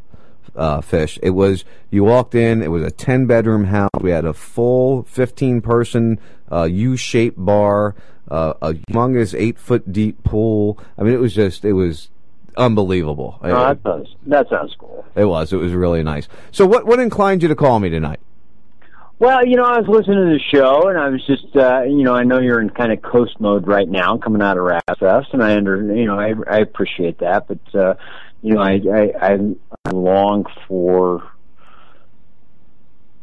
uh, 0.56 0.80
fish. 0.80 1.18
It 1.22 1.30
was 1.30 1.64
you 1.90 2.04
walked 2.04 2.34
in, 2.34 2.62
it 2.62 2.68
was 2.68 2.82
a 2.82 2.90
ten 2.90 3.26
bedroom 3.26 3.64
house. 3.64 3.90
We 4.00 4.10
had 4.10 4.24
a 4.24 4.32
full 4.32 5.04
fifteen 5.04 5.60
person 5.60 6.18
uh, 6.50 6.64
U 6.64 6.96
shaped 6.96 7.42
bar, 7.42 7.94
uh, 8.30 8.54
a 8.62 8.72
humongous 8.72 9.38
eight 9.38 9.58
foot 9.58 9.92
deep 9.92 10.22
pool. 10.24 10.78
I 10.96 11.02
mean 11.02 11.14
it 11.14 11.20
was 11.20 11.34
just 11.34 11.64
it 11.64 11.74
was 11.74 12.10
unbelievable. 12.56 13.38
No, 13.42 13.50
that 13.50 13.82
sounds 13.82 14.16
that 14.26 14.48
sounds 14.48 14.74
cool. 14.78 15.04
It 15.14 15.24
was. 15.24 15.52
It 15.52 15.56
was 15.56 15.72
really 15.72 16.02
nice. 16.02 16.28
So 16.52 16.66
what 16.66 16.86
what 16.86 17.00
inclined 17.00 17.42
you 17.42 17.48
to 17.48 17.56
call 17.56 17.78
me 17.80 17.88
tonight? 17.88 18.20
Well, 19.20 19.44
you 19.44 19.56
know, 19.56 19.64
I 19.64 19.80
was 19.80 19.88
listening 19.88 20.18
to 20.18 20.38
the 20.38 20.56
show, 20.56 20.88
and 20.88 20.96
I 20.96 21.08
was 21.08 21.26
just, 21.26 21.56
uh, 21.56 21.82
you 21.82 22.04
know, 22.04 22.14
I 22.14 22.22
know 22.22 22.38
you're 22.38 22.60
in 22.60 22.70
kind 22.70 22.92
of 22.92 23.02
coast 23.02 23.40
mode 23.40 23.66
right 23.66 23.88
now, 23.88 24.16
coming 24.16 24.40
out 24.40 24.56
of 24.56 24.62
Razfest, 24.62 25.32
and 25.32 25.42
I 25.42 25.56
under, 25.56 25.92
you 25.92 26.04
know, 26.04 26.20
I, 26.20 26.34
I 26.48 26.58
appreciate 26.58 27.18
that, 27.18 27.48
but, 27.48 27.74
uh, 27.74 27.94
you 28.42 28.54
know, 28.54 28.60
I, 28.60 28.80
I, 28.92 29.32
I, 29.34 29.38
I 29.84 29.90
long 29.90 30.44
for 30.66 31.22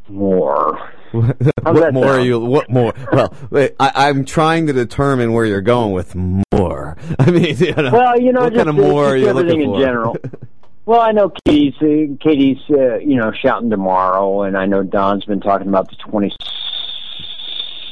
more. 0.10 0.92
what 1.12 1.94
more 1.94 2.08
are 2.08 2.20
you? 2.20 2.40
What 2.40 2.70
more? 2.70 2.94
Well, 3.12 3.34
wait, 3.50 3.76
I, 3.80 4.10
I'm 4.10 4.26
trying 4.26 4.68
to 4.68 4.74
determine 4.74 5.34
where 5.34 5.46
you're 5.46 5.62
going 5.62 5.94
with 5.94 6.14
more. 6.16 6.98
I 7.20 7.32
mean, 7.32 7.56
you 7.58 7.74
know, 7.74 7.92
Well, 7.92 8.20
you 8.20 8.32
know, 8.34 8.42
what 8.42 8.54
just, 8.54 8.66
kind 8.66 8.70
of 8.70 8.76
more 8.76 9.04
just 9.06 9.14
are 9.14 9.18
you 9.18 9.28
everything 9.28 9.48
looking 9.60 9.62
in 9.62 9.72
for? 9.72 9.80
general. 9.80 10.18
well, 10.86 11.02
I 11.02 11.12
know 11.12 11.32
Katie's, 11.46 11.74
uh, 11.82 12.16
Katie's, 12.22 12.58
uh, 12.70 12.98
you 12.98 13.16
know, 13.16 13.32
shouting 13.32 13.70
tomorrow, 13.70 14.44
and 14.44 14.58
I 14.58 14.66
know 14.66 14.84
Don's 14.84 15.26
been 15.26 15.40
talking 15.42 15.68
about 15.68 15.90
the 15.90 15.96
twenty 15.96 16.32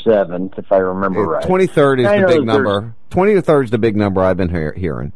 seventh, 0.03 0.55
if 0.57 0.71
I 0.71 0.77
remember 0.77 1.23
right. 1.23 1.45
Twenty 1.45 1.67
third 1.67 1.99
is 2.01 2.07
I 2.07 2.19
the 2.21 2.27
big 2.27 2.43
number. 2.43 2.93
Twenty 3.09 3.35
to 3.35 3.41
third 3.41 3.65
is 3.65 3.71
the 3.71 3.77
big 3.77 3.95
number 3.95 4.21
I've 4.21 4.37
been 4.37 4.49
hear- 4.49 4.73
hearing. 4.73 5.13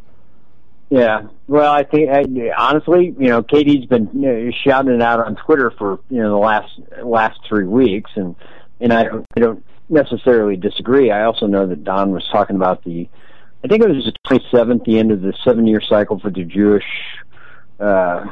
Yeah. 0.90 1.28
Well, 1.48 1.72
I 1.72 1.84
think 1.84 2.10
I, 2.10 2.24
honestly, 2.58 3.14
you 3.20 3.28
know, 3.28 3.44
Katie's 3.44 3.86
been 3.86 4.10
you 4.14 4.22
know, 4.22 4.52
shouting 4.64 4.94
it 4.94 5.02
out 5.02 5.20
on 5.20 5.36
Twitter 5.36 5.72
for 5.78 6.00
you 6.10 6.22
know 6.22 6.30
the 6.32 6.38
last 6.38 6.70
last 7.04 7.40
three 7.48 7.66
weeks, 7.66 8.12
and 8.16 8.36
and 8.80 8.94
I 8.94 9.04
don't 9.04 9.26
I 9.36 9.40
don't 9.40 9.66
necessarily 9.90 10.56
disagree. 10.56 11.12
I 11.12 11.24
also 11.24 11.46
know 11.46 11.68
that 11.68 11.84
Don 11.84 12.12
was 12.12 12.28
talking 12.32 12.56
about 12.56 12.84
the, 12.84 13.08
I 13.64 13.68
think 13.68 13.84
it 13.84 13.90
was 13.90 14.06
the 14.06 14.14
twenty 14.26 14.46
seventh, 14.50 14.84
the 14.86 15.00
end 15.00 15.12
of 15.12 15.22
the 15.22 15.34
seven 15.44 15.68
year 15.68 15.82
cycle 15.82 16.20
for 16.20 16.30
the 16.30 16.44
Jewish. 16.44 16.86
uh 17.80 18.26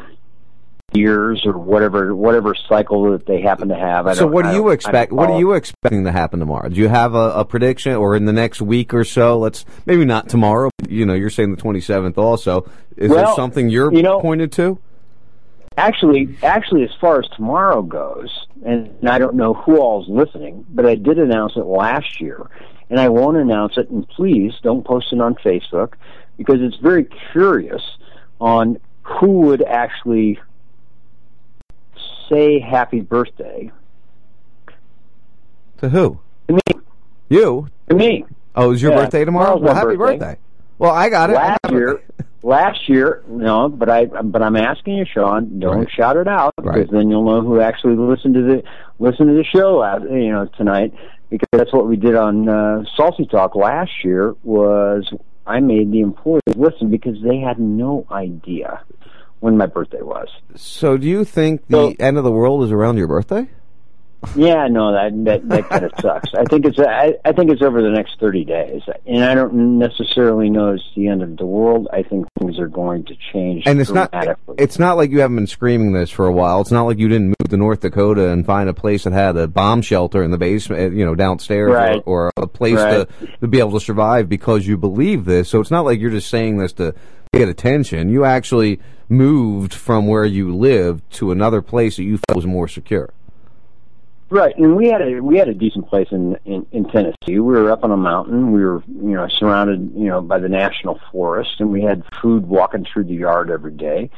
years 0.95 1.43
or 1.45 1.57
whatever 1.57 2.15
whatever 2.15 2.55
cycle 2.67 3.11
that 3.11 3.25
they 3.25 3.41
happen 3.41 3.69
to 3.69 3.75
have. 3.75 4.07
I 4.07 4.13
So 4.13 4.27
what 4.27 4.45
do 4.45 4.53
you 4.53 4.69
expect? 4.69 5.11
What 5.11 5.29
are 5.29 5.39
you 5.39 5.53
expecting 5.53 6.05
to 6.05 6.11
happen 6.11 6.39
tomorrow? 6.39 6.69
Do 6.69 6.79
you 6.79 6.87
have 6.87 7.13
a, 7.13 7.31
a 7.31 7.45
prediction, 7.45 7.93
or 7.93 8.15
in 8.15 8.25
the 8.25 8.33
next 8.33 8.61
week 8.61 8.93
or 8.93 9.03
so? 9.03 9.37
Let's 9.37 9.65
maybe 9.85 10.05
not 10.05 10.29
tomorrow. 10.29 10.69
But, 10.77 10.91
you 10.91 11.05
know, 11.05 11.13
you're 11.13 11.29
saying 11.29 11.55
the 11.55 11.61
27th. 11.61 12.17
Also, 12.17 12.69
is 12.97 13.11
there 13.11 13.27
something 13.35 13.69
you're 13.69 13.93
you 13.93 14.03
know- 14.03 14.19
pointed 14.21 14.51
to? 14.53 14.79
Actually, 15.77 16.37
actually, 16.41 16.83
as 16.83 16.91
far 17.01 17.19
as 17.19 17.27
tomorrow 17.35 17.81
goes, 17.81 18.47
and 18.65 18.89
I 19.09 19.17
don't 19.17 19.35
know 19.35 19.53
who 19.53 19.77
all's 19.77 20.07
listening, 20.07 20.65
but 20.69 20.85
I 20.85 20.95
did 20.95 21.19
announce 21.19 21.57
it 21.57 21.65
last 21.65 22.21
year, 22.21 22.49
and 22.89 22.97
I 22.97 23.09
won't 23.09 23.35
announce 23.35 23.77
it. 23.77 23.89
And 23.89 24.07
please 24.07 24.53
don't 24.63 24.85
post 24.85 25.11
it 25.11 25.19
on 25.19 25.35
Facebook 25.35 25.95
because 26.37 26.61
it's 26.61 26.77
very 26.77 27.09
curious 27.33 27.81
on 28.39 28.77
who 29.03 29.41
would 29.41 29.63
actually 29.63 30.39
say 32.29 32.59
happy 32.59 33.01
birthday 33.01 33.71
To 35.77 35.89
who? 35.89 36.19
to 36.47 36.53
me. 36.53 36.61
You? 37.29 37.67
To 37.89 37.95
me. 37.95 38.25
Oh, 38.55 38.71
is 38.71 38.81
your 38.81 38.91
Yeah, 38.91 39.03
birthday 39.03 39.25
tomorrow? 39.25 39.57
Well, 39.57 39.73
happy 39.73 39.95
birthday. 39.95 40.17
birthday. 40.17 40.39
Well, 40.77 40.91
I 40.91 41.09
got 41.09 41.29
it. 41.29 41.33
Last 41.33 41.59
year, 41.69 42.01
last 42.43 42.89
year, 42.89 43.23
no, 43.27 43.69
but 43.69 43.89
I, 43.89 44.05
but 44.05 44.41
I'm 44.41 44.55
asking 44.55 44.95
you, 44.95 45.05
Sean, 45.05 45.59
don't 45.59 45.79
Right. 45.79 45.91
shout 45.91 46.17
it 46.17 46.27
out 46.27 46.53
because 46.57 46.75
Right. 46.75 46.91
then 46.91 47.09
you'll 47.09 47.23
know 47.23 47.41
who 47.41 47.59
actually 47.61 47.95
listened 47.95 48.33
to 48.35 48.41
the 48.43 48.63
listen 48.99 49.27
to 49.27 49.33
the 49.33 49.43
show, 49.43 49.79
uh, 49.81 49.99
you 50.09 50.31
know, 50.31 50.47
tonight. 50.57 50.93
Because 51.29 51.47
that's 51.51 51.73
what 51.73 51.87
we 51.87 51.95
did 51.97 52.15
on 52.15 52.47
uh, 52.47 52.83
Salty 52.95 53.25
Talk 53.25 53.55
last 53.55 54.03
year. 54.03 54.35
Was 54.43 55.11
I 55.47 55.59
made 55.59 55.91
the 55.91 56.01
employees 56.01 56.41
listen 56.55 56.89
because 56.89 57.17
they 57.23 57.39
had 57.39 57.59
no 57.59 58.05
idea 58.11 58.81
when 59.45 59.57
my 59.57 59.67
birthday 59.67 60.01
was. 60.01 60.27
So, 60.55 60.97
do 60.97 61.07
you 61.07 61.23
think 61.23 61.67
the 61.67 61.95
end 61.99 62.17
of 62.17 62.23
the 62.23 62.31
world 62.31 62.63
is 62.63 62.71
around 62.71 62.97
your 62.97 63.07
birthday? 63.07 63.47
Yeah, 64.35 64.67
no, 64.67 64.91
that 64.91 65.11
that, 65.25 65.49
that 65.49 65.69
kind 65.69 65.85
of 65.85 65.91
sucks. 66.01 66.33
I 66.33 66.45
think 66.45 66.65
it's 66.65 66.79
I, 66.79 67.13
I 67.23 67.31
think 67.31 67.51
it's 67.51 67.61
over 67.61 67.79
the 67.83 67.91
next 67.91 68.19
thirty 68.19 68.43
days, 68.43 68.81
and 69.05 69.23
I 69.23 69.35
don't 69.35 69.77
necessarily 69.77 70.49
know 70.49 70.73
it's 70.73 70.83
the 70.95 71.09
end 71.09 71.21
of 71.21 71.37
the 71.37 71.45
world. 71.45 71.87
I 71.93 72.01
think 72.01 72.25
things 72.39 72.57
are 72.57 72.67
going 72.67 73.03
to 73.05 73.15
change 73.31 73.67
And 73.67 73.79
it's 73.79 73.91
not. 73.91 74.09
It's 74.57 74.79
not 74.79 74.97
like 74.97 75.11
you 75.11 75.19
haven't 75.19 75.35
been 75.35 75.45
screaming 75.45 75.93
this 75.93 76.09
for 76.09 76.25
a 76.25 76.31
while. 76.31 76.61
It's 76.61 76.71
not 76.71 76.83
like 76.87 76.97
you 76.97 77.07
didn't 77.07 77.27
move 77.39 77.49
to 77.49 77.57
North 77.57 77.81
Dakota 77.81 78.29
and 78.29 78.43
find 78.47 78.67
a 78.67 78.73
place 78.73 79.03
that 79.03 79.13
had 79.13 79.37
a 79.37 79.47
bomb 79.47 79.83
shelter 79.83 80.23
in 80.23 80.31
the 80.31 80.39
basement, 80.39 80.95
you 80.95 81.05
know, 81.05 81.13
downstairs, 81.13 81.71
Right. 81.71 82.01
or, 82.07 82.31
or 82.35 82.43
a 82.43 82.47
place 82.47 82.79
Right. 82.79 83.07
to 83.21 83.27
to 83.41 83.47
be 83.47 83.59
able 83.59 83.73
to 83.73 83.79
survive 83.79 84.27
because 84.27 84.65
you 84.65 84.75
believe 84.75 85.25
this. 85.25 85.49
So 85.49 85.59
it's 85.61 85.69
not 85.71 85.85
like 85.85 85.99
you're 85.99 86.09
just 86.09 86.29
saying 86.31 86.57
this 86.57 86.73
to 86.73 86.95
get 87.37 87.49
attention. 87.49 88.09
You 88.09 88.25
actually 88.25 88.79
moved 89.09 89.73
from 89.73 90.07
where 90.07 90.25
you 90.25 90.55
lived 90.55 91.09
to 91.13 91.31
another 91.31 91.61
place 91.61 91.97
that 91.97 92.03
you 92.03 92.17
felt 92.27 92.35
was 92.35 92.45
more 92.45 92.67
secure. 92.67 93.11
Right, 94.29 94.57
and 94.57 94.75
we 94.75 94.87
had 94.87 95.01
a 95.01 95.19
we 95.21 95.37
had 95.37 95.47
a 95.49 95.53
decent 95.53 95.87
place 95.87 96.07
in, 96.11 96.35
in 96.45 96.65
in 96.71 96.85
Tennessee. 96.89 97.15
We 97.27 97.41
were 97.41 97.71
up 97.71 97.83
on 97.83 97.91
a 97.91 97.97
mountain. 97.97 98.51
We 98.51 98.65
were 98.65 98.83
you 98.87 99.13
know 99.13 99.27
surrounded 99.27 99.93
you 99.95 100.07
know 100.07 100.19
by 100.19 100.39
the 100.39 100.49
national 100.49 100.99
forest, 101.11 101.59
and 101.59 101.71
we 101.71 101.83
had 101.83 102.03
food 102.21 102.47
walking 102.47 102.85
through 102.91 103.03
the 103.03 103.13
yard 103.13 103.51
every 103.51 103.73
day. 103.73 104.09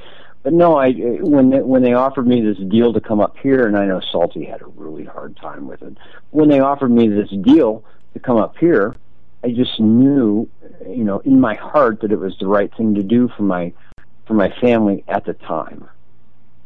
But 0.43 0.53
no, 0.53 0.77
I 0.77 0.93
when 0.93 1.49
they, 1.49 1.59
when 1.59 1.83
they 1.83 1.91
offered 1.91 2.25
me 2.25 2.39
this 2.39 2.57
deal 2.69 2.93
to 2.93 3.01
come 3.01 3.19
up 3.19 3.35
here, 3.37 3.67
and 3.67 3.75
I 3.75 3.85
know 3.85 3.99
Salty 3.99 4.45
had 4.45 4.61
a 4.61 4.67
really 4.67 5.03
hard 5.03 5.35
time 5.35 5.67
with 5.67 5.81
it. 5.81 5.97
When 6.31 6.47
they 6.47 6.61
offered 6.61 6.91
me 6.91 7.09
this 7.09 7.29
deal 7.29 7.83
to 8.13 8.19
come 8.19 8.37
up 8.37 8.55
here, 8.57 8.95
I 9.43 9.49
just 9.49 9.77
knew 9.77 10.49
you 10.85 11.03
know 11.03 11.19
in 11.19 11.39
my 11.39 11.55
heart 11.55 12.01
that 12.01 12.11
it 12.11 12.19
was 12.19 12.37
the 12.39 12.47
right 12.47 12.73
thing 12.75 12.95
to 12.95 13.03
do 13.03 13.29
for 13.35 13.43
my 13.43 13.73
for 14.25 14.33
my 14.33 14.53
family 14.59 15.03
at 15.07 15.25
the 15.25 15.33
time. 15.33 15.87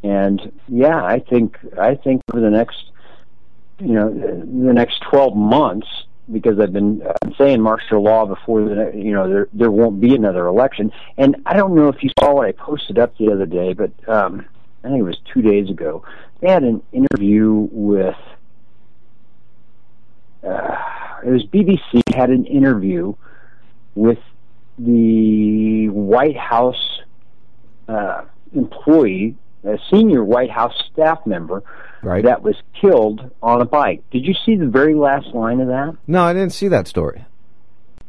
And 0.02 0.52
yeah, 0.68 1.04
I 1.04 1.20
think 1.20 1.58
I 1.78 1.94
think 1.94 2.22
for 2.30 2.40
the 2.40 2.50
next 2.50 2.90
you 3.78 3.94
know 3.94 4.10
the 4.12 4.72
next 4.72 5.02
12 5.10 5.36
months 5.36 5.88
because 6.30 6.58
I've 6.60 6.72
been 6.72 7.02
uh, 7.02 7.14
saying 7.36 7.60
martial 7.60 8.02
law 8.02 8.26
before 8.26 8.62
the 8.62 8.92
you 8.94 9.12
know 9.12 9.28
there 9.28 9.48
there 9.52 9.70
won't 9.70 10.00
be 10.00 10.14
another 10.14 10.46
election 10.46 10.92
and 11.16 11.36
I 11.46 11.56
don't 11.56 11.74
know 11.74 11.88
if 11.88 12.02
you 12.02 12.10
saw 12.20 12.34
what 12.34 12.46
I 12.46 12.52
posted 12.52 12.98
up 12.98 13.16
the 13.18 13.32
other 13.32 13.46
day 13.46 13.72
but 13.72 13.90
um 14.08 14.46
I 14.84 14.88
think 14.88 15.00
it 15.00 15.04
was 15.04 15.18
2 15.32 15.42
days 15.42 15.68
ago 15.68 16.04
they 16.40 16.50
had 16.50 16.62
an 16.62 16.82
interview 16.92 17.68
with 17.72 18.16
uh, 20.44 20.76
it 21.24 21.30
was 21.30 21.44
BBC 21.44 22.02
had 22.14 22.30
an 22.30 22.46
interview 22.46 23.14
with 23.94 24.18
the 24.78 25.88
White 25.90 26.36
House 26.36 27.00
uh, 27.88 28.22
employee, 28.54 29.36
a 29.64 29.78
senior 29.90 30.24
White 30.24 30.50
House 30.50 30.74
staff 30.92 31.26
member 31.26 31.62
Right. 32.04 32.24
that 32.24 32.42
was 32.42 32.56
killed 32.80 33.30
on 33.42 33.60
a 33.60 33.64
bike. 33.64 34.02
Did 34.10 34.24
you 34.24 34.34
see 34.44 34.56
the 34.56 34.66
very 34.66 34.94
last 34.96 35.28
line 35.34 35.60
of 35.60 35.68
that? 35.68 35.96
No, 36.08 36.24
I 36.24 36.32
didn't 36.32 36.50
see 36.52 36.66
that 36.68 36.88
story. 36.88 37.24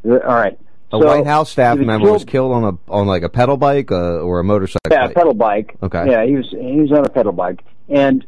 Uh, 0.04 0.14
All 0.14 0.34
right. 0.36 0.58
A 0.92 1.00
So, 1.00 1.06
White 1.06 1.28
House 1.28 1.52
staff 1.52 1.78
was 1.78 1.86
member 1.86 2.12
was 2.12 2.24
killed- 2.24 2.52
killed 2.52 2.52
on 2.54 2.64
a 2.88 2.92
on 2.92 3.06
like 3.08 3.22
a 3.24 3.30
pedal 3.30 3.56
bike 3.58 3.92
uh, 3.92 4.20
or 4.20 4.40
a 4.40 4.44
motorcycle. 4.44 4.80
Yeah, 4.92 5.08
bike. 5.08 5.16
pedal 5.16 5.34
bike. 5.36 5.76
Okay. 5.84 6.06
Yeah, 6.10 6.26
he 6.26 6.36
was 6.36 6.48
he 6.50 6.82
was 6.82 6.92
on 6.92 7.06
a 7.06 7.10
pedal 7.10 7.34
bike, 7.34 7.64
and 7.88 8.26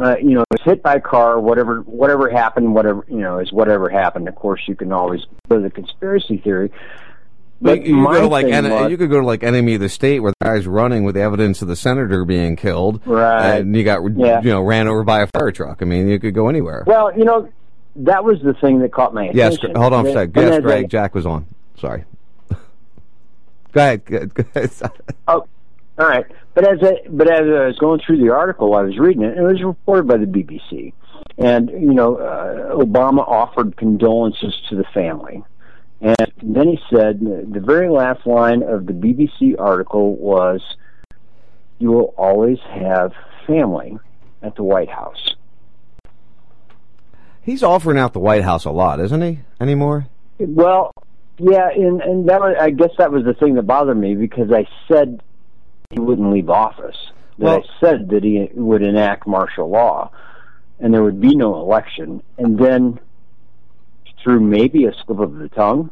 uh, 0.00 0.16
you 0.18 0.34
know, 0.34 0.44
was 0.50 0.60
hit 0.64 0.82
by 0.82 0.94
a 0.96 1.00
car. 1.00 1.40
Whatever 1.40 1.80
whatever 1.82 2.28
happened, 2.30 2.74
whatever 2.74 3.04
you 3.08 3.18
know, 3.18 3.38
is 3.38 3.52
whatever 3.52 3.88
happened. 3.88 4.28
Of 4.28 4.34
course, 4.34 4.60
you 4.66 4.74
can 4.74 4.92
always 4.92 5.20
go 5.48 5.56
to 5.56 5.62
the 5.62 5.70
conspiracy 5.70 6.38
theory. 6.38 6.70
But 7.60 7.78
But 7.78 7.86
you, 7.86 8.04
go 8.04 8.20
to 8.20 8.26
like 8.26 8.46
en- 8.46 8.68
was- 8.70 8.90
you 8.90 8.98
could 8.98 9.08
go 9.08 9.20
to 9.20 9.26
like 9.26 9.42
enemy 9.42 9.74
of 9.76 9.80
the 9.80 9.88
state 9.88 10.20
where 10.20 10.32
the 10.38 10.44
guy's 10.44 10.66
running 10.66 11.04
with 11.04 11.14
the 11.14 11.22
evidence 11.22 11.62
of 11.62 11.68
the 11.68 11.76
senator 11.76 12.24
being 12.26 12.54
killed, 12.56 13.00
Right. 13.06 13.60
And 13.60 13.74
you 13.74 13.82
got 13.82 14.02
Yeah. 14.14 14.42
you 14.42 14.50
know 14.50 14.60
ran 14.62 14.88
over 14.88 15.04
by 15.04 15.22
a 15.22 15.26
fire 15.28 15.50
truck. 15.52 15.78
I 15.80 15.86
mean, 15.86 16.06
you 16.08 16.18
could 16.20 16.34
go 16.34 16.48
anywhere. 16.48 16.84
Well, 16.86 17.16
you 17.16 17.24
know, 17.24 17.48
that 17.96 18.24
was 18.24 18.40
the 18.42 18.52
thing 18.52 18.80
that 18.80 18.92
caught 18.92 19.14
my 19.14 19.30
yes, 19.32 19.54
attention. 19.54 19.72
Gre- 19.72 19.80
hold 19.80 19.92
on 19.94 20.06
a 20.06 20.12
second. 20.12 20.32
Yes, 20.42 20.60
Greg, 20.60 20.90
Jack 20.90 21.14
was 21.14 21.24
on. 21.24 21.46
Sorry. 21.78 22.04
go 22.50 22.56
ahead. 23.80 24.04
Go 24.04 24.16
ahead. 24.16 24.34
Go 24.34 24.44
ahead. 24.54 24.70
Oh, 25.28 25.46
all 25.98 26.06
right. 26.06 26.26
But 26.56 26.72
as 26.72 26.78
I 26.82 27.06
but 27.10 27.30
as 27.30 27.42
I 27.42 27.66
was 27.66 27.76
going 27.78 28.00
through 28.00 28.16
the 28.16 28.32
article, 28.32 28.74
I 28.74 28.80
was 28.80 28.98
reading 28.98 29.22
it, 29.22 29.36
and 29.36 29.46
it 29.46 29.52
was 29.52 29.62
reported 29.62 30.08
by 30.08 30.16
the 30.16 30.24
BBC. 30.24 30.94
And 31.36 31.68
you 31.68 31.92
know, 31.92 32.16
uh, 32.16 32.74
Obama 32.74 33.28
offered 33.28 33.76
condolences 33.76 34.58
to 34.70 34.76
the 34.76 34.84
family, 34.94 35.44
and 36.00 36.32
then 36.42 36.68
he 36.68 36.80
said 36.88 37.20
the 37.20 37.60
very 37.60 37.90
last 37.90 38.26
line 38.26 38.62
of 38.62 38.86
the 38.86 38.94
BBC 38.94 39.54
article 39.58 40.16
was, 40.16 40.62
"You 41.78 41.92
will 41.92 42.14
always 42.16 42.58
have 42.70 43.12
family 43.46 43.98
at 44.42 44.56
the 44.56 44.62
White 44.62 44.88
House." 44.88 45.34
He's 47.42 47.62
offering 47.62 47.98
out 47.98 48.14
the 48.14 48.18
White 48.18 48.44
House 48.44 48.64
a 48.64 48.70
lot, 48.70 48.98
isn't 48.98 49.20
he? 49.20 49.40
Anymore? 49.60 50.06
Well, 50.38 50.90
yeah, 51.36 51.68
and 51.68 52.00
and 52.00 52.26
that 52.30 52.40
was, 52.40 52.56
I 52.58 52.70
guess 52.70 52.92
that 52.96 53.12
was 53.12 53.24
the 53.24 53.34
thing 53.34 53.56
that 53.56 53.66
bothered 53.66 53.98
me 53.98 54.14
because 54.14 54.50
I 54.50 54.66
said 54.88 55.20
he 55.90 55.98
wouldn't 56.00 56.32
leave 56.32 56.50
office. 56.50 56.96
That 57.38 57.44
Well- 57.44 57.56
I 57.58 57.80
said 57.80 58.08
that 58.10 58.24
he 58.24 58.48
would 58.54 58.82
enact 58.82 59.26
martial 59.26 59.68
law, 59.68 60.10
and 60.80 60.92
there 60.92 61.02
would 61.02 61.20
be 61.20 61.34
no 61.34 61.54
election. 61.56 62.22
And 62.38 62.58
then, 62.58 62.98
through 64.22 64.40
maybe 64.40 64.86
a 64.86 64.92
slip 65.04 65.20
of 65.20 65.36
the 65.36 65.48
tongue, 65.48 65.90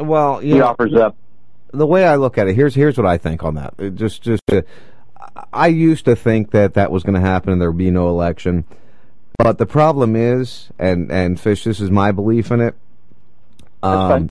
Well, 0.00 0.38
he 0.38 0.54
know, 0.58 0.66
offers 0.66 0.94
up. 0.94 1.16
the 1.72 1.86
way 1.86 2.04
I 2.06 2.16
look 2.16 2.38
at 2.38 2.48
it, 2.48 2.54
here's 2.54 2.74
here's 2.74 2.96
what 2.96 3.06
I 3.06 3.18
think 3.18 3.42
on 3.44 3.54
that. 3.56 3.74
It 3.78 3.94
just 3.96 4.22
just 4.22 4.42
uh, 4.50 4.62
I 5.52 5.66
used 5.66 6.04
to 6.06 6.16
think 6.16 6.52
that 6.52 6.74
that 6.74 6.90
was 6.90 7.02
going 7.02 7.14
to 7.14 7.20
happen 7.20 7.52
and 7.52 7.60
there 7.60 7.70
would 7.70 7.78
be 7.78 7.90
no 7.90 8.08
election, 8.08 8.64
but 9.36 9.58
the 9.58 9.66
problem 9.66 10.14
is, 10.16 10.70
and 10.78 11.10
and 11.10 11.38
fish, 11.38 11.64
this 11.64 11.80
is 11.80 11.90
my 11.90 12.12
belief 12.12 12.50
in 12.50 12.60
it. 12.60 12.74
Um, 13.82 14.28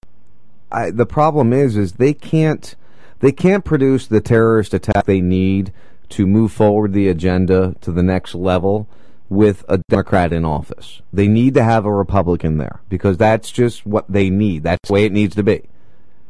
I, 0.71 0.91
the 0.91 1.05
problem 1.05 1.53
is, 1.53 1.77
is 1.77 1.93
they 1.93 2.13
can't 2.13 2.75
they 3.19 3.31
can't 3.31 3.65
produce 3.65 4.07
the 4.07 4.21
terrorist 4.21 4.73
attack 4.73 5.05
they 5.05 5.21
need 5.21 5.73
to 6.09 6.25
move 6.25 6.51
forward 6.51 6.93
the 6.93 7.07
agenda 7.07 7.75
to 7.81 7.91
the 7.91 8.03
next 8.03 8.35
level 8.35 8.87
with 9.29 9.65
a 9.67 9.79
Democrat 9.89 10.31
in 10.31 10.45
office. 10.45 11.01
They 11.11 11.27
need 11.27 11.53
to 11.55 11.63
have 11.63 11.85
a 11.85 11.93
Republican 11.93 12.57
there 12.57 12.81
because 12.89 13.17
that's 13.17 13.51
just 13.51 13.85
what 13.85 14.05
they 14.07 14.29
need. 14.29 14.63
That's 14.63 14.87
the 14.87 14.93
way 14.93 15.05
it 15.05 15.11
needs 15.11 15.35
to 15.35 15.43
be. 15.43 15.63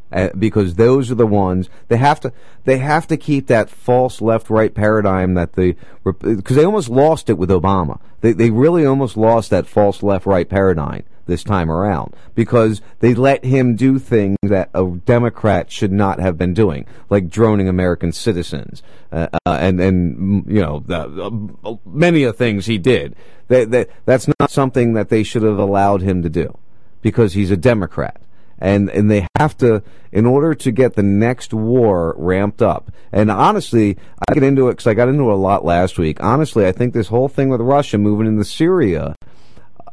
Uh, 0.09 0.30
because 0.39 0.76
those 0.76 1.11
are 1.11 1.15
the 1.15 1.27
ones 1.27 1.69
they 1.89 1.97
have 1.97 2.18
to 2.18 2.31
they 2.64 2.77
have 2.77 3.05
to 3.05 3.18
keep 3.18 3.47
that 3.47 3.69
false 3.69 4.22
left 4.22 4.49
right 4.49 4.73
paradigm 4.73 5.34
that 5.34 5.51
the 5.53 5.76
because 6.22 6.55
they 6.55 6.64
almost 6.64 6.88
lost 6.88 7.30
it 7.30 7.38
with 7.38 7.49
Obama. 7.49 7.99
They 8.22 8.31
they 8.31 8.49
really 8.49 8.85
almost 8.85 9.18
lost 9.18 9.49
that 9.49 9.68
false 9.68 10.01
left 10.01 10.26
right 10.26 10.47
paradigm 10.47 11.03
this 11.28 11.44
time 11.44 11.70
around 11.70 12.16
because 12.36 12.82
they 12.99 13.14
let 13.14 13.45
him 13.45 13.76
do 13.76 13.99
things 13.99 14.38
that 14.44 14.70
a 14.74 14.86
Democrat 15.06 15.72
should 15.72 15.91
not 15.91 16.20
have 16.20 16.38
been 16.38 16.54
doing, 16.54 16.86
like 17.10 17.30
droning 17.30 17.68
American 17.68 18.12
citizens, 18.12 18.82
uh, 19.12 19.28
uh, 19.45 19.58
and 19.60 19.80
and 19.80 20.45
you 20.48 20.62
know 20.62 20.80
the, 20.80 21.52
uh, 21.64 21.76
many 21.86 22.24
of 22.24 22.38
things 22.38 22.66
he 22.66 22.78
did. 22.78 23.16
That, 23.49 23.72
that 23.72 23.90
that's 24.06 24.28
not 24.40 24.52
something 24.52 24.94
that 24.94 25.10
they 25.10 25.24
should 25.24 25.44
have 25.44 25.60
allowed 25.60 26.02
him 26.02 26.24
to 26.24 26.30
do 26.30 26.58
because 27.02 27.34
he's 27.34 27.52
a 27.52 27.58
Democrat. 27.58 28.22
And 28.60 28.90
and 28.90 29.10
they 29.12 29.28
have 29.38 29.56
to 29.58 29.84
in 30.12 30.26
order 30.26 30.56
to 30.56 30.72
get 30.72 30.95
the 30.95 31.04
next 31.04 31.54
war 31.54 32.16
ramped 32.18 32.62
up. 32.62 32.91
And 33.12 33.30
honestly, 33.30 33.98
I 34.28 34.34
get 34.34 34.41
into 34.41 34.68
it 34.68 34.74
because 34.74 34.88
I 34.88 34.95
got 34.95 35.10
into 35.10 35.30
it 35.30 35.34
a 35.34 35.36
lot 35.36 35.64
last 35.64 35.99
week. 35.99 36.22
Honestly, 36.24 36.66
I 36.66 36.72
think 36.72 36.94
this 36.94 37.08
whole 37.08 37.30
thing 37.30 37.49
with 37.49 37.62
Russia 37.62 37.99
moving 37.99 38.26
into 38.26 38.44
Syria 38.44 39.16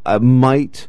uh, 0.06 0.18
might 0.18 0.88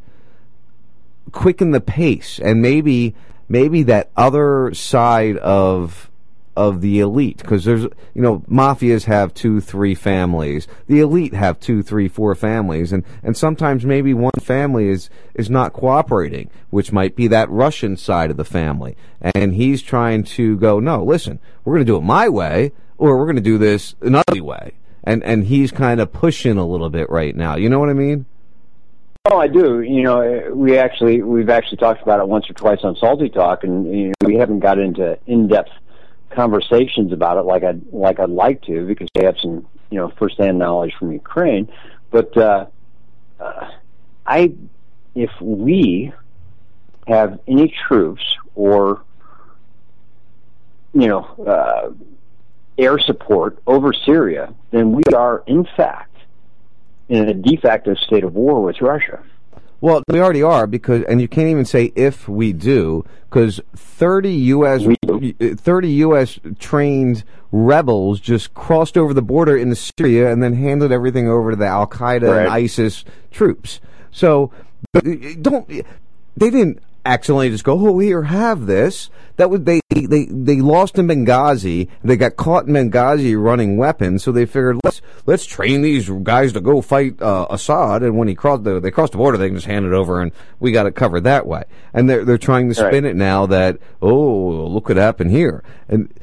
quicken 1.32 1.72
the 1.72 1.82
pace, 1.82 2.40
and 2.40 2.62
maybe 2.62 3.16
maybe 3.48 3.84
that 3.84 4.10
other 4.16 4.74
side 4.74 5.38
of 5.38 6.10
of 6.56 6.80
the 6.80 7.00
elite 7.00 7.38
because 7.38 7.66
there's 7.66 7.84
you 7.84 8.22
know 8.22 8.40
mafias 8.50 9.06
have 9.06 9.34
two 9.34 9.60
three 9.60 9.94
families. 9.94 10.68
The 10.88 11.02
elite 11.02 11.34
have 11.34 11.60
two 11.60 11.84
three 11.84 12.08
four 12.08 12.34
families 12.34 12.94
and 12.94 13.04
and 13.24 13.36
sometimes 13.36 13.86
maybe 13.86 14.14
one 14.14 14.32
family 14.40 14.88
is 14.88 15.10
is 15.34 15.50
not 15.50 15.74
cooperating 15.74 16.50
which 16.70 16.92
might 16.92 17.16
be 17.16 17.28
that 17.28 17.50
russian 17.50 17.98
side 17.98 18.32
of 18.32 18.38
the 18.38 18.46
family. 18.46 18.96
And 19.22 19.56
he's 19.56 19.82
trying 19.82 20.24
to 20.24 20.56
go 20.58 20.80
no 20.80 21.04
listen 21.04 21.40
we're 21.64 21.74
going 21.74 21.86
to 21.86 21.92
do 21.92 21.98
it 21.98 22.02
my 22.02 22.30
way 22.30 22.72
or 22.98 23.18
we're 23.18 23.26
going 23.26 23.36
to 23.36 23.42
do 23.42 23.58
this 23.58 23.96
another 24.02 24.42
way. 24.42 24.76
And 25.04 25.24
and 25.24 25.46
he's 25.46 25.72
kind 25.72 26.00
of 26.00 26.14
pushing 26.14 26.58
a 26.58 26.66
little 26.66 26.90
bit 26.90 27.10
right 27.10 27.36
now. 27.36 27.58
You 27.58 27.70
know 27.70 27.80
what 27.80 27.90
i 27.90 27.94
mean 27.94 28.26
Oh, 29.28 29.38
I 29.40 29.48
do. 29.48 29.82
You 29.82 30.04
know, 30.04 30.52
we 30.54 30.78
actually 30.78 31.24
we've 31.24 31.50
actually 31.50 31.78
talked 31.78 32.04
about 32.04 32.20
it 32.20 32.28
once 32.28 32.48
or 32.48 32.54
twice 32.54 32.80
on 32.84 32.96
Salty 32.96 33.28
Talk, 33.28 33.64
and 33.64 33.86
you 33.86 34.08
know, 34.08 34.14
we 34.24 34.36
haven't 34.36 34.60
got 34.60 34.78
into 34.78 35.18
in-depth 35.26 35.72
conversations 36.30 37.12
about 37.12 37.38
it 37.38 37.42
like 37.42 37.64
I'd 37.64 37.82
like 37.92 38.20
I'd 38.20 38.30
like 38.30 38.62
to 38.64 38.86
because 38.86 39.08
they 39.16 39.26
have 39.26 39.36
some 39.42 39.66
you 39.90 39.98
know 39.98 40.14
firsthand 40.20 40.60
knowledge 40.60 40.94
from 41.00 41.12
Ukraine. 41.12 41.72
But 42.12 42.38
uh, 42.38 42.68
uh, 43.40 43.72
I, 44.28 44.54
if 45.16 45.32
we 45.42 46.14
have 47.08 47.40
any 47.48 47.74
troops 47.88 48.24
or 48.54 49.02
you 50.94 51.08
know 51.08 51.24
uh, 51.48 51.92
air 52.78 53.00
support 53.00 53.58
over 53.66 53.92
Syria, 53.92 54.54
then 54.70 54.92
we 54.92 55.04
are 55.16 55.44
in 55.48 55.68
fact 55.76 56.15
in 57.10 57.27
a 57.30 57.34
de 57.34 57.57
facto 57.57 57.94
state 57.95 58.23
of 58.23 58.34
war 58.36 58.64
with 58.64 58.82
Russia. 58.82 59.22
Well, 59.82 60.02
we 60.07 60.19
already 60.19 60.41
are 60.41 60.65
because, 60.68 61.03
and 61.03 61.22
you 61.22 61.27
can't 61.27 61.49
even 61.49 61.65
say 61.65 61.91
if 61.95 62.27
we 62.27 62.53
do, 62.53 63.06
because 63.30 63.60
thirty 63.76 64.32
U.S. 64.34 64.84
thirty 65.57 65.90
U.S. 65.90 66.40
trained 66.60 67.23
rebels 67.52 68.19
just 68.19 68.53
crossed 68.53 68.98
over 68.98 69.14
the 69.14 69.22
border 69.22 69.56
into 69.56 69.76
Syria 69.76 70.32
and 70.32 70.41
then 70.41 70.53
handed 70.53 70.91
everything 70.91 71.27
over 71.30 71.52
to 71.52 71.57
the 71.57 71.68
Al 71.68 71.88
Qaeda 71.88 72.30
Right. 72.30 72.40
and 72.45 72.49
ISIS 72.49 73.03
troops. 73.32 73.80
So 74.11 74.52
don't 75.41 75.68
they 75.68 76.49
didn't 76.49 76.80
accidentally 77.06 77.49
just 77.49 77.64
go, 77.64 77.88
oh, 77.88 77.99
here, 77.99 78.23
have 78.23 78.65
this. 78.65 79.10
That 79.38 79.49
was 79.49 79.64
they 79.64 79.82
they 79.90 80.26
they 80.26 80.61
lost 80.61 80.98
in 80.98 81.07
Benghazi. 81.07 81.90
They 82.03 82.15
got 82.15 82.38
caught 82.38 82.68
in 82.68 82.73
Benghazi 82.73 83.41
running 83.41 83.76
weapons, 83.76 84.23
so 84.23 84.32
they 84.32 84.45
figured 84.45 84.80
let's 84.84 85.02
let's 85.26 85.45
train 85.45 85.82
these 85.82 86.10
guys 86.10 86.53
to 86.53 86.61
go 86.61 86.82
fight 86.82 87.22
uh, 87.22 87.45
Assad. 87.49 88.02
And 88.02 88.18
when 88.18 88.30
he 88.30 88.36
crossed 88.36 88.64
the 88.64 88.80
they 88.80 88.91
crossed 88.91 89.11
the 89.11 89.18
border, 89.18 89.38
they 89.38 89.48
can 89.48 89.57
just 89.57 89.68
hand 89.68 89.86
it 89.86 89.91
over, 89.91 90.22
and 90.22 90.32
we 90.61 90.72
got 90.72 90.86
it 90.86 90.95
covered 90.95 91.26
that 91.26 91.45
way. 91.45 91.64
And 91.94 92.10
they're 92.10 92.23
they're 92.23 92.38
trying 92.38 92.69
to 92.69 92.76
spin 92.76 93.03
Right. 93.03 93.11
it 93.11 93.15
now 93.18 93.45
that 93.48 93.77
oh, 94.02 94.68
look 94.68 94.88
what 94.88 94.98
happened 94.98 95.32
here. 95.32 95.64
And 95.90 96.14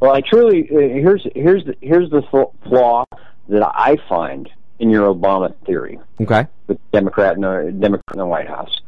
Well, 0.00 0.12
I 0.12 0.20
truly 0.20 0.68
uh, 0.70 0.78
here's 0.78 1.26
here's 1.34 1.64
the, 1.64 1.74
here's 1.80 2.10
the 2.10 2.22
flaw 2.68 3.06
that 3.48 3.62
I 3.74 3.96
find 4.06 4.50
in 4.78 4.90
your 4.90 5.14
Obama 5.14 5.54
theory 5.64 5.98
okay, 6.20 6.46
with 6.66 6.78
Democrat 6.92 7.36
in 7.36 7.42
the 7.42 7.72
Democrat 7.78 8.12
in 8.12 8.18
the 8.18 8.26
White 8.26 8.48
House. 8.48 8.80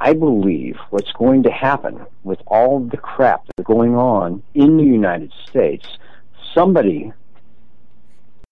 I 0.00 0.14
believe 0.14 0.76
what's 0.88 1.12
going 1.12 1.42
to 1.42 1.50
happen 1.50 2.06
with 2.24 2.40
all 2.46 2.80
the 2.80 2.96
crap 2.96 3.44
that's 3.46 3.66
going 3.66 3.94
on 3.94 4.42
in 4.54 4.78
the 4.78 4.84
United 4.84 5.30
States, 5.46 5.86
somebody, 6.54 7.12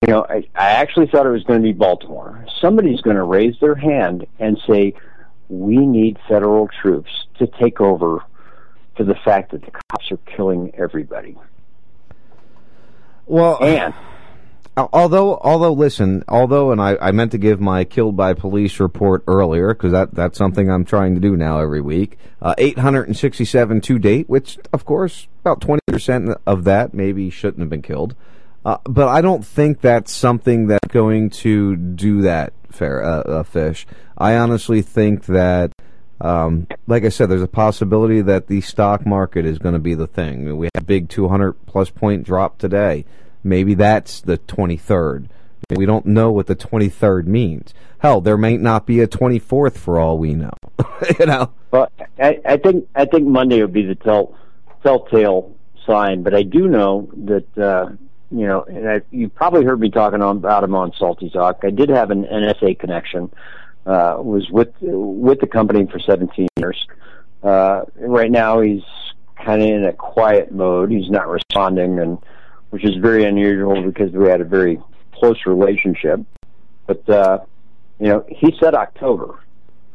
you 0.02 0.08
know, 0.08 0.26
I, 0.28 0.46
I 0.54 0.70
actually 0.72 1.06
thought 1.06 1.24
it 1.24 1.30
was 1.30 1.44
going 1.44 1.60
to 1.60 1.66
be 1.66 1.72
Baltimore. 1.72 2.44
Somebody's 2.60 3.00
going 3.00 3.16
to 3.16 3.24
raise 3.24 3.58
their 3.60 3.74
hand 3.74 4.26
and 4.38 4.60
say, 4.68 4.94
"We 5.48 5.78
need 5.78 6.18
federal 6.28 6.68
troops 6.68 7.26
to 7.38 7.46
take 7.46 7.80
over." 7.80 8.22
For 8.96 9.04
the 9.04 9.14
fact 9.14 9.52
that 9.52 9.64
the 9.64 9.70
cops 9.70 10.10
are 10.10 10.16
killing 10.26 10.72
everybody. 10.76 11.36
Well, 13.26 13.62
and 13.62 13.94
Although, 14.92 15.38
although, 15.38 15.72
listen, 15.72 16.22
although, 16.28 16.70
and 16.70 16.80
I, 16.80 16.96
I 17.00 17.10
meant 17.10 17.32
to 17.32 17.38
give 17.38 17.60
my 17.60 17.84
killed 17.84 18.16
by 18.16 18.34
police 18.34 18.78
report 18.78 19.24
earlier 19.26 19.74
because 19.74 19.92
that 19.92 20.14
that's 20.14 20.38
something 20.38 20.70
I'm 20.70 20.84
trying 20.84 21.14
to 21.14 21.20
do 21.20 21.36
now 21.36 21.58
every 21.58 21.80
week. 21.80 22.18
Uh, 22.40 22.54
867 22.56 23.80
to 23.80 23.98
date, 23.98 24.28
which 24.28 24.58
of 24.72 24.84
course 24.84 25.26
about 25.40 25.60
20 25.60 25.80
percent 25.88 26.30
of 26.46 26.64
that 26.64 26.94
maybe 26.94 27.30
shouldn't 27.30 27.60
have 27.60 27.70
been 27.70 27.82
killed. 27.82 28.14
Uh, 28.64 28.78
but 28.84 29.08
I 29.08 29.20
don't 29.20 29.44
think 29.44 29.80
that's 29.80 30.12
something 30.12 30.66
that's 30.68 30.88
going 30.88 31.30
to 31.30 31.74
do 31.76 32.22
that. 32.22 32.52
Fair 32.70 33.02
uh, 33.02 33.22
uh, 33.22 33.42
fish. 33.42 33.86
I 34.16 34.36
honestly 34.36 34.82
think 34.82 35.26
that. 35.26 35.72
Um, 36.20 36.66
like 36.88 37.04
I 37.04 37.10
said, 37.10 37.30
there's 37.30 37.42
a 37.42 37.46
possibility 37.46 38.22
that 38.22 38.48
the 38.48 38.60
stock 38.60 39.06
market 39.06 39.46
is 39.46 39.60
going 39.60 39.74
to 39.74 39.78
be 39.78 39.94
the 39.94 40.08
thing. 40.08 40.56
We 40.56 40.66
had 40.74 40.82
a 40.82 40.84
big 40.84 41.08
200 41.08 41.52
plus 41.66 41.90
point 41.90 42.24
drop 42.24 42.58
today. 42.58 43.04
Maybe 43.42 43.74
that's 43.74 44.20
the 44.20 44.38
23rd. 44.38 45.28
We 45.74 45.86
don't 45.86 46.06
know 46.06 46.32
what 46.32 46.46
the 46.46 46.56
23rd 46.56 47.26
means. 47.26 47.74
Hell, 47.98 48.20
there 48.20 48.36
may 48.36 48.56
not 48.56 48.86
be 48.86 49.00
a 49.00 49.06
24th 49.06 49.76
for 49.76 49.98
all 49.98 50.18
we 50.18 50.34
know. 50.34 50.52
you 51.18 51.26
know. 51.26 51.52
Well, 51.70 51.90
I, 52.18 52.38
I 52.44 52.56
think 52.56 52.88
I 52.94 53.04
think 53.04 53.26
Monday 53.26 53.60
would 53.60 53.72
be 53.72 53.84
the 53.84 53.94
tell, 53.94 54.34
telltale 54.82 55.54
sign, 55.86 56.22
but 56.22 56.34
I 56.34 56.42
do 56.42 56.68
know 56.68 57.10
that 57.24 57.58
uh, 57.58 57.90
you 58.30 58.46
know, 58.46 58.62
and 58.62 58.88
I, 58.88 59.00
you 59.10 59.28
probably 59.28 59.64
heard 59.64 59.80
me 59.80 59.90
talking 59.90 60.22
on, 60.22 60.36
about 60.36 60.64
him 60.64 60.74
on 60.74 60.92
Salty 60.98 61.30
Talk. 61.30 61.60
I 61.64 61.70
did 61.70 61.88
have 61.88 62.10
an 62.10 62.24
NSA 62.24 62.78
connection. 62.78 63.30
Uh, 63.86 64.16
was 64.18 64.50
with 64.50 64.74
with 64.80 65.40
the 65.40 65.46
company 65.46 65.86
for 65.90 65.98
17 65.98 66.46
years. 66.56 66.86
Uh, 67.42 67.82
right 67.96 68.30
now, 68.30 68.60
he's 68.60 68.82
kind 69.42 69.62
of 69.62 69.68
in 69.68 69.84
a 69.84 69.94
quiet 69.94 70.52
mode. 70.52 70.90
He's 70.90 71.08
not 71.08 71.26
responding, 71.26 71.98
and 71.98 72.18
which 72.70 72.84
is 72.84 72.96
very 72.96 73.24
unusual 73.24 73.82
because 73.82 74.12
we 74.12 74.28
had 74.28 74.40
a 74.40 74.44
very 74.44 74.80
close 75.12 75.38
relationship. 75.46 76.20
But 76.86 77.08
uh, 77.08 77.38
you 77.98 78.08
know, 78.08 78.24
he 78.28 78.54
said 78.60 78.74
October 78.74 79.38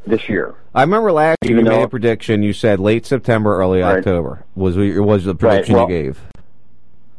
this 0.05 0.27
year. 0.27 0.55
I 0.75 0.81
remember 0.81 1.11
last 1.11 1.37
year 1.43 1.57
you 1.57 1.63
made 1.63 1.81
a 1.83 1.87
prediction. 1.87 2.43
You 2.43 2.53
said 2.53 2.79
late 2.79 3.05
September, 3.05 3.55
early 3.57 3.81
Right. 3.81 3.97
October 3.99 4.43
was 4.55 4.75
was 4.77 5.25
the 5.25 5.31
Right, 5.33 5.39
prediction 5.39 5.75
well- 5.75 5.89
you 5.89 6.03
gave. 6.03 6.21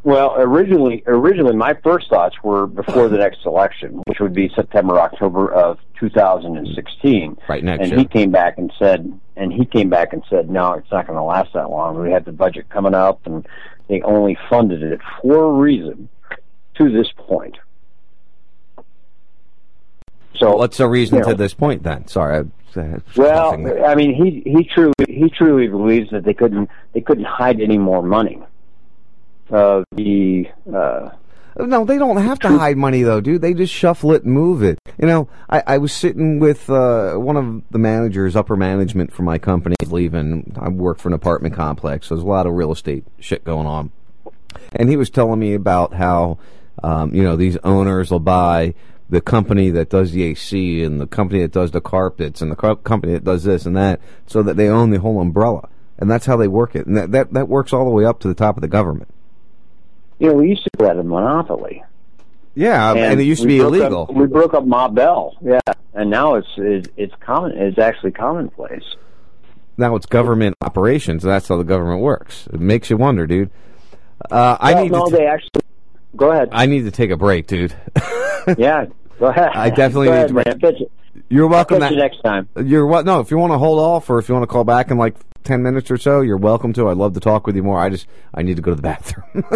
Well, 0.05 0.35
originally, 0.36 1.02
originally 1.06 1.56
my 1.56 1.72
first 1.82 2.10
thoughts 2.10 2.36
were 2.43 2.66
before 2.66 3.09
the 3.09 3.16
next 3.16 3.47
election, 3.47 4.02
which 4.06 4.20
would 4.20 4.35
be 4.35 4.51
September, 4.55 5.01
October 5.01 5.51
of 5.51 5.78
2016. 5.98 7.39
Right 7.48 7.64
next 7.64 7.81
and 7.81 7.90
year. 7.90 7.98
he 8.01 8.05
came 8.05 8.31
back 8.31 8.59
and 8.59 8.70
said, 8.78 9.18
and 9.35 9.51
he 9.51 9.64
came 9.64 9.89
back 9.89 10.12
and 10.12 10.22
said, 10.28 10.51
no, 10.51 10.74
it's 10.74 10.90
not 10.93 11.06
going 11.06 11.16
to 11.16 11.22
last 11.22 11.55
that 11.55 11.70
long. 11.70 11.98
We 11.98 12.10
have 12.12 12.26
the 12.26 12.32
budget 12.32 12.68
coming 12.68 12.93
up, 12.94 13.26
and 13.26 13.48
they 13.89 14.02
only 14.02 14.36
funded 14.51 14.82
it 14.82 15.01
for 15.22 15.43
a 15.43 15.52
reason 15.52 16.10
to 16.76 16.93
this 16.93 17.10
point. 17.16 17.56
So 20.36 20.56
what's 20.56 20.76
the 20.76 20.89
reason 20.89 21.16
you 21.16 21.22
know, 21.22 21.31
to 21.31 21.35
this 21.35 21.55
point 21.55 21.82
then? 21.82 22.09
Sorry. 22.09 22.36
I, 22.36 22.40
I- 22.40 22.43
uh, 22.76 22.98
Well. 23.16 23.85
I 23.86 23.94
mean, 23.94 24.12
he 24.14 24.43
he 24.51 24.64
truly 24.64 24.93
he 25.09 25.31
truly 25.31 25.68
believes 25.68 26.10
that 26.10 26.24
they 26.24 26.35
couldn't 26.35 26.68
they 26.93 27.01
couldn't 27.01 27.24
hide 27.26 27.60
any 27.60 27.78
more 27.78 28.02
money. 28.02 28.43
Uh, 29.51 29.83
the 29.93 30.49
uh, 30.75 31.11
No, 31.59 31.85
they 31.85 31.99
don't 31.99 32.16
have 32.16 32.39
to 32.41 32.49
hide 32.49 32.77
money 32.77 33.03
though, 33.03 33.21
dude. 33.21 33.43
They 33.43 33.55
just 33.55 33.73
shuffle 33.73 34.12
it 34.12 34.25
and 34.25 34.33
move 34.33 34.62
it. 34.62 34.79
You 34.99 35.07
know, 35.07 35.29
I, 35.51 35.62
I 35.66 35.79
was 35.79 35.93
sitting 35.93 36.39
with 36.39 36.71
uh, 36.71 37.15
one 37.15 37.37
of 37.37 37.62
the 37.71 37.79
managers, 37.79 38.37
upper 38.37 38.57
management 38.57 39.12
for 39.12 39.23
my 39.23 39.39
company, 39.39 39.77
leaving. 39.87 40.57
I 40.59 40.69
work 40.69 40.99
for 40.99 41.09
an 41.09 41.15
apartment 41.15 41.55
complex, 41.55 42.07
so 42.07 42.15
there's 42.15 42.25
a 42.25 42.29
lot 42.29 42.47
of 42.47 42.55
real 42.55 42.73
estate 42.73 43.05
shit 43.21 43.45
going 43.45 43.66
on. 43.66 43.91
And 44.73 44.89
he 44.89 44.97
was 44.97 45.11
telling 45.11 45.41
me 45.41 45.55
about 45.55 45.95
how, 45.95 46.39
um, 46.83 47.15
you 47.15 47.23
know, 47.23 47.37
these 47.37 47.57
owners 47.59 48.11
will 48.11 48.21
buy 48.21 48.75
the 49.11 49.21
company 49.21 49.71
that 49.71 49.91
does 49.91 50.12
the 50.12 50.23
AC 50.23 50.83
and 50.83 51.01
the 51.01 51.07
company 51.07 51.43
that 51.43 51.53
does 51.53 51.73
the 51.73 51.81
carpets 51.81 52.41
and 52.41 52.51
the 52.51 52.57
co- 52.57 52.77
company 52.77 53.12
that 53.12 53.25
does 53.25 53.45
this 53.45 53.66
and 53.66 53.77
that, 53.77 54.01
so 54.27 54.43
that 54.43 54.57
they 54.57 54.69
own 54.69 54.91
the 54.91 55.01
whole 55.01 55.21
umbrella. 55.21 55.69
And 55.99 56.11
that's 56.11 56.27
how 56.27 56.37
they 56.37 56.49
work 56.49 56.75
it. 56.75 56.87
And 56.87 56.97
that, 56.97 57.12
that, 57.12 57.33
that 57.35 57.49
works 57.49 57.73
all 57.73 57.85
the 57.85 57.91
way 57.91 58.05
up 58.05 58.19
to 58.21 58.29
the 58.29 58.35
top 58.35 58.57
of 58.57 58.62
the 58.62 58.69
government. 58.69 59.09
You 60.19 60.28
know, 60.28 60.35
we 60.35 60.49
used 60.49 60.65
to 60.65 60.70
that 60.78 60.97
a 60.99 61.03
monopoly. 61.03 61.82
Yeah, 62.57 62.93
and 62.95 63.20
it 63.20 63.24
used 63.24 63.43
to 63.43 63.49
be 63.49 63.59
illegal. 63.59 64.03
Up, 64.03 64.15
we 64.15 64.27
broke 64.27 64.55
up 64.55 64.65
Ma 64.65 64.86
Bell, 64.89 65.35
yeah, 65.43 65.59
and 65.93 66.09
now 66.09 66.36
it's 66.36 66.47
it, 66.57 66.89
it's 66.97 67.15
common. 67.20 67.53
It's 67.59 67.78
actually 67.78 68.12
commonplace. 68.12 68.85
Now 69.77 69.97
it's 69.97 70.07
government 70.07 70.57
operations. 70.61 71.24
That's 71.24 71.49
how 71.49 71.57
the 71.57 71.65
government 71.65 72.01
works. 72.01 72.47
It 72.53 72.61
makes 72.61 72.91
you 72.91 72.97
wonder, 72.97 73.27
dude. 73.27 73.51
Uh, 74.31 74.57
I 74.61 74.74
Well, 74.74 74.82
need 74.85 74.93
no, 74.93 75.07
to. 75.07 75.16
they 75.16 75.27
actually. 75.27 75.62
Go 76.16 76.31
ahead. 76.31 76.51
I 76.53 76.66
need 76.66 76.82
to 76.82 76.93
take 76.93 77.11
a 77.11 77.16
break, 77.16 77.49
dude. 77.49 77.74
yeah, 78.57 78.86
go 79.19 79.27
ahead. 79.27 79.51
I 79.53 79.70
definitely 79.70 80.07
Go 80.07 80.12
need 80.12 80.16
ahead, 80.19 80.28
to. 80.28 80.35
man. 80.35 80.45
I'll 80.47 80.59
catch 80.59 80.81
you- 80.81 80.91
You're 81.28 81.47
welcome. 81.47 81.77
I'll 81.77 81.89
catch 81.89 81.93
you 81.93 81.97
next 81.99 82.23
time. 82.23 82.49
You're 82.62 82.86
what? 82.86 83.05
No, 83.05 83.20
if 83.20 83.31
you 83.31 83.39
want 83.39 83.53
to 83.53 83.59
hold 83.59 83.78
off, 83.78 84.11
or 84.11 84.19
if 84.19 84.28
you 84.28 84.35
want 84.35 84.43
to 84.43 84.47
call 84.53 84.65
back 84.65 84.91
in 84.91 84.99
like 84.99 85.16
ten 85.45 85.62
minutes 85.62 85.91
or 85.91 85.97
so, 85.97 86.20
you're 86.20 86.36
welcome 86.36 86.73
to. 86.74 86.89
I'd 86.89 86.97
love 86.97 87.15
to 87.15 87.20
talk 87.20 87.47
with 87.47 87.57
you 87.57 87.62
more. 87.62 87.78
I 87.78 87.89
just 87.89 88.07
I 88.32 88.43
need 88.43 88.57
to 88.57 88.62
go 88.62 88.70
to 88.70 88.77
the 88.77 88.82
bathroom. 88.95 89.45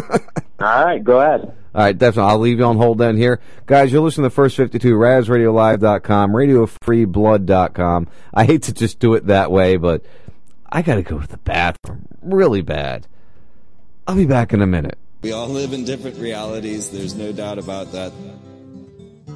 All 0.61 0.85
right, 0.85 1.03
go 1.03 1.21
ahead. 1.21 1.53
All 1.75 1.85
right, 1.85 1.97
definitely. 1.97 2.31
I'll 2.31 2.39
leave 2.39 2.59
you 2.59 2.65
on 2.65 2.77
hold 2.77 2.99
then 2.99 3.17
here. 3.17 3.41
Guys, 3.67 3.93
you're 3.93 4.03
listening 4.03 4.25
to 4.25 4.29
the 4.31 4.35
First 4.35 4.57
52, 4.57 4.95
RazRadioLive.com, 4.97 6.33
RadioFreeBlood.com. 6.33 8.09
I 8.35 8.45
hate 8.45 8.63
to 8.65 8.73
just 8.73 8.99
do 8.99 9.15
it 9.15 9.27
that 9.27 9.53
way, 9.53 9.77
but 9.77 10.05
I 10.71 10.83
got 10.83 10.97
to 10.97 11.03
go 11.03 11.21
to 11.21 11.27
the 11.29 11.37
bathroom 11.39 12.07
really 12.23 12.63
bad. 12.63 13.07
I'll 14.07 14.17
be 14.17 14.27
back 14.27 14.53
in 14.53 14.63
a 14.63 14.67
minute. 14.67 14.99
We 15.23 15.33
all 15.33 15.49
live 15.49 15.73
in 15.73 15.85
different 15.85 16.19
realities. 16.19 16.91
There's 16.91 17.15
no 17.15 17.33
doubt 17.33 17.59
about 17.59 17.93
that. 17.93 18.13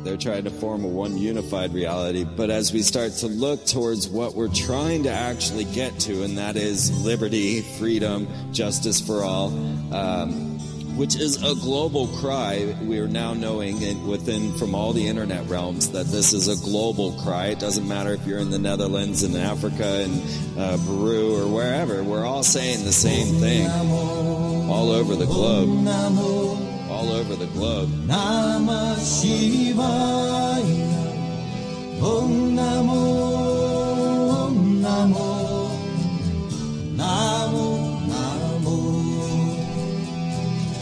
They're 0.04 0.16
trying 0.16 0.44
to 0.44 0.50
form 0.50 0.84
a 0.84 0.88
one 0.88 1.16
unified 1.16 1.72
reality. 1.72 2.24
But 2.24 2.50
as 2.50 2.72
we 2.72 2.82
start 2.82 3.12
to 3.14 3.28
look 3.28 3.64
towards 3.66 4.08
what 4.08 4.34
we're 4.34 4.52
trying 4.52 5.04
to 5.04 5.10
actually 5.10 5.64
get 5.64 5.98
to, 6.00 6.24
and 6.24 6.38
that 6.38 6.56
is 6.56 7.04
liberty, 7.04 7.62
freedom, 7.78 8.26
justice 8.52 9.00
for 9.00 9.22
all, 9.22 9.48
um, 9.94 10.58
which 10.96 11.16
is 11.16 11.42
a 11.42 11.54
global 11.54 12.08
cry. 12.08 12.76
We 12.82 12.98
are 12.98 13.08
now 13.08 13.32
knowing 13.32 14.06
within 14.06 14.52
from 14.58 14.74
all 14.74 14.92
the 14.92 15.06
internet 15.06 15.48
realms 15.48 15.90
that 15.92 16.06
this 16.06 16.32
is 16.32 16.48
a 16.48 16.62
global 16.64 17.12
cry. 17.22 17.46
It 17.46 17.60
doesn't 17.60 17.86
matter 17.86 18.12
if 18.12 18.26
you're 18.26 18.40
in 18.40 18.50
the 18.50 18.58
Netherlands, 18.58 19.22
in 19.22 19.36
Africa, 19.36 20.02
in 20.02 20.20
uh, 20.58 20.78
Peru, 20.84 21.36
or 21.36 21.48
wherever. 21.48 22.02
We're 22.02 22.26
all 22.26 22.42
saying 22.42 22.84
the 22.84 22.92
same 22.92 23.36
thing 23.40 23.70
all 24.68 24.90
over 24.90 25.14
the 25.14 25.26
globe. 25.26 25.68
Over 27.22 27.36
the 27.36 27.46
globe. 27.52 27.88
Namah 28.08 28.98
Shivaya. 28.98 30.42
Om 32.02 32.56
Namo, 32.56 32.98
Om 34.42 34.82
Namo, 34.82 35.70
Namo, 36.96 38.00
Namo. 38.10 38.76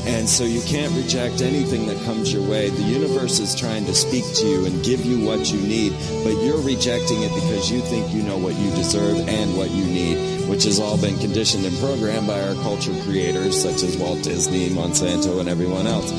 And 0.06 0.26
so 0.26 0.44
you 0.44 0.62
can't 0.62 0.90
reject 0.94 1.42
anything 1.42 1.86
that 1.88 2.02
comes 2.06 2.32
your 2.32 2.48
way. 2.48 2.70
The 2.70 2.84
universe 2.84 3.38
is 3.38 3.54
trying 3.54 3.84
to 3.84 3.94
speak 3.94 4.24
to 4.36 4.46
you 4.46 4.64
and 4.64 4.82
give 4.82 5.04
you 5.04 5.22
what 5.26 5.52
you 5.52 5.60
need, 5.60 5.92
but 6.24 6.32
you're 6.42 6.62
rejecting 6.62 7.22
it 7.22 7.34
because 7.34 7.70
you 7.70 7.82
think 7.82 8.14
you 8.14 8.22
know 8.22 8.38
what 8.38 8.54
you 8.54 8.70
deserve 8.70 9.28
and 9.28 9.58
what 9.58 9.70
you 9.70 9.84
need, 9.84 10.39
which 10.50 10.64
has 10.64 10.80
all 10.80 11.00
been 11.00 11.16
conditioned 11.18 11.64
and 11.64 11.76
programmed 11.78 12.26
by 12.26 12.42
our 12.42 12.54
culture 12.54 12.92
creators 13.04 13.54
such 13.62 13.84
as 13.84 13.96
Walt 13.96 14.20
Disney, 14.24 14.68
Monsanto, 14.68 15.38
and 15.38 15.48
everyone 15.48 15.86
else. 15.86 16.10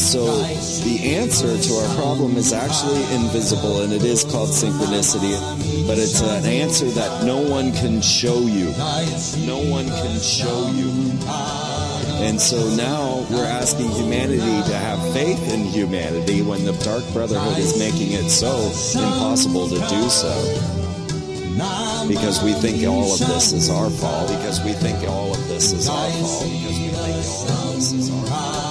So 0.00 0.24
the 0.82 1.14
answer 1.16 1.58
to 1.58 1.74
our 1.74 1.94
problem 1.94 2.36
is 2.36 2.54
actually 2.54 3.02
invisible 3.14 3.82
and 3.82 3.92
it 3.92 4.02
is 4.02 4.24
called 4.24 4.48
synchronicity, 4.48 5.36
but 5.86 5.98
it's 5.98 6.22
an 6.22 6.46
answer 6.46 6.86
that 6.86 7.24
no 7.24 7.38
one 7.38 7.70
can 7.72 8.00
show 8.00 8.40
you. 8.40 8.70
No 9.46 9.58
one 9.70 9.86
can 9.86 10.18
show 10.18 10.70
you. 10.70 10.90
And 12.24 12.40
so 12.40 12.56
now 12.76 13.26
we're 13.30 13.44
asking 13.44 13.90
humanity 13.90 14.38
to 14.38 14.74
have 14.74 15.12
faith 15.12 15.52
in 15.52 15.64
humanity 15.64 16.40
when 16.40 16.64
the 16.64 16.72
Dark 16.82 17.04
Brotherhood 17.12 17.58
is 17.58 17.78
making 17.78 18.12
it 18.12 18.30
so 18.30 18.56
impossible 18.98 19.68
to 19.68 19.78
do 19.88 20.08
so. 20.08 20.32
Because 22.08 22.42
we 22.42 22.52
think 22.52 22.86
all 22.86 23.12
of 23.12 23.18
this 23.18 23.52
is 23.52 23.70
our 23.70 23.90
fault. 23.90 24.28
Because 24.28 24.62
we 24.64 24.72
think 24.72 25.08
all 25.08 25.32
of 25.32 25.48
this 25.48 25.72
is 25.72 25.88
our 25.88 26.10
fault. 26.10 26.44
Because 26.44 26.80
we 26.80 26.88
think 26.88 27.26
all 27.50 27.72
of 27.72 27.76
this 27.76 27.90
is 27.92 28.10
our 28.10 28.26
fault. 28.26 28.64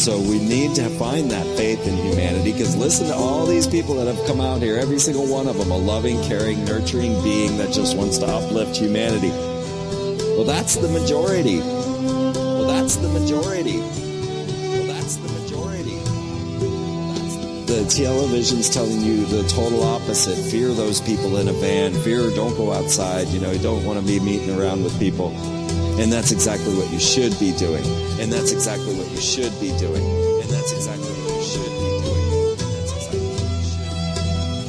So 0.00 0.18
we 0.18 0.38
need 0.38 0.74
to 0.76 0.88
find 0.98 1.30
that 1.30 1.44
faith 1.58 1.86
in 1.86 1.94
humanity 1.94 2.52
because 2.52 2.74
listen 2.74 3.08
to 3.08 3.14
all 3.14 3.44
these 3.44 3.66
people 3.66 3.96
that 3.96 4.06
have 4.06 4.26
come 4.26 4.40
out 4.40 4.62
here, 4.62 4.78
every 4.78 4.98
single 4.98 5.26
one 5.26 5.46
of 5.46 5.58
them, 5.58 5.70
a 5.70 5.76
loving, 5.76 6.22
caring, 6.22 6.64
nurturing 6.64 7.22
being 7.22 7.58
that 7.58 7.70
just 7.70 7.98
wants 7.98 8.16
to 8.18 8.26
uplift 8.26 8.78
humanity. 8.78 9.28
Well, 9.28 10.44
that's 10.44 10.76
the 10.76 10.88
majority. 10.88 11.58
Well, 11.58 12.66
that's 12.66 12.96
the 12.96 13.10
majority. 13.10 13.99
The 17.80 17.88
television's 17.88 18.68
telling 18.68 19.00
you 19.00 19.24
the 19.24 19.42
total 19.48 19.82
opposite. 19.82 20.36
Fear 20.50 20.74
those 20.74 21.00
people 21.00 21.38
in 21.38 21.48
a 21.48 21.52
van. 21.54 21.94
Fear, 21.94 22.28
don't 22.36 22.54
go 22.54 22.74
outside. 22.74 23.26
You 23.28 23.40
know, 23.40 23.52
you 23.52 23.58
don't 23.58 23.82
want 23.86 23.98
to 23.98 24.04
be 24.04 24.20
meeting 24.20 24.50
around 24.50 24.84
with 24.84 24.98
people. 24.98 25.30
And 25.98 26.12
that's 26.12 26.30
exactly 26.30 26.74
what 26.74 26.92
you 26.92 27.00
should 27.00 27.32
be 27.40 27.52
doing. 27.52 27.82
And 28.20 28.30
that's 28.30 28.52
exactly 28.52 28.92
what 28.96 29.10
you 29.10 29.16
should 29.16 29.58
be 29.60 29.72
doing. 29.78 30.04
And 30.04 30.50
that's 30.50 30.72
exactly 30.72 31.08
what 31.08 31.36
you 31.36 31.42
should 31.42 31.72
be 31.72 31.88
doing. 32.04 32.20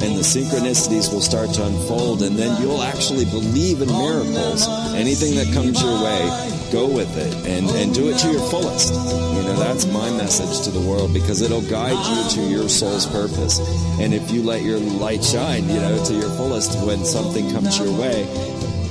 And 0.08 0.16
the 0.16 0.24
synchronicities 0.24 1.12
will 1.12 1.20
start 1.20 1.52
to 1.56 1.66
unfold, 1.66 2.22
and 2.22 2.34
then 2.36 2.62
you'll 2.62 2.82
actually 2.82 3.26
believe 3.26 3.82
in 3.82 3.88
miracles. 3.88 4.66
Anything 4.96 5.34
that 5.36 5.52
comes 5.52 5.82
your 5.82 6.02
way, 6.02 6.61
go 6.72 6.88
with 6.88 7.14
it 7.18 7.34
and, 7.46 7.68
and 7.70 7.94
do 7.94 8.08
it 8.08 8.18
to 8.18 8.32
your 8.32 8.40
fullest. 8.48 8.94
You 8.94 9.42
know, 9.44 9.56
that's 9.56 9.84
my 9.92 10.08
message 10.16 10.64
to 10.64 10.70
the 10.70 10.80
world 10.80 11.12
because 11.12 11.42
it'll 11.42 11.68
guide 11.68 12.00
you 12.08 12.42
to 12.42 12.48
your 12.48 12.68
soul's 12.68 13.06
purpose. 13.06 13.60
And 14.00 14.14
if 14.14 14.30
you 14.30 14.42
let 14.42 14.62
your 14.62 14.78
light 14.78 15.22
shine, 15.22 15.68
you 15.68 15.76
know, 15.76 16.02
to 16.06 16.14
your 16.14 16.30
fullest 16.30 16.82
when 16.86 17.04
something 17.04 17.52
comes 17.52 17.78
your 17.78 17.92
way, 18.00 18.24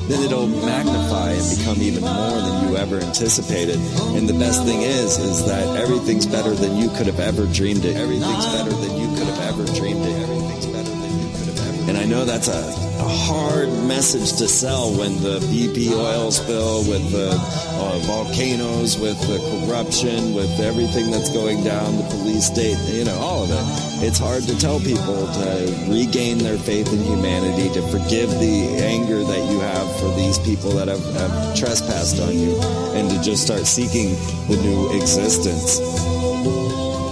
then 0.08 0.22
it'll 0.24 0.48
magnify 0.48 1.32
and 1.32 1.58
become 1.58 1.82
even 1.82 2.04
more 2.04 2.38
than 2.38 2.70
you 2.70 2.78
ever 2.78 3.00
anticipated. 3.00 3.78
And 4.14 4.30
the 4.30 4.38
best 4.38 4.64
thing 4.64 4.84
is, 4.84 5.18
is 5.18 5.46
that 5.48 5.66
everything's 5.78 6.28
better 6.28 6.54
than 6.54 6.78
you 6.78 6.90
could 6.90 7.08
have 7.08 7.20
ever 7.20 7.48
dreamed 7.48 7.84
it. 7.86 7.96
Everything's 7.96 8.46
better 8.54 8.72
than 8.72 8.98
you 9.02 9.08
could 9.18 9.28
have 9.28 9.42
ever 9.50 9.66
dreamed 9.74 10.06
it. 10.06 10.22
Everything's 10.22 10.68
better 10.68 10.90
than 10.90 11.18
you 11.18 11.30
could 11.34 11.48
have 11.48 11.68
ever. 11.68 11.90
And 11.90 11.98
I 11.98 12.06
know 12.06 12.26
that's 12.26 12.48
a, 12.48 12.62
a 13.02 13.10
hard 13.10 13.70
message 13.88 14.38
to 14.38 14.48
sell 14.48 14.92
when 14.92 15.22
the 15.24 15.40
BP 15.50 15.92
oil 15.94 16.30
spill, 16.32 16.80
with 16.88 17.12
the 17.12 17.71
uh, 17.92 18.00
volcanoes, 18.00 18.98
with 18.98 19.20
the 19.28 19.38
corruption, 19.52 20.34
with 20.34 20.60
everything 20.60 21.12
that's 21.12 21.30
going 21.30 21.64
down, 21.64 21.98
the 21.98 22.04
police 22.10 22.48
state, 22.48 22.78
you 22.88 23.04
know, 23.04 23.18
all 23.20 23.44
of 23.44 23.50
it. 23.52 24.08
It's 24.08 24.18
hard 24.18 24.44
to 24.44 24.58
tell 24.58 24.80
people 24.80 25.28
to 25.28 25.86
regain 25.90 26.38
their 26.38 26.58
faith 26.58 26.92
in 26.94 27.04
humanity, 27.04 27.70
to 27.74 27.82
forgive 27.92 28.30
the 28.40 28.80
anger 28.80 29.24
that 29.24 29.52
you 29.52 29.60
have 29.60 29.88
for 30.00 30.16
these 30.16 30.40
people 30.40 30.72
that 30.72 30.88
have, 30.88 31.04
have 31.16 31.56
trespassed 31.58 32.22
on 32.22 32.38
you, 32.38 32.60
and 32.96 33.10
to 33.10 33.22
just 33.22 33.44
start 33.44 33.66
seeking 33.68 34.16
the 34.48 34.58
new 34.64 34.96
existence. 34.96 35.80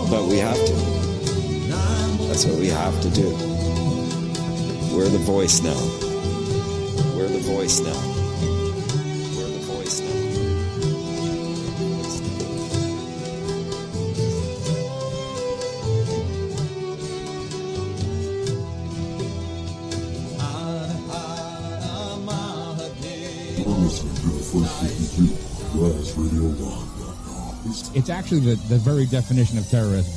But 0.09 0.25
we 0.25 0.37
have 0.37 0.57
to. 0.57 0.73
That's 2.27 2.45
what 2.45 2.57
we 2.57 2.67
have 2.67 2.99
to 3.01 3.09
do. 3.09 3.29
We're 4.95 5.09
the 5.09 5.23
voice 5.25 5.61
now. 5.61 5.79
We're 7.15 7.27
the 7.27 7.43
voice 7.43 7.81
now. 7.81 8.18
Actually 28.19 28.41
the, 28.41 28.55
the 28.67 28.77
very 28.77 29.05
definition 29.05 29.57
of 29.57 29.67
terrorism. 29.69 30.13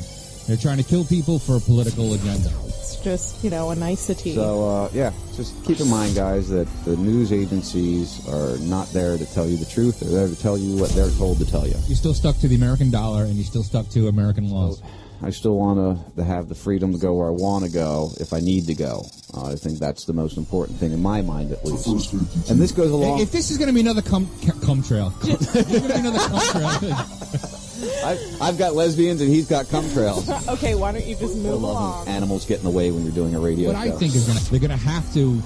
They're 0.48 0.56
trying 0.56 0.78
to 0.78 0.82
kill 0.82 1.04
people 1.04 1.38
for 1.38 1.56
a 1.56 1.60
political 1.60 2.14
agenda. 2.14 2.50
It's 2.66 2.96
just, 2.96 3.42
you 3.44 3.50
know, 3.50 3.70
a 3.70 3.76
nicety. 3.76 4.34
So, 4.34 4.68
uh, 4.68 4.90
yeah, 4.92 5.12
just 5.36 5.64
keep 5.64 5.78
in 5.78 5.88
mind, 5.88 6.16
guys, 6.16 6.48
that 6.48 6.66
the 6.84 6.96
news 6.96 7.32
agencies 7.32 8.26
are 8.28 8.58
not 8.58 8.88
there 8.88 9.16
to 9.16 9.34
tell 9.34 9.46
you 9.46 9.56
the 9.56 9.66
truth. 9.66 10.00
They're 10.00 10.10
there 10.10 10.28
to 10.28 10.42
tell 10.42 10.58
you 10.58 10.76
what 10.76 10.90
they're 10.90 11.10
told 11.10 11.38
to 11.38 11.46
tell 11.46 11.64
you. 11.64 11.74
You're 11.86 11.96
still 11.96 12.12
stuck 12.12 12.36
to 12.38 12.48
the 12.48 12.56
American 12.56 12.90
dollar, 12.90 13.22
and 13.22 13.34
you're 13.36 13.44
still 13.44 13.62
stuck 13.62 13.88
to 13.90 14.08
American 14.08 14.50
laws. 14.50 14.82
I 15.24 15.30
still 15.30 15.56
want 15.56 16.16
to 16.16 16.24
have 16.24 16.48
the 16.48 16.56
freedom 16.56 16.92
to 16.92 16.98
go 16.98 17.14
where 17.14 17.28
I 17.28 17.30
want 17.30 17.64
to 17.64 17.70
go 17.70 18.10
if 18.18 18.32
I 18.32 18.40
need 18.40 18.66
to 18.66 18.74
go. 18.74 19.06
Uh, 19.32 19.52
I 19.52 19.54
think 19.54 19.78
that's 19.78 20.04
the 20.04 20.12
most 20.12 20.36
important 20.36 20.80
thing 20.80 20.90
in 20.90 21.00
my 21.00 21.22
mind, 21.22 21.52
at 21.52 21.64
least. 21.64 22.12
And 22.50 22.60
this 22.60 22.72
goes 22.72 22.90
along. 22.90 23.20
If 23.20 23.30
this 23.30 23.52
is 23.52 23.58
going 23.58 23.68
to 23.68 23.74
be 23.74 23.80
another 23.80 24.02
cum, 24.02 24.28
cum 24.66 24.82
trail, 24.82 25.14
if 25.22 25.40
it's 25.40 25.52
going 25.52 25.64
to 25.64 25.88
be 25.92 25.94
another 25.94 26.18
cum 26.18 26.80
trail. 26.80 27.06
I've, 27.82 28.42
I've 28.42 28.58
got 28.58 28.74
lesbians 28.74 29.20
and 29.20 29.30
he's 29.30 29.48
got 29.48 29.68
cum 29.68 29.90
trails. 29.92 30.28
okay, 30.48 30.74
why 30.74 30.92
don't 30.92 31.06
you 31.06 31.16
just 31.16 31.36
move 31.36 31.46
I 31.46 31.50
love 31.50 31.62
along? 31.62 32.08
Animals 32.08 32.46
get 32.46 32.58
in 32.58 32.64
the 32.64 32.70
way 32.70 32.90
when 32.90 33.04
you're 33.04 33.14
doing 33.14 33.34
a 33.34 33.40
radio 33.40 33.72
what 33.72 33.82
show. 33.82 33.88
What 33.88 33.96
I 33.96 33.98
think 33.98 34.14
is 34.14 34.26
gonna, 34.26 34.40
they're 34.40 34.60
going 34.60 34.70
to 34.70 34.84
have 34.84 35.12
to 35.14 35.42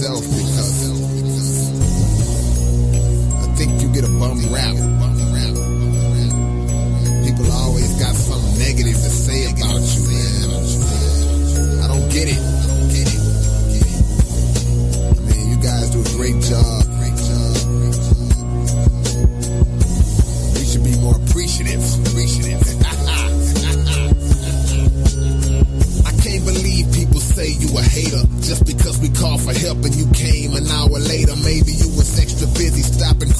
because 0.00 1.70
I 3.34 3.54
think 3.56 3.82
you 3.82 3.88
get 3.92 4.04
a 4.04 4.08
bum 4.08 4.38
rap. 4.52 4.97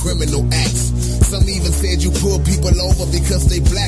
criminal 0.08 0.48
acts. 0.54 0.88
Some 1.28 1.44
even 1.44 1.72
said 1.72 2.02
you 2.02 2.10
pull 2.24 2.40
people 2.40 2.72
over 2.80 3.04
because 3.12 3.44
they 3.44 3.60
black 3.60 3.87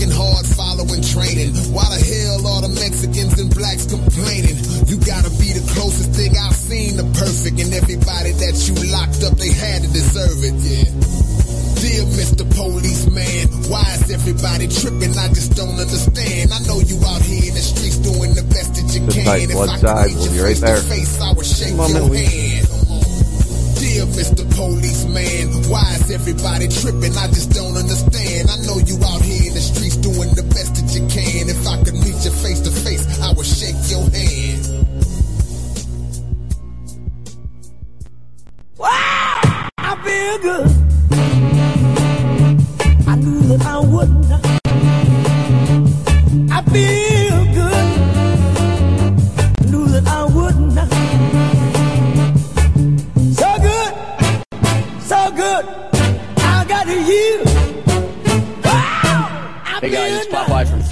working 0.00 0.16
hard, 0.16 0.46
following 0.56 1.02
training. 1.02 1.52
Why 1.76 1.84
the 1.92 2.00
hell 2.00 2.40
are 2.48 2.62
the 2.64 2.72
Mexicans 2.72 3.36
and 3.36 3.52
blacks 3.52 3.84
complaining? 3.84 4.56
You 4.88 4.96
gotta 4.96 5.28
be 5.36 5.52
the 5.52 5.64
closest 5.76 6.16
thing 6.16 6.32
I've 6.40 6.56
seen 6.56 6.96
to 6.96 7.04
perfect, 7.20 7.60
and 7.60 7.68
everybody 7.74 8.32
that 8.32 8.56
you 8.64 8.74
locked 8.88 9.20
up, 9.28 9.36
they 9.36 9.52
had 9.52 9.84
to 9.84 9.88
deserve 9.92 10.40
it, 10.40 10.56
yeah. 10.64 10.88
Dear 11.84 12.04
Mr. 12.16 12.44
Policeman, 12.56 13.68
why 13.68 13.84
is 14.00 14.08
everybody 14.08 14.68
tripping? 14.68 15.12
I 15.16 15.28
just 15.36 15.56
don't 15.56 15.76
understand. 15.76 16.52
I 16.52 16.60
know 16.64 16.80
you 16.80 16.96
out 17.04 17.20
here 17.20 17.52
in 17.52 17.54
the 17.56 17.64
streets 17.64 18.00
doing 18.00 18.32
the 18.32 18.44
best 18.48 18.76
that 18.76 18.88
you 18.92 19.04
can. 19.04 19.24
If 19.28 19.56
I 19.56 19.76
could 19.80 20.16
meet 20.16 20.32
you 20.32 20.40
face 20.40 20.62
right 20.64 20.80
face, 20.80 21.20
I 21.20 21.32
would 21.32 21.44
shake 21.44 21.76
your 21.76 22.08
hand. 22.08 22.68
Dear 23.80 24.04
Mr. 24.12 24.44
Policeman, 24.56 25.68
why 25.72 25.84
is 25.96 26.10
everybody 26.12 26.68
tripping? 26.68 27.16
I 27.16 27.28
just 27.28 27.50
don't 27.52 27.76
understand. 27.76 28.29
I 28.50 28.56
know 28.66 28.78
you 28.78 28.98
out 29.06 29.22
here 29.22 29.46
in 29.46 29.54
the 29.54 29.60
streets 29.60 29.96
doing 29.96 30.34
the 30.34 30.42
best 30.42 30.74
that 30.74 30.90
you 30.90 31.06
can. 31.06 31.48
If 31.48 31.64
I 31.68 31.78
could 31.84 31.94
meet 31.94 32.18
you 32.24 32.32
face 32.42 32.58
to 32.62 32.70
face, 32.70 33.06
I 33.22 33.32
would 33.32 33.46
shake 33.46 33.78
your 33.86 34.02
hand. 34.10 34.89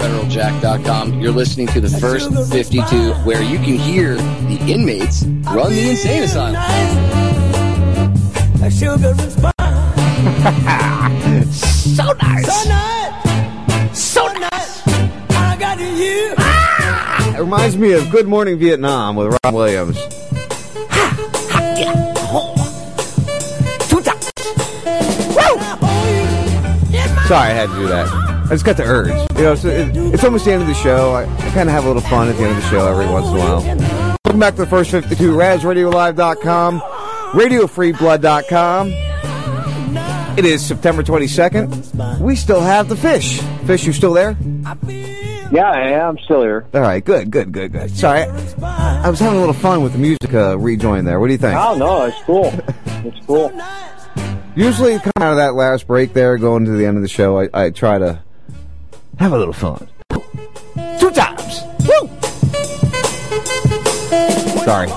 generaljack.com. 0.09 1.19
You're 1.19 1.31
listening 1.31 1.67
to 1.67 1.81
the 1.81 1.89
first 1.89 2.29
52 2.51 3.13
where 3.25 3.41
you 3.41 3.57
can 3.57 3.75
hear 3.75 4.15
the 4.15 4.59
inmates 4.67 5.23
run 5.23 5.71
the 5.71 5.89
insane 5.91 6.23
asylum. 6.23 6.55
so 11.51 12.13
nice. 12.13 12.63
So 12.63 12.63
nice. 12.67 13.97
So 13.97 14.27
nice. 14.33 14.87
I 15.31 15.57
got 15.59 15.79
you. 15.79 16.33
Ah! 16.37 17.35
It 17.35 17.39
reminds 17.39 17.77
me 17.77 17.93
of 17.93 18.09
Good 18.09 18.27
Morning 18.27 18.57
Vietnam 18.57 19.15
with 19.15 19.37
Rob 19.43 19.53
Williams. 19.53 19.97
Sorry, 27.27 27.49
I 27.49 27.53
had 27.53 27.69
to 27.69 27.75
do 27.75 27.87
that. 27.87 28.28
I 28.49 28.53
just 28.53 28.65
got 28.65 28.77
the 28.77 28.83
urge. 28.83 29.09
You 29.37 29.43
know, 29.43 29.53
so 29.53 29.67
it, 29.67 29.95
it's 29.95 30.23
almost 30.23 30.45
the 30.45 30.53
end 30.53 30.63
of 30.63 30.67
the 30.67 30.73
show. 30.73 31.11
I, 31.11 31.25
I 31.25 31.49
kind 31.51 31.69
of 31.69 31.69
have 31.69 31.83
a 31.83 31.87
little 31.87 32.01
fun 32.01 32.29
at 32.29 32.35
the 32.35 32.45
end 32.45 32.57
of 32.57 32.63
the 32.63 32.67
show 32.67 32.87
every 32.87 33.05
once 33.05 33.27
in 33.27 33.35
a 33.35 33.39
while. 33.39 33.61
Welcome 34.25 34.39
back 34.39 34.55
to 34.55 34.61
the 34.61 34.67
first 34.67 34.89
52, 34.89 35.33
RazRadioLive.com, 35.33 36.79
RadioFreeBlood.com. 36.79 38.91
It 40.35 40.45
is 40.45 40.65
September 40.65 41.03
22nd. 41.03 42.19
We 42.19 42.35
still 42.35 42.61
have 42.61 42.89
the 42.89 42.95
fish. 42.95 43.39
Fish, 43.67 43.85
you 43.85 43.93
still 43.93 44.13
there? 44.13 44.35
Yeah, 45.51 45.69
I 45.69 45.89
am 45.89 46.17
still 46.17 46.41
here. 46.41 46.65
All 46.73 46.81
right, 46.81 47.05
good, 47.05 47.29
good, 47.29 47.51
good, 47.51 47.71
good. 47.71 47.95
Sorry, 47.95 48.21
I, 48.63 49.01
I 49.03 49.09
was 49.11 49.19
having 49.19 49.37
a 49.37 49.41
little 49.41 49.53
fun 49.53 49.83
with 49.83 49.91
the 49.93 49.99
music 49.99 50.33
uh, 50.33 50.57
rejoin 50.57 51.05
there. 51.05 51.19
What 51.19 51.27
do 51.27 51.33
you 51.33 51.37
think? 51.37 51.55
Oh 51.55 51.77
no, 51.77 52.05
it's 52.05 52.17
cool. 52.23 52.51
It's 53.05 53.23
cool. 53.27 53.51
Usually, 54.55 54.93
coming 54.97 55.11
out 55.21 55.33
of 55.33 55.37
that 55.37 55.53
last 55.53 55.85
break 55.85 56.13
there, 56.13 56.35
going 56.39 56.65
to 56.65 56.71
the 56.71 56.87
end 56.87 56.97
of 56.97 57.03
the 57.03 57.09
show, 57.09 57.39
I, 57.39 57.49
I 57.53 57.69
try 57.69 57.99
to 57.99 58.23
have 59.19 59.33
a 59.33 59.37
little 59.37 59.53
fun. 59.53 59.87
Two 60.97 61.11
times. 61.11 61.61
Woo! 61.87 62.09
Sorry. 64.63 64.87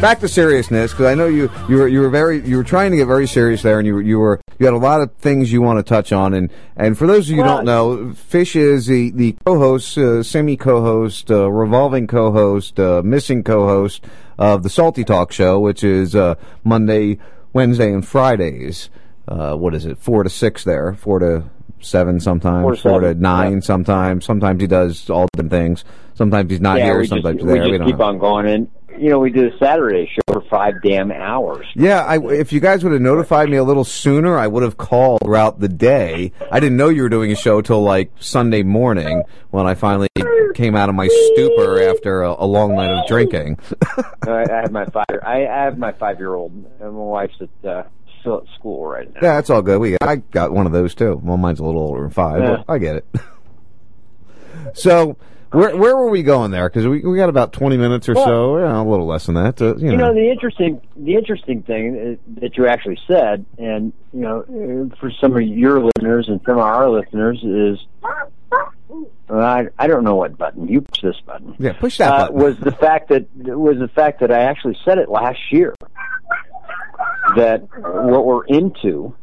Back 0.00 0.20
to 0.20 0.28
seriousness, 0.28 0.90
because 0.92 1.06
I 1.06 1.14
know 1.14 1.26
you 1.26 1.50
you 1.68 1.76
were 1.76 1.88
you 1.88 2.00
were 2.00 2.10
very 2.10 2.40
you 2.46 2.56
were 2.56 2.64
trying 2.64 2.90
to 2.90 2.96
get 2.96 3.06
very 3.06 3.26
serious 3.26 3.62
there, 3.62 3.78
and 3.78 3.86
you 3.86 3.98
you 4.00 4.18
were 4.18 4.40
you 4.58 4.66
had 4.66 4.74
a 4.74 4.78
lot 4.78 5.00
of 5.00 5.14
things 5.14 5.52
you 5.52 5.62
want 5.62 5.78
to 5.78 5.82
touch 5.82 6.12
on, 6.12 6.34
and 6.34 6.50
and 6.76 6.98
for 6.98 7.06
those 7.06 7.30
of 7.30 7.36
you 7.36 7.42
who 7.42 7.48
don't 7.48 7.64
know, 7.64 8.12
Fish 8.12 8.56
is 8.56 8.86
the 8.86 9.10
the 9.12 9.36
co-host, 9.46 9.96
uh, 9.96 10.22
semi 10.22 10.56
co-host, 10.56 11.30
uh, 11.30 11.50
revolving 11.50 12.06
co-host, 12.08 12.78
uh, 12.80 13.00
missing 13.04 13.42
co-host 13.44 14.04
of 14.38 14.64
the 14.64 14.70
Salty 14.70 15.04
Talk 15.04 15.30
Show, 15.32 15.60
which 15.60 15.84
is 15.84 16.16
uh, 16.16 16.34
Monday, 16.64 17.18
Wednesday, 17.52 17.92
and 17.92 18.06
Fridays. 18.06 18.90
Uh, 19.28 19.54
what 19.54 19.72
is 19.72 19.86
it? 19.86 19.98
Four 19.98 20.24
to 20.24 20.30
six 20.30 20.64
there, 20.64 20.94
four 20.94 21.20
to 21.20 21.44
seven 21.82 22.20
sometimes, 22.20 22.62
Four 22.62 22.76
four, 22.76 23.00
to 23.00 23.14
nine 23.14 23.62
sometimes. 23.62 24.24
Sometimes 24.24 24.60
he 24.60 24.66
does 24.66 25.10
all 25.10 25.28
different 25.32 25.50
things. 25.50 25.84
Sometimes 26.14 26.50
he's 26.50 26.60
not 26.60 26.78
yeah, 26.78 26.84
here. 26.84 27.04
Sometimes 27.04 27.40
just, 27.40 27.46
he's 27.46 27.54
there. 27.54 27.64
we 27.64 27.72
We 27.72 27.78
don't 27.78 27.86
keep 27.86 27.98
know. 27.98 28.04
on 28.04 28.18
going, 28.18 28.46
and 28.46 28.68
you 28.98 29.10
know 29.10 29.18
we 29.18 29.30
did 29.30 29.52
a 29.52 29.58
Saturday 29.58 30.06
show 30.06 30.20
for 30.34 30.42
five 30.48 30.74
damn 30.82 31.10
hours. 31.10 31.66
Yeah, 31.74 32.04
I, 32.04 32.18
if 32.32 32.52
you 32.52 32.60
guys 32.60 32.84
would 32.84 32.92
have 32.92 33.02
notified 33.02 33.48
me 33.48 33.56
a 33.56 33.64
little 33.64 33.84
sooner, 33.84 34.38
I 34.38 34.46
would 34.46 34.62
have 34.62 34.76
called 34.76 35.22
throughout 35.22 35.60
the 35.60 35.68
day. 35.68 36.32
I 36.50 36.60
didn't 36.60 36.76
know 36.76 36.88
you 36.88 37.02
were 37.02 37.08
doing 37.08 37.32
a 37.32 37.36
show 37.36 37.60
till 37.62 37.82
like 37.82 38.12
Sunday 38.20 38.62
morning 38.62 39.22
when 39.50 39.66
I 39.66 39.74
finally 39.74 40.08
came 40.54 40.76
out 40.76 40.88
of 40.90 40.94
my 40.94 41.08
stupor 41.08 41.82
after 41.82 42.22
a, 42.22 42.34
a 42.38 42.46
long 42.46 42.74
night 42.74 42.90
of 42.90 43.06
drinking. 43.08 43.58
I, 44.26 44.44
I 44.50 44.60
have 44.62 44.72
my 44.72 44.84
five. 44.86 45.06
I, 45.22 45.46
I 45.46 45.64
have 45.64 45.78
my 45.78 45.92
five 45.92 46.18
year 46.18 46.34
old, 46.34 46.52
and 46.52 46.92
my 46.92 47.02
wife's 47.02 47.40
at 47.40 47.68
uh, 47.68 47.78
at 47.78 47.84
school 48.54 48.86
right 48.86 49.08
now. 49.14 49.20
yeah, 49.22 49.34
that's 49.34 49.50
all 49.50 49.62
good. 49.62 49.78
We 49.80 49.96
I 50.00 50.16
got 50.16 50.52
one 50.52 50.66
of 50.66 50.72
those 50.72 50.94
too. 50.94 51.20
Well, 51.22 51.36
mine's 51.36 51.60
a 51.60 51.64
little 51.64 51.80
older 51.82 52.02
than 52.02 52.10
five, 52.10 52.40
Yeah. 52.42 52.62
but 52.66 52.72
I 52.72 52.78
get 52.78 52.96
it. 52.96 53.06
so. 54.74 55.16
Where 55.50 55.76
where 55.76 55.94
were 55.94 56.08
we 56.08 56.22
going 56.22 56.50
there? 56.50 56.66
Because 56.66 56.86
we 56.86 57.00
we 57.04 57.18
got 57.18 57.28
about 57.28 57.52
twenty 57.52 57.76
minutes 57.76 58.08
or 58.08 58.14
Well- 58.14 58.24
so, 58.24 58.58
yeah, 58.58 58.80
a 58.80 58.82
little 58.82 59.04
less 59.04 59.26
than 59.26 59.34
that. 59.34 59.60
uh, 59.60 59.76
you, 59.76 59.90
You 59.90 59.96
know. 59.98 60.06
know 60.08 60.14
the 60.14 60.30
interesting, 60.30 60.80
the 60.96 61.14
interesting 61.14 61.60
thing 61.62 62.16
uh, 62.34 62.40
that 62.40 62.56
you 62.56 62.66
actually 62.66 62.98
said, 63.06 63.44
and 63.58 63.92
you 64.14 64.20
know, 64.20 64.38
uh, 64.90 64.96
for 64.98 65.10
some 65.20 65.36
of 65.36 65.42
your 65.42 65.82
listeners 65.84 66.28
and 66.30 66.40
some 66.46 66.54
of 66.56 66.62
our 66.64 66.88
listeners 66.88 67.38
is, 67.44 67.78
I 69.28 69.66
I 69.78 69.86
don't 69.88 70.04
know 70.04 70.14
what 70.14 70.38
button 70.38 70.68
you 70.68 70.80
push 70.80 71.02
this 71.02 71.20
button. 71.26 71.54
yeah, 71.58 71.74
push 71.74 71.98
that 71.98 72.10
uh, 72.10 72.18
button. 72.30 72.42
was 72.42 72.56
the 72.58 72.72
fact 72.72 73.10
that 73.10 73.26
was 73.36 73.78
the 73.78 73.88
fact 73.88 74.20
that 74.20 74.32
I 74.32 74.44
actually 74.44 74.78
said 74.86 74.96
it 74.96 75.10
last 75.10 75.38
year 75.50 75.74
that 77.36 77.62
what 77.78 78.24
we're 78.24 78.44
into 78.46 79.14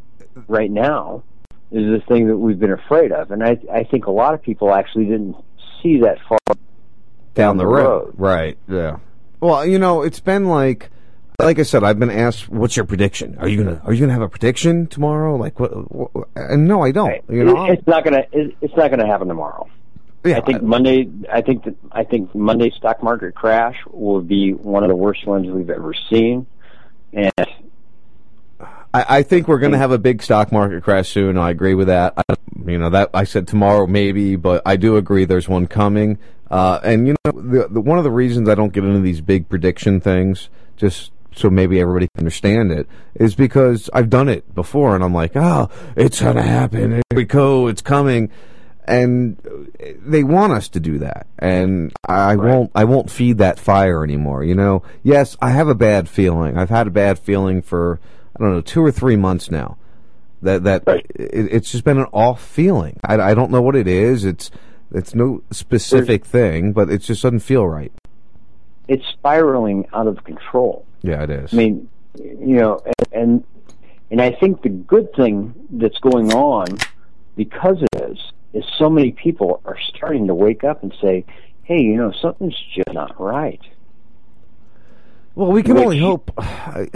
right 0.48 0.72
now 0.72 1.24
is 1.72 1.86
the 1.86 2.02
thing 2.08 2.28
that 2.28 2.38
we've 2.38 2.60
been 2.60 2.72
afraid 2.72 3.12
of, 3.12 3.32
and 3.32 3.44
I 3.44 3.58
I 3.72 3.84
think 3.84 4.08
a 4.08 4.12
lot 4.12 4.34
of 4.34 4.42
people 4.42 4.74
actually 4.74 5.06
didn't 5.06 5.36
see 5.82 6.00
that 6.00 6.18
far 6.28 6.40
down 7.36 7.58
the 7.58 7.64
the 7.64 7.68
road. 7.68 7.84
road. 7.84 8.14
Right. 8.18 8.58
Yeah. 8.68 8.98
Well, 9.40 9.66
you 9.66 9.80
know, 9.80 10.02
it's 10.02 10.20
been 10.20 10.46
like, 10.46 10.90
like 11.40 11.60
I 11.60 11.64
said, 11.64 11.84
I've 11.84 12.00
been 12.00 12.10
asked, 12.10 12.50
"What's 12.50 12.76
your 12.76 12.86
prediction? 12.86 13.38
Are 13.40 13.48
you 13.48 13.64
gonna 13.64 13.82
Are 13.86 13.94
you 13.94 14.02
gonna 14.02 14.14
have 14.14 14.22
a 14.22 14.30
prediction 14.30 14.88
tomorrow?" 14.88 15.36
Like, 15.36 15.60
what? 15.60 15.70
what 15.92 16.28
and 16.36 16.68
no, 16.68 16.82
I 16.84 16.92
don't. 16.92 17.24
You 17.30 17.46
know, 17.46 17.66
it's 17.66 17.86
not 17.88 18.04
gonna 18.04 18.24
it's 18.34 18.76
not 18.76 18.90
gonna 18.90 19.08
happen 19.08 19.28
tomorrow. 19.28 19.70
Yeah, 20.26 20.38
I 20.38 20.42
think 20.42 20.62
Monday. 20.62 21.10
I 21.32 21.42
think 21.42 21.64
that 21.64 21.76
I 21.92 22.04
think 22.04 22.36
Monday 22.36 22.72
stock 22.72 23.02
market 23.02 23.36
crash 23.36 23.78
will 23.90 24.22
be 24.22 24.54
one 24.54 24.84
of 24.84 24.90
the 24.90 24.96
worst 24.96 25.26
ones 25.26 25.48
we've 25.50 25.70
ever 25.70 25.94
seen, 26.10 26.46
and 27.14 27.32
I, 28.94 29.18
I 29.18 29.24
think 29.24 29.48
we're 29.48 29.60
going 29.60 29.72
to 29.72 29.78
have 29.78 29.92
a 29.92 29.98
big 29.98 30.22
stock 30.22 30.52
market 30.52 30.84
crash 30.84 31.10
soon. 31.10 31.38
I 31.38 31.50
agree 31.50 31.74
with 31.74 31.88
that. 31.88 32.14
I, 32.18 32.36
you 32.66 32.78
know 32.78 32.90
that 32.90 33.10
I 33.14 33.24
said 33.24 33.48
tomorrow 33.48 33.88
maybe, 33.88 34.36
but 34.36 34.62
I 34.66 34.76
do 34.76 34.98
agree 34.98 35.26
there's 35.26 35.48
one 35.48 35.68
coming. 35.68 36.18
Uh, 36.50 36.80
and 36.84 37.08
you 37.08 37.16
know, 37.24 37.32
the, 37.32 37.68
the, 37.70 37.82
one 37.82 37.98
of 37.98 38.04
the 38.04 38.12
reasons 38.12 38.50
I 38.50 38.56
don't 38.56 38.74
get 38.74 38.84
into 38.84 39.00
these 39.00 39.22
big 39.22 39.50
prediction 39.50 40.02
things, 40.02 40.50
just 40.78 41.12
so 41.36 41.50
maybe 41.50 41.80
everybody 41.80 42.08
can 42.08 42.22
understand 42.22 42.72
it, 42.72 42.88
is 43.16 43.36
because 43.36 43.90
I've 43.94 44.10
done 44.10 44.30
it 44.30 44.56
before, 44.56 44.96
and 44.96 45.04
I'm 45.04 45.14
like, 45.14 45.36
oh, 45.36 45.70
it's 45.96 46.22
going 46.22 46.36
to 46.36 46.42
happen. 46.42 46.94
Here 46.94 47.02
we 47.14 47.26
go. 47.26 47.68
It's 47.68 47.82
coming. 47.82 48.32
And 48.86 49.38
they 50.02 50.24
want 50.24 50.54
us 50.54 50.68
to 50.70 50.80
do 50.80 50.98
that, 50.98 51.28
and 51.38 51.94
I 52.08 52.36
won't. 52.36 52.72
I 52.74 52.86
won't 52.86 53.12
feed 53.12 53.38
that 53.38 53.60
fire 53.60 54.04
anymore. 54.04 54.44
You 54.44 54.56
know. 54.56 54.82
Yes, 55.04 55.38
I 55.40 55.52
have 55.52 55.68
a 55.68 55.76
bad 55.76 56.10
feeling. 56.10 56.58
I've 56.58 56.72
had 56.72 56.88
a 56.88 56.90
bad 56.90 57.20
feeling 57.20 57.62
for 57.62 58.00
I 58.36 58.44
don't 58.44 58.54
know 58.54 58.62
two 58.62 58.82
or 58.82 58.92
three 58.92 59.16
months 59.16 59.50
now. 59.52 59.78
That 60.42 60.64
that 60.64 60.84
it, 60.88 61.04
it's 61.16 61.72
just 61.72 61.84
been 61.84 61.98
an 61.98 62.08
off 62.14 62.42
feeling. 62.42 63.00
I, 63.04 63.20
I 63.20 63.34
don't 63.34 63.52
know 63.52 63.62
what 63.62 63.76
it 63.76 63.88
is. 63.88 64.24
It's 64.24 64.52
it's 64.94 65.14
no 65.14 65.44
specific 65.52 66.26
thing, 66.26 66.72
but 66.72 66.90
it 66.90 67.00
just 67.00 67.22
doesn't 67.24 67.42
feel 67.42 67.68
right. 67.68 67.92
it's 68.88 69.06
spiraling 69.08 69.86
out 69.94 70.08
of 70.08 70.24
control. 70.24 70.86
Yeah, 71.02 71.24
it 71.24 71.30
is. 71.30 71.54
I 71.54 71.58
mean, 71.58 71.90
you 72.18 72.56
know, 72.56 72.82
and 72.86 73.08
and, 73.12 73.44
and 74.12 74.22
I 74.22 74.32
think 74.32 74.62
the 74.62 74.70
good 74.70 75.14
thing 75.14 75.54
that's 75.72 76.00
going 76.00 76.34
on 76.34 76.68
because 77.36 77.82
of 77.82 77.90
this 77.92 78.18
is 78.54 78.64
so 78.78 78.90
many 78.90 79.12
people 79.12 79.62
are 79.66 79.78
starting 79.96 80.28
to 80.28 80.34
wake 80.36 80.64
up 80.64 80.84
and 80.84 80.94
say, 81.02 81.26
"Hey, 81.64 81.82
you 81.82 81.98
know, 81.98 82.12
something's 82.22 82.58
just 82.76 82.94
not 82.94 83.20
right." 83.20 83.62
Well, 85.36 85.52
we 85.52 85.64
can 85.64 85.76
Which- 85.76 85.84
only 85.84 86.00
hope. 86.00 86.32
I, 86.38 86.88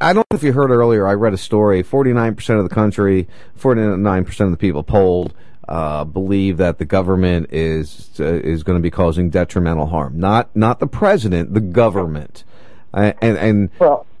I 0.00 0.12
don't 0.12 0.26
know 0.30 0.36
if 0.36 0.42
you 0.42 0.52
heard 0.52 0.70
earlier. 0.70 1.06
I 1.06 1.14
read 1.14 1.34
a 1.34 1.38
story. 1.38 1.82
Forty-nine 1.82 2.34
percent 2.34 2.58
of 2.58 2.68
the 2.68 2.74
country, 2.74 3.28
forty-nine 3.54 4.24
percent 4.24 4.46
of 4.46 4.52
the 4.52 4.58
people 4.58 4.82
polled 4.82 5.34
uh, 5.68 6.04
believe 6.04 6.56
that 6.56 6.78
the 6.78 6.84
government 6.84 7.48
is 7.52 8.10
uh, 8.18 8.24
is 8.24 8.62
going 8.62 8.78
to 8.78 8.82
be 8.82 8.90
causing 8.90 9.30
detrimental 9.30 9.86
harm. 9.86 10.18
Not 10.18 10.54
not 10.56 10.80
the 10.80 10.86
president, 10.86 11.54
the 11.54 11.60
government. 11.60 12.44
Uh, 12.92 13.12
and 13.22 13.38
and 13.38 13.70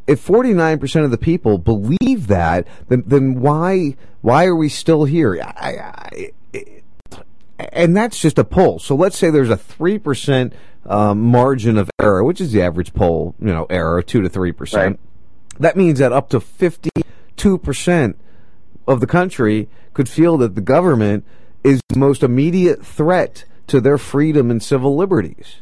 if 0.06 0.20
forty-nine 0.20 0.78
percent 0.78 1.04
of 1.04 1.10
the 1.10 1.18
people 1.18 1.58
believe 1.58 2.26
that, 2.28 2.66
then 2.88 3.04
then 3.06 3.40
why 3.40 3.96
why 4.20 4.46
are 4.46 4.56
we 4.56 4.68
still 4.68 5.04
here? 5.04 5.40
I, 5.42 6.30
I, 6.54 7.22
and 7.72 7.96
that's 7.96 8.18
just 8.18 8.38
a 8.38 8.44
poll. 8.44 8.78
So 8.78 8.94
let's 8.94 9.16
say 9.16 9.30
there's 9.30 9.50
a 9.50 9.56
three 9.56 9.98
percent 9.98 10.52
um, 10.86 11.20
margin 11.20 11.78
of 11.78 11.90
error, 12.00 12.24
which 12.24 12.40
is 12.40 12.52
the 12.52 12.62
average 12.62 12.92
poll, 12.92 13.34
you 13.38 13.52
know, 13.52 13.66
error 13.70 14.02
two 14.02 14.22
to 14.22 14.28
three 14.28 14.52
percent. 14.52 14.98
That 15.60 15.76
means 15.76 15.98
that 15.98 16.12
up 16.12 16.30
to 16.30 16.40
fifty-two 16.40 17.58
percent 17.58 18.18
of 18.88 19.00
the 19.00 19.06
country 19.06 19.68
could 19.94 20.08
feel 20.08 20.36
that 20.38 20.54
the 20.54 20.60
government 20.60 21.24
is 21.62 21.80
the 21.88 21.98
most 21.98 22.22
immediate 22.22 22.84
threat 22.84 23.44
to 23.68 23.80
their 23.80 23.98
freedom 23.98 24.50
and 24.50 24.62
civil 24.62 24.96
liberties. 24.96 25.56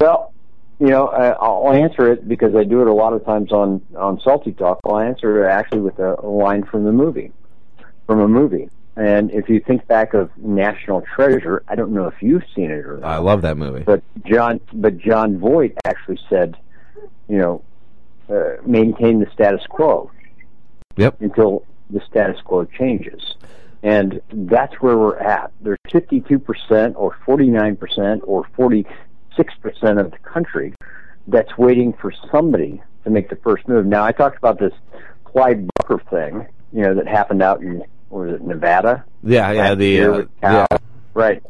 Well, 0.00 0.32
you 0.78 0.86
know, 0.86 1.08
I, 1.08 1.30
I'll 1.30 1.72
answer 1.72 2.12
it 2.12 2.28
because 2.28 2.54
I 2.54 2.64
do 2.64 2.80
it 2.80 2.86
a 2.86 2.92
lot 2.94 3.12
of 3.12 3.24
times 3.24 3.50
on 3.52 3.82
on 3.96 4.20
Salty 4.20 4.52
Talk. 4.52 4.80
I'll 4.84 4.98
answer 5.00 5.44
it 5.44 5.50
actually 5.50 5.80
with 5.80 5.98
a, 5.98 6.14
a 6.20 6.26
line 6.26 6.62
from 6.64 6.84
the 6.84 6.92
movie, 6.92 7.32
from 8.06 8.20
a 8.20 8.28
movie. 8.28 8.70
And 8.96 9.30
if 9.30 9.48
you 9.48 9.60
think 9.60 9.86
back 9.86 10.14
of 10.14 10.30
National 10.36 11.02
Treasure, 11.02 11.62
I 11.68 11.74
don't 11.74 11.92
know 11.92 12.06
if 12.06 12.20
you've 12.20 12.42
seen 12.54 12.70
it 12.70 12.84
or 12.84 12.98
not. 12.98 13.06
I 13.06 13.18
love 13.18 13.42
that 13.42 13.56
movie. 13.56 13.82
But 13.82 14.02
John, 14.26 14.60
but 14.72 14.98
Jon 14.98 15.38
Voight 15.38 15.76
actually 15.84 16.18
said, 16.28 16.56
you 17.28 17.38
know, 17.38 17.62
uh, 18.28 18.56
maintain 18.66 19.20
the 19.20 19.30
status 19.32 19.62
quo. 19.68 20.10
Yep. 20.96 21.22
Until 21.22 21.64
the 21.88 22.00
status 22.08 22.40
quo 22.42 22.64
changes, 22.64 23.36
and 23.82 24.20
that's 24.32 24.74
where 24.80 24.98
we're 24.98 25.18
at. 25.18 25.52
There's 25.60 25.78
52 25.90 26.38
percent, 26.38 26.96
or 26.96 27.16
49 27.24 27.76
percent, 27.76 28.22
or 28.26 28.44
46 28.56 29.54
percent 29.62 29.98
of 29.98 30.10
the 30.10 30.18
country 30.18 30.74
that's 31.26 31.56
waiting 31.56 31.92
for 31.92 32.12
somebody 32.30 32.82
to 33.04 33.10
make 33.10 33.30
the 33.30 33.36
first 33.36 33.66
move. 33.68 33.86
Now, 33.86 34.04
I 34.04 34.12
talked 34.12 34.36
about 34.36 34.58
this 34.58 34.72
Clyde 35.24 35.68
Booker 35.76 36.02
thing, 36.10 36.46
you 36.72 36.82
know, 36.82 36.94
that 36.94 37.06
happened 37.06 37.42
out 37.42 37.62
in 37.62 37.84
was 38.10 38.34
it 38.34 38.42
Nevada? 38.42 39.04
Yeah, 39.22 39.52
yeah, 39.52 39.74
the 39.74 40.02
uh, 40.02 40.24
yeah. 40.42 40.66
Right. 41.14 41.42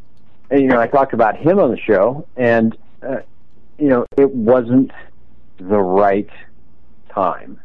And, 0.51 0.61
you 0.61 0.69
know, 0.69 0.81
I 0.81 0.87
talked 0.87 1.12
about 1.12 1.37
him 1.37 1.59
on 1.59 1.70
the 1.70 1.78
show, 1.78 2.27
and 2.37 2.77
uh, 3.03 3.20
you 3.78 3.89
know, 3.89 4.07
it 4.16 4.31
wasn't 4.31 4.91
the 5.59 5.78
right 5.78 6.28
time. 7.12 7.61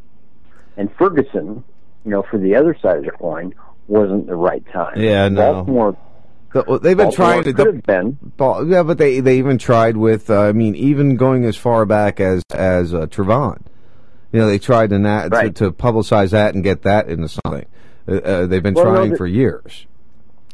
And 0.77 0.89
Ferguson, 0.97 1.63
you 2.03 2.11
know, 2.11 2.23
for 2.29 2.37
the 2.37 2.55
other 2.55 2.75
side 2.81 2.97
of 2.97 3.05
the 3.05 3.11
coin, 3.11 3.53
wasn't 3.87 4.27
the 4.27 4.35
right 4.35 4.63
time. 4.71 4.99
Yeah, 4.99 5.29
no. 5.29 5.53
Baltimore. 5.53 5.97
They've 6.53 6.63
been 6.63 6.97
Baltimore 6.97 7.11
trying 7.11 7.43
to. 7.43 7.53
could 7.53 7.67
have 7.67 7.83
been. 7.83 8.17
Yeah, 8.39 8.83
but 8.83 8.97
they 8.97 9.19
they 9.19 9.37
even 9.39 9.57
tried 9.57 9.97
with. 9.97 10.29
Uh, 10.29 10.43
I 10.43 10.51
mean, 10.53 10.75
even 10.75 11.17
going 11.17 11.43
as 11.45 11.57
far 11.57 11.85
back 11.85 12.19
as 12.19 12.43
as 12.53 12.93
uh, 12.93 13.07
Trayvon. 13.07 13.61
You 14.31 14.41
know, 14.41 14.47
they 14.47 14.59
tried 14.59 14.89
to, 14.89 14.99
na- 14.99 15.29
to 15.29 15.51
to 15.51 15.71
publicize 15.71 16.31
that 16.31 16.55
and 16.55 16.63
get 16.63 16.81
that 16.83 17.09
into 17.09 17.29
something. 17.29 17.65
Uh, 18.07 18.13
uh, 18.15 18.45
they've 18.45 18.61
been 18.63 18.73
Well, 18.73 18.85
no, 18.85 18.95
trying 18.95 19.11
the- 19.11 19.17
for 19.17 19.25
years. 19.27 19.87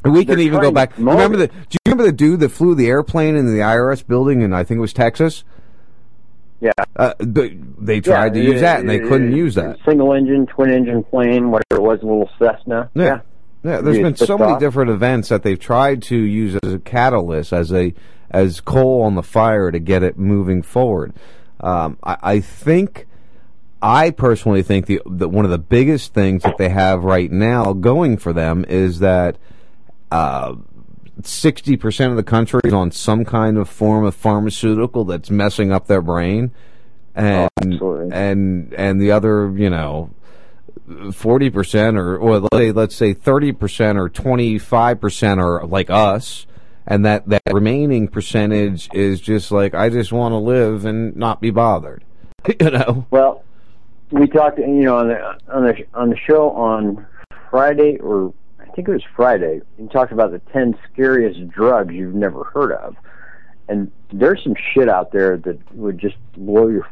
And 0.03 0.14
we 0.14 0.26
can 0.26 0.40
even 0.40 0.60
go 0.61 0.72
back. 0.72 0.98
Remember 0.98 1.38
the? 1.38 1.48
Do 1.48 1.53
you 1.72 1.78
remember 1.86 2.03
the 2.06 2.11
dude 2.11 2.40
that 2.40 2.49
flew 2.49 2.73
the 2.73 2.88
airplane 2.88 3.36
into 3.36 3.52
the 3.52 3.60
IRS 3.60 4.02
building 4.07 4.41
in 4.41 4.52
I 4.52 4.64
think 4.64 4.80
it 4.80 4.82
was 4.82 4.94
Texas? 4.94 5.44
Yeah. 6.60 6.72
Uh, 6.95 7.14
they, 7.19 7.57
they 7.80 8.02
tried 8.02 8.36
Yeah, 8.36 8.41
to 8.44 8.52
use 8.52 8.61
that 8.61 8.80
and 8.80 8.90
they 8.90 8.99
couldn't 8.99 9.32
use 9.36 9.56
that. 9.56 9.78
Single 9.86 10.14
engine, 10.14 10.48
twin 10.48 10.72
engine 10.72 11.03
plane, 11.03 11.52
whatever 11.52 11.82
it 11.82 11.82
was, 11.84 11.99
a 12.02 12.06
little 12.06 12.30
Cessna. 12.40 12.90
Yeah. 12.95 13.22
Yeah, 13.64 13.82
there's 13.82 13.98
You 13.98 14.03
been 14.03 14.15
so 14.15 14.38
many 14.40 14.53
off. 14.53 14.60
different 14.60 14.90
events 14.90 15.30
that 15.30 15.44
they've 15.44 15.60
tried 15.60 16.02
to 16.03 16.15
use 16.15 16.57
as 16.64 16.73
a 16.73 16.80
catalyst, 16.80 17.53
as 17.53 17.72
a 17.72 17.94
as 18.32 18.60
coal 18.61 19.03
on 19.03 19.14
the 19.15 19.22
fire 19.23 19.69
to 19.72 19.78
get 19.80 20.02
it 20.02 20.18
moving 20.18 20.61
forward. 20.64 21.14
Um, 21.60 21.98
I, 22.03 22.18
I 22.23 22.40
think, 22.40 23.06
I 23.82 24.12
personally 24.12 24.62
think 24.62 24.86
the, 24.86 25.02
that 25.06 25.30
one 25.30 25.45
of 25.45 25.52
the 25.52 25.58
biggest 25.58 26.14
things 26.14 26.44
that 26.44 26.58
they 26.58 26.70
have 26.70 27.03
right 27.03 27.32
now 27.32 27.74
going 27.74 28.18
for 28.18 28.32
them 28.32 28.64
is 28.70 28.99
that 28.99 29.38
uh, 30.12 30.56
sixty 31.24 31.78
percent 31.78 32.12
of 32.12 32.18
the 32.18 32.24
country 32.24 32.62
is 32.64 32.74
on 32.74 32.91
some 32.91 33.26
kind 33.26 33.58
of 33.58 33.68
form 33.68 34.06
of 34.06 34.14
pharmaceutical 34.14 35.03
that's 35.06 35.32
messing 35.32 35.72
up 35.72 35.88
their 35.88 36.02
brain, 36.02 36.52
and 37.16 37.49
and 37.60 38.74
and 38.74 39.02
the 39.02 39.12
other, 39.12 39.52
you 39.56 39.70
know, 39.70 40.12
forty 41.12 41.49
percent 41.49 41.98
or 41.98 42.18
or 42.18 42.40
let's 42.40 42.56
say 42.56 42.72
let's 42.72 42.95
say 42.95 43.14
thirty 43.14 43.52
percent 43.52 43.98
or 43.98 44.10
twenty 44.10 44.60
five 44.60 45.02
percent 45.02 45.40
are 45.40 45.66
like 45.66 45.90
us, 45.90 46.45
and 46.86 47.03
that 47.06 47.28
that 47.30 47.41
remaining 47.52 48.08
percentage 48.08 48.90
is 48.94 49.20
just 49.20 49.52
like 49.52 49.74
I 49.74 49.90
just 49.90 50.12
want 50.12 50.34
to 50.34 50.38
live 50.38 50.86
and 50.86 51.16
not 51.16 51.41
be 51.41 51.49
bothered. 51.49 52.03
you 52.60 52.70
know. 52.70 53.06
Well, 53.10 53.44
we 54.11 54.27
talked, 54.27 54.59
you 54.59 54.67
know, 54.67 54.97
on 54.97 55.07
the 55.07 55.38
on 55.47 55.63
the 55.63 55.85
on 55.93 56.09
the 56.09 56.17
show 56.17 56.51
on 56.51 57.05
Friday, 57.49 57.97
or 57.97 58.33
I 58.59 58.65
think 58.65 58.88
it 58.88 58.91
was 58.91 59.03
Friday. 59.15 59.61
We 59.77 59.88
talked 59.88 60.11
about 60.11 60.31
the 60.31 60.39
ten 60.51 60.77
scariest 60.91 61.47
drugs 61.49 61.93
you've 61.93 62.15
never 62.15 62.43
heard 62.45 62.73
of, 62.73 62.95
and 63.67 63.91
there's 64.11 64.43
some 64.43 64.55
shit 64.73 64.89
out 64.89 65.11
there 65.11 65.38
that 65.38 65.75
would 65.75 65.97
just 65.97 66.17
blow 66.33 66.67
your 66.67 66.88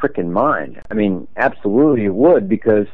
freaking 0.00 0.30
mind. 0.30 0.82
I 0.90 0.94
mean, 0.94 1.26
absolutely 1.36 2.04
it 2.04 2.14
would 2.14 2.48
because 2.48 2.86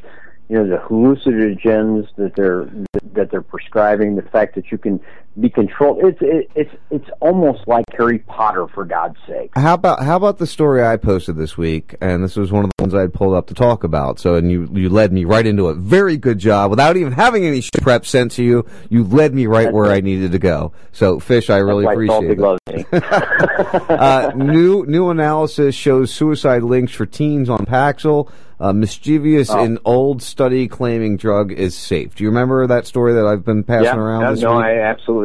you 0.49 0.57
know 0.57 0.67
the 0.67 0.77
hallucinogens 0.77 2.07
that 2.15 2.35
they're 2.35 2.69
that 3.13 3.31
they're 3.31 3.41
prescribing, 3.41 4.15
the 4.15 4.21
fact 4.21 4.55
that 4.55 4.71
you 4.71 4.77
can 4.77 4.99
be 5.39 5.49
controlled. 5.49 5.99
It's 6.03 6.19
it, 6.21 6.49
it's 6.55 6.71
it's 6.91 7.09
almost 7.19 7.67
like 7.67 7.85
Harry 7.97 8.19
Potter 8.19 8.67
for 8.67 8.85
God's 8.85 9.17
sake. 9.27 9.51
How 9.55 9.73
about 9.73 10.03
how 10.03 10.15
about 10.15 10.37
the 10.37 10.47
story 10.47 10.83
I 10.83 10.97
posted 10.97 11.35
this 11.37 11.57
week? 11.57 11.95
And 12.01 12.23
this 12.23 12.35
was 12.35 12.51
one 12.51 12.63
of 12.65 12.71
the 12.77 12.83
ones 12.83 12.93
I 12.93 13.01
had 13.01 13.13
pulled 13.13 13.33
up 13.33 13.47
to 13.47 13.53
talk 13.53 13.83
about. 13.83 14.19
So, 14.19 14.35
and 14.35 14.51
you 14.51 14.69
you 14.73 14.89
led 14.89 15.11
me 15.11 15.25
right 15.25 15.45
into 15.45 15.69
it. 15.69 15.77
Very 15.77 16.17
good 16.17 16.39
job, 16.39 16.69
without 16.69 16.97
even 16.97 17.13
having 17.13 17.45
any 17.45 17.63
prep 17.81 18.05
sent 18.05 18.31
to 18.33 18.43
you. 18.43 18.65
You 18.89 19.03
led 19.03 19.33
me 19.33 19.47
right 19.47 19.71
where 19.71 19.91
I 19.91 20.01
needed 20.01 20.31
to 20.33 20.39
go. 20.39 20.73
So, 20.91 21.19
Fish, 21.19 21.49
I 21.49 21.57
really 21.57 21.85
That's 21.85 21.97
why 21.97 22.15
appreciate 22.15 22.31
it. 22.31 22.39
loves 22.39 22.59
me. 22.71 22.85
uh, 23.89 24.31
new 24.35 24.85
new 24.85 25.09
analysis 25.09 25.75
shows 25.75 26.13
suicide 26.13 26.63
links 26.63 26.93
for 26.93 27.05
teens 27.05 27.49
on 27.49 27.65
Paxil. 27.65 28.29
Uh, 28.59 28.71
mischievous 28.71 29.49
Oh. 29.49 29.61
in 29.61 29.77
old 29.83 30.21
study 30.21 30.67
claiming 30.69 31.17
drug 31.17 31.51
is 31.51 31.75
safe. 31.75 32.15
Do 32.15 32.23
you 32.23 32.29
remember 32.29 32.65
that 32.67 32.85
story 32.87 33.13
that 33.13 33.25
I've 33.25 33.43
been 33.43 33.63
passing 33.63 33.85
yeah, 33.85 33.97
around 33.97 34.21
no, 34.23 34.31
this 34.31 34.41
no, 34.41 34.55
week? 34.55 34.65
I 34.65 34.79
absolutely 34.79 35.22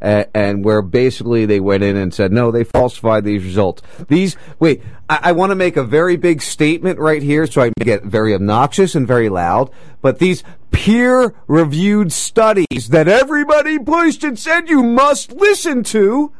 and, 0.00 0.26
and 0.34 0.64
where 0.64 0.82
basically 0.82 1.46
they 1.46 1.60
went 1.60 1.82
in 1.82 1.96
and 1.96 2.12
said, 2.12 2.32
no, 2.32 2.50
they 2.50 2.64
falsified 2.64 3.24
these 3.24 3.44
results. 3.44 3.82
These, 4.08 4.36
wait, 4.58 4.82
I, 5.08 5.18
I 5.24 5.32
want 5.32 5.50
to 5.50 5.56
make 5.56 5.76
a 5.76 5.84
very 5.84 6.16
big 6.16 6.42
statement 6.42 6.98
right 6.98 7.22
here 7.22 7.46
so 7.46 7.62
I 7.62 7.70
get 7.80 8.04
very 8.04 8.34
obnoxious 8.34 8.94
and 8.94 9.06
very 9.06 9.28
loud, 9.28 9.70
but 10.00 10.18
these 10.18 10.42
peer 10.70 11.34
reviewed 11.46 12.12
studies 12.12 12.88
that 12.88 13.08
everybody 13.08 13.78
pushed 13.78 14.24
and 14.24 14.38
said 14.38 14.68
you 14.68 14.82
must 14.82 15.32
listen 15.32 15.82
to, 15.84 16.32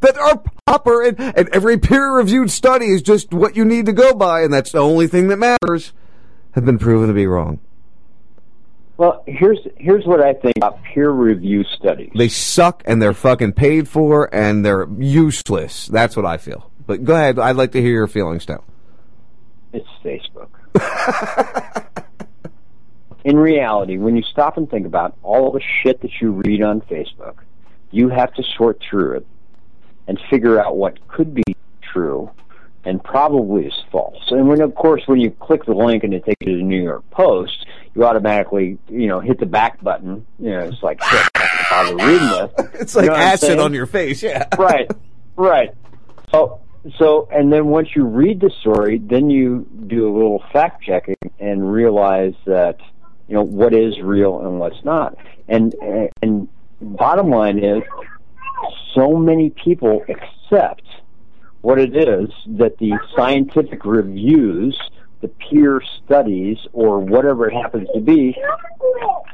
that 0.00 0.18
are 0.18 0.42
proper 0.66 1.02
and, 1.02 1.18
and 1.20 1.48
every 1.50 1.78
peer 1.78 2.12
reviewed 2.12 2.50
study 2.50 2.86
is 2.86 3.02
just 3.02 3.32
what 3.32 3.56
you 3.56 3.64
need 3.64 3.86
to 3.86 3.92
go 3.92 4.12
by 4.12 4.42
and 4.42 4.52
that's 4.52 4.72
the 4.72 4.78
only 4.78 5.06
thing 5.06 5.28
that 5.28 5.36
matters, 5.36 5.92
have 6.52 6.64
been 6.64 6.78
proven 6.78 7.06
to 7.06 7.14
be 7.14 7.26
wrong. 7.26 7.60
Well, 9.02 9.24
here's 9.26 9.58
here's 9.78 10.06
what 10.06 10.20
I 10.20 10.32
think 10.32 10.58
about 10.58 10.78
peer 10.84 11.10
review 11.10 11.64
studies. 11.64 12.12
They 12.14 12.28
suck 12.28 12.84
and 12.86 13.02
they're 13.02 13.12
fucking 13.12 13.54
paid 13.54 13.88
for 13.88 14.32
and 14.32 14.64
they're 14.64 14.86
useless. 14.96 15.88
That's 15.88 16.16
what 16.16 16.24
I 16.24 16.36
feel. 16.36 16.70
But 16.86 17.02
go 17.02 17.12
ahead. 17.12 17.36
I'd 17.40 17.56
like 17.56 17.72
to 17.72 17.80
hear 17.80 17.90
your 17.90 18.06
feelings 18.06 18.48
now. 18.48 18.62
It's 19.72 19.88
Facebook. 20.04 20.50
In 23.24 23.36
reality, 23.36 23.98
when 23.98 24.14
you 24.14 24.22
stop 24.22 24.56
and 24.56 24.70
think 24.70 24.86
about 24.86 25.16
all 25.24 25.50
the 25.50 25.62
shit 25.82 26.00
that 26.02 26.12
you 26.20 26.30
read 26.30 26.62
on 26.62 26.80
Facebook, 26.82 27.38
you 27.90 28.08
have 28.08 28.32
to 28.34 28.44
sort 28.56 28.80
through 28.88 29.16
it 29.16 29.26
and 30.06 30.16
figure 30.30 30.60
out 30.60 30.76
what 30.76 31.08
could 31.08 31.34
be 31.34 31.56
true 31.92 32.30
and 32.84 33.02
probably 33.02 33.66
is 33.66 33.74
false. 33.90 34.30
And 34.30 34.48
when, 34.48 34.60
of 34.60 34.74
course, 34.74 35.02
when 35.06 35.20
you 35.20 35.30
click 35.30 35.64
the 35.64 35.74
link 35.74 36.04
and 36.04 36.14
it 36.14 36.24
takes 36.24 36.38
you 36.40 36.52
to 36.52 36.58
the 36.58 36.64
New 36.64 36.82
York 36.82 37.08
Post, 37.10 37.66
you 37.94 38.04
automatically, 38.04 38.78
you 38.88 39.06
know, 39.06 39.20
hit 39.20 39.38
the 39.38 39.46
back 39.46 39.82
button. 39.82 40.26
You 40.38 40.50
know, 40.50 40.60
it's 40.60 40.82
like, 40.82 41.02
shit, 41.02 41.32
gonna 41.34 41.48
bother 41.70 41.96
reading 41.96 42.28
this. 42.28 42.50
It's 42.80 42.94
You 42.94 43.02
like 43.02 43.10
know 43.10 43.16
acid 43.16 43.58
on 43.58 43.74
your 43.74 43.86
face. 43.86 44.22
Yeah. 44.22 44.48
right, 44.58 44.90
right. 45.36 45.74
So, 46.32 46.60
so, 46.98 47.28
and 47.30 47.52
then 47.52 47.66
once 47.66 47.88
you 47.94 48.04
read 48.04 48.40
the 48.40 48.50
story, 48.60 48.98
then 48.98 49.30
you 49.30 49.66
do 49.86 50.08
a 50.08 50.12
little 50.12 50.42
fact 50.52 50.82
checking 50.82 51.16
and 51.38 51.70
realize 51.72 52.34
that 52.46 52.78
you 53.28 53.34
know 53.34 53.42
what 53.42 53.74
is 53.74 54.00
real 54.00 54.40
and 54.40 54.58
what's 54.58 54.82
not. 54.84 55.16
And 55.48 55.74
and 56.22 56.48
bottom 56.80 57.30
line 57.30 57.62
is, 57.62 57.82
so 58.94 59.16
many 59.16 59.50
people 59.50 60.04
accept 60.08 60.82
what 61.60 61.78
it 61.78 61.96
is 61.96 62.28
that 62.46 62.78
the 62.78 62.92
scientific 63.16 63.84
reviews, 63.84 64.78
the 65.22 65.28
peer 65.28 65.80
studies, 66.04 66.58
or 66.74 66.98
whatever 66.98 67.48
it 67.48 67.54
happens 67.54 67.88
to 67.94 68.00
be, 68.00 68.36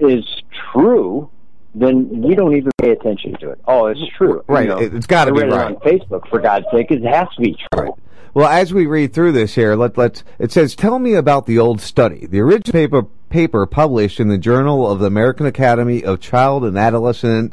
is 0.00 0.24
true. 0.72 1.28
Then 1.74 2.22
we 2.22 2.34
don't 2.34 2.54
even 2.56 2.70
pay 2.80 2.90
attention 2.90 3.36
to 3.40 3.50
it. 3.50 3.60
Oh, 3.66 3.86
it's 3.86 4.00
true. 4.16 4.42
Right, 4.48 4.62
You 4.62 4.68
know, 4.68 4.78
it- 4.80 4.94
it's 4.94 5.06
gotta 5.06 5.32
be 5.32 5.40
read 5.40 5.48
it 5.52 5.56
right. 5.56 5.66
on 5.66 5.76
Facebook 5.76 6.26
for 6.28 6.38
God's 6.40 6.66
sake. 6.72 6.90
It 6.90 7.04
has 7.04 7.28
to 7.36 7.42
be 7.42 7.56
true. 7.74 7.94
Well, 8.34 8.48
as 8.48 8.72
we 8.72 8.86
read 8.86 9.12
through 9.12 9.32
this 9.32 9.54
here, 9.54 9.74
let 9.74 9.96
let 9.98 10.22
it 10.38 10.52
says, 10.52 10.74
"Tell 10.76 10.98
me 10.98 11.14
about 11.14 11.46
the 11.46 11.58
old 11.58 11.80
study." 11.80 12.26
The 12.26 12.40
original 12.40 12.72
paper 12.72 13.02
paper 13.30 13.66
published 13.66 14.20
in 14.20 14.28
the 14.28 14.38
Journal 14.38 14.90
of 14.90 14.98
the 15.00 15.06
American 15.06 15.44
Academy 15.46 16.02
of 16.04 16.20
Child 16.20 16.64
and 16.64 16.78
Adolescent 16.78 17.52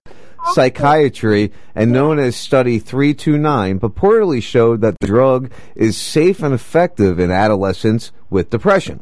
Psychiatry 0.54 1.52
and 1.74 1.92
known 1.92 2.20
as 2.20 2.36
Study 2.36 2.80
329 2.80 3.80
purportedly 3.80 4.42
showed 4.42 4.82
that 4.82 4.96
the 5.00 5.08
drug 5.08 5.52
is 5.76 5.98
safe 5.98 6.42
and 6.42 6.54
effective 6.54 7.20
in 7.20 7.32
adolescents 7.32 8.12
with 8.30 8.50
depression. 8.50 9.02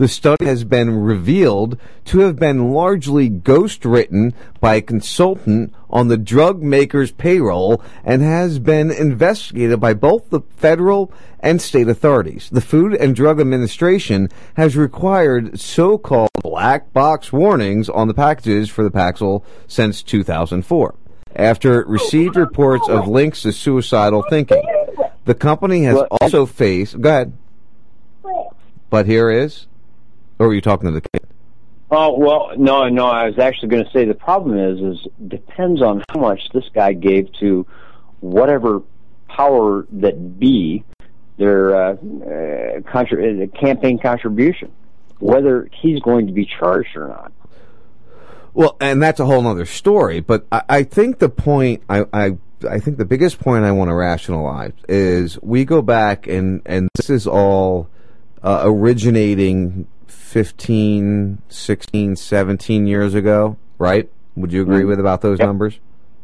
The 0.00 0.08
study 0.08 0.46
has 0.46 0.64
been 0.64 1.02
revealed 1.02 1.78
to 2.06 2.20
have 2.20 2.36
been 2.36 2.72
largely 2.72 3.28
ghost 3.28 3.84
written 3.84 4.32
by 4.58 4.76
a 4.76 4.80
consultant 4.80 5.74
on 5.90 6.08
the 6.08 6.16
drug 6.16 6.62
maker's 6.62 7.12
payroll 7.12 7.82
and 8.02 8.22
has 8.22 8.58
been 8.58 8.90
investigated 8.90 9.78
by 9.78 9.92
both 9.92 10.30
the 10.30 10.40
federal 10.56 11.12
and 11.40 11.60
state 11.60 11.86
authorities. 11.86 12.48
The 12.50 12.62
Food 12.62 12.94
and 12.94 13.14
Drug 13.14 13.42
Administration 13.42 14.30
has 14.54 14.74
required 14.74 15.60
so-called 15.60 16.30
black 16.42 16.94
box 16.94 17.30
warnings 17.30 17.90
on 17.90 18.08
the 18.08 18.14
packages 18.14 18.70
for 18.70 18.82
the 18.82 18.90
Paxil 18.90 19.44
since 19.68 20.02
2004. 20.02 20.94
After 21.36 21.78
it 21.78 21.86
received 21.86 22.36
reports 22.36 22.88
of 22.88 23.06
links 23.06 23.42
to 23.42 23.52
suicidal 23.52 24.24
thinking, 24.30 24.62
the 25.26 25.34
company 25.34 25.82
has 25.82 26.02
also 26.22 26.46
faced. 26.46 26.98
Go 27.02 27.10
ahead. 27.10 27.32
But 28.88 29.04
here 29.04 29.30
is. 29.30 29.66
Or 30.40 30.48
were 30.48 30.54
you 30.54 30.60
talking 30.62 30.86
to 30.88 30.92
the 30.92 31.02
kid? 31.02 31.28
Oh 31.90 32.18
well, 32.18 32.52
no, 32.56 32.88
no. 32.88 33.06
I 33.06 33.26
was 33.26 33.38
actually 33.38 33.68
going 33.68 33.84
to 33.84 33.90
say 33.90 34.04
the 34.06 34.14
problem 34.14 34.58
is, 34.58 34.80
is 34.80 35.06
depends 35.28 35.82
on 35.82 36.02
how 36.10 36.18
much 36.20 36.40
this 36.54 36.64
guy 36.74 36.94
gave 36.94 37.30
to 37.40 37.66
whatever 38.20 38.80
power 39.28 39.86
that 39.92 40.38
be 40.40 40.82
their 41.36 41.74
uh, 41.74 41.92
uh, 41.92 41.96
contri- 42.80 43.42
uh, 43.42 43.58
campaign 43.58 43.98
contribution. 43.98 44.72
whether 45.18 45.68
he's 45.72 46.00
going 46.00 46.26
to 46.26 46.32
be 46.32 46.46
charged 46.46 46.96
or 46.96 47.08
not. 47.08 47.32
Well, 48.54 48.76
and 48.80 49.02
that's 49.02 49.20
a 49.20 49.26
whole 49.26 49.46
other 49.46 49.66
story. 49.66 50.20
But 50.20 50.46
I, 50.50 50.62
I 50.68 50.82
think 50.84 51.18
the 51.18 51.28
point 51.28 51.82
I, 51.88 52.04
I 52.12 52.38
I 52.68 52.78
think 52.78 52.98
the 52.98 53.04
biggest 53.04 53.40
point 53.40 53.64
I 53.64 53.72
want 53.72 53.90
to 53.90 53.94
rationalize 53.94 54.72
is 54.88 55.38
we 55.42 55.64
go 55.64 55.82
back 55.82 56.26
and 56.26 56.62
and 56.66 56.88
this 56.94 57.10
is 57.10 57.26
all 57.26 57.88
uh, 58.42 58.62
originating 58.64 59.86
15, 60.30 61.38
16, 61.48 62.14
17 62.16 62.86
years 62.86 63.14
ago, 63.14 63.56
right? 63.78 64.08
Would 64.36 64.52
you 64.52 64.62
agree 64.62 64.82
Mhm. 64.84 64.88
with 64.88 65.00
about 65.00 65.22
those 65.22 65.38
Yep. 65.40 65.46
numbers? 65.48 65.80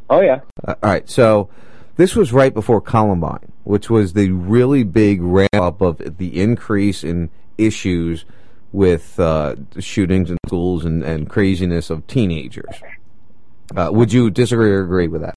Oh 0.09 0.21
yeah. 0.21 0.41
Uh, 0.67 0.75
all 0.83 0.91
right. 0.91 1.09
So 1.11 1.49
this 1.97 2.15
was 2.15 2.33
right 2.33 2.55
before 2.55 2.81
Columbine, 2.81 3.51
which 3.65 3.91
was 3.91 4.13
the 4.13 4.31
really 4.31 4.85
big 4.85 5.21
ramp 5.23 5.49
up 5.55 5.81
of 5.81 6.19
the 6.19 6.41
increase 6.41 7.03
in 7.03 7.31
issues 7.59 8.25
with 8.73 9.19
uh, 9.19 9.57
shootings 9.81 10.31
in 10.31 10.37
schools 10.47 10.85
and, 10.85 11.03
and 11.03 11.29
craziness 11.29 11.91
of 11.91 12.07
teenagers. 12.07 12.75
Uh, 13.77 13.91
would 13.93 14.13
you 14.13 14.31
disagree 14.31 14.71
or 14.71 14.83
agree 14.85 15.09
with 15.09 15.23
that? 15.23 15.35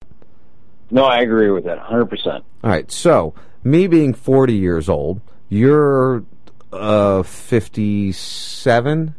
No, 0.91 1.05
I 1.05 1.21
agree 1.21 1.49
with 1.49 1.63
that 1.65 1.79
100%. 1.79 2.43
All 2.63 2.69
right. 2.69 2.91
So 2.91 3.33
me 3.63 3.87
being 3.87 4.13
40 4.13 4.53
years 4.53 4.87
old, 4.89 5.21
you're 5.49 6.23
uh, 6.71 7.23
57? 7.23 9.15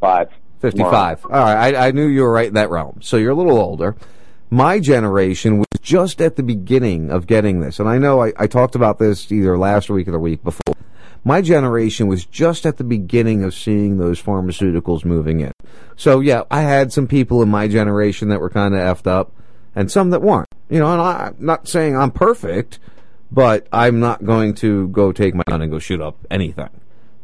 Five. 0.00 0.30
55. 0.60 1.24
All 1.24 1.30
right. 1.30 1.74
I, 1.74 1.88
I 1.88 1.90
knew 1.90 2.06
you 2.06 2.22
were 2.22 2.32
right 2.32 2.48
in 2.48 2.54
that 2.54 2.70
realm. 2.70 3.00
So 3.02 3.16
you're 3.16 3.32
a 3.32 3.34
little 3.34 3.58
older. 3.58 3.96
My 4.50 4.78
generation 4.78 5.58
was 5.58 5.66
just 5.80 6.20
at 6.20 6.36
the 6.36 6.42
beginning 6.42 7.10
of 7.10 7.26
getting 7.26 7.60
this. 7.60 7.80
And 7.80 7.88
I 7.88 7.98
know 7.98 8.22
I, 8.22 8.32
I 8.36 8.46
talked 8.46 8.74
about 8.74 8.98
this 8.98 9.30
either 9.32 9.58
last 9.58 9.90
week 9.90 10.08
or 10.08 10.12
the 10.12 10.18
week 10.18 10.44
before. 10.44 10.74
My 11.24 11.40
generation 11.40 12.06
was 12.08 12.24
just 12.24 12.66
at 12.66 12.78
the 12.78 12.84
beginning 12.84 13.44
of 13.44 13.54
seeing 13.54 13.98
those 13.98 14.20
pharmaceuticals 14.20 15.04
moving 15.04 15.40
in. 15.40 15.52
So 15.96 16.20
yeah, 16.20 16.42
I 16.50 16.62
had 16.62 16.92
some 16.92 17.06
people 17.06 17.42
in 17.42 17.48
my 17.48 17.68
generation 17.68 18.28
that 18.28 18.40
were 18.40 18.50
kind 18.50 18.74
of 18.74 18.80
effed 18.80 19.06
up 19.06 19.32
and 19.74 19.90
some 19.90 20.10
that 20.10 20.22
weren't. 20.22 20.48
You 20.68 20.80
know, 20.80 20.92
and 20.92 21.02
I'm 21.02 21.36
not 21.38 21.68
saying 21.68 21.96
I'm 21.96 22.10
perfect, 22.10 22.78
but 23.32 23.66
I'm 23.72 24.00
not 24.00 24.24
going 24.24 24.54
to 24.56 24.88
go 24.88 25.12
take 25.12 25.34
my 25.34 25.42
gun 25.48 25.62
and 25.62 25.70
go 25.70 25.78
shoot 25.78 26.00
up 26.00 26.16
anything. 26.30 26.68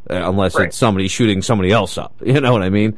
Uh, 0.09 0.27
unless 0.27 0.57
it's 0.57 0.75
somebody 0.77 1.07
shooting 1.07 1.41
somebody 1.41 1.71
else 1.71 1.97
up. 1.97 2.13
You 2.25 2.41
know 2.41 2.51
what 2.51 2.63
I 2.63 2.69
mean? 2.69 2.97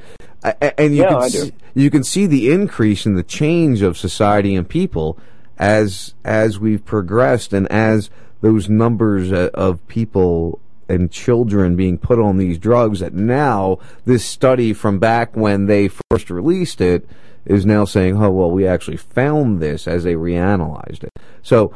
And 0.77 0.95
you 0.95 1.03
Yeah, 1.03 1.19
can 1.19 1.29
see, 1.29 1.53
you 1.73 1.89
can 1.91 2.03
see 2.03 2.25
the 2.25 2.51
increase 2.51 3.05
in 3.05 3.15
the 3.15 3.23
change 3.23 3.81
of 3.81 3.97
society 3.97 4.55
and 4.55 4.67
people 4.67 5.17
as 5.57 6.13
as 6.23 6.57
we've 6.59 6.83
progressed 6.85 7.53
and 7.53 7.67
as 7.71 8.09
those 8.39 8.69
numbers 8.69 9.31
uh, 9.31 9.49
of 9.53 9.85
people 9.87 10.59
and 10.89 11.11
children 11.11 11.75
being 11.75 11.97
put 11.97 12.17
on 12.17 12.37
these 12.37 12.57
drugs 12.57 13.01
that 13.01 13.13
now 13.13 13.77
this 14.05 14.25
study 14.25 14.73
from 14.73 14.97
back 14.99 15.35
when 15.35 15.67
they 15.67 15.89
first 16.09 16.29
released 16.29 16.81
it 16.81 17.07
is 17.45 17.65
now 17.65 17.85
saying 17.85 18.21
oh 18.21 18.31
well 18.31 18.49
we 18.49 18.65
actually 18.65 18.97
found 18.97 19.61
this 19.61 19.87
as 19.87 20.03
they 20.03 20.15
reanalyzed 20.15 21.03
it 21.03 21.11
so 21.43 21.73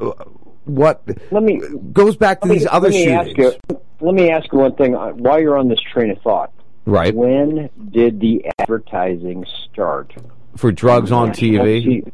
uh, 0.00 0.12
what 0.66 1.02
let 1.30 1.42
me 1.42 1.60
goes 1.92 2.16
back 2.16 2.40
to 2.42 2.48
me- 2.48 2.58
these 2.58 2.66
other 2.70 2.90
let 2.90 2.94
shootings 3.28 3.38
you, 3.70 3.80
let 4.00 4.14
me 4.14 4.30
ask 4.30 4.52
you 4.52 4.58
one 4.58 4.74
thing 4.74 4.94
uh, 4.94 5.08
while 5.12 5.40
you're 5.40 5.56
on 5.56 5.68
this 5.68 5.80
train 5.80 6.10
of 6.10 6.20
thought. 6.22 6.52
Right. 6.84 7.14
When 7.14 7.68
did 7.90 8.20
the 8.20 8.46
advertising 8.58 9.44
start? 9.64 10.12
for 10.56 10.72
drugs 10.72 11.10
on 11.12 11.32
TV 11.32 12.06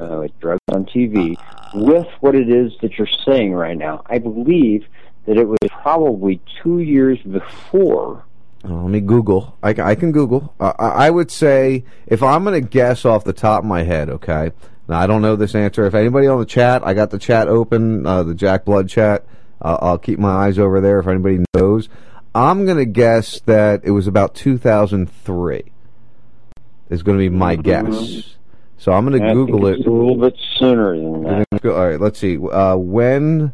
Uh, 0.00 0.20
with 0.20 0.40
drugs 0.40 0.60
on 0.72 0.86
TV. 0.86 1.36
With 1.74 2.06
what 2.20 2.34
it 2.34 2.48
is 2.48 2.72
that 2.82 2.98
you're 2.98 3.06
saying 3.24 3.52
right 3.52 3.76
now, 3.76 4.02
I 4.06 4.18
believe 4.18 4.86
that 5.26 5.36
it 5.36 5.46
was 5.46 5.58
probably 5.70 6.40
two 6.62 6.78
years 6.80 7.18
before. 7.20 8.24
Uh, 8.64 8.72
let 8.74 8.90
me 8.90 9.00
Google. 9.00 9.56
I, 9.62 9.70
I 9.70 9.94
can 9.94 10.10
Google. 10.12 10.52
Uh, 10.58 10.72
I 10.78 11.10
would 11.10 11.30
say 11.30 11.84
if 12.06 12.22
I'm 12.22 12.42
going 12.44 12.60
to 12.60 12.66
guess 12.68 13.04
off 13.04 13.22
the 13.24 13.32
top 13.32 13.60
of 13.62 13.66
my 13.68 13.82
head, 13.84 14.10
okay. 14.10 14.50
Now 14.90 14.98
I 14.98 15.06
don't 15.06 15.22
know 15.22 15.36
this 15.36 15.54
answer. 15.54 15.86
If 15.86 15.94
anybody 15.94 16.26
on 16.26 16.40
the 16.40 16.44
chat, 16.44 16.84
I 16.84 16.94
got 16.94 17.10
the 17.10 17.18
chat 17.18 17.46
open, 17.46 18.04
uh, 18.04 18.24
the 18.24 18.34
Jack 18.34 18.64
Blood 18.64 18.88
chat. 18.88 19.24
Uh, 19.62 19.78
I'll 19.80 19.98
keep 19.98 20.18
my 20.18 20.46
eyes 20.46 20.58
over 20.58 20.80
there 20.80 20.98
if 20.98 21.06
anybody 21.06 21.44
knows. 21.54 21.88
I'm 22.34 22.64
going 22.64 22.78
to 22.78 22.84
guess 22.84 23.38
that 23.42 23.82
it 23.84 23.92
was 23.92 24.08
about 24.08 24.34
2003. 24.34 25.62
Is 26.88 27.04
going 27.04 27.18
to 27.18 27.22
be 27.22 27.28
my 27.28 27.54
guess. 27.54 28.34
So 28.78 28.92
I'm 28.92 29.06
going 29.06 29.22
to 29.22 29.32
Google 29.32 29.68
it. 29.68 29.86
a 29.86 29.92
little 29.92 30.16
bit 30.16 30.36
sooner 30.58 30.96
than 30.96 31.22
that. 31.22 31.46
All 31.66 31.88
right, 31.88 32.00
let's 32.00 32.18
see. 32.18 32.36
Uh, 32.36 32.74
when 32.74 33.52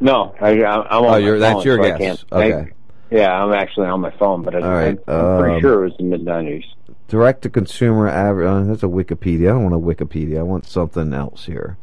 No, 0.00 0.34
I, 0.40 0.48
I, 0.62 0.74
I'm 0.74 0.80
on 0.80 0.86
Oh, 0.90 1.08
my 1.10 1.18
you're- 1.18 1.38
that's 1.38 1.54
phone, 1.54 1.62
your 1.64 1.76
so 1.78 1.82
I 1.84 1.88
guess. 1.98 1.98
can't- 1.98 2.24
Okay. 2.32 2.52
I- 2.54 2.68
yeah, 3.10 3.32
I'm 3.32 3.52
actually 3.52 3.86
on 3.86 4.00
my 4.00 4.10
phone, 4.12 4.42
but 4.42 4.56
I, 4.56 4.60
All 4.60 4.70
right, 4.72 4.98
I'm, 5.06 5.14
I'm 5.14 5.38
pretty 5.38 5.54
um, 5.56 5.60
sure 5.60 5.84
it 5.84 5.88
was 5.88 5.96
the 5.98 6.04
mid 6.04 6.24
nineties. 6.24 6.64
Direct 7.06 7.42
to 7.42 7.50
consumer 7.50 8.08
average. 8.08 8.48
uh, 8.48 8.62
That's 8.64 8.82
a 8.82 8.86
Wikipedia. 8.86 9.50
I 9.50 9.52
don't 9.52 9.70
want 9.70 9.74
a 9.74 9.78
Wikipedia. 10.04 10.38
I 10.38 10.42
want 10.42 10.66
something 10.66 11.12
else 11.12 11.44
here. 11.44 11.76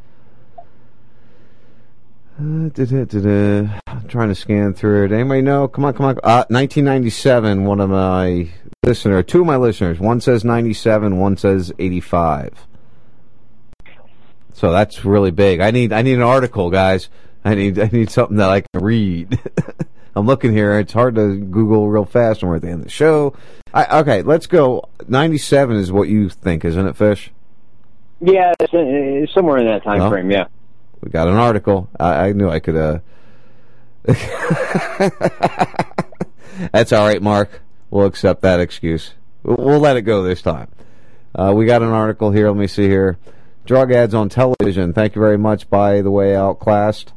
Uh. 2.42 3.68
I'm 3.86 4.08
trying 4.08 4.28
to 4.28 4.34
scan 4.34 4.74
through 4.74 5.04
it. 5.04 5.12
Anybody 5.12 5.42
know? 5.42 5.68
Come 5.68 5.84
on, 5.84 5.94
come 5.94 6.06
on. 6.06 6.18
Uh, 6.24 6.44
1997. 6.48 7.64
One 7.64 7.78
of 7.78 7.90
my 7.90 8.48
listener, 8.82 9.22
two 9.22 9.42
of 9.42 9.46
my 9.46 9.56
listeners. 9.56 10.00
One 10.00 10.20
says 10.20 10.44
97. 10.44 11.18
One 11.18 11.36
says 11.36 11.72
85. 11.78 12.66
So 14.54 14.72
that's 14.72 15.04
really 15.04 15.30
big. 15.30 15.60
I 15.60 15.70
need 15.70 15.92
I 15.92 16.02
need 16.02 16.14
an 16.14 16.22
article, 16.22 16.70
guys. 16.70 17.08
I 17.44 17.54
need 17.54 17.78
I 17.78 17.88
need 17.92 18.10
something 18.10 18.38
that 18.38 18.50
I 18.50 18.62
can 18.62 18.82
read. 18.82 19.38
I'm 20.16 20.26
looking 20.26 20.52
here. 20.52 20.78
It's 20.80 20.92
hard 20.92 21.14
to 21.14 21.36
Google 21.36 21.88
real 21.88 22.04
fast 22.04 22.42
when 22.42 22.50
we're 22.50 22.56
at 22.56 22.62
the 22.62 22.68
end 22.68 22.80
of 22.80 22.84
the 22.84 22.90
show. 22.90 23.36
I, 23.72 24.00
okay, 24.00 24.22
let's 24.22 24.46
go. 24.46 24.88
97 25.08 25.76
is 25.76 25.90
what 25.90 26.08
you 26.08 26.28
think, 26.28 26.64
isn't 26.64 26.86
it, 26.86 26.96
Fish? 26.96 27.30
Yeah, 28.20 28.52
it's, 28.60 28.72
it's 28.74 29.32
somewhere 29.32 29.58
in 29.58 29.66
that 29.66 29.84
time 29.84 30.10
frame. 30.10 30.30
Yeah. 30.30 30.48
We 31.02 31.10
got 31.10 31.28
an 31.28 31.34
article. 31.34 31.88
I, 31.98 32.28
I 32.28 32.32
knew 32.32 32.48
I 32.48 32.60
could. 32.60 32.76
uh 32.76 32.98
That's 36.72 36.92
all 36.92 37.06
right, 37.06 37.22
Mark. 37.22 37.60
We'll 37.90 38.06
accept 38.06 38.42
that 38.42 38.60
excuse. 38.60 39.14
We'll, 39.42 39.56
we'll 39.58 39.80
let 39.80 39.96
it 39.96 40.02
go 40.02 40.22
this 40.22 40.42
time. 40.42 40.68
Uh, 41.34 41.52
we 41.54 41.66
got 41.66 41.82
an 41.82 41.88
article 41.88 42.30
here. 42.30 42.48
Let 42.48 42.56
me 42.56 42.66
see 42.66 42.88
here. 42.88 43.18
Drug 43.64 43.92
ads 43.92 44.14
on 44.14 44.28
television. 44.28 44.92
Thank 44.92 45.14
you 45.14 45.20
very 45.20 45.38
much. 45.38 45.68
By 45.70 46.02
the 46.02 46.10
way, 46.10 46.34
outclassed. 46.36 47.12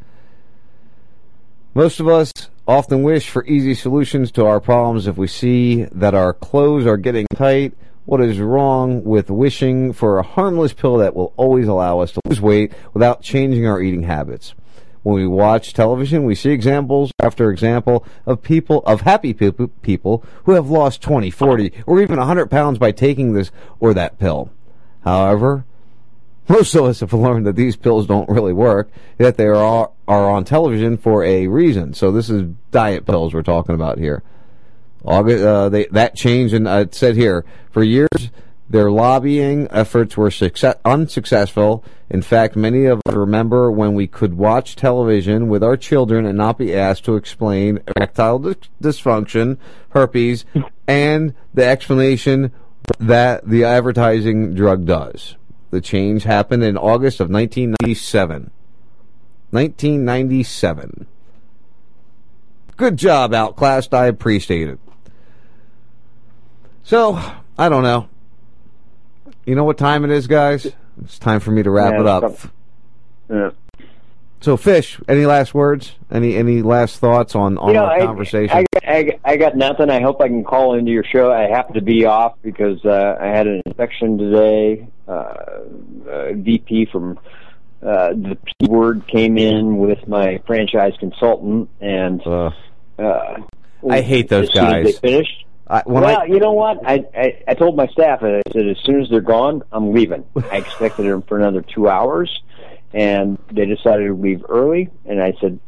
Most 1.73 1.99
of 1.99 2.07
us 2.07 2.31
often 2.67 3.03
wish 3.03 3.29
for 3.29 3.45
easy 3.45 3.73
solutions 3.75 4.31
to 4.31 4.45
our 4.45 4.59
problems 4.59 5.07
if 5.07 5.17
we 5.17 5.27
see 5.27 5.83
that 5.91 6.13
our 6.13 6.33
clothes 6.33 6.85
are 6.85 6.97
getting 6.97 7.27
tight. 7.35 7.73
What 8.05 8.21
is 8.21 8.39
wrong 8.39 9.03
with 9.03 9.31
wishing 9.31 9.91
for 9.91 10.19
a 10.19 10.23
harmless 10.23 10.73
pill 10.73 10.97
that 10.97 11.15
will 11.15 11.33
always 11.37 11.67
allow 11.67 12.01
us 12.01 12.11
to 12.11 12.21
lose 12.27 12.39
weight 12.39 12.71
without 12.93 13.23
changing 13.23 13.65
our 13.65 13.81
eating 13.81 14.03
habits? 14.03 14.53
When 15.01 15.15
we 15.15 15.25
watch 15.25 15.73
television, 15.73 16.23
we 16.23 16.35
see 16.35 16.51
examples 16.51 17.11
after 17.19 17.49
example 17.49 18.05
of 18.27 18.43
people, 18.43 18.83
of 18.85 19.01
happy 19.01 19.33
people, 19.33 19.69
people 19.81 20.23
who 20.43 20.51
have 20.51 20.69
lost 20.69 21.01
20, 21.01 21.31
40, 21.31 21.71
or 21.87 21.99
even 21.99 22.19
100 22.19 22.51
pounds 22.51 22.77
by 22.77 22.91
taking 22.91 23.33
this 23.33 23.49
or 23.79 23.91
that 23.95 24.19
pill. 24.19 24.51
However, 25.03 25.65
most 26.47 26.75
of 26.75 26.85
us 26.85 26.99
have 26.99 27.13
learned 27.13 27.47
that 27.47 27.55
these 27.55 27.75
pills 27.75 28.05
don't 28.05 28.29
really 28.29 28.53
work, 28.53 28.91
that 29.17 29.37
they 29.37 29.47
are, 29.47 29.91
are 30.07 30.29
on 30.29 30.45
television 30.45 30.97
for 30.97 31.23
a 31.23 31.47
reason. 31.47 31.95
So 31.95 32.11
this 32.11 32.29
is 32.29 32.51
diet 32.69 33.07
pills 33.07 33.33
we're 33.33 33.41
talking 33.41 33.73
about 33.73 33.97
here. 33.97 34.21
August, 35.05 35.43
uh, 35.43 35.69
they, 35.69 35.85
that 35.87 36.15
changed, 36.15 36.53
and 36.53 36.67
uh, 36.67 36.79
it 36.79 36.95
said 36.95 37.15
here, 37.15 37.45
for 37.71 37.83
years, 37.83 38.29
their 38.69 38.89
lobbying 38.89 39.67
efforts 39.69 40.17
were 40.17 40.31
success, 40.31 40.75
unsuccessful. 40.83 41.83
In 42.09 42.21
fact, 42.21 42.55
many 42.55 42.85
of 42.85 42.99
us 43.05 43.13
remember 43.13 43.71
when 43.71 43.93
we 43.93 44.07
could 44.07 44.35
watch 44.35 44.75
television 44.75 45.47
with 45.47 45.63
our 45.63 45.77
children 45.77 46.25
and 46.25 46.37
not 46.37 46.57
be 46.57 46.75
asked 46.75 47.05
to 47.05 47.15
explain 47.15 47.79
erectile 47.95 48.39
dis- 48.39 48.55
dysfunction, 48.81 49.57
herpes, 49.89 50.45
and 50.87 51.35
the 51.53 51.65
explanation 51.65 52.51
that 52.99 53.47
the 53.47 53.63
advertising 53.63 54.55
drug 54.55 54.85
does. 54.85 55.35
The 55.69 55.81
change 55.81 56.23
happened 56.23 56.63
in 56.63 56.77
August 56.77 57.19
of 57.19 57.29
1997. 57.29 58.51
1997. 59.51 61.07
Good 62.77 62.97
job, 62.97 63.33
outclassed. 63.33 63.93
I 63.93 64.07
appreciate 64.07 64.69
it. 64.69 64.79
So, 66.85 67.19
I 67.57 67.67
don't 67.67 67.81
know. 67.81 68.07
You 69.43 69.55
know 69.55 69.63
what 69.63 69.79
time 69.79 70.05
it 70.05 70.11
is, 70.11 70.27
guys? 70.27 70.67
It's 71.03 71.17
time 71.17 71.39
for 71.39 71.49
me 71.49 71.63
to 71.63 71.71
wrap 71.71 71.93
Yeah, 71.93 72.01
it 72.01 72.07
up. 72.07 72.37
Yeah. 73.27 73.49
So, 74.41 74.55
Fish, 74.55 74.99
any 75.07 75.25
last 75.25 75.55
words? 75.55 75.95
Any 76.11 76.35
any 76.35 76.61
last 76.61 76.99
thoughts 76.99 77.35
on 77.35 77.57
on 77.57 77.69
you 77.69 77.73
know, 77.73 77.85
our 77.85 77.91
I, 77.91 78.05
conversation? 78.05 78.55
I, 78.55 78.65
I, 78.83 79.19
I 79.25 79.37
got 79.37 79.57
nothing. 79.57 79.89
I 79.89 79.99
hope 79.99 80.21
I 80.21 80.27
can 80.27 80.43
call 80.43 80.75
into 80.75 80.91
your 80.91 81.03
show. 81.03 81.33
I 81.33 81.49
happen 81.49 81.73
to 81.73 81.81
be 81.81 82.05
off 82.05 82.35
because 82.43 82.85
uh, 82.85 83.17
I 83.19 83.25
had 83.29 83.47
an 83.47 83.63
inspection 83.65 84.19
today. 84.19 84.87
Uh, 85.07 85.33
VP 86.33 86.85
from 86.91 87.17
uh, 87.81 88.09
the 88.09 88.37
P 88.45 88.67
word 88.67 89.07
came 89.07 89.39
in 89.39 89.77
with 89.77 90.07
my 90.07 90.39
franchise 90.45 90.93
consultant, 90.99 91.67
and 91.81 92.21
uh, 92.27 92.51
I 93.89 94.01
hate 94.01 94.29
those 94.29 94.49
as 94.49 94.53
soon 94.53 94.65
as 94.65 94.71
guys. 94.71 94.85
they 94.85 94.91
finished. 95.09 95.45
I, 95.67 95.81
when 95.85 96.03
well, 96.03 96.21
I, 96.21 96.25
you 96.25 96.39
know 96.39 96.53
what? 96.53 96.79
I, 96.85 97.05
I 97.15 97.43
I 97.47 97.53
told 97.55 97.75
my 97.75 97.87
staff, 97.87 98.21
and 98.21 98.35
I 98.35 98.51
said 98.51 98.67
as 98.67 98.77
soon 98.83 99.01
as 99.01 99.09
they're 99.09 99.21
gone, 99.21 99.63
I'm 99.71 99.93
leaving. 99.93 100.23
I 100.51 100.57
expected 100.57 101.05
them 101.05 101.23
for 101.23 101.37
another 101.37 101.61
two 101.61 101.89
hours, 101.89 102.43
and 102.93 103.37
they 103.51 103.65
decided 103.65 104.07
to 104.07 104.13
leave 104.13 104.45
early. 104.47 104.89
And 105.05 105.21
I 105.21 105.33
said, 105.41 105.59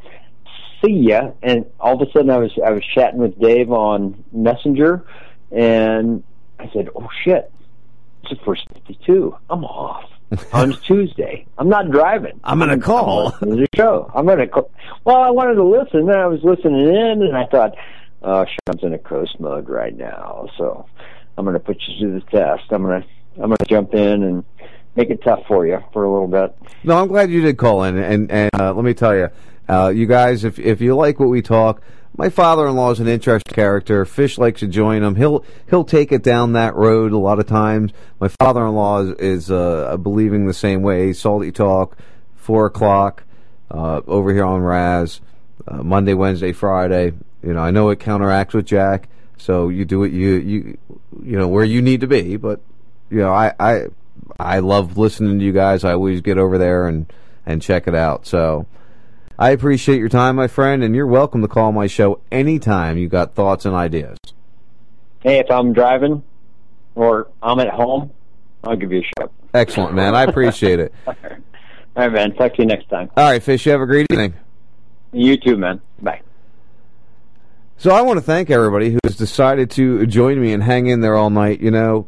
"See 0.84 0.94
ya." 0.94 1.32
And 1.42 1.66
all 1.80 2.00
of 2.00 2.08
a 2.08 2.12
sudden, 2.12 2.30
I 2.30 2.38
was 2.38 2.52
I 2.64 2.72
was 2.72 2.84
chatting 2.94 3.20
with 3.20 3.40
Dave 3.40 3.72
on 3.72 4.24
Messenger, 4.32 5.04
and 5.52 6.24
I 6.60 6.70
said, 6.74 6.90
"Oh 6.96 7.10
shit, 7.24 7.52
it's 8.22 8.38
the 8.38 8.46
first 8.46 8.68
52. 8.74 9.36
I'm 9.50 9.66
off." 9.66 10.10
on 10.54 10.74
Tuesday, 10.86 11.46
I'm 11.58 11.70
not 11.70 11.90
driving. 11.90 12.40
I'm 12.44 12.82
call. 12.82 13.28
Listening 13.28 13.58
to 13.58 13.62
the 13.62 13.68
show. 13.78 14.12
I'm 14.14 14.26
gonna 14.26 14.48
call. 14.48 14.70
Well, 15.06 15.18
I 15.18 15.30
wanted 15.30 15.56
to 15.56 15.64
listen, 15.64 16.02
and 16.02 16.12
I 16.12 16.28
was 16.28 16.44
listening 16.44 16.88
in, 16.88 17.22
and 17.24 17.36
I 17.36 17.46
thought, 17.46 17.76
oh, 18.22 18.46
Sean's 18.46 18.84
in 18.84 18.94
a 18.94 19.00
coast 19.00 19.40
mode 19.40 19.70
right 19.70 19.96
now, 19.96 20.48
so 20.58 20.86
I'm 21.38 21.46
going 21.46 21.54
to 21.54 21.60
put 21.60 21.78
you 21.88 22.08
to 22.08 22.14
the 22.14 22.22
test. 22.32 22.64
I'm 22.72 22.84
going 22.84 23.02
to 23.02 23.08
I'm 23.36 23.50
going 23.50 23.58
to 23.58 23.66
jump 23.66 23.94
in 23.94 24.24
and 24.24 24.44
make 24.96 25.10
it 25.10 25.22
tough 25.24 25.42
for 25.48 25.66
you 25.68 25.80
for 25.94 26.04
a 26.04 26.12
little 26.12 26.28
bit. 26.28 26.56
No, 26.84 27.00
I'm 27.00 27.08
glad 27.08 27.30
you 27.32 27.42
did 27.42 27.58
call 27.58 27.84
in, 27.84 27.98
and 27.98 28.32
and 28.32 28.50
uh, 28.60 28.74
let 28.74 28.84
me 28.84 28.94
tell 28.94 29.16
you, 29.16 29.30
uh, 29.70 29.90
you 29.90 30.08
guys, 30.08 30.44
if 30.44 30.60
if 30.60 30.82
you 30.82 30.96
like 30.96 31.20
what 31.20 31.30
we 31.30 31.42
talk, 31.42 31.82
my 32.18 32.30
father-in-law 32.30 32.92
is 32.92 33.00
an 33.00 33.08
interesting 33.08 33.54
character. 33.54 34.04
Fish 34.06 34.40
likes 34.40 34.62
to 34.62 34.68
join 34.68 35.04
him. 35.04 35.16
He'll 35.16 35.46
he'll 35.70 35.86
take 35.86 36.12
it 36.12 36.24
down 36.24 36.54
that 36.54 36.76
road 36.76 37.12
a 37.12 37.18
lot 37.18 37.40
of 37.40 37.46
times. 37.46 37.92
My 38.20 38.28
father-in-law 38.28 39.02
is, 39.02 39.14
is 39.20 39.52
uh, 39.52 39.98
believing 39.98 40.48
the 40.48 40.54
same 40.54 40.82
way. 40.82 41.14
Salty 41.14 41.52
talk, 41.52 41.96
four 42.36 42.66
o'clock 42.66 43.24
uh, 43.70 44.02
over 44.08 44.34
here 44.34 44.46
on 44.46 44.62
Raz, 44.62 45.22
uh, 45.68 45.84
Monday, 45.84 46.16
Wednesday, 46.16 46.54
Friday. 46.54 47.14
You 47.44 47.54
know, 47.54 47.60
I 47.60 47.72
know 47.72 47.90
it 47.90 48.00
counteracts 48.00 48.54
with 48.54 48.66
Jack, 48.66 49.10
so 49.38 49.70
you 49.70 49.86
do 49.86 50.04
it 50.04 50.12
you 50.12 50.36
you 50.36 50.78
you 51.24 51.38
know 51.38 51.48
where 51.48 51.64
you 51.64 51.82
need 51.82 52.02
to 52.02 52.08
be, 52.08 52.38
but 52.38 52.62
you 53.10 53.20
know 53.20 53.32
I 53.32 53.54
I 53.60 53.86
I 54.40 54.60
love 54.60 54.98
listening 54.98 55.40
to 55.40 55.46
you 55.46 55.52
guys. 55.52 55.84
I 55.84 55.94
always 55.94 56.22
get 56.22 56.38
over 56.38 56.58
there 56.58 56.88
and 56.88 57.12
and 57.46 57.62
check 57.62 57.88
it 57.88 57.96
out. 57.96 58.26
So 58.26 58.66
I 59.40 59.52
appreciate 59.52 60.00
your 60.00 60.10
time, 60.10 60.36
my 60.36 60.48
friend, 60.48 60.84
and 60.84 60.96
you're 60.96 61.08
welcome 61.08 61.42
to 61.42 61.48
call 61.48 61.72
my 61.72 61.88
show 61.88 62.20
anytime 62.32 62.98
you 62.98 63.08
got 63.08 63.36
thoughts 63.36 63.66
and 63.66 63.76
ideas. 63.76 64.18
Hey, 65.22 65.40
if 65.40 65.50
I'm 65.52 65.74
driving 65.74 66.24
or 66.96 67.28
I'm 67.42 67.60
at 67.60 67.70
home, 67.70 68.12
I'll 68.64 68.76
give 68.76 68.92
you 68.92 69.02
a 69.02 69.20
shout. 69.20 69.32
Excellent, 69.54 69.94
man. 69.94 70.16
I 70.16 70.24
appreciate 70.24 70.80
it. 70.80 70.94
All 71.08 71.14
right, 71.96 72.12
man. 72.12 72.34
Talk 72.36 72.54
to 72.56 72.62
you 72.62 72.68
next 72.68 72.90
time. 72.90 73.10
All 73.16 73.30
right, 73.30 73.42
Fish, 73.42 73.66
you 73.66 73.72
have 73.72 73.82
a 73.82 73.86
great 73.86 74.08
evening. 74.12 74.34
You 75.12 75.38
too, 75.38 75.56
man. 75.56 75.82
Bye. 76.02 76.22
So 77.80 77.92
I 77.92 78.02
want 78.02 78.18
to 78.18 78.22
thank 78.22 78.50
everybody 78.50 78.92
who 78.92 79.00
has 79.04 79.16
decided 79.16 79.70
to 79.72 80.08
join 80.08 80.42
me 80.42 80.52
and 80.52 80.64
hang 80.64 80.88
in 80.88 81.02
there 81.02 81.16
all 81.16 81.30
night. 81.30 81.62
You 81.62 81.70
know, 81.70 82.08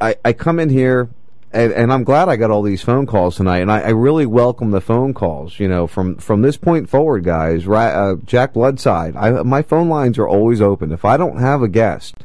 I, 0.00 0.14
I 0.24 0.32
come 0.32 0.60
in 0.60 0.68
here 0.68 1.10
and, 1.54 1.72
and 1.72 1.92
I'm 1.92 2.04
glad 2.04 2.28
I 2.28 2.36
got 2.36 2.52
all 2.52 2.62
these 2.62 2.82
phone 2.82 3.04
calls 3.06 3.36
tonight, 3.36 3.58
and 3.58 3.72
I, 3.72 3.80
I 3.80 3.88
really 3.90 4.26
welcome 4.26 4.70
the 4.72 4.80
phone 4.80 5.12
calls. 5.12 5.58
You 5.58 5.68
know, 5.68 5.86
from 5.86 6.16
from 6.16 6.42
this 6.42 6.56
point 6.56 6.88
forward, 6.88 7.24
guys. 7.24 7.66
Ra- 7.66 8.12
uh, 8.12 8.16
Jack 8.24 8.54
Bloodside, 8.54 9.16
I, 9.16 9.42
my 9.42 9.62
phone 9.62 9.88
lines 9.88 10.18
are 10.18 10.28
always 10.28 10.60
open. 10.60 10.90
If 10.92 11.04
I 11.04 11.16
don't 11.16 11.38
have 11.38 11.62
a 11.62 11.68
guest, 11.68 12.16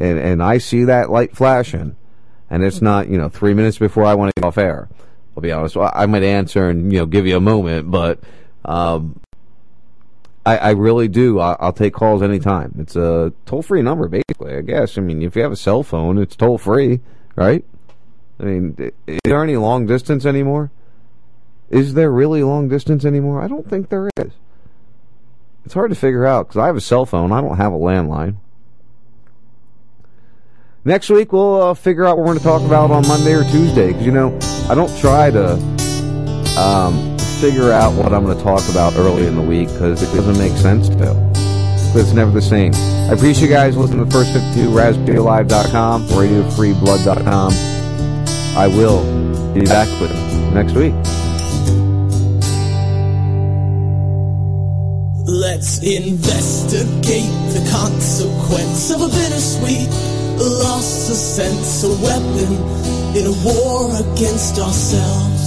and 0.00 0.18
and 0.18 0.42
I 0.42 0.58
see 0.58 0.84
that 0.84 1.10
light 1.10 1.36
flashing, 1.36 1.96
and 2.50 2.64
it's 2.64 2.82
not 2.82 3.08
you 3.08 3.18
know 3.18 3.28
three 3.28 3.54
minutes 3.54 3.78
before 3.78 4.04
I 4.04 4.14
want 4.14 4.34
to 4.34 4.40
get 4.40 4.46
off 4.46 4.58
air, 4.58 4.88
I'll 5.36 5.42
be 5.42 5.52
honest. 5.52 5.76
I 5.76 6.06
might 6.06 6.24
answer 6.24 6.68
and 6.68 6.92
you 6.92 6.98
know 6.98 7.06
give 7.06 7.26
you 7.26 7.36
a 7.36 7.40
moment, 7.40 7.90
but 7.90 8.18
um, 8.64 9.20
I, 10.44 10.58
I 10.58 10.70
really 10.70 11.08
do. 11.08 11.38
I, 11.38 11.56
I'll 11.60 11.72
take 11.72 11.94
calls 11.94 12.22
anytime. 12.22 12.74
It's 12.78 12.96
a 12.96 13.32
toll 13.46 13.62
free 13.62 13.82
number, 13.82 14.08
basically. 14.08 14.54
I 14.54 14.60
guess. 14.60 14.98
I 14.98 15.00
mean, 15.00 15.22
if 15.22 15.36
you 15.36 15.42
have 15.42 15.52
a 15.52 15.56
cell 15.56 15.82
phone, 15.82 16.18
it's 16.18 16.36
toll 16.36 16.58
free, 16.58 17.00
right? 17.36 17.64
I 18.40 18.44
mean, 18.44 18.92
is 19.06 19.20
there 19.24 19.42
any 19.42 19.56
long 19.56 19.86
distance 19.86 20.26
anymore? 20.26 20.70
Is 21.70 21.94
there 21.94 22.10
really 22.10 22.42
long 22.42 22.68
distance 22.68 23.04
anymore? 23.04 23.40
I 23.40 23.48
don't 23.48 23.68
think 23.68 23.88
there 23.88 24.10
is. 24.18 24.32
It's 25.64 25.74
hard 25.74 25.90
to 25.90 25.96
figure 25.96 26.26
out 26.26 26.48
because 26.48 26.60
I 26.60 26.66
have 26.66 26.76
a 26.76 26.80
cell 26.80 27.06
phone. 27.06 27.30
I 27.30 27.40
don't 27.40 27.56
have 27.56 27.72
a 27.72 27.78
landline. 27.78 28.36
Next 30.84 31.08
week 31.08 31.32
we'll 31.32 31.62
uh, 31.62 31.74
figure 31.74 32.04
out 32.04 32.16
what 32.16 32.26
we're 32.26 32.32
going 32.34 32.38
to 32.38 32.44
talk 32.44 32.62
about 32.62 32.90
on 32.90 33.06
Monday 33.06 33.32
or 33.32 33.44
Tuesday. 33.44 33.88
Because 33.88 34.04
you 34.04 34.10
know, 34.10 34.36
I 34.68 34.74
don't 34.74 34.94
try 34.98 35.30
to 35.30 35.52
um, 36.58 37.16
figure 37.42 37.72
out 37.72 37.92
what 37.94 38.12
I'm 38.14 38.24
going 38.24 38.38
to 38.38 38.44
talk 38.44 38.62
about 38.70 38.94
early 38.94 39.26
in 39.26 39.34
the 39.34 39.42
week 39.42 39.66
because 39.66 40.00
it 40.00 40.14
doesn't 40.14 40.38
make 40.38 40.56
sense 40.56 40.88
to. 40.90 41.06
'Cause 41.90 41.96
It's 41.96 42.12
never 42.12 42.30
the 42.30 42.40
same. 42.40 42.72
I 43.10 43.14
appreciate 43.14 43.48
you 43.48 43.52
guys 43.52 43.76
listening 43.76 43.98
to 43.98 44.04
the 44.04 44.10
first 44.12 44.30
52, 44.32 44.70
RazRadioLive.com, 44.70 46.06
RadioFreeBlood.com. 46.06 47.52
I 48.56 48.66
will 48.68 49.02
be 49.52 49.62
back 49.62 49.88
with 50.00 50.12
you 50.12 50.38
next 50.54 50.74
week. 50.74 50.94
Let's 55.26 55.78
investigate 55.82 57.34
the 57.56 57.62
consequence 57.72 58.90
of 58.94 59.02
a 59.02 59.08
bittersweet 59.08 59.88
loss 60.38 61.10
of 61.10 61.16
sense, 61.16 61.82
a 61.82 61.92
weapon 62.06 62.52
in 63.18 63.26
a 63.26 63.36
war 63.44 63.90
against 64.04 64.60
ourselves. 64.60 65.41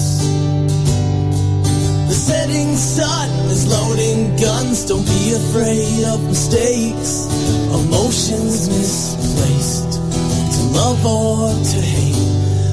Setting 2.25 2.75
sun 2.75 3.29
is 3.53 3.69
loading 3.69 4.35
guns, 4.35 4.83
don't 4.85 5.05
be 5.05 5.33
afraid 5.37 6.05
of 6.05 6.23
mistakes, 6.23 7.29
emotions 7.69 8.65
misplaced, 8.67 9.93
to 9.93 10.61
love 10.73 11.05
or 11.05 11.53
to 11.53 11.79
hate. 11.85 12.17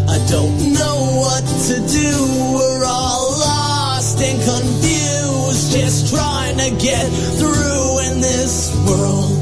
I 0.09 0.17
don't 0.33 0.73
know 0.73 0.97
what 1.21 1.45
to 1.69 1.77
do, 1.85 2.13
we're 2.57 2.85
all 2.87 3.29
lost 3.45 4.23
and 4.23 4.41
confused, 4.41 5.71
just 5.71 6.15
trying 6.15 6.57
to 6.57 6.71
get 6.81 7.05
through 7.37 8.09
in 8.09 8.23
this 8.23 8.73
world. 8.89 9.37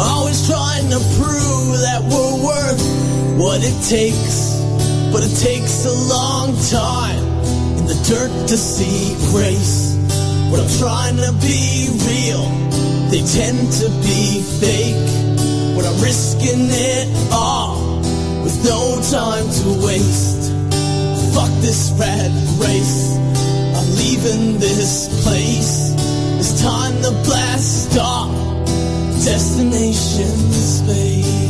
Always 0.00 0.44
trying 0.48 0.90
to 0.90 0.98
prove 1.22 1.78
that 1.86 2.02
we're 2.02 2.34
worth 2.50 2.82
what 3.38 3.62
it 3.62 3.78
takes, 3.86 4.58
but 5.14 5.22
it 5.22 5.38
takes 5.38 5.86
a 5.86 5.94
long 6.10 6.50
time 6.66 7.19
the 7.90 8.14
dirt 8.14 8.46
to 8.46 8.56
see 8.56 9.18
grace. 9.32 9.96
When 10.50 10.60
I'm 10.60 10.72
trying 10.78 11.16
to 11.16 11.32
be 11.42 11.90
real, 12.06 12.46
they 13.10 13.22
tend 13.26 13.66
to 13.82 13.88
be 14.06 14.42
fake. 14.62 14.94
When 15.74 15.84
I'm 15.84 15.98
risking 16.00 16.70
it 16.70 17.08
all 17.32 17.98
with 18.44 18.64
no 18.64 19.02
time 19.10 19.46
to 19.60 19.68
waste. 19.84 20.52
Fuck 21.34 21.50
this 21.66 21.90
rat 21.98 22.30
race. 22.62 23.18
I'm 23.74 23.90
leaving 23.98 24.60
this 24.60 25.10
place. 25.24 25.90
It's 26.38 26.62
time 26.62 26.94
to 27.02 27.10
blast 27.26 27.98
off. 27.98 28.30
Destination 29.24 30.38
space. 30.78 31.49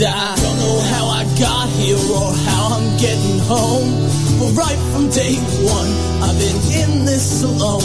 And 0.00 0.08
I 0.08 0.32
don't 0.32 0.56
know 0.56 0.80
how 0.96 1.04
I 1.12 1.28
got 1.36 1.68
here 1.76 2.00
or 2.00 2.32
how 2.48 2.80
I'm 2.80 2.88
getting 2.96 3.36
home. 3.44 3.92
But 4.40 4.56
right 4.56 4.80
from 4.96 5.12
day 5.12 5.36
one, 5.60 5.92
I've 6.24 6.40
been 6.40 6.56
in 6.72 7.04
this 7.04 7.44
alone. 7.44 7.84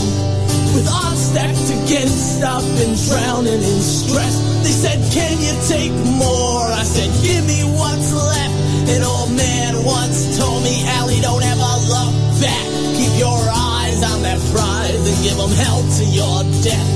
With 0.72 0.88
odds 0.88 1.20
stacked 1.20 1.68
against, 1.76 2.40
I've 2.40 2.64
been 2.80 2.96
drowning 3.12 3.60
in 3.60 3.80
stress. 3.84 4.40
They 4.64 4.72
said, 4.72 5.04
Can 5.12 5.44
you 5.44 5.60
take 5.68 5.92
more? 6.16 6.64
I 6.72 6.88
said, 6.88 7.12
Give 7.20 7.44
me 7.44 7.68
what's 7.76 8.16
left. 8.16 8.56
An 8.96 9.04
old 9.04 9.36
man 9.36 9.84
once 9.84 10.40
told 10.40 10.64
me, 10.64 10.88
Allie, 10.96 11.20
don't 11.20 11.44
ever 11.44 11.72
look 11.92 12.16
back. 12.40 12.64
Keep 12.96 13.20
your 13.20 13.44
eyes 13.52 14.00
on 14.08 14.24
that 14.24 14.40
prize 14.56 15.04
and 15.04 15.18
give 15.20 15.36
them 15.36 15.52
hell 15.52 15.84
to 15.84 16.04
your 16.16 16.48
death. 16.64 16.92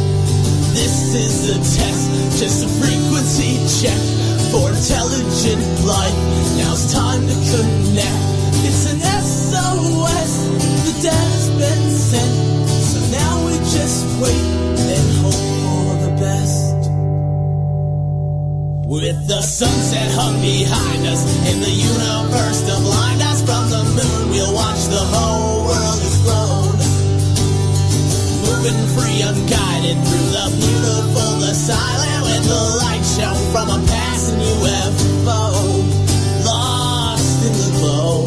This 0.71 1.11
is 1.11 1.51
a 1.51 1.59
test, 1.59 2.39
just 2.39 2.63
a 2.63 2.69
frequency 2.79 3.59
check 3.83 4.28
for 4.51 4.69
intelligent 4.69 5.61
life. 5.85 6.17
Now 6.57 6.73
it's 6.73 6.91
time 6.91 7.21
to 7.21 7.35
connect. 7.53 8.39
It's 8.65 8.91
an 8.91 8.99
SOS, 8.99 10.31
the 10.85 10.93
data's 11.05 11.49
been 11.53 11.85
sent. 11.89 12.33
So 12.89 12.99
now 13.13 13.45
we 13.45 13.53
just 13.69 14.05
wait 14.21 14.45
and 14.89 15.07
hope 15.21 15.45
for 15.63 15.89
the 16.05 16.13
best. 16.17 16.81
With 18.89 19.27
the 19.27 19.41
sunset 19.41 20.09
hung 20.17 20.41
behind 20.41 21.05
us 21.05 21.21
and 21.45 21.61
the 21.61 21.69
universe 21.69 22.59
to 22.67 22.75
blind 22.81 23.21
us 23.21 23.39
from 23.45 23.69
the 23.69 23.83
moon, 23.97 24.29
we'll 24.33 24.53
watch 24.53 24.81
the 24.89 25.05
whole 25.13 25.69
world 25.69 25.99
explode. 26.01 26.81
Moving 28.49 28.81
free, 28.97 29.21
unguided 29.21 29.97
through 30.05 30.29
the 30.33 30.47
beautiful, 30.57 31.29
the 31.37 31.53
silent, 31.53 32.21
with 32.25 32.43
the 32.49 32.61
light 32.81 33.05
show 33.05 33.33
from 33.53 33.69
a 33.69 33.79
UFO. 34.37 35.41
Lost 36.45 37.45
in 37.45 37.53
the 37.53 37.69
glow 37.79 38.23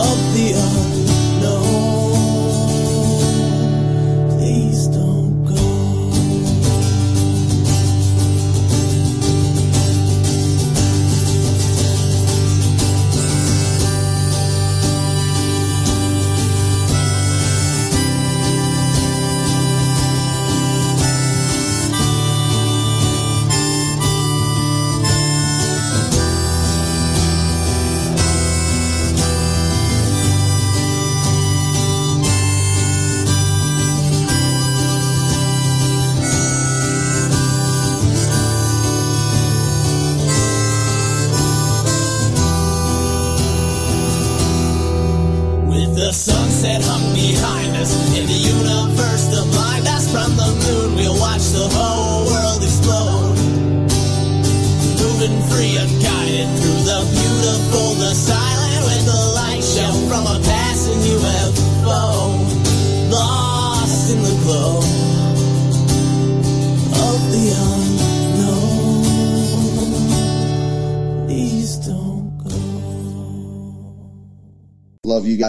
of 0.00 0.18
the 0.34 0.52
unknown. 0.52 1.01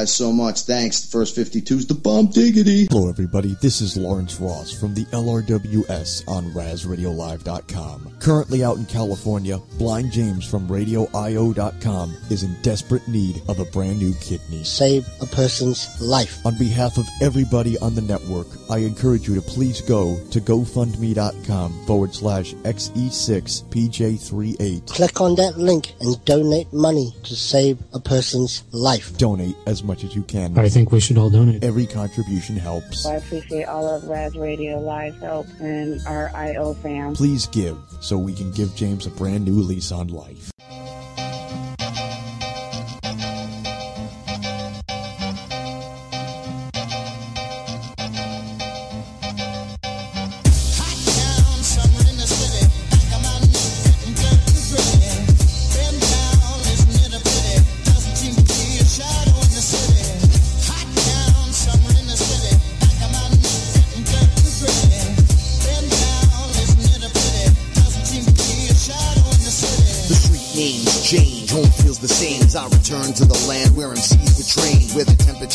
Guys 0.03 0.13
so 0.13 0.33
much. 0.33 0.61
Thanks. 0.61 1.01
The 1.01 1.11
first 1.11 1.35
52's 1.37 1.85
the 1.85 1.93
bomb 1.93 2.25
diggity. 2.27 2.87
Hello, 2.91 3.09
everybody. 3.09 3.55
This 3.61 3.79
is 3.79 3.95
Lawrence 3.95 4.37
Ross 4.39 4.77
from 4.77 4.93
the 4.93 5.05
LRWS 5.05 6.27
on 6.27 6.51
RazRadioLive.com. 6.51 8.17
Currently 8.19 8.63
out 8.63 8.77
in 8.77 8.85
California, 8.85 9.57
Blind 9.77 10.11
James 10.11 10.45
from 10.45 10.67
RadioIO.com 10.67 12.17
is 12.29 12.43
in 12.43 12.53
desperate 12.61 13.07
need 13.07 13.41
of 13.47 13.59
a 13.59 13.65
brand 13.65 13.99
new 13.99 14.13
kidney. 14.15 14.65
Save 14.65 15.07
a 15.21 15.25
person's 15.25 15.89
life. 16.01 16.45
On 16.45 16.57
behalf 16.57 16.97
of 16.97 17.07
everybody 17.21 17.77
on 17.79 17.95
the 17.95 18.01
network, 18.01 18.47
I 18.69 18.79
encourage 18.79 19.25
you 19.27 19.35
to 19.35 19.41
please 19.41 19.79
go 19.81 20.19
to 20.31 20.41
GoFundMe.com 20.41 21.85
forward 21.85 22.13
slash 22.13 22.53
XE6PJ38. 22.53 24.87
Click 24.87 25.21
on 25.21 25.35
that 25.35 25.57
link 25.57 25.93
and 26.01 26.23
donate 26.25 26.73
money 26.73 27.15
to 27.23 27.35
save 27.35 27.79
a 27.93 27.99
person's 27.99 28.63
life. 28.71 29.17
Donate 29.17 29.55
as 29.65 29.83
much 29.83 29.92
as 30.01 30.15
you 30.15 30.23
can. 30.23 30.57
I 30.57 30.69
think 30.69 30.93
we 30.93 31.01
should 31.01 31.17
all 31.17 31.29
donate. 31.29 31.63
Every 31.63 31.85
contribution 31.85 32.55
helps. 32.55 33.05
I 33.05 33.15
appreciate 33.15 33.65
all 33.65 33.87
of 33.87 34.05
Raz 34.05 34.35
Radio 34.37 34.79
Live's 34.79 35.19
help 35.19 35.47
and 35.59 35.99
our 36.07 36.31
IO 36.33 36.73
fam. 36.75 37.13
Please 37.13 37.47
give 37.47 37.77
so 37.99 38.17
we 38.17 38.33
can 38.33 38.51
give 38.51 38.73
James 38.75 39.05
a 39.05 39.09
brand 39.09 39.43
new 39.43 39.61
lease 39.61 39.91
on 39.91 40.07
life. 40.07 40.51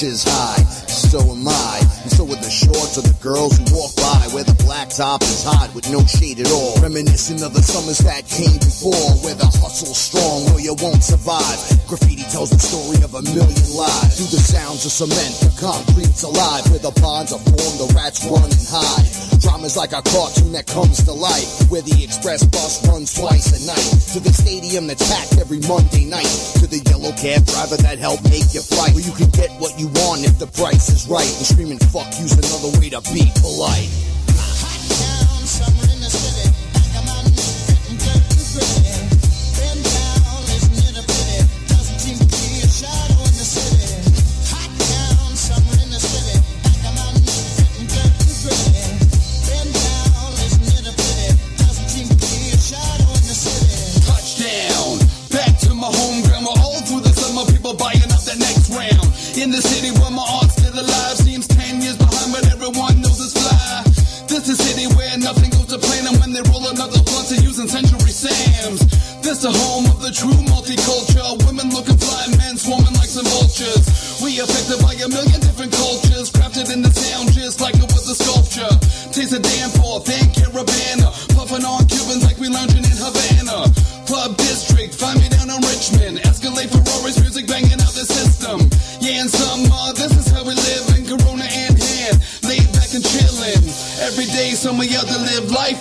Where 0.01 0.28
top 4.99 5.23
is 5.23 5.47
hot 5.47 5.70
with 5.79 5.87
no 5.95 6.03
shade 6.11 6.43
at 6.43 6.51
all. 6.51 6.75
Reminiscent 6.83 7.39
of 7.47 7.55
the 7.55 7.62
summers 7.62 8.03
that 8.03 8.27
came 8.27 8.59
before, 8.59 9.15
where 9.23 9.39
the 9.39 9.47
hustle's 9.47 9.95
strong 9.95 10.43
or 10.51 10.59
you 10.59 10.75
won't 10.83 11.07
survive. 11.07 11.55
Graffiti 11.87 12.27
tells 12.35 12.51
the 12.51 12.59
story 12.59 12.99
of 13.07 13.15
a 13.15 13.23
million 13.31 13.62
lives. 13.79 14.19
Through 14.19 14.35
the 14.35 14.43
sounds 14.43 14.83
of 14.83 14.91
cement, 14.91 15.39
the 15.39 15.55
concrete's 15.55 16.27
alive, 16.27 16.66
where 16.75 16.83
the 16.83 16.91
ponds 16.99 17.31
are 17.31 17.39
formed, 17.39 17.79
the 17.79 17.87
rats 17.95 18.27
run 18.27 18.43
and 18.43 18.66
hide. 18.66 19.07
Drama's 19.39 19.79
like 19.79 19.95
a 19.95 20.03
cartoon 20.03 20.51
that 20.51 20.66
comes 20.66 20.99
to 21.07 21.15
life, 21.15 21.70
where 21.70 21.87
the 21.87 21.95
express 22.03 22.43
bus 22.43 22.83
runs 22.91 23.15
twice 23.15 23.55
a 23.55 23.61
night. 23.70 23.91
To 24.11 24.19
the 24.19 24.35
stadium 24.35 24.91
that's 24.91 25.07
packed 25.07 25.39
every 25.39 25.62
Monday 25.70 26.11
night. 26.11 26.27
To 26.59 26.66
the 26.66 26.83
yellow 26.91 27.15
cab 27.15 27.47
driver 27.47 27.79
that 27.87 28.03
helped 28.03 28.27
make 28.27 28.51
your 28.51 28.66
flight. 28.66 28.99
Where 28.99 29.07
you 29.07 29.15
can 29.15 29.31
get 29.31 29.55
what 29.62 29.79
you 29.79 29.95
want 30.03 30.27
if 30.27 30.43
the 30.43 30.51
price 30.59 30.91
is 30.91 31.07
right. 31.07 31.31
And 31.39 31.47
screaming 31.47 31.79
fuck 31.95 32.11
you's 32.19 32.35
another 32.35 32.75
way 32.83 32.91
to 32.91 32.99
be 33.15 33.31
polite. 33.39 34.18
In 59.49 59.57
the 59.57 59.65
city 59.65 59.89
where 59.97 60.12
my 60.12 60.20
art's 60.29 60.61
still 60.61 60.77
alive, 60.77 61.16
seems 61.16 61.49
10 61.49 61.81
years 61.81 61.97
behind, 61.97 62.37
but 62.37 62.45
everyone 62.53 63.01
knows 63.01 63.16
it's 63.16 63.33
fly. 63.33 63.81
This 64.29 64.45
is 64.45 64.61
city 64.61 64.85
where 64.93 65.16
nothing 65.16 65.49
goes 65.49 65.73
to 65.73 65.81
plan, 65.81 66.05
and 66.05 66.20
when 66.20 66.37
they 66.37 66.45
roll 66.53 66.69
another 66.69 67.01
blunt, 67.01 67.33
they're 67.33 67.41
using 67.41 67.65
Century 67.65 68.12
Sam's. 68.12 68.85
This 69.25 69.41
the 69.41 69.49
home 69.49 69.89
of 69.89 70.05
the 70.05 70.12
true 70.12 70.37
multicultural. 70.53 71.41
Women 71.49 71.73
looking 71.73 71.97
fly, 71.97 72.29
men 72.37 72.61
swarming 72.61 72.93
like 73.01 73.09
some 73.09 73.25
vultures. 73.25 74.20
We 74.20 74.37
affected 74.37 74.85
by 74.85 74.93
a 75.01 75.09
million 75.09 75.41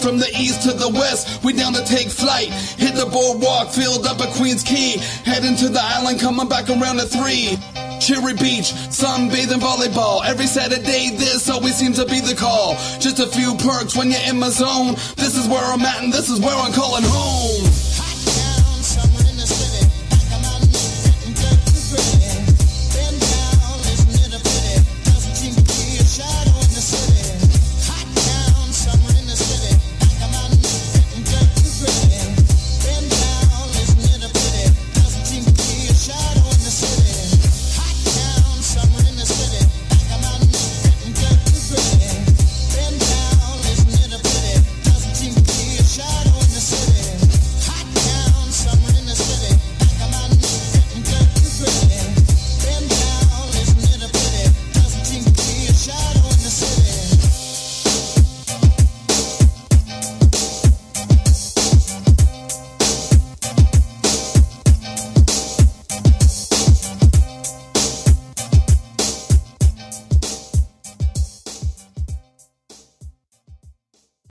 from 0.01 0.17
the 0.17 0.29
east 0.37 0.63
to 0.63 0.73
the 0.73 0.89
west. 0.89 1.43
We 1.43 1.53
down 1.53 1.73
to 1.73 1.83
take 1.85 2.09
flight. 2.09 2.49
Hit 2.77 2.95
the 2.95 3.05
boardwalk, 3.05 3.69
filled 3.69 4.05
up 4.05 4.19
at 4.21 4.33
Queens 4.35 4.63
Quay. 4.63 4.97
Heading 5.25 5.55
to 5.57 5.69
the 5.69 5.81
island, 5.81 6.19
coming 6.19 6.47
back 6.47 6.69
around 6.69 6.99
at 6.99 7.09
three. 7.09 7.57
Cherry 7.99 8.33
Beach, 8.33 8.71
sunbathing 8.93 9.59
volleyball. 9.59 10.23
Every 10.25 10.45
Saturday, 10.45 11.15
this 11.17 11.49
always 11.49 11.75
seems 11.75 11.97
to 11.97 12.05
be 12.05 12.19
the 12.19 12.35
call. 12.35 12.75
Just 12.99 13.19
a 13.19 13.27
few 13.27 13.55
perks 13.55 13.95
when 13.95 14.11
you're 14.11 14.27
in 14.29 14.39
my 14.39 14.49
zone. 14.49 14.93
This 15.15 15.35
is 15.35 15.47
where 15.47 15.63
I'm 15.63 15.81
at, 15.81 16.03
and 16.03 16.13
this 16.13 16.29
is 16.29 16.39
where 16.39 16.55
I'm 16.55 16.73
calling 16.73 17.03
home. 17.05 17.96